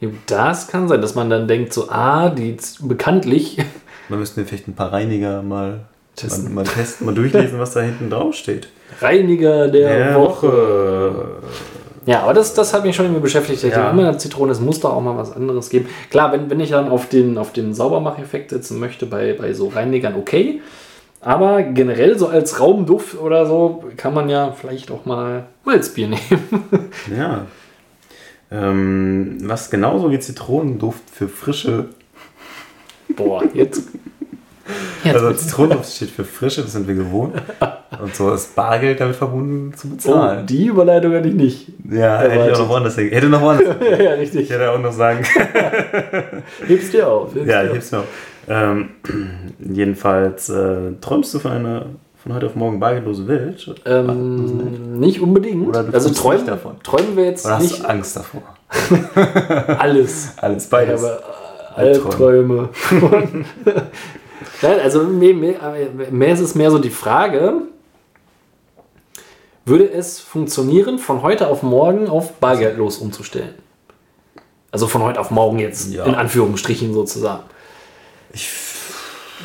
Ja, 0.01 0.09
Das 0.26 0.68
kann 0.68 0.88
sein, 0.88 1.03
dass 1.03 1.14
man 1.14 1.28
dann 1.28 1.49
denkt, 1.49 1.74
so, 1.74 1.91
ah, 1.91 2.30
die 2.30 2.57
bekanntlich 2.80 3.59
Da 4.11 4.17
müssten 4.17 4.37
wir 4.39 4.47
vielleicht 4.47 4.69
ein 4.69 4.75
paar 4.75 4.93
Reiniger 4.93 5.43
mal 5.43 5.81
Mal, 6.29 6.51
mal 6.51 6.65
testen, 6.65 7.07
mal 7.07 7.15
durchlesen, 7.15 7.59
was 7.59 7.73
da 7.73 7.81
hinten 7.81 8.11
drauf 8.11 8.35
steht. 8.35 8.69
Reiniger 9.01 9.69
der, 9.69 9.97
Der 10.09 10.15
Woche. 10.17 10.49
Woche. 10.49 11.25
Ja, 12.05 12.23
aber 12.25 12.35
das, 12.35 12.53
das 12.53 12.75
hat 12.75 12.85
mich 12.85 12.95
schon 12.97 13.07
irgendwie 13.07 13.23
beschäftigt. 13.23 13.63
Ich 13.65 13.73
Ja. 13.73 13.91
immer, 13.91 14.19
Zitrone, 14.19 14.53
es 14.53 14.61
muss 14.61 14.81
doch 14.81 14.93
auch 14.93 15.01
mal 15.01 15.17
was 15.17 15.33
anderes 15.33 15.71
geben. 15.71 15.89
Klar, 16.11 16.33
wenn, 16.33 16.51
wenn 16.51 16.61
ich 16.61 16.71
dann 16.71 16.89
auf 16.89 17.09
den, 17.09 17.39
auf 17.39 17.53
den 17.53 17.73
Saubermacheffekt 17.73 18.51
setzen 18.51 18.81
möchte 18.81 19.07
bei, 19.07 19.33
bei 19.33 19.53
so 19.55 19.69
Reinigern, 19.69 20.15
okay. 20.17 20.61
Aber 21.23 21.63
generell 21.63 22.19
so 22.19 22.29
als 22.29 22.61
Raumduft 22.61 23.19
oder 23.19 23.47
so 23.47 23.85
kann 23.97 24.13
man 24.13 24.29
ja 24.29 24.53
vielleicht 24.53 24.91
auch 24.91 25.05
mal 25.07 25.47
Malzbier 25.65 26.09
nehmen. 26.31 26.91
Ja. 27.17 27.47
Ähm, 28.51 29.39
was 29.45 29.71
genauso 29.71 30.11
wie 30.11 30.19
Zitronenduft 30.19 31.03
für 31.11 31.29
frische. 31.29 31.91
Boah, 33.17 33.43
jetzt. 33.55 33.89
jetzt 35.05 35.15
Also 35.17 35.33
Zitronenduft 35.33 35.93
steht 35.93 36.11
für 36.11 36.25
frische, 36.25 36.63
das 36.63 36.73
sind 36.73 36.87
wir 36.87 36.95
gewohnt. 36.95 37.35
Und 38.01 38.15
so 38.15 38.33
ist 38.33 38.55
Bargeld 38.55 39.01
damit 39.01 39.17
verbunden 39.17 39.75
zu 39.77 39.89
oh, 39.89 39.91
bezahlen. 39.91 40.47
die 40.47 40.67
Überleitung 40.67 41.13
hatte 41.15 41.29
ich 41.29 41.35
nicht. 41.35 41.69
ja, 41.91 42.19
hätte 42.19 42.35
ich 42.35 42.41
auch 42.41 42.43
erwartet. 42.43 42.59
noch 42.59 42.69
woanders 42.69 42.97
Hätte 42.97 43.27
noch 43.29 43.41
woanders. 43.43 43.77
ja, 43.91 43.97
ja, 44.03 44.15
Ich 44.15 44.21
richtig. 44.21 44.51
hätte 44.51 44.71
auch 44.71 44.79
noch 44.79 44.93
sagen. 44.93 45.25
Heb's 46.67 46.91
dir 46.91 47.09
auf. 47.09 47.35
heb's 47.35 47.47
ja, 47.49 47.61
dir 47.63 47.65
ich 47.65 47.71
auf. 47.71 47.75
heb's 47.77 47.93
mir 47.93 47.99
auf. 47.99 48.05
Ähm, 48.49 48.89
jedenfalls 49.59 50.49
äh, 50.49 50.93
träumst 51.01 51.35
du 51.35 51.39
von 51.41 51.51
einer 51.53 51.87
von 52.23 52.35
heute 52.35 52.47
auf 52.47 52.55
morgen 52.55 52.79
bargeldlose 52.81 53.27
Welt? 53.29 53.75
Ähm, 53.87 55.01
nicht 55.01 55.21
unbedingt. 55.21 55.67
Oder 55.69 55.85
du 55.85 55.93
also 55.95 56.09
träumst 56.11 56.23
träumen, 56.23 56.47
davon. 56.47 56.77
träumen 56.83 57.17
wir 57.17 57.25
jetzt 57.25 57.47
Oder 57.47 57.55
hast 57.57 57.63
nicht 57.63 57.83
du 57.83 57.89
Angst 57.89 58.17
davor? 58.17 58.43
alles. 59.79 60.35
Alles 60.37 60.65
Ich 60.65 60.71
beides. 60.71 61.03
habe 61.03 61.23
äh, 61.23 61.39
Albträume. 61.81 62.68
Nein, 64.62 64.81
also 64.83 65.05
mehr, 65.05 65.35
mehr, 65.35 66.33
ist 66.33 66.41
es 66.41 66.55
mehr 66.55 66.70
so 66.70 66.78
die 66.78 66.91
Frage, 66.91 67.62
würde 69.64 69.91
es 69.91 70.20
funktionieren, 70.20 70.99
von 70.99 71.22
heute 71.22 71.49
auf 71.49 71.62
morgen 71.62 72.09
auf 72.09 72.33
bargeldlos 72.35 72.99
umzustellen? 72.99 73.55
Also 74.70 74.87
von 74.87 75.03
heute 75.03 75.18
auf 75.20 75.31
morgen 75.31 75.59
jetzt, 75.59 75.93
Ja. 75.93 76.05
in 76.05 76.14
Anführungsstrichen 76.14 76.93
sozusagen. 76.95 77.43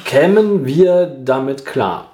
Kämen 0.05 0.65
wir 0.65 1.07
damit 1.07 1.65
klar? 1.65 2.11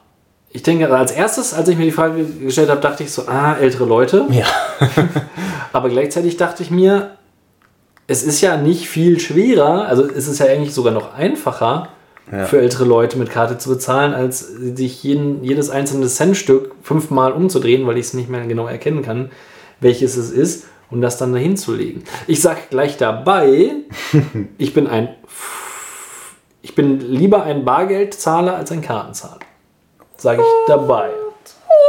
Ich 0.49 0.63
denke, 0.63 0.93
als 0.93 1.11
erstes, 1.11 1.53
als 1.53 1.67
ich 1.69 1.77
mir 1.77 1.85
die 1.85 1.91
Frage 1.91 2.23
gestellt 2.25 2.69
habe, 2.69 2.81
dachte 2.81 3.03
ich 3.03 3.11
so, 3.11 3.27
ah, 3.27 3.53
ältere 3.53 3.85
Leute. 3.85 4.25
Ja. 4.29 4.45
Aber 5.73 5.89
gleichzeitig 5.89 6.37
dachte 6.37 6.63
ich 6.63 6.71
mir, 6.71 7.11
es 8.11 8.23
ist 8.23 8.41
ja 8.41 8.57
nicht 8.57 8.87
viel 8.89 9.19
schwerer, 9.19 9.85
also 9.87 10.03
es 10.05 10.27
ist 10.27 10.39
ja 10.39 10.47
eigentlich 10.47 10.73
sogar 10.73 10.93
noch 10.93 11.13
einfacher 11.13 11.89
Ja. 12.31 12.45
für 12.45 12.59
ältere 12.61 12.85
Leute 12.85 13.17
mit 13.17 13.29
Karte 13.29 13.57
zu 13.57 13.69
bezahlen, 13.69 14.13
als 14.13 14.39
sich 14.39 15.03
jeden, 15.03 15.43
jedes 15.43 15.69
einzelne 15.69 16.07
Centstück 16.07 16.75
fünfmal 16.83 17.31
umzudrehen, 17.33 17.85
weil 17.87 17.97
ich 17.97 18.05
es 18.07 18.13
nicht 18.13 18.29
mehr 18.29 18.45
genau 18.47 18.67
erkennen 18.67 19.01
kann, 19.01 19.31
welches 19.79 20.15
es 20.17 20.29
ist 20.31 20.65
und 20.91 21.01
das 21.01 21.17
dann 21.17 21.33
dahin 21.33 21.57
zu 21.57 21.73
legen. 21.73 22.03
Ich 22.27 22.41
sage 22.41 22.59
gleich 22.69 22.97
dabei, 22.97 23.71
ich 24.57 24.73
bin 24.73 24.87
ein 24.87 25.09
ich 26.61 26.75
bin 26.75 26.99
lieber 26.99 27.43
ein 27.43 27.65
Bargeldzahler 27.65 28.55
als 28.55 28.71
ein 28.71 28.81
Kartenzahler. 28.81 29.39
Sage 30.15 30.41
ich 30.41 30.67
dabei. 30.67 31.09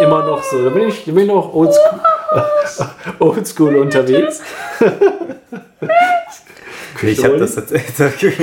Immer 0.00 0.24
noch 0.26 0.42
so. 0.42 0.64
Da 0.64 0.70
bin 0.70 0.88
ich, 0.88 1.04
da 1.04 1.12
bin 1.12 1.24
ich 1.24 1.28
noch 1.28 1.52
oldschool, 1.52 2.00
oldschool 3.18 3.76
unterwegs. 3.76 4.40
Ich 7.02 7.24
habe 7.24 7.38
das 7.38 7.54
tatsächlich. 7.56 8.36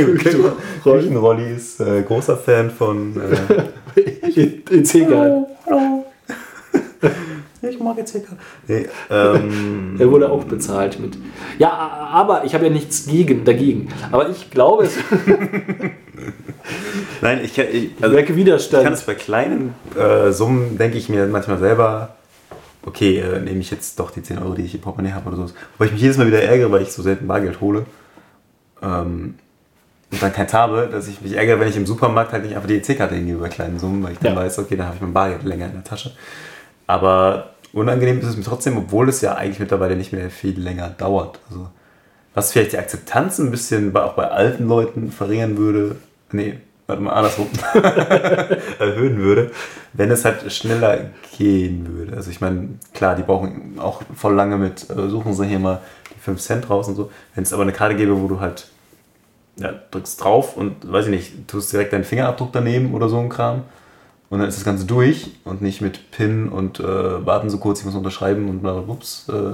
Küchenrolli 0.83 1.51
ist 1.55 1.79
äh, 1.79 2.01
großer 2.01 2.37
Fan 2.37 2.69
von. 2.69 3.15
Äh, 3.95 4.49
Ist 4.69 4.95
egal. 4.95 5.45
ich 7.61 7.79
mag 7.79 7.97
jetzt. 7.97 8.17
Nee, 8.67 8.87
ähm, 9.09 9.95
Er 9.97 10.11
wurde 10.11 10.29
auch 10.29 10.43
bezahlt 10.43 10.99
mit. 10.99 11.17
Ja, 11.57 11.71
aber 11.71 12.43
ich 12.43 12.53
habe 12.53 12.65
ja 12.65 12.71
nichts 12.71 13.05
gegen, 13.05 13.45
dagegen. 13.45 13.89
Aber 14.11 14.29
ich 14.29 14.51
glaube, 14.51 14.83
es 14.83 14.97
nein, 17.21 17.39
ich, 17.43 17.57
ich, 17.57 17.91
also, 18.01 18.17
ich 18.17 18.71
kann 18.71 18.93
es 18.93 19.03
bei 19.03 19.15
kleinen 19.15 19.73
äh, 19.97 20.31
Summen, 20.31 20.77
denke 20.77 20.97
ich 20.97 21.09
mir 21.09 21.27
manchmal 21.27 21.59
selber, 21.59 22.15
okay, 22.85 23.19
äh, 23.19 23.39
nehme 23.39 23.59
ich 23.59 23.71
jetzt 23.71 23.99
doch 23.99 24.11
die 24.11 24.23
10 24.23 24.39
Euro, 24.39 24.53
die 24.53 24.63
ich 24.63 24.75
im 24.75 24.81
Portemonnaie 24.81 25.13
habe 25.13 25.27
oder 25.29 25.47
so. 25.47 25.53
Weil 25.77 25.87
ich 25.87 25.93
mich 25.93 26.01
jedes 26.01 26.17
Mal 26.17 26.27
wieder 26.27 26.41
ärgere, 26.41 26.71
weil 26.71 26.81
ich 26.81 26.91
so 26.91 27.01
selten 27.01 27.27
Bargeld 27.27 27.61
hole. 27.61 27.85
Ähm, 28.81 29.35
und 30.11 30.23
dann 30.23 30.33
keins 30.33 30.53
habe, 30.53 30.89
dass 30.91 31.07
ich 31.07 31.21
mich 31.21 31.33
ärgere, 31.33 31.59
wenn 31.59 31.67
ich 31.67 31.77
im 31.77 31.85
Supermarkt 31.85 32.31
halt 32.33 32.43
nicht 32.43 32.55
einfach 32.55 32.67
die 32.67 32.77
EC-Karte 32.77 33.13
hingebe 33.15 33.39
bei 33.39 33.49
kleinen 33.49 33.77
Summen, 33.77 34.01
weil 34.03 34.13
ich 34.13 34.19
dann 34.19 34.33
Ja. 34.33 34.39
weiß, 34.39 34.57
okay, 34.59 34.75
dann 34.75 34.87
habe 34.87 34.95
ich 34.95 35.01
mein 35.01 35.13
Bargeld 35.13 35.43
länger 35.43 35.67
in 35.67 35.73
der 35.73 35.83
Tasche. 35.83 36.11
Aber 36.87 37.51
unangenehm 37.73 38.19
ist 38.19 38.25
es 38.25 38.37
mir 38.37 38.43
trotzdem, 38.43 38.77
obwohl 38.77 39.07
es 39.09 39.21
ja 39.21 39.35
eigentlich 39.35 39.59
mittlerweile 39.59 39.95
nicht 39.95 40.11
mehr 40.11 40.31
viel 40.31 40.59
länger 40.59 40.89
dauert. 40.89 41.39
Also, 41.49 41.69
was 42.33 42.51
vielleicht 42.51 42.71
die 42.71 42.77
Akzeptanz 42.79 43.37
ein 43.37 43.51
bisschen 43.51 43.95
auch 43.95 44.13
bei 44.13 44.27
alten 44.29 44.67
Leuten 44.67 45.11
verringern 45.11 45.57
würde, 45.57 45.97
nee, 46.31 46.59
warte 46.89 47.01
mal, 47.01 47.13
andersrum, 47.13 47.47
erhöhen 48.79 49.17
würde, 49.17 49.51
wenn 49.93 50.11
es 50.11 50.25
halt 50.25 50.51
schneller 50.51 51.11
gehen 51.37 51.95
würde. 51.95 52.17
Also 52.17 52.31
ich 52.31 52.41
meine, 52.41 52.69
klar, 52.93 53.15
die 53.15 53.23
brauchen 53.23 53.79
auch 53.79 54.01
voll 54.15 54.33
lange 54.33 54.57
mit, 54.57 54.89
äh, 54.89 55.07
suchen 55.07 55.33
sie 55.33 55.45
hier 55.45 55.59
mal 55.59 55.81
die 56.15 56.19
5 56.19 56.41
Cent 56.41 56.69
raus 56.69 56.87
und 56.87 56.95
so. 56.95 57.11
Wenn 57.35 57.43
es 57.43 57.53
aber 57.53 57.63
eine 57.63 57.71
Karte 57.71 57.95
gäbe, 57.95 58.19
wo 58.19 58.27
du 58.27 58.39
halt 58.39 58.67
ja, 59.57 59.73
drückst 59.91 60.23
drauf 60.23 60.57
und, 60.57 60.91
weiß 60.91 61.05
ich 61.05 61.11
nicht, 61.11 61.47
tust 61.47 61.71
direkt 61.71 61.93
deinen 61.93 62.03
Fingerabdruck 62.03 62.51
daneben 62.51 62.93
oder 62.93 63.07
so 63.07 63.19
ein 63.19 63.29
Kram. 63.29 63.63
Und 64.29 64.39
dann 64.39 64.47
ist 64.47 64.57
das 64.57 64.65
Ganze 64.65 64.85
durch 64.85 65.31
und 65.43 65.61
nicht 65.61 65.81
mit 65.81 66.11
PIN 66.11 66.49
und 66.49 66.79
äh, 66.79 67.25
warten 67.25 67.49
so 67.49 67.57
kurz, 67.57 67.79
ich 67.79 67.85
muss 67.85 67.95
unterschreiben 67.95 68.49
und 68.49 68.61
bla 68.61 68.73
bla 68.73 68.93
ups. 68.93 69.27
Äh, 69.29 69.53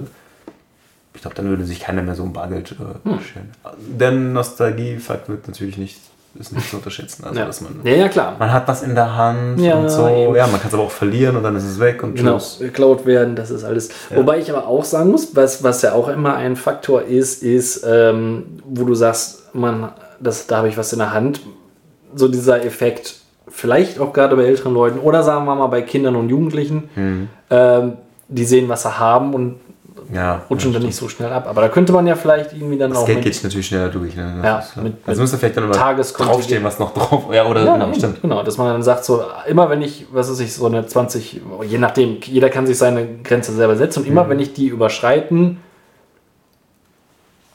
ich 1.14 1.22
glaube, 1.22 1.36
dann 1.36 1.48
würde 1.48 1.66
sich 1.66 1.80
keiner 1.80 2.02
mehr 2.02 2.16
so 2.16 2.24
um 2.24 2.34
Bargeld 2.34 2.72
äh, 2.74 3.22
scheren. 3.22 3.52
Der 3.78 4.12
Nostalgie-Fakt 4.12 5.30
wird 5.30 5.48
natürlich 5.48 5.78
nicht, 5.78 6.00
ist 6.40 6.52
nicht 6.54 6.70
zu 6.70 6.78
unterschätzen. 6.78 7.24
Also, 7.26 7.40
Ja. 7.40 7.46
dass 7.46 7.62
man, 7.62 7.80
ja, 7.84 7.94
ja, 7.94 8.08
klar. 8.10 8.36
man 8.38 8.52
hat 8.52 8.68
was 8.68 8.84
in 8.84 8.94
der 8.96 9.16
Hand 9.16 9.60
Ja, 9.60 9.76
und 9.76 9.90
so. 9.90 10.08
eben. 10.08 10.36
Ja, 10.36 10.48
man 10.48 10.60
kann 10.60 10.68
es 10.68 10.74
aber 10.74 10.84
auch 10.84 10.92
verlieren 10.92 11.36
und 11.38 11.44
dann 11.44 11.56
ist 11.56 11.64
es 11.64 11.80
weg 11.80 12.04
und 12.04 12.16
Genau, 12.16 12.34
tschüss. 12.34 12.58
geklaut 12.60 13.06
werden, 13.06 13.36
das 13.36 13.52
ist 13.52 13.64
alles. 13.64 13.90
Wobei 14.14 14.40
ich 14.40 14.50
aber 14.52 14.68
auch 14.68 14.84
sagen 14.84 15.12
muss, 15.12 15.36
was, 15.36 15.64
was 15.64 15.82
ja 15.82 15.94
auch 15.94 16.08
immer 16.10 16.36
ein 16.36 16.56
Faktor 16.56 17.04
ist, 17.04 17.42
ist, 17.44 17.86
ähm, 17.88 18.60
wo 18.66 18.84
du 18.84 18.94
sagst, 18.96 19.54
man, 19.54 19.92
das, 20.20 20.48
da 20.48 20.58
habe 20.58 20.68
ich 20.70 20.78
was 20.78 20.92
in 20.94 21.00
der 21.00 21.14
Hand. 21.14 21.40
So 22.16 22.28
dieser 22.28 22.64
Effekt, 22.66 23.16
vielleicht 23.48 24.00
auch 24.00 24.12
gerade 24.14 24.36
bei 24.36 24.44
älteren 24.46 24.74
Leuten 24.74 25.00
oder 25.00 25.24
sagen 25.24 25.46
wir 25.46 25.56
mal 25.56 25.68
bei 25.68 25.82
Kindern 25.82 26.16
und 26.16 26.30
Jugendlichen, 26.30 26.90
Hm. 26.96 27.30
ähm, 27.50 27.94
die 28.28 28.44
sehen, 28.46 28.68
was 28.70 28.82
sie 28.84 28.98
haben 29.00 29.34
und 29.34 29.56
Ja, 30.14 30.42
rutschen 30.50 30.72
ja, 30.72 30.80
dann 30.80 30.86
nicht 30.88 30.96
so 30.96 31.10
schnell 31.10 31.32
ab. 31.34 31.48
Aber 31.48 31.62
da 31.62 31.70
könnte 31.70 31.92
man 31.94 32.06
ja 32.08 32.16
vielleicht 32.16 32.54
irgendwie 32.54 32.78
dann 32.78 32.92
Das 32.92 33.00
auch 33.00 33.06
Geld 33.06 33.24
mit- 33.24 33.34
geht 33.34 33.44
natürlich 33.44 33.68
schneller 33.68 33.90
durch. 33.90 34.16
Ne? 34.16 34.34
Das 34.38 34.46
Ja, 34.46 34.60
ist, 34.60 34.78
mit- 34.84 34.94
also 35.06 35.22
müsste 35.22 35.38
vielleicht 35.38 35.58
dann 35.58 35.72
Tageskontingent. 35.72 36.38
draufstehen, 36.38 36.64
was 36.64 36.80
noch 36.80 36.94
drauf. 36.94 37.24
Ja, 37.34 37.46
oder 37.48 37.64
Ja, 37.64 37.78
genau, 37.78 37.92
genau, 38.22 38.44
dass 38.44 38.58
man 38.58 38.68
dann 38.68 38.84
sagt, 38.84 39.06
so 39.06 39.24
immer 39.48 39.70
wenn 39.70 39.82
ich, 39.82 40.06
was 40.12 40.30
weiß 40.30 40.40
ich, 40.42 40.54
so 40.54 40.66
eine 40.68 40.86
20, 40.86 41.42
je 41.68 41.78
nachdem, 41.78 42.18
jeder 42.22 42.50
kann 42.50 42.68
sich 42.68 42.78
seine 42.78 43.08
Grenze 43.24 43.52
selber 43.54 43.76
setzen 43.76 44.00
und 44.00 44.06
Mhm. 44.06 44.12
immer 44.12 44.30
wenn 44.30 44.40
ich 44.40 44.54
die 44.54 44.68
überschreiten 44.68 45.58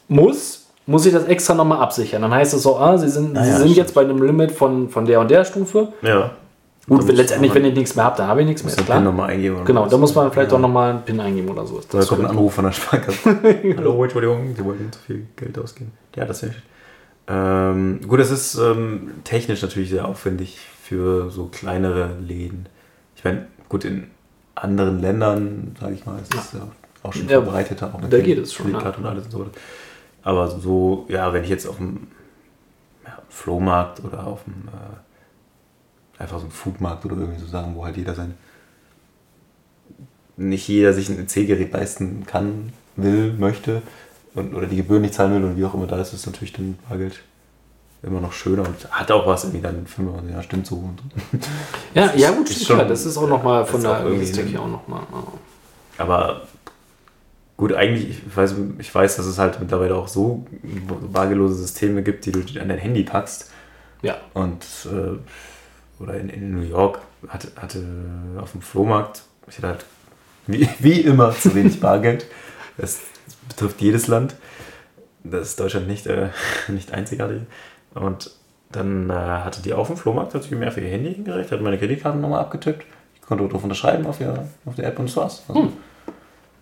muss, 0.09 0.67
muss 0.87 1.07
ich 1.07 1.13
das 1.13 1.25
extra 1.27 1.55
nochmal 1.55 1.79
absichern. 1.81 2.23
Dann 2.23 2.35
heißt 2.35 2.53
es 2.55 2.63
so, 2.63 2.77
ah, 2.79 2.99
sie 2.99 3.09
sind, 3.09 3.37
Ah 3.37 3.45
sie 3.45 3.51
ja, 3.51 3.57
sind 3.57 3.67
stimmt. 3.67 3.77
jetzt 3.77 3.95
bei 3.95 4.01
einem 4.03 4.23
Limit 4.23 4.51
von, 4.51 4.89
von 4.89 5.05
der 5.07 5.21
und 5.21 5.31
der 5.31 5.45
Stufe. 5.45 5.89
Ja. 6.03 6.33
Gut, 6.91 7.05
Da 7.05 7.09
wenn, 7.09 7.15
letztendlich, 7.15 7.55
wenn 7.55 7.65
ich 7.65 7.75
nichts 7.75 7.95
mehr 7.95 8.05
habe, 8.05 8.17
dann 8.17 8.27
habe 8.27 8.41
ich 8.41 8.49
nichts 8.49 8.65
mehr, 8.65 8.73
ist 8.77 8.85
PIN 8.85 9.05
nochmal 9.05 9.31
eingeben. 9.31 9.55
oder 9.55 9.65
Genau, 9.65 9.87
da 9.87 9.97
muss 9.97 10.13
man 10.13 10.33
vielleicht 10.33 10.51
ja. 10.51 10.57
auch 10.57 10.61
nochmal 10.61 10.91
einen 10.91 11.03
PIN 11.03 11.21
eingeben 11.21 11.49
oder 11.49 11.65
so. 11.65 11.81
Da 11.89 11.99
Das 11.99 12.09
kommt 12.09 12.25
ein 12.25 12.27
Anruf 12.27 12.53
von 12.55 12.65
der 12.65 12.73
Sparkasse. 12.73 13.39
Hallo, 13.77 14.03
Entschuldigung, 14.03 14.57
Sie 14.57 14.65
wollten 14.65 14.91
zu 14.91 14.99
viel 14.99 15.27
Geld 15.37 15.57
ausgeben. 15.57 15.93
Ja, 16.17 16.25
das 16.25 16.41
schön. 16.41 16.53
Ähm, 17.29 18.01
gut, 18.09 18.19
das 18.19 18.33
ist 18.33 18.57
ähm, 18.57 19.13
technisch 19.23 19.63
natürlich 19.63 19.91
sehr 19.91 20.09
aufwendig 20.09 20.59
für 20.83 21.31
so 21.31 21.47
kleinere 21.47 22.11
Läden. 22.27 22.67
Ich 23.15 23.23
meine, 23.23 23.47
gut, 23.69 23.85
in 23.85 24.09
anderen 24.57 25.01
Ländern, 25.01 25.77
sage 25.81 25.95
ich 25.95 26.05
mal, 26.05 26.19
ist 26.21 26.35
es 26.35 26.55
ja 26.55 26.67
auch 27.05 27.13
schon 27.13 27.29
Ja, 27.29 27.41
verbreiteter. 27.41 27.95
Auch 27.95 28.01
da 28.01 28.19
geht 28.19 28.39
es 28.39 28.53
schon, 28.53 28.67
Kreditkarten 28.67 29.05
und 29.05 29.11
alles 29.11 29.27
und 29.27 29.31
so. 29.31 29.47
Aber 30.25 30.49
so, 30.51 31.07
ja, 31.09 31.33
wenn 31.33 31.45
ich 31.45 31.51
jetzt 31.51 31.69
auf 31.69 31.77
dem 31.77 32.09
ja, 33.07 33.17
Flohmarkt 33.29 34.03
oder 34.03 34.27
auf 34.27 34.43
dem 34.43 34.55
äh, 34.67 34.97
einfach 36.21 36.37
so 36.39 36.43
einem 36.45 36.53
Foodmarkt 36.53 37.05
oder 37.07 37.17
irgendwie 37.17 37.41
so 37.41 37.47
Sachen, 37.47 37.75
wo 37.75 37.85
halt 37.85 37.97
jeder 37.97 38.15
sein 38.15 38.35
nicht 40.37 40.69
jeder 40.69 40.93
sich 40.95 41.09
ein 41.11 41.19
EC-Gerät 41.21 41.73
leisten 41.73 42.25
kann, 42.27 42.73
will, 42.97 43.35
möchte 43.35 43.83
und, 44.35 44.55
oder 44.55 44.67
die 44.67 44.77
Gebühren 44.77 45.03
nicht 45.03 45.13
zahlen 45.15 45.35
will 45.35 45.45
und 45.45 45.57
wie 45.59 45.65
auch 45.65 45.75
immer, 45.75 45.87
da 45.87 46.01
ist 46.01 46.13
es 46.15 46.25
natürlich 46.27 46.53
dann 46.53 46.79
Bargeld 46.89 47.21
immer 48.03 48.21
noch 48.21 48.33
schöner 48.33 48.63
und 48.67 48.91
hat 48.91 49.11
auch 49.11 49.27
was 49.27 49.45
irgendwie 49.45 49.61
dann 49.61 49.87
für 49.87 50.01
mich, 50.01 50.15
ja, 50.33 50.43
stimmt 50.43 50.67
so. 50.67 50.77
Und, 50.77 50.99
Ja, 51.95 52.15
ja 52.15 52.31
gut, 52.31 52.49
ist 52.49 52.67
schon- 52.67 52.79
das 52.89 53.05
ist 53.05 53.19
auch 53.19 53.29
nochmal 53.29 53.67
von 53.67 53.83
der 53.83 54.03
Logistik 54.05 54.45
ein- 54.45 54.49
hier 54.49 54.63
auch 54.63 54.69
nochmal. 54.69 55.03
aber 55.99 56.47
gut, 57.59 57.75
eigentlich, 57.75 58.09
ich 58.27 58.35
weiß, 58.37 58.55
ich 58.79 58.95
weiß, 58.95 59.17
dass 59.17 59.27
es 59.27 59.39
halt 59.39 59.61
mittlerweile 59.61 59.95
auch 59.95 60.09
so 60.09 60.47
bargeldlose 61.13 61.55
Systeme 61.57 62.03
gibt, 62.03 62.25
die 62.25 62.33
du 62.33 62.41
an 62.59 62.69
dein 62.71 62.79
Handy 62.79 63.03
packst 63.03 63.51
Ja. 64.01 64.17
und 64.33 64.65
äh, 64.87 65.19
oder 66.01 66.15
in, 66.15 66.29
in 66.29 66.55
New 66.55 66.63
York 66.67 67.01
hatte, 67.29 67.49
hatte 67.57 67.85
auf 68.41 68.53
dem 68.53 68.63
Flohmarkt, 68.63 69.23
ich 69.49 69.59
hatte 69.59 69.69
halt 69.69 69.85
wie, 70.47 70.69
wie 70.79 71.01
immer 71.01 71.33
zu 71.33 71.55
wenig 71.55 71.81
Bargeld. 71.81 72.27
Das 72.77 73.01
betrifft 73.49 73.81
jedes 73.81 74.07
Land. 74.07 74.35
Das 75.23 75.49
ist 75.49 75.61
Deutschland 75.61 75.87
nicht, 75.87 76.07
äh, 76.07 76.31
nicht 76.69 76.93
einzigartig. 76.93 77.43
Und 77.95 78.31
dann 78.73 79.11
äh, 79.11 79.13
hatte 79.13 79.63
die 79.63 79.73
auf 79.75 79.89
dem 79.89 79.97
Flohmarkt 79.97 80.35
hat 80.35 80.43
sich 80.43 80.53
mehr 80.53 80.73
für 80.73 80.81
ihr 80.81 80.91
Handy 80.91 81.13
hingereicht, 81.15 81.51
hat 81.51 81.61
meine 81.61 81.79
Kreditkartennummer 81.79 82.39
abgetippt. 82.39 82.85
Ich 83.15 83.23
konnte 83.23 83.47
drauf 83.49 83.63
unterschreiben 83.63 84.07
auf 84.07 84.19
der, 84.19 84.49
auf 84.65 84.77
der 84.77 84.87
App 84.87 84.99
und 84.99 85.09
das 85.09 85.17
war's. 85.17 85.43
Also, 85.49 85.73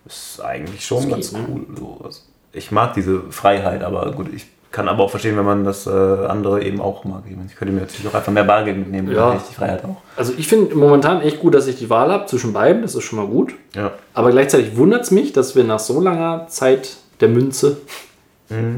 Ist 0.05 0.41
eigentlich 0.41 0.85
schon 0.85 1.03
Das 1.03 1.11
ganz 1.11 1.33
geht, 1.33 1.39
ne? 1.41 1.47
cool. 1.49 1.65
So. 1.77 2.01
Also, 2.03 2.21
ich 2.51 2.71
mag 2.71 2.93
diese 2.95 3.31
Freiheit, 3.31 3.83
aber 3.83 4.11
gut, 4.11 4.33
ich 4.33 4.47
kann 4.71 4.87
aber 4.87 5.03
auch 5.03 5.09
verstehen, 5.09 5.35
wenn 5.37 5.45
man 5.45 5.63
das 5.63 5.87
äh, 5.87 5.89
andere 5.89 6.63
eben 6.63 6.79
auch 6.79 7.03
mag. 7.03 7.23
Ich, 7.27 7.35
meine, 7.35 7.47
ich 7.49 7.55
könnte 7.55 7.73
mir 7.73 7.81
natürlich 7.81 8.07
auch 8.07 8.13
einfach 8.13 8.31
mehr 8.31 8.43
Bargeld 8.43 8.77
mitnehmen, 8.77 9.11
Ja. 9.11 9.35
ich 9.35 9.41
die 9.43 9.55
Freiheit 9.55 9.83
auch. 9.83 9.97
Also 10.15 10.33
ich 10.37 10.47
finde 10.47 10.75
momentan 10.75 11.21
echt 11.21 11.39
gut, 11.39 11.55
dass 11.55 11.65
ich 11.67 11.77
die 11.77 11.89
Wahl 11.89 12.11
habe 12.11 12.25
zwischen 12.27 12.53
beiden. 12.53 12.81
Das 12.83 12.93
ist 12.93 13.03
schon 13.03 13.17
mal 13.17 13.27
gut. 13.27 13.53
Ja. 13.75 13.91
Aber 14.13 14.29
gleichzeitig 14.31 14.77
wundert 14.77 15.03
es 15.03 15.11
mich, 15.11 15.33
dass 15.33 15.55
wir 15.55 15.63
nach 15.63 15.79
so 15.79 15.99
langer 15.99 16.47
Zeit 16.49 16.97
der 17.19 17.29
Münze, 17.29 17.77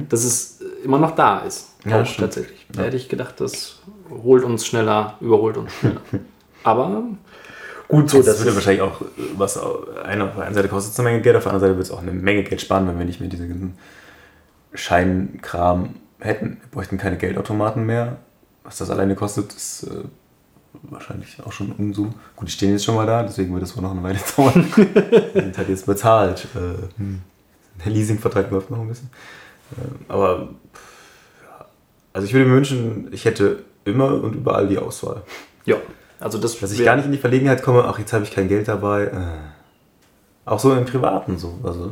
dass 0.10 0.24
es 0.26 0.60
immer 0.84 0.98
noch 0.98 1.16
da 1.16 1.40
ist. 1.40 1.70
Mhm. 1.86 1.92
Ja, 1.92 2.02
auch 2.02 2.16
tatsächlich. 2.18 2.66
Da 2.74 2.84
hätte 2.84 2.98
ich 2.98 3.08
gedacht, 3.08 3.36
das 3.40 3.80
holt 4.24 4.44
uns 4.44 4.66
schneller, 4.66 5.16
überholt 5.22 5.58
uns 5.58 5.72
schneller. 5.74 6.02
Aber 6.64 7.04
gut 7.88 8.10
so, 8.10 8.18
Das 8.18 8.26
dass 8.28 8.40
würde 8.40 8.56
wahrscheinlich 8.56 8.82
auch, 8.82 9.02
was 9.38 9.58
auf 9.58 9.88
einer, 10.04 10.26
auf 10.26 10.36
der 10.36 10.46
einen 10.46 10.56
Seite 10.56 10.68
kostet 10.68 10.94
es 10.94 11.00
eine 11.00 11.10
Menge 11.10 11.22
Geld, 11.22 11.36
auf 11.38 11.44
der 11.44 11.54
anderen 11.54 11.70
Seite 11.70 11.78
wird 11.78 11.88
es 11.88 11.92
auch 11.94 12.02
eine 12.02 12.12
Menge 12.12 12.44
Geld 12.44 12.60
sparen, 12.62 12.88
wenn 12.88 12.98
wir 13.00 13.06
nicht 13.06 13.20
mehr 13.20 13.30
diese 13.30 13.48
ganzen 13.48 13.78
Scheinkram 14.74 15.96
hätten. 16.20 16.58
Wir 16.62 16.70
bräuchten 16.72 16.98
keine 16.98 17.18
Geldautomaten 17.18 17.86
mehr. 17.86 18.18
Was 18.64 18.78
das 18.78 18.90
alleine 18.90 19.16
kostet, 19.16 19.54
ist 19.54 19.84
äh, 19.84 20.04
wahrscheinlich 20.84 21.38
auch 21.44 21.52
schon 21.52 21.72
Unsummen. 21.72 22.14
Gut, 22.36 22.48
die 22.48 22.52
stehen 22.52 22.72
jetzt 22.72 22.86
schon 22.86 22.96
mal 22.96 23.06
da, 23.06 23.24
deswegen 23.24 23.54
wird 23.54 23.64
es 23.64 23.76
wohl 23.76 23.84
noch 23.84 23.92
eine 23.92 24.04
Weile 24.04 24.20
dauern. 24.36 24.66
Die 24.76 25.40
sind 25.40 25.58
halt 25.58 25.70
jetzt 25.70 25.86
bezahlt. 25.86 26.48
Äh, 26.56 27.00
hm. 27.00 27.22
Der 27.84 27.92
Leasingvertrag 27.92 28.52
läuft 28.52 28.70
noch 28.70 28.80
ein 28.80 28.88
bisschen. 28.88 29.10
Ähm, 29.78 30.06
aber 30.08 30.50
ja. 31.44 31.66
also 32.14 32.28
ich 32.28 32.34
würde 32.34 32.46
mir 32.46 32.56
wünschen, 32.56 33.10
ich 33.12 33.26
hätte 33.26 33.64
immer 33.86 34.14
und 34.24 34.36
überall 34.36 34.68
die 34.68 34.78
Auswahl. 34.78 35.24
ja, 35.66 35.78
also 36.20 36.38
das 36.38 36.60
Dass 36.60 36.72
ich 36.72 36.86
gar 36.86 36.96
nicht 36.96 37.06
in 37.06 37.12
die 37.12 37.18
Verlegenheit 37.18 37.64
komme, 37.64 37.86
ach, 37.86 37.98
jetzt 37.98 38.14
habe 38.14 38.24
ich 38.24 38.32
kein 38.32 38.48
Geld 38.48 38.68
dabei. 38.68 39.06
Äh. 39.06 39.18
Auch 40.46 40.60
so 40.60 40.74
im 40.74 40.86
Privaten 40.86 41.38
so. 41.38 41.60
Also 41.64 41.92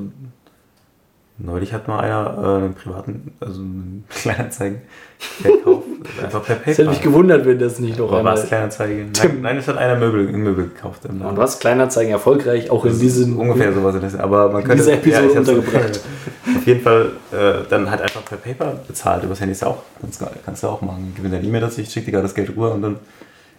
neulich 1.39 1.73
hat 1.73 1.87
mal 1.87 1.99
einer 1.99 2.37
äh, 2.37 2.63
einen 2.65 2.73
privaten, 2.75 3.33
also 3.39 3.61
einen 3.61 4.03
Kleinanzeigen 4.09 4.81
verkauft, 5.19 5.83
einfach 6.23 6.43
per 6.45 6.55
Es 6.57 6.65
hätte 6.65 6.75
PayPal. 6.83 6.93
mich 6.93 7.01
gewundert, 7.01 7.45
wenn 7.45 7.59
das 7.59 7.79
nicht 7.79 7.97
noch 7.97 8.11
Aber 8.11 8.23
war 8.23 8.33
es 8.33 8.39
einmal... 8.41 8.47
Kleinanzeige? 8.49 9.05
Tim. 9.13 9.31
Nein, 9.33 9.41
nein, 9.41 9.57
es 9.57 9.67
hat 9.67 9.77
einer 9.77 9.95
Möbel, 9.97 10.27
ein 10.29 10.41
Möbel 10.43 10.65
gekauft. 10.65 11.05
Im 11.05 11.21
Und 11.21 11.37
was? 11.37 11.59
Kleinanzeigen 11.59 12.11
erfolgreich, 12.11 12.69
auch 12.69 12.85
in 12.85 12.97
diesem... 12.99 13.37
Ungefähr 13.39 13.73
sowas. 13.73 13.95
in 13.95 14.01
das- 14.01 14.15
Aber 14.15 14.49
man 14.49 14.63
könnte 14.63 14.83
dieser 14.83 14.93
Episode 14.93 15.27
hab's- 15.27 15.37
untergebracht. 15.49 15.99
Auf 16.57 16.65
jeden 16.67 16.81
Fall 16.81 17.11
äh, 17.31 17.67
dann 17.69 17.89
halt 17.91 18.01
einfach 18.01 18.23
per 18.25 18.37
PayPal 18.37 18.79
bezahlt. 18.87 19.23
Übers 19.23 19.39
Handy 19.41 19.51
ist 19.51 19.61
ja 19.61 19.67
auch, 19.67 19.83
kannst, 20.01 20.21
du- 20.21 20.25
kannst 20.45 20.63
du 20.63 20.67
auch 20.67 20.81
machen. 20.81 21.11
Gib 21.15 21.23
mir 21.25 21.31
deine 21.31 21.45
E-Mail 21.45 21.61
dazu, 21.61 21.81
ich 21.81 21.89
schicke 21.91 22.07
dir 22.07 22.11
gerade 22.13 22.23
das 22.23 22.33
Geld 22.35 22.49
rüber 22.49 22.73
und 22.73 22.81
dann 22.81 22.95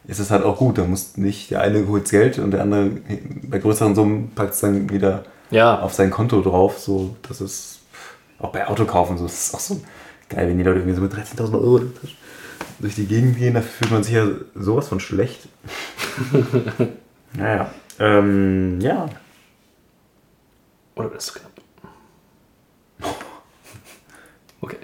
ist 0.06 0.18
es 0.18 0.30
halt 0.30 0.44
auch 0.44 0.56
gut. 0.56 0.78
Dann 0.78 0.88
muss 0.90 1.16
nicht 1.18 1.50
der 1.50 1.60
eine 1.60 1.86
holt 1.86 2.08
Geld 2.10 2.38
und 2.38 2.52
der 2.52 2.62
andere 2.62 2.90
bei 3.50 3.58
größeren 3.58 3.94
Summen 3.94 4.32
packt 4.34 4.54
es 4.54 4.60
dann 4.60 4.88
wieder 4.90 5.24
Ja, 5.50 5.80
auf 5.80 5.94
sein 5.94 6.10
Konto 6.10 6.40
drauf. 6.42 6.78
So, 6.78 7.16
das 7.22 7.40
ist 7.40 7.80
auch 8.38 8.52
bei 8.52 8.66
Autokaufen 8.66 9.18
so. 9.18 9.24
Das 9.24 9.46
ist 9.46 9.54
auch 9.54 9.60
so 9.60 9.80
geil, 10.28 10.48
wenn 10.48 10.58
die 10.58 10.64
Leute 10.64 10.78
irgendwie 10.80 10.96
so 10.96 11.02
mit 11.02 11.12
13.000 11.12 11.54
Euro 11.54 11.80
durch 12.78 12.94
die 12.94 13.06
Gegend 13.06 13.38
gehen. 13.38 13.54
Da 13.54 13.60
fühlt 13.60 13.90
man 13.90 14.02
sich 14.02 14.14
ja 14.14 14.26
sowas 14.54 14.88
von 14.88 15.00
schlecht. 15.00 15.48
naja. 17.32 17.70
Ähm, 17.98 18.80
ja. 18.80 19.08
Oder 20.94 21.10
das 21.10 21.26
ist 21.26 21.34
knapp. 21.34 21.50
Okay. 24.62 24.76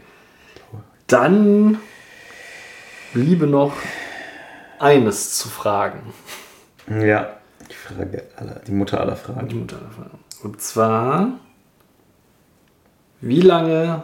Dann 1.06 1.78
bliebe 3.12 3.46
noch 3.46 3.74
eines 4.78 5.36
zu 5.36 5.48
fragen. 5.48 6.14
Ja. 6.88 7.36
Die 7.70 7.74
Frage 7.74 8.24
aller, 8.36 8.60
die 8.66 8.72
Mutter 8.72 9.00
aller 9.00 9.14
Die 9.14 9.20
Fragen. 9.20 9.58
Mutter 9.58 9.76
der 9.76 9.90
Frage. 9.90 10.10
Und 10.42 10.60
zwar, 10.60 11.32
wie 13.20 13.40
lange 13.40 14.02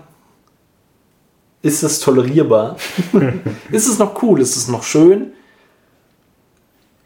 ist 1.63 1.83
es 1.83 2.01
tolerierbar? 2.01 2.77
ist 3.71 3.89
es 3.89 3.99
noch 3.99 4.23
cool? 4.23 4.41
Ist 4.41 4.57
es 4.57 4.69
noch 4.69 4.83
schön? 4.83 5.33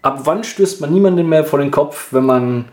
Ab 0.02 0.20
wann 0.24 0.44
stößt 0.44 0.80
man 0.80 0.92
niemanden 0.92 1.28
mehr 1.28 1.44
vor 1.44 1.58
den 1.58 1.70
Kopf, 1.70 2.12
wenn 2.12 2.24
man 2.24 2.64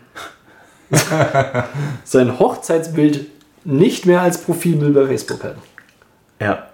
sein 2.04 2.38
Hochzeitsbild 2.38 3.26
nicht 3.64 4.06
mehr 4.06 4.22
als 4.22 4.38
Profilbild 4.38 4.94
bei 4.94 5.06
Facebook 5.06 5.42
hat? 5.42 5.56
Ja. 6.40 6.68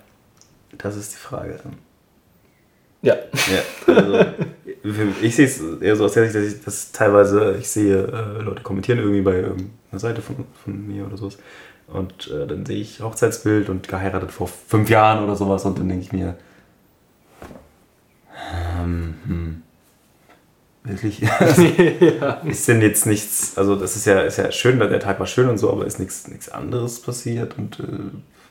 Das 0.76 0.96
ist 0.96 1.12
die 1.12 1.18
Frage. 1.18 1.60
Ja. 3.02 3.14
Ja, 3.34 3.94
also 3.94 4.18
ich 5.22 5.34
sehe 5.34 5.46
es 5.46 5.60
eher 5.80 5.96
so 5.96 6.04
aus 6.04 6.12
der 6.12 6.24
Sicht, 6.24 6.34
dass 6.34 6.52
ich 6.52 6.64
das 6.64 6.92
teilweise, 6.92 7.56
ich 7.58 7.68
sehe, 7.68 8.04
äh, 8.04 8.42
Leute 8.42 8.62
kommentieren 8.62 8.98
irgendwie 8.98 9.22
bei 9.22 9.36
irgendeiner 9.36 9.98
Seite 9.98 10.20
von, 10.20 10.36
von 10.62 10.86
mir 10.86 11.06
oder 11.06 11.16
sowas. 11.16 11.38
Und 11.86 12.30
äh, 12.30 12.46
dann 12.46 12.66
sehe 12.66 12.80
ich 12.80 13.00
Hochzeitsbild 13.00 13.68
und 13.68 13.88
geheiratet 13.88 14.30
vor 14.30 14.48
fünf 14.48 14.90
Jahren 14.90 15.24
oder 15.24 15.34
sowas 15.34 15.64
und 15.64 15.78
dann 15.78 15.88
denke 15.88 16.04
ich 16.04 16.12
mir, 16.12 16.36
ähm, 18.80 19.14
hm, 19.26 19.62
wirklich? 20.84 21.22
Ist 22.44 22.68
denn 22.68 22.80
jetzt 22.80 23.06
nichts, 23.06 23.58
also 23.58 23.76
das 23.76 23.96
ist 23.96 24.06
ja, 24.06 24.20
ist 24.20 24.38
ja 24.38 24.52
schön, 24.52 24.78
der 24.78 25.00
Tag 25.00 25.18
war 25.18 25.26
schön 25.26 25.48
und 25.48 25.58
so, 25.58 25.70
aber 25.70 25.84
ist 25.84 25.98
nichts, 25.98 26.28
nichts 26.28 26.48
anderes 26.48 27.02
passiert 27.02 27.58
und 27.58 27.80
äh, 27.80 27.84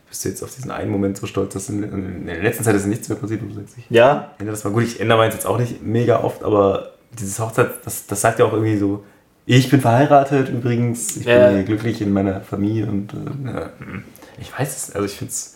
bist 0.10 0.26
du 0.26 0.30
jetzt 0.30 0.43
auf 0.43 0.53
diesen 0.53 0.72
einen 0.72 0.91
Moment 0.91 1.18
so 1.18 1.28
stolz, 1.28 1.53
dass 1.53 1.70
in, 1.70 1.84
in 1.84 2.26
der 2.26 2.41
letzten 2.41 2.64
Zeit 2.64 2.76
ist 2.76 2.86
nichts 2.86 3.07
mehr 3.10 3.18
passiert 3.18 3.41
und 3.41 3.49
du 3.49 3.55
sagst, 3.55 3.78
ich 3.78 3.86
Ja, 3.89 4.32
ändere 4.39 4.55
das 4.55 4.64
mal 4.64 4.72
gut. 4.74 4.84
Ich 4.84 4.99
ändere 4.99 5.18
meins 5.20 5.34
jetzt 5.36 5.45
auch 5.45 5.57
nicht 5.60 5.84
mega 5.84 6.22
oft, 6.24 6.43
aber 6.43 6.93
dieses 7.18 7.39
Hochzeit, 7.39 7.70
das, 7.86 8.05
das 8.07 8.22
sagt 8.22 8.39
ja 8.39 8.45
auch 8.45 8.53
irgendwie 8.53 8.78
so, 8.78 9.03
ich 9.45 9.70
bin 9.70 9.82
verheiratet 9.82 10.49
übrigens, 10.49 11.18
ich 11.18 11.26
Ja. 11.26 11.49
bin 11.51 11.66
glücklich 11.66 12.01
in 12.01 12.12
meiner 12.14 12.41
Familie 12.41 12.88
und 12.88 13.14
äh, 13.14 13.18
hm. 13.80 14.03
ich 14.39 14.57
weiß 14.57 14.76
es, 14.89 14.95
also 14.95 15.05
ich 15.05 15.14
finde 15.14 15.32
es 15.32 15.55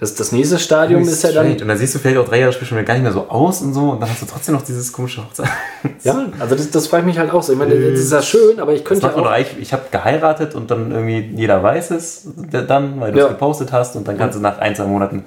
das, 0.00 0.14
das 0.14 0.32
nächste 0.32 0.58
Stadium 0.58 1.02
ist 1.02 1.22
ja 1.22 1.30
dann. 1.32 1.52
Und 1.52 1.68
dann 1.68 1.76
siehst 1.76 1.94
du 1.94 1.98
vielleicht 1.98 2.16
auch 2.18 2.26
drei 2.26 2.40
Jahre 2.40 2.52
später 2.52 2.66
schon 2.68 2.78
wieder 2.78 2.86
gar 2.86 2.94
nicht 2.94 3.02
mehr 3.02 3.12
so 3.12 3.26
aus 3.28 3.60
und 3.60 3.74
so 3.74 3.90
und 3.90 4.00
dann 4.00 4.08
hast 4.08 4.22
du 4.22 4.26
trotzdem 4.26 4.54
noch 4.54 4.62
dieses 4.62 4.92
komische 4.92 5.22
Hochzeit. 5.22 5.48
Ja, 6.02 6.24
also 6.38 6.54
das, 6.54 6.70
das 6.70 6.86
frage 6.86 7.02
ich 7.02 7.06
mich 7.08 7.18
halt 7.18 7.30
auch 7.30 7.42
so. 7.42 7.52
Ich 7.52 7.58
meine, 7.58 7.74
das 7.74 8.00
ist 8.00 8.10
ja 8.12 8.22
schön, 8.22 8.58
aber 8.58 8.72
ich 8.72 8.80
Das 8.80 8.88
könnte 8.88 9.06
macht 9.06 9.16
ja 9.16 9.22
auch. 9.22 9.26
eigentlich, 9.30 9.58
ich 9.60 9.72
habe 9.74 9.82
geheiratet 9.90 10.54
und 10.54 10.70
dann 10.70 10.90
irgendwie 10.90 11.36
jeder 11.36 11.62
weiß 11.62 11.90
es 11.90 12.26
dann, 12.66 12.98
weil 13.00 13.12
du 13.12 13.18
Ja. 13.18 13.24
es 13.26 13.30
gepostet 13.32 13.70
hast 13.72 13.96
und 13.96 14.08
dann 14.08 14.16
kannst 14.16 14.36
du 14.38 14.40
nach 14.42 14.58
ein, 14.58 14.74
zwei 14.74 14.84
Monaten 14.86 15.24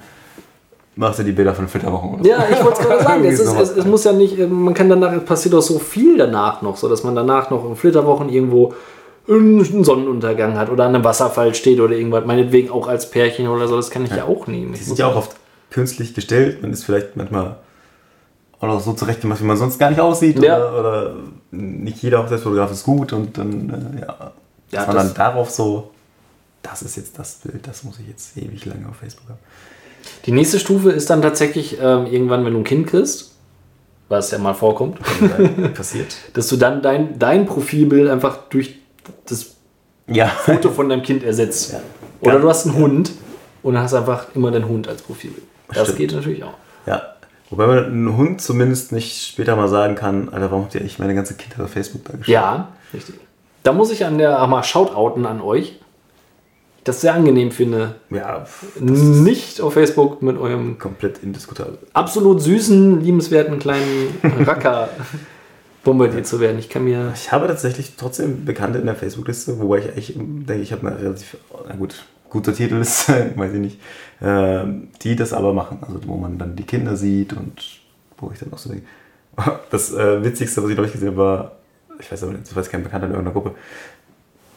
machst 0.95 1.19
du 1.19 1.23
die 1.23 1.31
Bilder 1.31 1.53
von 1.55 1.67
Flitterwochen 1.67 2.15
oder 2.15 2.23
so. 2.23 2.29
Ja, 2.29 2.45
ich 2.51 2.63
wollte 2.63 2.81
es 2.81 2.87
gerade 2.87 3.03
sagen. 3.03 3.25
Es, 3.27 3.39
ist, 3.39 3.53
es, 3.59 3.69
es 3.77 3.85
muss 3.85 4.03
ja 4.03 4.13
nicht, 4.13 4.37
äh, 4.39 4.47
man 4.47 4.73
kann 4.73 4.89
danach, 4.89 5.23
passiert 5.25 5.53
auch 5.55 5.61
so 5.61 5.79
viel 5.79 6.17
danach 6.17 6.61
noch, 6.63 6.77
so 6.77 6.87
dass 6.89 7.03
man 7.03 7.15
danach 7.15 7.49
noch 7.51 7.65
in 7.67 7.75
Flitterwochen 7.75 8.29
irgendwo 8.29 8.73
einen 9.27 9.83
Sonnenuntergang 9.83 10.57
hat 10.57 10.69
oder 10.69 10.85
an 10.85 10.95
einem 10.95 11.03
Wasserfall 11.03 11.55
steht 11.55 11.79
oder 11.79 11.95
irgendwas, 11.95 12.25
meinetwegen 12.25 12.69
auch 12.69 12.87
als 12.87 13.09
Pärchen 13.09 13.47
oder 13.47 13.67
so, 13.67 13.75
das 13.77 13.89
kann 13.89 14.03
ich 14.05 14.11
ja, 14.11 14.25
auch 14.25 14.47
nehmen. 14.47 14.73
Die 14.73 14.83
sind 14.83 14.99
ja 14.99 15.07
auch 15.07 15.15
oft 15.15 15.35
künstlich 15.69 16.13
gestellt. 16.13 16.61
Man 16.61 16.71
ist 16.73 16.83
vielleicht 16.83 17.15
manchmal 17.15 17.55
auch 18.59 18.67
noch 18.67 18.79
so 18.81 18.93
zurechtgemacht, 18.93 19.41
wie 19.41 19.45
man 19.45 19.57
sonst 19.57 19.79
gar 19.79 19.89
nicht 19.89 19.99
aussieht. 19.99 20.41
Ja. 20.43 20.57
Oder, 20.57 20.79
oder 20.79 21.15
nicht 21.51 22.01
jeder 22.03 22.21
Hochzeitsfotograf 22.23 22.71
ist 22.71 22.83
gut 22.83 23.13
und 23.13 23.37
dann, 23.37 23.69
äh, 23.97 24.01
ja, 24.01 24.07
Ja, 24.07 24.31
dass 24.71 24.87
man 24.87 24.95
das- 24.95 25.05
dann 25.07 25.15
darauf 25.15 25.49
so, 25.49 25.91
das 26.61 26.81
ist 26.81 26.95
jetzt 26.97 27.17
das 27.19 27.35
Bild, 27.35 27.65
das 27.67 27.83
muss 27.83 27.99
ich 27.99 28.07
jetzt 28.07 28.37
ewig 28.37 28.65
lange 28.65 28.87
auf 28.89 28.95
Facebook 28.97 29.29
haben. 29.29 29.39
Die 30.25 30.31
nächste 30.33 30.59
Stufe 30.59 30.91
ist 30.91 31.09
dann 31.09 31.21
tatsächlich 31.21 31.77
ähm, 31.81 32.05
irgendwann, 32.07 32.45
wenn 32.45 32.53
du 32.53 32.59
ein 32.59 32.63
Kind 32.65 32.87
kriegst, 32.87 33.31
was 34.09 34.31
ja 34.31 34.37
mal 34.37 34.53
vorkommt, 34.53 34.99
Passiert. 35.73 36.15
dass 36.33 36.47
du 36.49 36.57
dann 36.57 36.81
dein, 36.81 37.17
dein 37.19 37.45
Profilbild 37.45 38.09
einfach 38.09 38.37
durch 38.49 38.75
das 39.25 39.55
Ja. 40.07 40.27
Foto 40.27 40.69
von 40.71 40.89
deinem 40.89 41.03
Kind 41.03 41.23
ersetzt. 41.23 41.73
Ja. 41.73 41.79
Oder 42.21 42.39
du 42.39 42.49
hast 42.49 42.65
einen 42.65 42.75
Hund 42.75 43.11
und 43.61 43.77
hast 43.77 43.93
einfach 43.93 44.27
immer 44.35 44.51
deinen 44.51 44.67
Hund 44.67 44.87
als 44.87 45.01
Profilbild. 45.01 45.45
Das 45.69 45.83
Stimmt. 45.83 45.97
geht 45.97 46.11
natürlich 46.13 46.43
auch. 46.43 46.53
Ja. 46.85 47.01
Wobei 47.49 47.67
man 47.67 47.85
einem 47.85 48.17
Hund 48.17 48.41
zumindest 48.41 48.91
nicht 48.91 49.27
später 49.27 49.55
mal 49.55 49.67
sagen 49.67 49.95
kann, 49.95 50.29
Alter, 50.29 50.49
warum 50.51 50.63
habt 50.65 50.75
ihr 50.75 50.81
eigentlich 50.81 50.99
meine 50.99 51.13
ganze 51.15 51.35
Kindheit 51.35 51.61
auf 51.65 51.71
Facebook 51.71 52.03
da 52.05 52.11
geschrieben? 52.17 52.31
Ja, 52.33 52.69
richtig. 52.93 53.15
Da 53.63 53.71
muss 53.73 53.91
ich 53.91 54.05
an 54.05 54.17
der 54.17 54.45
mal 54.47 54.63
shoutouten 54.63 55.25
an 55.25 55.39
euch. 55.41 55.79
Ich 56.77 56.83
das 56.85 56.99
sehr 56.99 57.13
angenehm 57.13 57.51
finde, 57.51 57.95
Ja, 58.09 58.45
nicht 58.79 59.61
auf 59.61 59.73
Facebook 59.73 60.21
mit 60.21 60.37
eurem 60.37 60.77
komplett 60.79 61.19
indiskutabel. 61.23 61.77
absolut 61.93 62.41
süßen, 62.41 62.99
liebenswerten 63.01 63.57
kleinen 63.59 64.17
Racker 64.45 64.89
bombardiert 65.83 66.25
zu 66.25 66.39
werden. 66.39 66.59
Ich 66.59 66.69
kann 66.69 66.83
mir. 66.85 67.11
Ich 67.15 67.31
habe 67.31 67.47
tatsächlich 67.47 67.93
trotzdem 67.97 68.45
Bekannte 68.45 68.79
in 68.79 68.85
der 68.85 68.95
Facebook-Liste, 68.95 69.59
wobei 69.59 69.79
ich 69.79 69.85
eigentlich 69.89 70.13
denke, 70.15 70.61
ich 70.61 70.71
habe 70.71 70.87
eine 70.87 70.99
relativ, 70.99 71.37
na 71.67 71.75
gut, 71.75 72.05
gute 72.29 72.53
Titelliste, 72.53 73.31
weiß 73.35 73.53
ich 73.53 73.59
nicht, 73.59 73.79
ähm, 74.21 74.89
die 75.01 75.15
das 75.15 75.33
aber 75.33 75.53
machen. 75.53 75.79
Also 75.81 75.99
wo 76.07 76.15
man 76.15 76.37
dann 76.37 76.55
die 76.55 76.63
Kinder 76.63 76.95
sieht 76.95 77.33
und 77.33 77.81
wo 78.17 78.31
ich 78.31 78.39
dann 78.39 78.53
auch 78.53 78.57
so 78.57 78.69
denke, 78.69 78.85
Das 79.69 79.93
äh, 79.93 80.23
Witzigste, 80.23 80.63
was 80.63 80.69
ich 80.69 80.75
noch 80.75 80.83
nicht 80.83 80.93
gesehen 80.93 81.09
habe, 81.09 81.17
war, 81.17 81.51
ich 81.99 82.11
weiß 82.11 82.23
aber 82.23 82.33
nicht, 82.33 82.47
das 82.47 82.55
weiß 82.55 82.69
kein 82.69 82.83
Bekannter 82.83 83.07
in 83.07 83.13
irgendeiner 83.13 83.33
Gruppe, 83.33 83.55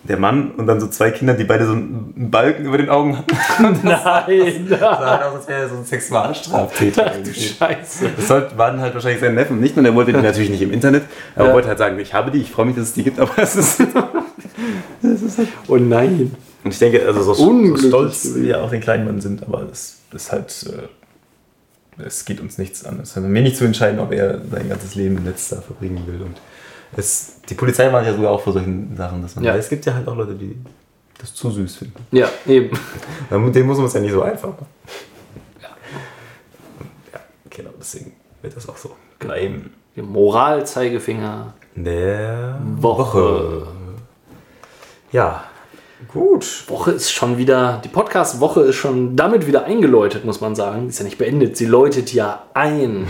der 0.04 0.18
Mann 0.18 0.52
und 0.52 0.66
dann 0.68 0.80
so 0.80 0.86
zwei 0.86 1.10
Kinder, 1.10 1.34
die 1.34 1.42
beide 1.44 1.66
so 1.66 1.72
einen 1.72 2.28
Balken 2.30 2.64
über 2.66 2.78
den 2.78 2.88
Augen 2.90 3.16
hatten. 3.18 3.80
Nein, 3.82 4.66
sah 4.68 4.98
halt 4.98 5.22
aus, 5.24 5.34
als 5.34 5.48
wäre 5.48 5.62
er 5.62 5.68
so 5.68 5.76
ein 5.76 5.84
Sexualstraftäter. 5.84 7.12
irgendwie. 7.14 7.32
Scheiße. 7.40 8.10
Das 8.16 8.30
waren 8.56 8.80
halt 8.80 8.94
wahrscheinlich 8.94 9.20
seine 9.20 9.34
Neffen. 9.34 9.60
Nicht 9.60 9.74
nur, 9.76 9.82
der 9.82 9.94
wollte 9.94 10.12
die 10.12 10.20
natürlich 10.22 10.50
nicht 10.50 10.62
im 10.62 10.72
Internet, 10.72 11.02
aber 11.34 11.48
Ja. 11.48 11.54
wollte 11.54 11.68
halt 11.68 11.78
sagen, 11.78 11.98
ich 11.98 12.14
habe 12.14 12.30
die, 12.30 12.40
ich 12.40 12.50
freue 12.52 12.66
mich, 12.66 12.76
dass 12.76 12.84
es 12.88 12.92
die 12.94 13.02
gibt, 13.02 13.18
aber 13.18 13.32
es 13.38 13.56
ist. 13.56 13.82
Oh 15.68 15.76
nein. 15.76 16.34
Und 16.64 16.70
ich 16.72 16.78
denke, 16.78 17.04
also 17.06 17.22
so, 17.22 17.34
so 17.34 17.76
stolz 17.76 18.34
wir 18.34 18.62
auch 18.62 18.70
den 18.70 18.80
kleinen 18.80 19.04
Mann 19.04 19.20
sind, 19.20 19.42
aber 19.42 19.66
es 19.70 19.98
ist 20.12 20.32
halt. 20.32 20.66
Äh, 20.68 22.02
es 22.04 22.26
geht 22.26 22.40
uns 22.40 22.58
nichts 22.58 22.84
an. 22.84 23.00
Es 23.02 23.16
hat 23.16 23.22
mir 23.22 23.40
nicht 23.42 23.56
zu 23.56 23.64
entscheiden, 23.64 23.98
ob 24.00 24.12
er 24.12 24.40
sein 24.50 24.68
ganzes 24.68 24.94
Leben 24.96 25.16
im 25.16 25.24
Netz 25.24 25.48
da 25.48 25.62
verbringen 25.62 26.02
will. 26.06 26.20
Und 26.20 26.36
es, 26.96 27.40
die 27.48 27.54
Polizei 27.54 27.92
war 27.92 28.02
ja 28.02 28.14
sogar 28.14 28.30
auch 28.30 28.40
vor 28.40 28.52
solchen 28.52 28.96
Sachen, 28.96 29.22
dass 29.22 29.36
man. 29.36 29.44
Ja. 29.44 29.54
Es 29.54 29.68
gibt 29.68 29.84
ja 29.86 29.94
halt 29.94 30.08
auch 30.08 30.16
Leute, 30.16 30.34
die 30.34 30.56
das 31.18 31.34
zu 31.34 31.50
süß 31.50 31.76
finden. 31.76 32.06
Ja, 32.12 32.28
eben. 32.46 32.78
Denen 33.30 33.66
muss 33.66 33.78
man 33.78 33.86
es 33.86 33.92
ja 33.94 34.00
nicht 34.00 34.12
so 34.12 34.22
einfach 34.22 34.48
machen. 34.48 34.66
Ja. 35.62 35.68
ja, 37.12 37.20
genau, 37.50 37.70
deswegen 37.78 38.12
wird 38.42 38.56
das 38.56 38.68
auch 38.68 38.76
so 38.76 38.92
bleiben. 39.18 39.72
Der 39.94 40.04
Moralzeigefinger. 40.04 41.54
Der 41.74 42.58
Woche. 42.76 43.66
Ja, 45.12 45.44
gut. 46.12 46.64
Woche 46.68 46.92
ist 46.92 47.10
schon 47.10 47.38
wieder, 47.38 47.80
die 47.82 47.88
Podcast-Woche 47.88 48.60
ist 48.62 48.76
schon 48.76 49.16
damit 49.16 49.46
wieder 49.46 49.64
eingeläutet, 49.64 50.24
muss 50.24 50.40
man 50.40 50.54
sagen. 50.54 50.88
Ist 50.88 50.98
ja 50.98 51.04
nicht 51.04 51.18
beendet, 51.18 51.56
sie 51.56 51.66
läutet 51.66 52.12
ja 52.12 52.44
ein. 52.52 53.06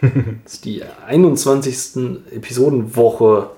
das 0.44 0.54
ist 0.54 0.64
die 0.64 0.82
21. 1.06 2.32
Episodenwoche. 2.32 3.50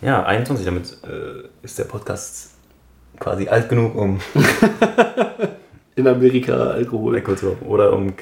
Ja, 0.00 0.24
21, 0.24 0.64
damit 0.64 0.96
äh, 1.04 1.48
ist 1.62 1.78
der 1.78 1.84
Podcast 1.84 2.50
quasi 3.18 3.48
alt 3.48 3.68
genug, 3.68 3.94
um 3.94 4.20
In 5.94 6.08
Amerika 6.08 6.70
Alkohol. 6.70 7.16
Alkohol 7.16 7.36
zu 7.36 7.46
kaufen 7.50 7.66
oder 7.66 7.92
um 7.92 8.14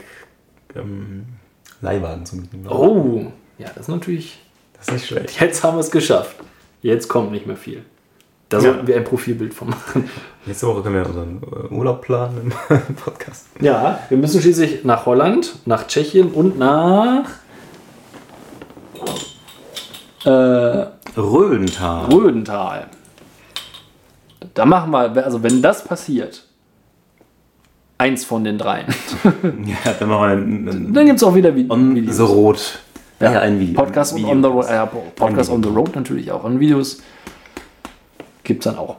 ähm, 0.74 1.26
Leihwagen 1.80 2.26
zu 2.26 2.36
mieten. 2.36 2.66
Oh, 2.68 3.32
ja, 3.58 3.68
das 3.68 3.82
ist 3.82 3.88
natürlich. 3.88 4.40
Das 4.74 4.88
ist 4.88 4.92
nicht 4.94 5.06
schlecht. 5.06 5.40
Jetzt 5.40 5.62
haben 5.62 5.76
wir 5.76 5.80
es 5.80 5.90
geschafft. 5.90 6.36
Jetzt 6.82 7.08
kommt 7.08 7.32
nicht 7.32 7.46
mehr 7.46 7.56
viel. 7.56 7.84
Da 8.50 8.58
Ja. 8.58 8.62
sollten 8.64 8.86
wir 8.86 8.96
ein 8.96 9.04
Profilbild 9.04 9.54
von 9.54 9.70
machen. 9.70 10.10
Nächste 10.44 10.66
Woche 10.66 10.82
können 10.82 10.96
wir 10.96 11.06
unseren 11.06 11.40
äh, 11.42 11.72
Urlaub 11.74 12.02
planen 12.02 12.52
im 12.68 12.94
Podcast. 12.96 13.46
Ja, 13.60 14.00
wir 14.08 14.18
müssen 14.18 14.40
schließlich 14.42 14.84
nach 14.84 15.06
Holland, 15.06 15.54
nach 15.66 15.86
Tschechien 15.86 16.30
und 16.32 16.58
nach 16.58 17.24
äh, 20.24 20.86
Rödental. 21.16 22.06
Rödental. 22.12 22.86
Da 24.54 24.64
machen 24.66 24.90
wir, 24.90 25.24
also 25.24 25.42
wenn 25.42 25.62
das 25.62 25.84
passiert, 25.84 26.44
eins 27.98 28.24
von 28.24 28.44
den 28.44 28.58
dreien, 28.58 28.86
Ja, 29.24 29.92
dann 29.98 30.08
machen 30.08 30.20
wir 30.22 30.26
einen, 30.28 30.68
einen 30.68 30.92
dann 30.94 31.06
gibt 31.06 31.18
es 31.18 31.22
auch 31.22 31.34
wieder 31.34 31.54
Vi 31.54 31.66
On 31.68 31.94
Videos. 31.94 32.16
the 32.16 32.22
Road. 32.22 32.78
Ja, 33.20 33.38
ein 33.40 33.60
Video. 33.60 33.74
Podcast, 33.74 34.14
on, 34.14 34.18
Video. 34.18 34.34
the, 34.42 34.48
Ro- 34.48 34.62
äh, 34.62 34.86
Podcast 35.14 35.50
on 35.50 35.62
the 35.62 35.68
Road 35.68 35.94
natürlich 35.94 36.32
auch. 36.32 36.42
Und 36.44 36.58
Videos 36.58 37.02
gibt 38.50 38.66
es 38.66 38.72
dann 38.72 38.80
auch. 38.80 38.96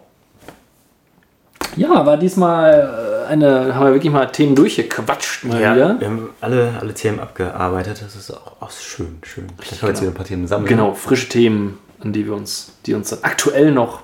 Ja, 1.76 2.06
war 2.06 2.16
diesmal 2.16 3.26
äh, 3.28 3.28
eine, 3.28 3.76
haben 3.76 3.86
wir 3.88 3.94
wirklich 3.94 4.12
mal 4.14 4.26
Themen 4.28 4.56
durchgequatscht 4.56 5.44
mal 5.44 5.62
Ja, 5.62 5.76
wieder. 5.76 6.00
wir 6.00 6.08
haben 6.08 6.30
alle, 6.40 6.74
alle 6.80 6.94
Themen 6.94 7.20
abgearbeitet. 7.20 8.02
Das 8.02 8.16
ist 8.16 8.32
auch, 8.32 8.62
auch 8.62 8.72
schön, 8.72 9.20
schön. 9.24 9.48
Vielleicht 9.58 9.82
können 9.82 9.82
wir 9.82 9.90
jetzt 9.90 10.02
wieder 10.02 10.12
ein 10.12 10.16
paar 10.16 10.26
Themen 10.26 10.48
sammeln. 10.48 10.70
Genau, 10.70 10.94
frische 10.94 11.28
Themen, 11.28 11.80
an 12.00 12.14
die 12.14 12.26
wir 12.26 12.34
uns, 12.34 12.72
die 12.86 12.94
uns 12.94 13.10
dann 13.10 13.20
aktuell 13.24 13.72
noch, 13.74 14.02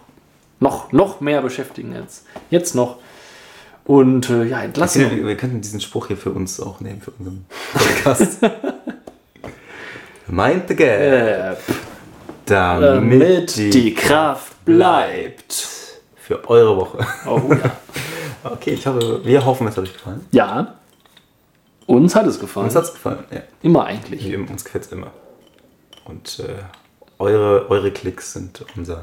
noch, 0.60 0.92
noch 0.92 1.22
mehr 1.22 1.42
beschäftigen 1.42 1.96
als 1.96 2.24
jetzt 2.50 2.76
noch. 2.76 2.98
Und 3.86 4.30
äh, 4.30 4.44
ja, 4.44 4.60
entlassen. 4.64 5.10
Wir, 5.10 5.26
wir 5.28 5.38
könnten 5.38 5.62
diesen 5.62 5.80
Spruch 5.80 6.08
hier 6.08 6.18
für 6.18 6.32
uns 6.32 6.60
auch 6.60 6.82
nehmen, 6.82 7.02
für 7.02 7.12
unseren 7.20 7.46
Podcast. 7.74 8.40
Mind 10.28 10.64
the 10.68 10.76
gap, 10.76 11.00
Äh, 11.00 11.56
damit 12.50 13.58
damit 13.58 13.74
die 13.74 13.94
Kraft 13.94 14.64
bleibt. 14.66 15.68
Für 16.16 16.50
eure 16.50 16.76
Woche. 16.78 17.00
Oh 17.26 17.42
ja. 17.54 17.72
Okay, 18.44 18.72
ich 18.72 18.88
hoffe, 18.88 19.26
wir 19.26 19.44
hoffen, 19.46 19.68
es 19.68 19.76
hat 19.76 19.84
euch 19.84 19.94
gefallen. 19.94 20.26
Ja, 20.32 20.76
uns 21.86 22.16
hat 22.16 22.28
es 22.28 22.40
gefallen. 22.40 22.66
Uns 22.68 22.76
hat 22.76 22.84
es 22.84 22.94
gefallen, 22.94 23.24
ja. 23.32 23.42
Immer 23.62 23.86
eigentlich. 23.86 24.26
Wie 24.26 24.36
uns 24.36 24.64
gefällt 24.64 24.86
es 24.86 24.92
immer. 24.92 25.12
Und 26.06 26.40
äh, 26.40 26.54
eure, 27.20 27.70
eure 27.70 27.92
Klicks 27.92 28.34
sind 28.34 28.64
unser, 28.76 29.02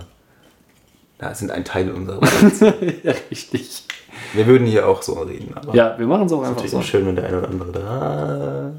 ja, 1.21 1.35
sind 1.35 1.51
ein 1.51 1.65
Teil 1.65 1.91
unserer. 1.91 2.21
ja, 3.03 3.13
richtig. 3.31 3.85
wir 4.33 4.47
würden 4.47 4.67
hier 4.67 4.87
auch 4.89 5.03
so 5.03 5.15
reden, 5.15 5.55
aber 5.55 5.75
Ja, 5.75 5.99
wir 5.99 6.07
machen 6.07 6.27
es 6.27 6.33
auch 6.33 6.43
einfach 6.43 6.67
so. 6.67 6.79
auch 6.79 6.83
schön, 6.83 7.07
wenn 7.07 7.17
der 7.17 7.27
eine 7.27 7.39
oder 7.39 7.49
andere 7.49 7.73
da 7.73 8.73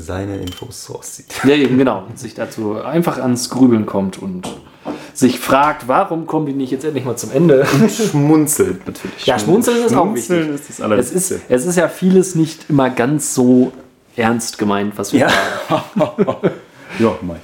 seine 0.00 0.36
Infos 0.36 0.88
rauszieht. 0.90 1.26
Ja, 1.44 1.54
eben 1.54 1.78
genau. 1.78 2.04
Und 2.08 2.18
sich 2.18 2.34
dazu 2.34 2.80
einfach 2.82 3.18
ans 3.18 3.50
Grübeln 3.50 3.86
kommt 3.86 4.18
und 4.20 4.48
sich 5.14 5.38
fragt, 5.38 5.88
warum 5.88 6.26
kommen 6.26 6.46
die 6.46 6.52
nicht 6.52 6.70
jetzt 6.70 6.84
endlich 6.84 7.04
mal 7.04 7.16
zum 7.16 7.30
Ende? 7.32 7.66
Schmunzelt 7.88 8.86
natürlich. 8.86 9.26
Ja, 9.26 9.38
schmunzeln 9.38 9.84
ist 9.84 9.94
auch 9.94 10.06
wichtig. 10.14 10.24
Schmunzeln 10.26 10.54
ist 10.54 10.80
das 10.80 11.12
Es 11.12 11.30
ist, 11.30 11.42
es 11.48 11.66
ist 11.66 11.76
ja 11.76 11.88
vieles 11.88 12.34
nicht 12.34 12.70
immer 12.70 12.90
ganz 12.90 13.34
so 13.34 13.72
ernst 14.16 14.58
gemeint, 14.58 14.94
was 14.96 15.12
wir 15.12 15.20
Ja. 15.20 15.30
sagen. 15.68 15.84
ja, 16.98 17.14
mal. 17.22 17.40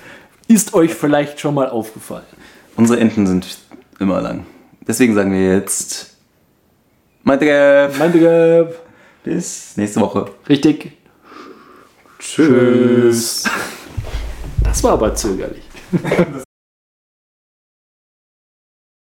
Ist 0.49 0.75
euch 0.75 0.95
vielleicht 0.95 1.39
schon 1.41 1.55
mal 1.55 1.69
aufgefallen? 1.69 2.25
Unsere 2.77 3.01
Enten 3.01 3.27
sind 3.27 3.47
immer 3.99 4.21
lang. 4.21 4.47
Deswegen 4.87 5.15
sagen 5.15 5.33
wir 5.33 5.55
jetzt. 5.55 6.15
Meinte 7.23 7.45
Gap. 7.45 7.99
Meinte 7.99 8.19
Gap. 8.19 8.79
Bis 9.25 9.77
nächste 9.77 10.01
Woche. 10.01 10.27
Richtig. 10.49 10.93
Tschüss. 12.19 13.45
Das 14.63 14.83
war 14.83 14.93
aber 14.93 15.15
zögerlich. 15.15 15.65